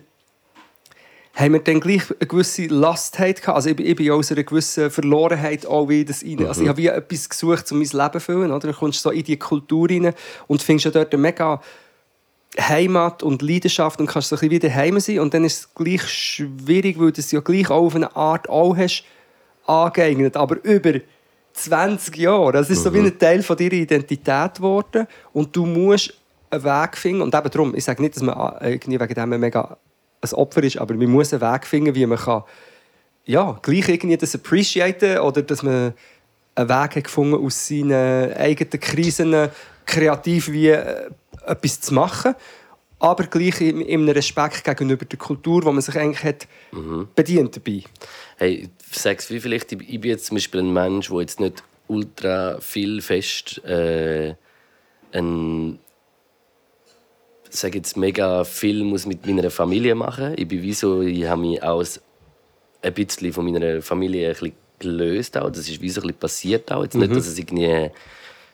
haben 1.37 1.53
wir 1.53 1.61
dann 1.61 1.81
gleich 1.81 2.03
eine 2.11 2.27
gewisse 2.27 2.67
Last 2.67 3.17
gehabt. 3.17 3.47
Also 3.49 3.69
ich, 3.69 3.79
ich 3.79 3.95
bin 3.95 4.11
aus 4.11 4.33
einer 4.33 4.43
gewissen 4.43 4.91
Verlorenheit 4.91 5.67
auch 5.67 5.89
wieder 5.89 6.15
rein. 6.15 6.37
Mhm. 6.37 6.47
Also 6.47 6.63
ich 6.63 6.69
habe 6.69 6.79
wie 6.79 6.87
etwas 6.87 7.29
gesucht, 7.29 7.71
um 7.71 7.79
mein 7.79 7.89
Leben 7.89 8.13
zu 8.13 8.21
füllen. 8.21 8.51
Oder? 8.51 8.69
Dann 8.69 8.75
kommst 8.75 9.05
du 9.05 9.11
so 9.11 9.11
in 9.11 9.23
die 9.23 9.37
Kultur 9.39 9.89
rein 9.91 10.15
und 10.47 10.63
findest 10.63 10.87
ja 10.87 10.91
dort 10.91 11.13
eine 11.13 11.21
mega 11.21 11.61
Heimat 12.59 13.23
und 13.23 13.43
Leidenschaft 13.43 14.01
und 14.01 14.07
kannst 14.07 14.31
so 14.31 14.37
ein 14.37 14.41
bisschen 14.41 14.51
wieder 14.51 14.75
heim 14.75 14.99
sein. 14.99 15.19
Und 15.19 15.35
dann 15.35 15.45
ist 15.45 15.59
es 15.59 15.75
gleich 15.75 16.09
schwierig, 16.09 16.99
weil 16.99 17.13
du 17.13 17.21
es 17.21 17.31
ja 17.31 17.41
gleich 17.41 17.69
auch 17.69 17.85
auf 17.85 17.95
eine 17.95 18.17
Art 18.17 18.49
auch 18.49 18.75
hast 18.75 19.05
angeeignet. 19.67 20.39
Aber 20.39 20.57
über 20.65 21.01
20 21.53 22.17
Jahre. 22.17 22.53
Das 22.53 22.71
ist 22.71 22.79
mhm. 22.79 22.85
so 22.85 22.95
wie 22.95 23.01
mhm. 23.01 23.07
ein 23.07 23.19
Teil 23.19 23.43
von 23.43 23.59
deiner 23.59 23.75
Identität 23.75 24.55
geworden. 24.55 25.07
Und 25.35 25.55
du 25.55 25.67
musst 25.67 26.15
einen 26.49 26.65
Weg 26.65 26.97
finden. 26.97 27.21
Und 27.21 27.35
eben 27.35 27.51
darum, 27.51 27.75
ich 27.75 27.85
sage 27.85 28.01
nicht, 28.01 28.17
dass 28.17 28.23
man 28.23 28.57
irgendwie 28.63 28.99
wegen 28.99 29.15
dem 29.15 29.39
mega 29.39 29.77
ein 30.21 30.33
Opfer 30.33 30.63
ist, 30.63 30.79
aber 30.79 30.95
man 30.95 31.11
muss 31.11 31.33
einen 31.33 31.43
Weg 31.43 31.67
finden, 31.67 31.95
wie 31.95 32.07
man 32.07 32.19
kann, 32.19 32.45
ja, 33.25 33.59
gleich 33.63 33.89
irgendwie 33.89 34.17
das 34.17 34.35
appreciaten 34.35 35.19
oder 35.19 35.43
dass 35.43 35.63
man 35.63 35.95
einen 36.55 36.69
Weg 36.69 36.97
hat 36.97 37.05
gefunden 37.05 37.45
aus 37.45 37.69
seinen 37.69 38.33
eigenen 38.35 38.81
Krisen 38.81 39.49
kreativ 39.85 40.51
wie 40.51 40.69
äh, 40.69 41.11
etwas 41.47 41.81
zu 41.81 41.95
machen, 41.95 42.35
aber 42.99 43.25
gleich 43.25 43.61
in 43.61 43.87
einem 43.87 44.09
Respekt 44.09 44.65
gegenüber 44.65 45.05
der 45.05 45.19
Kultur, 45.19 45.65
wo 45.65 45.73
man 45.73 45.83
sich 45.83 45.97
eigentlich 45.97 46.25
hat 46.25 46.49
mhm. 46.73 47.09
bedient 47.15 47.57
dabei. 47.57 47.83
Hey, 48.37 48.71
sag's 48.91 49.31
wie 49.31 49.41
vielleicht, 49.41 49.73
ich 49.73 50.01
bin 50.01 50.11
jetzt 50.11 50.27
zum 50.27 50.37
Beispiel 50.37 50.61
ein 50.61 50.73
Mensch, 50.73 51.09
der 51.09 51.21
jetzt 51.21 51.41
nicht 51.41 51.63
ultra 51.89 52.59
viel 52.61 53.01
fest 53.01 53.63
äh, 53.65 54.35
ein 55.13 55.79
sage 57.51 57.79
jetzt 57.79 57.97
mega 57.97 58.45
viel 58.45 58.85
muss 58.85 59.07
mit 59.07 59.27
meiner 59.27 59.51
Familie 59.51 59.95
machen. 59.95 60.35
Ich 60.37 60.49
bin 60.49 60.63
wie 60.63 60.73
so, 60.73 61.03
ich 61.03 61.27
habe 61.27 61.41
mich 61.41 61.63
aus 61.63 62.01
ein 62.83 62.95
bisschen 62.95 63.33
von 63.33 63.51
meiner 63.51 63.83
Familie 63.83 64.29
ein 64.29 64.33
bisschen 64.33 64.53
gelöst 64.79 65.37
auch. 65.37 65.51
Das 65.51 65.69
ist 65.69 65.81
wie 65.81 65.89
so 65.89 66.01
ein 66.01 66.07
bisschen 66.07 66.19
passiert 66.19 66.73
auch. 66.73 66.83
Jetzt 66.83 66.95
mhm. 66.95 67.03
nicht, 67.03 67.17
dass 67.17 67.27
es 67.27 67.39
irgendwie 67.39 67.91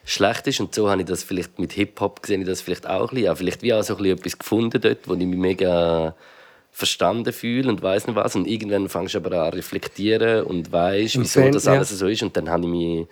schlecht 0.05 0.47
ist 0.47 0.59
und 0.59 0.73
so 0.75 0.89
habe 0.89 1.01
ich 1.01 1.07
das 1.07 1.23
vielleicht 1.23 1.59
mit 1.59 1.73
Hip 1.73 1.99
Hop 2.01 2.21
gesehen, 2.21 2.41
ich 2.41 2.47
das 2.47 2.61
vielleicht 2.61 2.87
auch 2.87 3.01
ein 3.01 3.07
bisschen, 3.07 3.23
ja, 3.23 3.35
vielleicht 3.35 3.61
wie 3.61 3.73
auch 3.73 3.83
so 3.83 3.95
ein 3.95 4.03
bisschen 4.03 4.17
etwas 4.17 4.37
gefunden 4.37 4.81
dort, 4.81 5.07
wo 5.07 5.13
ich 5.13 5.25
mich 5.25 5.37
mega 5.37 6.15
verstanden 6.71 7.31
fühle 7.31 7.69
und 7.69 7.81
weiß 7.81 8.07
nicht 8.07 8.15
was 8.15 8.35
und 8.35 8.47
irgendwann 8.47 8.89
fangst 8.89 9.13
du 9.13 9.19
aber 9.19 9.43
an 9.43 9.53
reflektieren 9.53 10.43
und 10.43 10.71
weißt, 10.71 11.19
wieso 11.19 11.49
das 11.49 11.67
alles 11.67 11.91
ja. 11.91 11.97
so 11.97 12.07
ist 12.07 12.23
und 12.23 12.35
dann 12.35 12.49
habe 12.49 12.63
ich 12.63 12.69
mich 12.69 13.07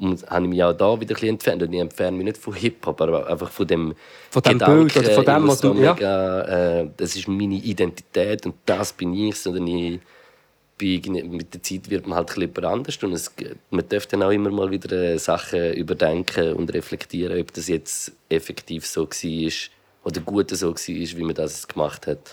und 0.00 0.26
habe 0.30 0.44
ich 0.44 0.50
mich 0.50 0.64
auch 0.64 0.72
da 0.72 0.98
wieder 0.98 1.10
ein 1.10 1.14
bisschen 1.14 1.28
entfernt. 1.28 1.62
Und 1.62 1.72
ich 1.74 1.80
entferne 1.80 2.16
mich 2.16 2.24
nicht 2.24 2.38
von 2.38 2.54
Hip-Hop, 2.54 3.00
aber 3.02 3.28
einfach 3.28 3.50
von 3.50 3.66
dem, 3.66 3.94
von 4.30 4.42
dem 4.42 4.52
Gedanken, 4.54 4.88
Bild 4.88 4.96
oder 4.96 5.14
von 5.14 5.24
dem, 5.26 5.48
was 5.48 5.60
du... 5.60 5.74
Ja. 5.74 5.94
Mega, 5.94 6.80
äh, 6.80 6.90
das 6.96 7.16
ist 7.16 7.28
meine 7.28 7.56
Identität 7.56 8.46
und 8.46 8.54
das 8.64 8.94
bin 8.94 9.12
ich. 9.12 9.36
Sondern 9.36 9.66
ich 9.66 10.00
bin, 10.78 11.30
mit 11.30 11.52
der 11.52 11.62
Zeit 11.62 11.90
wird 11.90 12.06
man 12.06 12.16
halt 12.16 12.30
ein 12.30 12.48
bisschen 12.48 12.64
anders. 12.64 12.96
Und 13.02 13.12
es, 13.12 13.30
man 13.68 13.86
darf 13.90 14.06
dann 14.06 14.22
auch 14.22 14.30
immer 14.30 14.50
mal 14.50 14.70
wieder 14.70 14.90
äh, 14.90 15.18
Sachen 15.18 15.74
überdenken 15.74 16.54
und 16.54 16.72
reflektieren, 16.72 17.38
ob 17.38 17.52
das 17.52 17.68
jetzt 17.68 18.12
effektiv 18.30 18.86
so 18.86 19.06
war 19.06 19.52
oder 20.04 20.20
gut 20.22 20.50
so 20.56 20.70
war, 20.70 20.76
wie 20.86 21.24
man 21.24 21.34
das 21.34 21.68
gemacht 21.68 22.06
hat. 22.06 22.32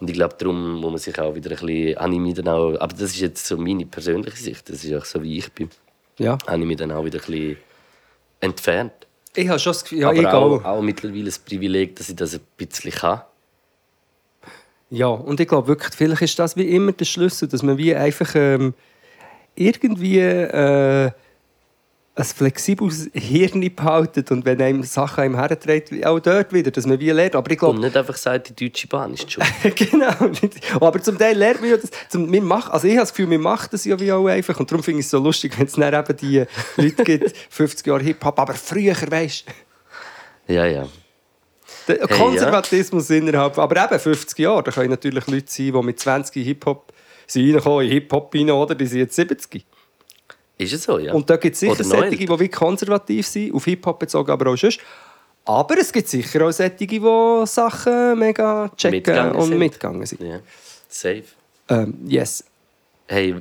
Und 0.00 0.10
ich 0.10 0.14
glaube, 0.14 0.34
darum 0.38 0.80
muss 0.80 0.90
man 0.90 0.98
sich 0.98 1.18
auch 1.20 1.36
wieder 1.36 1.52
ein 1.52 1.64
bisschen... 1.64 1.96
Habe 1.96 2.34
dann 2.34 2.48
auch, 2.48 2.74
aber 2.80 2.92
das 2.94 3.12
ist 3.12 3.20
jetzt 3.20 3.46
so 3.46 3.56
meine 3.56 3.86
persönliche 3.86 4.36
Sicht. 4.36 4.68
Das 4.68 4.82
ist 4.82 4.92
auch 4.92 5.04
so, 5.04 5.22
wie 5.22 5.38
ich 5.38 5.52
bin 5.52 5.70
ja. 6.18 6.38
habe 6.46 6.60
ich 6.60 6.66
mich 6.66 6.76
dann 6.76 6.92
auch 6.92 7.04
wieder 7.04 7.18
ein 7.18 7.26
bisschen 7.26 7.56
entfernt. 8.40 8.92
Ich 9.34 9.48
habe 9.48 9.58
schon 9.58 9.72
das 9.72 9.82
Gefühl, 9.82 9.98
ja, 10.00 10.08
Aber 10.08 10.34
auch, 10.34 10.64
auch, 10.64 10.82
mittlerweile 10.82 11.24
das 11.24 11.38
Privileg, 11.38 11.96
dass 11.96 12.08
ich 12.08 12.16
das 12.16 12.34
ein 12.34 12.40
bisschen 12.56 12.90
kann. 12.92 13.22
Ja, 14.88 15.08
und 15.08 15.40
ich 15.40 15.48
glaube 15.48 15.68
wirklich, 15.68 15.94
vielleicht 15.94 16.22
ist 16.22 16.38
das 16.38 16.56
wie 16.56 16.74
immer 16.74 16.92
der 16.92 17.04
Schlüssel, 17.04 17.48
dass 17.48 17.62
man 17.62 17.76
wie 17.76 17.94
einfach 17.94 18.34
ähm, 18.34 18.72
irgendwie 19.56 20.20
äh, 20.20 21.10
ein 22.18 22.24
flexibles 22.24 23.10
Hirn 23.12 23.60
behaltet 23.74 24.30
und 24.30 24.46
wenn 24.46 24.60
einem 24.62 24.82
Sachen 24.84 25.24
einem 25.24 25.36
herträgt, 25.36 25.92
auch 26.06 26.18
dort 26.18 26.50
wieder, 26.50 26.70
dass 26.70 26.86
man 26.86 26.98
wie 26.98 27.10
lernt. 27.10 27.36
Aber 27.36 27.50
ich 27.50 27.58
glaube, 27.58 27.74
Und 27.74 27.82
nicht 27.82 27.94
einfach 27.94 28.16
sagt, 28.16 28.48
die 28.58 28.64
Deutsche 28.64 28.86
Bahn 28.86 29.12
ist 29.12 29.30
schon. 29.30 29.44
genau. 29.74 30.14
Aber 30.80 31.02
zum 31.02 31.18
Teil 31.18 31.36
lernt 31.36 31.60
man 31.60 31.70
ja 31.70 31.76
das. 31.76 31.90
Zum, 32.08 32.32
wir 32.32 32.40
machen, 32.40 32.72
also 32.72 32.86
ich 32.86 32.94
habe 32.94 33.02
das 33.02 33.12
Gefühl, 33.12 33.28
wir 33.28 33.38
machen 33.38 33.68
das 33.70 33.84
ja 33.84 34.00
wie 34.00 34.10
auch 34.10 34.26
einfach. 34.26 34.58
Und 34.58 34.70
darum 34.70 34.82
finde 34.82 35.00
ich 35.00 35.06
es 35.06 35.10
so 35.10 35.18
lustig, 35.18 35.58
wenn 35.58 35.66
es 35.66 35.74
dann 35.74 35.92
eben 35.92 36.16
die 36.16 36.44
Leute 36.76 37.04
gibt, 37.04 37.36
50 37.50 37.86
Jahre 37.86 38.02
Hip-Hop, 38.02 38.38
aber 38.38 38.54
früher, 38.54 38.94
weißt 38.94 39.44
Ja, 40.48 40.64
ja. 40.64 40.88
Der 41.86 41.98
Konservatismus 41.98 43.10
innerhalb. 43.10 43.58
Aber 43.58 43.84
eben 43.84 44.00
50 44.00 44.38
Jahre. 44.38 44.62
Da 44.62 44.70
können 44.70 44.90
natürlich 44.90 45.26
Leute 45.26 45.46
sein, 45.48 45.66
die 45.66 45.82
mit 45.82 46.00
20 46.00 46.44
Hip-Hop 46.46 46.94
sind 47.26 47.44
reingekommen, 47.44 47.84
in 47.84 47.92
Hip-Hop 47.92 48.34
rein, 48.34 48.50
oder? 48.50 48.74
Die 48.74 48.86
sind 48.86 49.00
jetzt 49.00 49.16
70. 49.16 49.66
Ist 50.58 50.72
es 50.72 50.84
so, 50.84 50.98
ja? 50.98 51.12
Und 51.12 51.28
da 51.28 51.36
gibt 51.36 51.54
es 51.54 51.60
sicher 51.60 51.84
solche, 51.84 52.18
älter. 52.18 52.36
die 52.36 52.40
wie 52.40 52.48
konservativ 52.48 53.26
sind, 53.26 53.54
auf 53.54 53.64
Hip-Hop 53.64 53.98
bezogen, 53.98 54.30
aber 54.30 54.50
auch 54.50 54.56
sonst. 54.56 54.80
Aber 55.44 55.78
es 55.78 55.92
gibt 55.92 56.08
sicher 56.08 56.46
auch 56.46 56.50
solche, 56.50 56.74
die 56.74 57.46
Sachen 57.46 58.18
mega 58.18 58.70
checken 58.76 58.96
Mitgegangen 58.96 59.36
und 59.36 59.48
sind. 59.48 59.58
mitgegangen 59.58 60.06
sind. 60.06 60.20
Ja. 60.22 60.40
Safe. 60.88 61.24
Ähm, 61.68 61.94
yes. 62.06 62.44
Hey, 63.06 63.36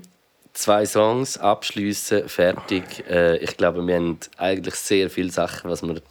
zwei 0.54 0.86
Songs 0.86 1.38
abschließen, 1.38 2.28
fertig. 2.28 3.04
Äh, 3.10 3.38
ich 3.38 3.56
glaube, 3.56 3.86
wir 3.86 3.96
haben 3.96 4.20
eigentlich 4.38 4.76
sehr 4.76 5.10
viele 5.10 5.32
Sachen, 5.32 5.70
was 5.70 5.82
wir 5.84 6.02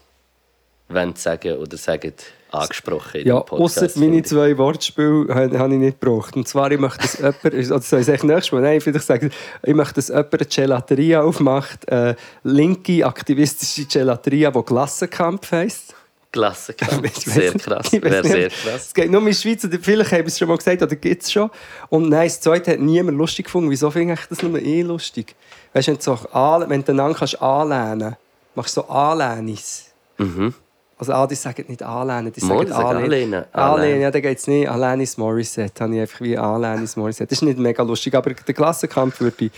wollen 0.88 1.14
sagen 1.16 1.58
oder 1.58 1.76
sagen, 1.76 2.12
angesprochen. 2.54 3.20
in 3.20 3.26
Ja, 3.26 3.36
außer 3.36 3.88
meine 3.96 4.22
zwei 4.22 4.56
Wortspiele 4.56 5.26
habe 5.34 5.58
habe 5.58 5.74
ich 5.74 5.80
nicht 5.80 6.00
gebraucht. 6.00 6.36
Und 6.36 6.48
zwar, 6.48 6.70
ich 6.70 6.78
möchte, 6.78 7.02
dass 7.02 7.18
jemand, 7.18 7.44
oder 7.70 7.80
soll 7.80 8.00
ich 8.00 8.06
sagen, 8.06 8.26
nächstes 8.26 8.52
Mal, 8.52 8.62
nein, 8.62 8.80
vielleicht 8.80 9.06
sagen, 9.06 9.30
ich 9.62 9.74
möchte, 9.74 9.94
dass 9.94 10.08
jemand 10.08 10.34
eine 10.34 10.46
Gelateria 10.46 11.22
aufmacht, 11.22 11.88
äh, 11.88 12.14
linke 12.42 13.06
aktivistische 13.06 13.86
Gelateria, 13.86 14.50
die 14.50 14.62
Klassenkampf 14.62 15.52
heisst. 15.52 15.94
Klassenkampf. 16.32 17.16
Sehr 17.24 17.52
krass. 17.52 17.92
Wäre 17.92 18.26
sehr. 18.26 18.50
Es 18.74 18.92
geht 18.92 19.08
nur 19.08 19.20
in 19.20 19.26
der 19.26 19.34
Schweiz, 19.34 19.64
oder 19.64 19.78
vielleicht 19.80 20.10
haben 20.10 20.26
es 20.26 20.36
schon 20.36 20.48
mal 20.48 20.56
gesagt, 20.56 20.82
oder 20.82 20.96
gibt 20.96 21.22
es 21.22 21.30
schon. 21.30 21.48
Und 21.90 22.08
nein, 22.08 22.26
das 22.26 22.40
zweite 22.40 22.72
hat 22.72 22.80
niemand 22.80 23.16
lustig 23.16 23.44
gefunden. 23.46 23.70
Wieso 23.70 23.88
finde 23.90 24.14
ich 24.14 24.26
das 24.28 24.42
nur 24.42 24.60
eh 24.60 24.82
lustig? 24.82 25.36
Weißt 25.72 25.86
du, 25.86 25.92
wenn 25.92 25.98
du, 25.98 26.02
so 26.02 26.18
an, 26.32 26.68
wenn 26.68 26.84
du 26.84 26.90
einander 26.90 27.16
kannst 27.16 27.40
anlehnen 27.40 28.16
machst 28.54 28.76
du 28.76 28.82
so 28.82 28.88
Anlehnis. 28.88 29.86
Mhm. 30.18 30.54
Also, 30.96 31.26
die 31.26 31.34
sagen 31.34 31.64
nicht 31.68 31.82
anlehnen, 31.82 32.32
die 32.32 32.40
sagen 32.40 32.70
anlehnen. 32.70 33.44
anlehnen. 33.52 34.00
Ja, 34.00 34.10
da 34.10 34.20
geht 34.20 34.38
es 34.38 34.46
nicht. 34.46 34.68
Alanis 34.68 35.16
Morissette, 35.16 35.82
habe 35.82 35.94
ich 35.94 36.00
einfach 36.02 36.20
wie 36.20 36.38
Alanis 36.38 36.96
Morissette. 36.96 37.28
Das 37.28 37.38
ist 37.38 37.42
nicht 37.42 37.58
mega 37.58 37.82
lustig, 37.82 38.14
aber 38.14 38.32
den 38.32 38.54
Klassenkampf 38.54 39.20
würde 39.20 39.46
ich, 39.46 39.52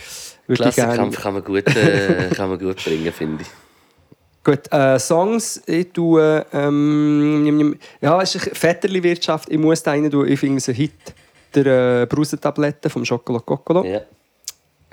würde 0.47 0.69
ich 0.69 0.75
gerne... 0.75 0.93
Klassenkampf 0.95 1.21
kann 1.21 1.33
man 1.35 1.43
gut, 1.43 1.67
äh, 1.67 2.29
kann 2.35 2.49
man 2.49 2.57
gut 2.57 2.83
bringen, 2.83 3.13
finde 3.13 3.43
ich. 3.43 3.49
Gut, 4.43 4.71
äh, 4.71 4.97
Songs, 4.97 5.61
ich 5.67 5.91
tue... 5.91 6.45
Ähm, 6.53 7.77
ja, 8.01 8.19
es 8.21 8.33
ist 8.33 8.63
Vetterli-Wirtschaft, 8.63 9.49
ich 9.49 9.59
muss 9.59 9.83
da 9.83 9.91
rein 9.91 10.09
tun, 10.09 10.27
ich 10.27 10.39
finde 10.39 10.57
es 10.57 10.69
ein 10.69 10.75
Hit. 10.75 10.93
Der 11.53 12.01
äh, 12.01 12.05
Brusentabletten 12.07 12.89
vom 12.89 13.05
Schokolade 13.05 13.45
Cocolo. 13.45 13.85
Ja. 13.85 14.01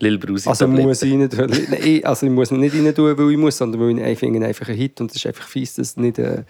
Lil 0.05 0.19
Brusi. 0.19 0.49
Also 0.49 0.69
muss 0.69 1.03
ich 1.03 1.15
nicht, 1.15 1.33
Nein, 1.37 2.01
also 2.05 2.27
ich 2.27 2.33
muss 2.33 2.51
nicht 2.51 2.75
rein 2.75 2.95
tun, 2.95 3.17
weil 3.19 3.31
ich 3.31 3.37
muss, 3.39 3.57
sondern 3.57 3.81
weil 3.81 3.99
ich, 3.99 4.05
ich 4.05 4.19
finde 4.19 4.39
ihn 4.39 4.45
einfach 4.45 4.69
ein 4.69 4.75
Hit 4.75 5.01
und 5.01 5.11
es 5.11 5.17
ist 5.17 5.27
einfach 5.27 5.47
fies, 5.49 5.75
dass, 5.75 5.97
nicht, 5.97 6.19
äh, 6.19 6.45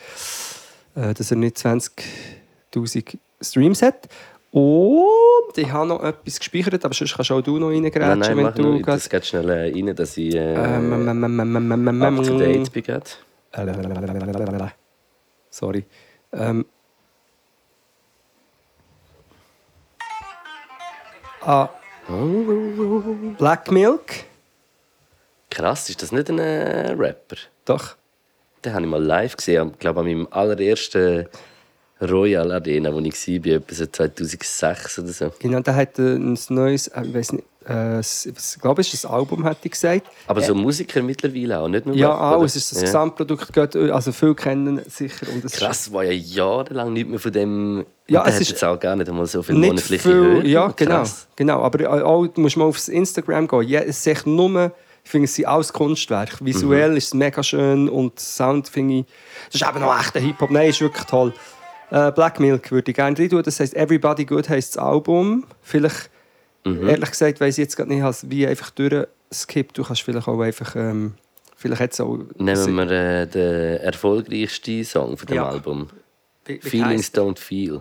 äh, 0.97 1.15
dass 1.15 1.31
er 1.31 1.37
nicht 1.37 1.57
20'000 1.57 3.17
Streams 3.41 3.83
hat. 3.83 4.09
Und 4.51 5.57
ich 5.57 5.73
habe 5.73 5.89
noch 5.89 6.03
etwas 6.05 6.39
gespeichert, 6.39 6.85
aber 6.85 6.95
sonst 6.95 7.15
kannst 7.15 7.33
auch 7.33 7.41
du 7.41 7.59
noch 7.59 7.71
Nein, 7.71 7.85
reingrätschen, 7.85 8.19
nein, 8.19 8.37
wenn 8.37 8.45
mach 8.45 8.55
du 8.55 8.81
gerade... 8.81 8.99
Das 8.99 9.09
geht 9.09 9.27
schnell 9.27 9.49
äh, 9.49 9.73
rein, 9.73 9.97
dass 9.97 10.17
ich 10.17 10.35
äh, 10.35 10.55
Ähm, 10.55 11.09
ähm, 11.09 11.41
ähm, 11.41 12.03
up 12.03 12.23
to 12.25 12.39
date 12.39 12.73
bin. 12.73 12.83
gerade. 12.83 13.11
Sorry. 15.51 15.85
Ähm. 16.33 16.67
Ah. 21.41 21.69
Black 23.39 23.71
Milk? 23.71 24.25
Krass, 25.51 25.89
ist 25.89 26.03
das 26.03 26.13
nicht 26.13 26.29
ein 26.29 26.39
äh, 26.39 26.91
Rapper? 26.93 27.37
Doch. 27.65 27.97
Den 28.65 28.73
habe 28.75 28.85
ich 28.85 28.91
mal 28.91 29.03
live 29.03 29.37
gesehen. 29.37 29.71
Ich 29.73 29.79
glaube, 29.79 30.01
an 30.01 30.07
meinem 30.07 30.29
allerersten 30.31 31.27
Royal 32.01 32.51
Arena, 32.53 32.93
wo 32.93 32.99
ich 33.01 33.45
war, 33.45 33.53
etwa 33.55 33.75
so 33.75 33.87
2006 33.87 34.99
oder 34.99 35.09
so. 35.09 35.33
Genau, 35.39 35.61
der 35.61 35.77
hat 35.77 35.99
äh, 35.99 36.17
ein 36.17 36.39
neues, 36.49 36.89
äh, 36.89 37.03
ich 37.03 37.15
weiß 37.15 37.33
nicht, 37.33 37.45
äh, 37.69 38.01
ich 38.01 38.59
glaube, 38.61 38.81
es 38.83 38.93
ist 38.93 39.07
ein 39.07 39.13
Album, 39.13 39.45
hätte 39.45 39.61
ich 39.65 39.73
gesagt. 39.73 40.07
Aber 40.27 40.41
so 40.43 40.55
Musiker 40.55 41.03
mittlerweile 41.03 41.61
auch, 41.61 41.69
nicht 41.69 41.87
nur 41.87 41.95
Ja, 41.97 42.13
auch, 42.33 42.37
oder? 42.39 42.45
es 42.47 42.57
ist 42.57 42.71
das 42.73 42.81
Ja. 42.81 42.85
Gesamtprodukt, 42.87 43.53
geht, 43.53 43.75
äh, 43.75 43.91
also 43.91 44.13
viele 44.13 44.35
kennen 44.35 44.79
es 44.87 44.97
sicher. 44.97 45.27
Und 45.33 45.45
es 45.45 45.53
Krass, 45.53 45.93
war 45.93 46.05
ja 46.05 46.13
jahrelang 46.13 46.93
nicht 46.93 47.09
mehr 47.09 47.19
von 47.19 47.33
dem. 47.33 47.85
Ja, 48.07 48.25
es 48.27 48.41
ist 48.41 48.51
jetzt 48.51 48.65
auch 48.65 48.79
gar 48.79 48.97
nicht 48.97 49.09
einmal 49.09 49.27
so 49.27 49.43
viel 49.43 49.55
nicht 49.57 49.69
monatliche 49.71 49.99
viel, 50.03 50.13
Hörer. 50.15 50.45
ja, 50.45 50.69
genau, 50.77 50.97
Krass. 50.99 51.27
genau. 51.37 51.63
Aber 51.63 51.81
äh, 51.81 51.87
auch, 52.03 52.27
du 52.27 52.41
musst 52.41 52.57
mal 52.57 52.65
aufs 52.67 52.89
Instagram 52.89 53.49
gehen. 53.49 53.63
Ja, 53.63 53.81
es 53.81 54.07
ist 54.07 54.27
nur, 54.27 54.73
ich 55.05 55.11
finde, 55.11 55.25
es 55.25 55.35
sind 55.35 55.47
alles 55.47 55.73
Kunstwerke. 55.73 56.45
Visuell 56.45 56.91
Mhm. 56.91 56.97
ist 56.97 57.07
es 57.07 57.15
mega 57.15 57.43
schön 57.43 57.89
und 57.89 58.19
Sound 58.21 58.69
finde 58.69 58.95
ich, 59.01 59.05
das 59.51 59.61
ist 59.63 59.69
eben 59.69 59.81
noch 59.81 59.99
echter 59.99 60.21
Hip-Hop. 60.21 60.51
Nein, 60.51 60.69
ist 60.71 60.81
wirklich 60.81 61.05
toll. 61.07 61.33
Äh, 61.91 62.11
Black 62.13 62.41
Milk 62.41 62.71
würde 62.73 62.91
ich 62.91 62.97
gerne 62.97 63.17
rein 63.19 63.29
tun. 63.29 63.43
Das 63.43 63.61
heisst 63.61 63.75
Everybody 63.75 64.25
Good 64.25 64.49
heisst 64.49 64.77
das 64.77 64.83
Album. 64.83 65.45
Vielleicht, 65.63 66.11
Mhm. 66.65 66.89
ehrlich 66.89 67.11
gesagt, 67.11 67.41
weiß 67.41 67.59
ich 67.59 67.63
jetzt 67.63 67.77
gerade 67.77 67.93
nicht, 67.95 68.31
wie 68.31 68.47
einfach 68.47 68.71
durchskippt. 68.71 69.77
Du 69.77 69.83
kannst 69.85 70.03
vielleicht 70.03 70.27
auch 70.29 70.41
einfach, 70.41 70.75
ähm, 70.77 71.15
vielleicht 71.57 71.93
es 71.93 72.01
auch... 72.01 72.19
Nehmen 72.39 72.75
wir 72.77 72.91
äh, 72.91 73.27
den 73.27 73.79
erfolgreichsten 73.81 74.85
Song 74.85 75.17
von 75.17 75.27
dem 75.27 75.37
Ja. 75.37 75.49
Album. 75.49 75.91
Wie- 76.47 76.63
wie 76.63 76.69
Feelings? 76.69 77.13
Don't 77.13 77.39
Feel. 77.39 77.81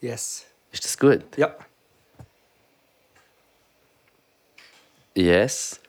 Yes. 0.00 0.44
Ist 0.72 0.84
das 0.84 0.98
gut? 0.98 1.20
Ja. 1.36 1.54
Yes. 5.14 5.80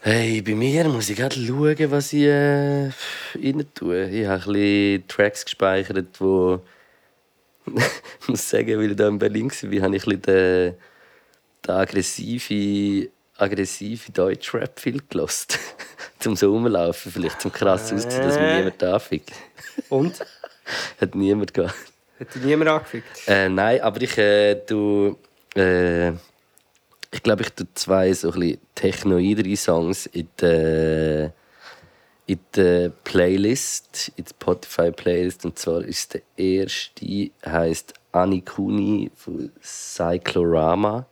Hey, 0.00 0.42
bei 0.42 0.54
mir 0.54 0.84
muss 0.88 1.08
ich 1.10 1.16
gerade 1.16 1.36
schauen, 1.38 1.90
was 1.90 2.12
ich 2.12 2.22
äh, 2.24 2.90
rein 3.36 3.64
tue. 3.74 4.08
Ich 4.10 4.26
habe 4.26 4.42
ein 4.42 4.52
bisschen 4.52 5.06
Tracks 5.08 5.44
gespeichert, 5.44 6.20
wo 6.20 6.60
ich 7.66 8.28
muss 8.28 8.48
sagen, 8.50 8.78
weil 8.78 8.90
ich 8.90 8.96
da 8.96 9.06
in 9.08 9.18
Berlin 9.20 9.48
war, 9.50 9.56
habe 9.62 9.74
ich 9.76 9.82
ein 9.82 9.92
bisschen 9.92 10.22
den, 10.22 10.74
den 11.66 11.74
aggressive, 11.74 13.10
aggressive 13.36 14.12
Deutschrap 14.12 14.78
viel 14.78 15.00
gelost. 15.08 15.58
zum 16.22 16.36
so 16.36 16.52
rumlaufen, 16.52 17.12
vielleicht 17.12 17.40
zum 17.40 17.52
krass 17.52 17.92
auszuziehen, 17.92 18.22
dass 18.22 18.38
mir 18.38 18.56
niemand 18.56 18.82
anfickt. 18.82 19.32
Und? 19.88 20.20
Hat 21.00 21.14
niemand 21.14 21.52
gehabt. 21.52 21.74
Hat 22.20 22.34
dich 22.34 22.42
niemand 22.42 22.70
angefickt? 22.70 23.26
Äh, 23.26 23.48
nein, 23.48 23.80
aber 23.80 24.00
ich 24.00 24.16
äh, 24.16 24.54
tu, 24.54 25.16
äh, 25.56 26.10
ich 26.10 27.22
glaube, 27.22 27.42
ich 27.42 27.50
tue 27.50 27.66
zwei 27.74 28.12
so 28.12 28.30
ein 28.32 28.58
technoidere 28.74 29.56
Songs 29.56 30.06
in 30.06 30.28
der, 30.40 31.32
in 32.26 32.38
der 32.54 32.90
Playlist, 32.90 34.12
in 34.16 34.24
der 34.24 34.30
Spotify-Playlist. 34.30 35.44
Und 35.44 35.58
zwar 35.58 35.82
ist 35.82 36.14
der 36.14 36.22
erste, 36.36 37.30
heißt 37.44 37.94
Anikuni 38.12 39.10
von 39.14 39.50
Cyclorama. 39.62 41.06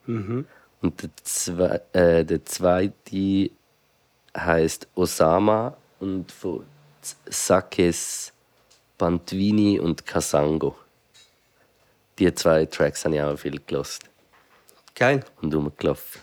Und 0.83 1.03
der, 1.03 1.11
zwe 1.25 1.83
äh, 1.93 2.25
der 2.25 2.45
zweite 2.45 3.51
heißt 4.37 4.89
Osama 4.95 5.77
und 5.99 6.31
von 6.31 6.65
Sakes 7.27 8.33
Bantwini 8.99 9.81
und 9.81 10.05
Kasango. 10.05 10.77
Die 12.19 12.33
zwei 12.35 12.67
Tracks 12.67 13.05
habe 13.05 13.15
ich 13.15 13.23
auch 13.23 13.37
viel 13.37 13.59
gelost 13.67 14.03
Geil. 14.95 15.25
und 15.41 15.55
rumgelaufen. 15.55 16.21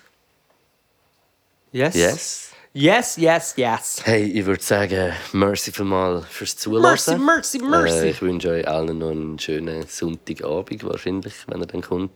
Yes. 1.71 1.95
Yes. 1.95 2.51
Yes, 2.73 3.17
yes, 3.17 3.53
yes. 3.57 4.01
Hey, 4.03 4.23
ich 4.25 4.45
würde 4.45 4.61
sagen, 4.61 5.13
merci 5.33 5.71
vielmal 5.71 6.21
fürs 6.21 6.55
Zuhören. 6.57 6.83
Mercy, 6.83 7.15
mercy, 7.17 7.59
mercy. 7.59 7.97
Äh, 8.07 8.09
ich 8.11 8.21
wünsche 8.21 8.49
euch 8.49 8.67
allen 8.67 8.99
noch 8.99 9.09
einen 9.11 9.39
schönen 9.39 9.87
Sonntagabend 9.87 10.83
wahrscheinlich, 10.83 11.33
wenn 11.47 11.61
er 11.61 11.67
dann 11.67 11.81
kommt. 11.81 12.11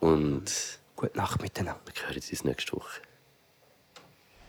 Und 0.00 0.44
Gute 0.96 1.16
Nacht 1.16 1.40
miteinander. 1.42 1.80
wir 1.92 2.08
hören 2.08 2.16
uns 2.16 2.44
nächste 2.44 2.72
Woche. 2.72 3.00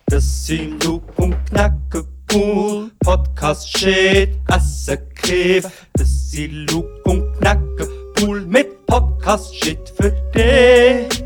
Das 0.08 0.46
sind 0.46 0.84
Luke 0.84 1.12
und 1.22 1.36
Knacke 1.50 2.08
cool. 2.34 2.92
Podcast 3.00 3.78
shit, 3.78 4.30
Asse 4.48 4.98
Käfer. 5.16 5.72
Das 5.94 6.32
sind 6.32 6.72
Luke 6.72 7.02
und 7.06 7.34
Knacke 7.40 7.90
cool 8.22 8.42
mit 8.42 8.86
Podcast 8.86 9.56
shit 9.56 9.90
für 9.98 10.12
dich. 10.34 11.24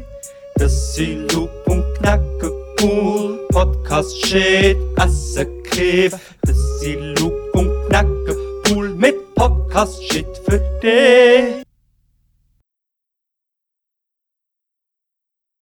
Das 0.56 0.96
sind 0.96 1.32
Luke 1.34 1.64
und 1.66 1.84
Knacke 1.96 2.69
cool. 2.82 3.40
Podcast 3.52 4.26
shit, 4.26 4.78
Asse 4.98 5.46
Käfer. 5.64 6.20
Das 6.42 6.58
sind 6.80 7.20
Luke 7.20 7.52
und 7.54 7.70
Knacke 7.88 8.36
cool 8.70 8.90
mit 8.90 9.16
Podcast 9.36 10.04
shit 10.12 10.28
für 10.46 10.60
dich. 10.82 11.69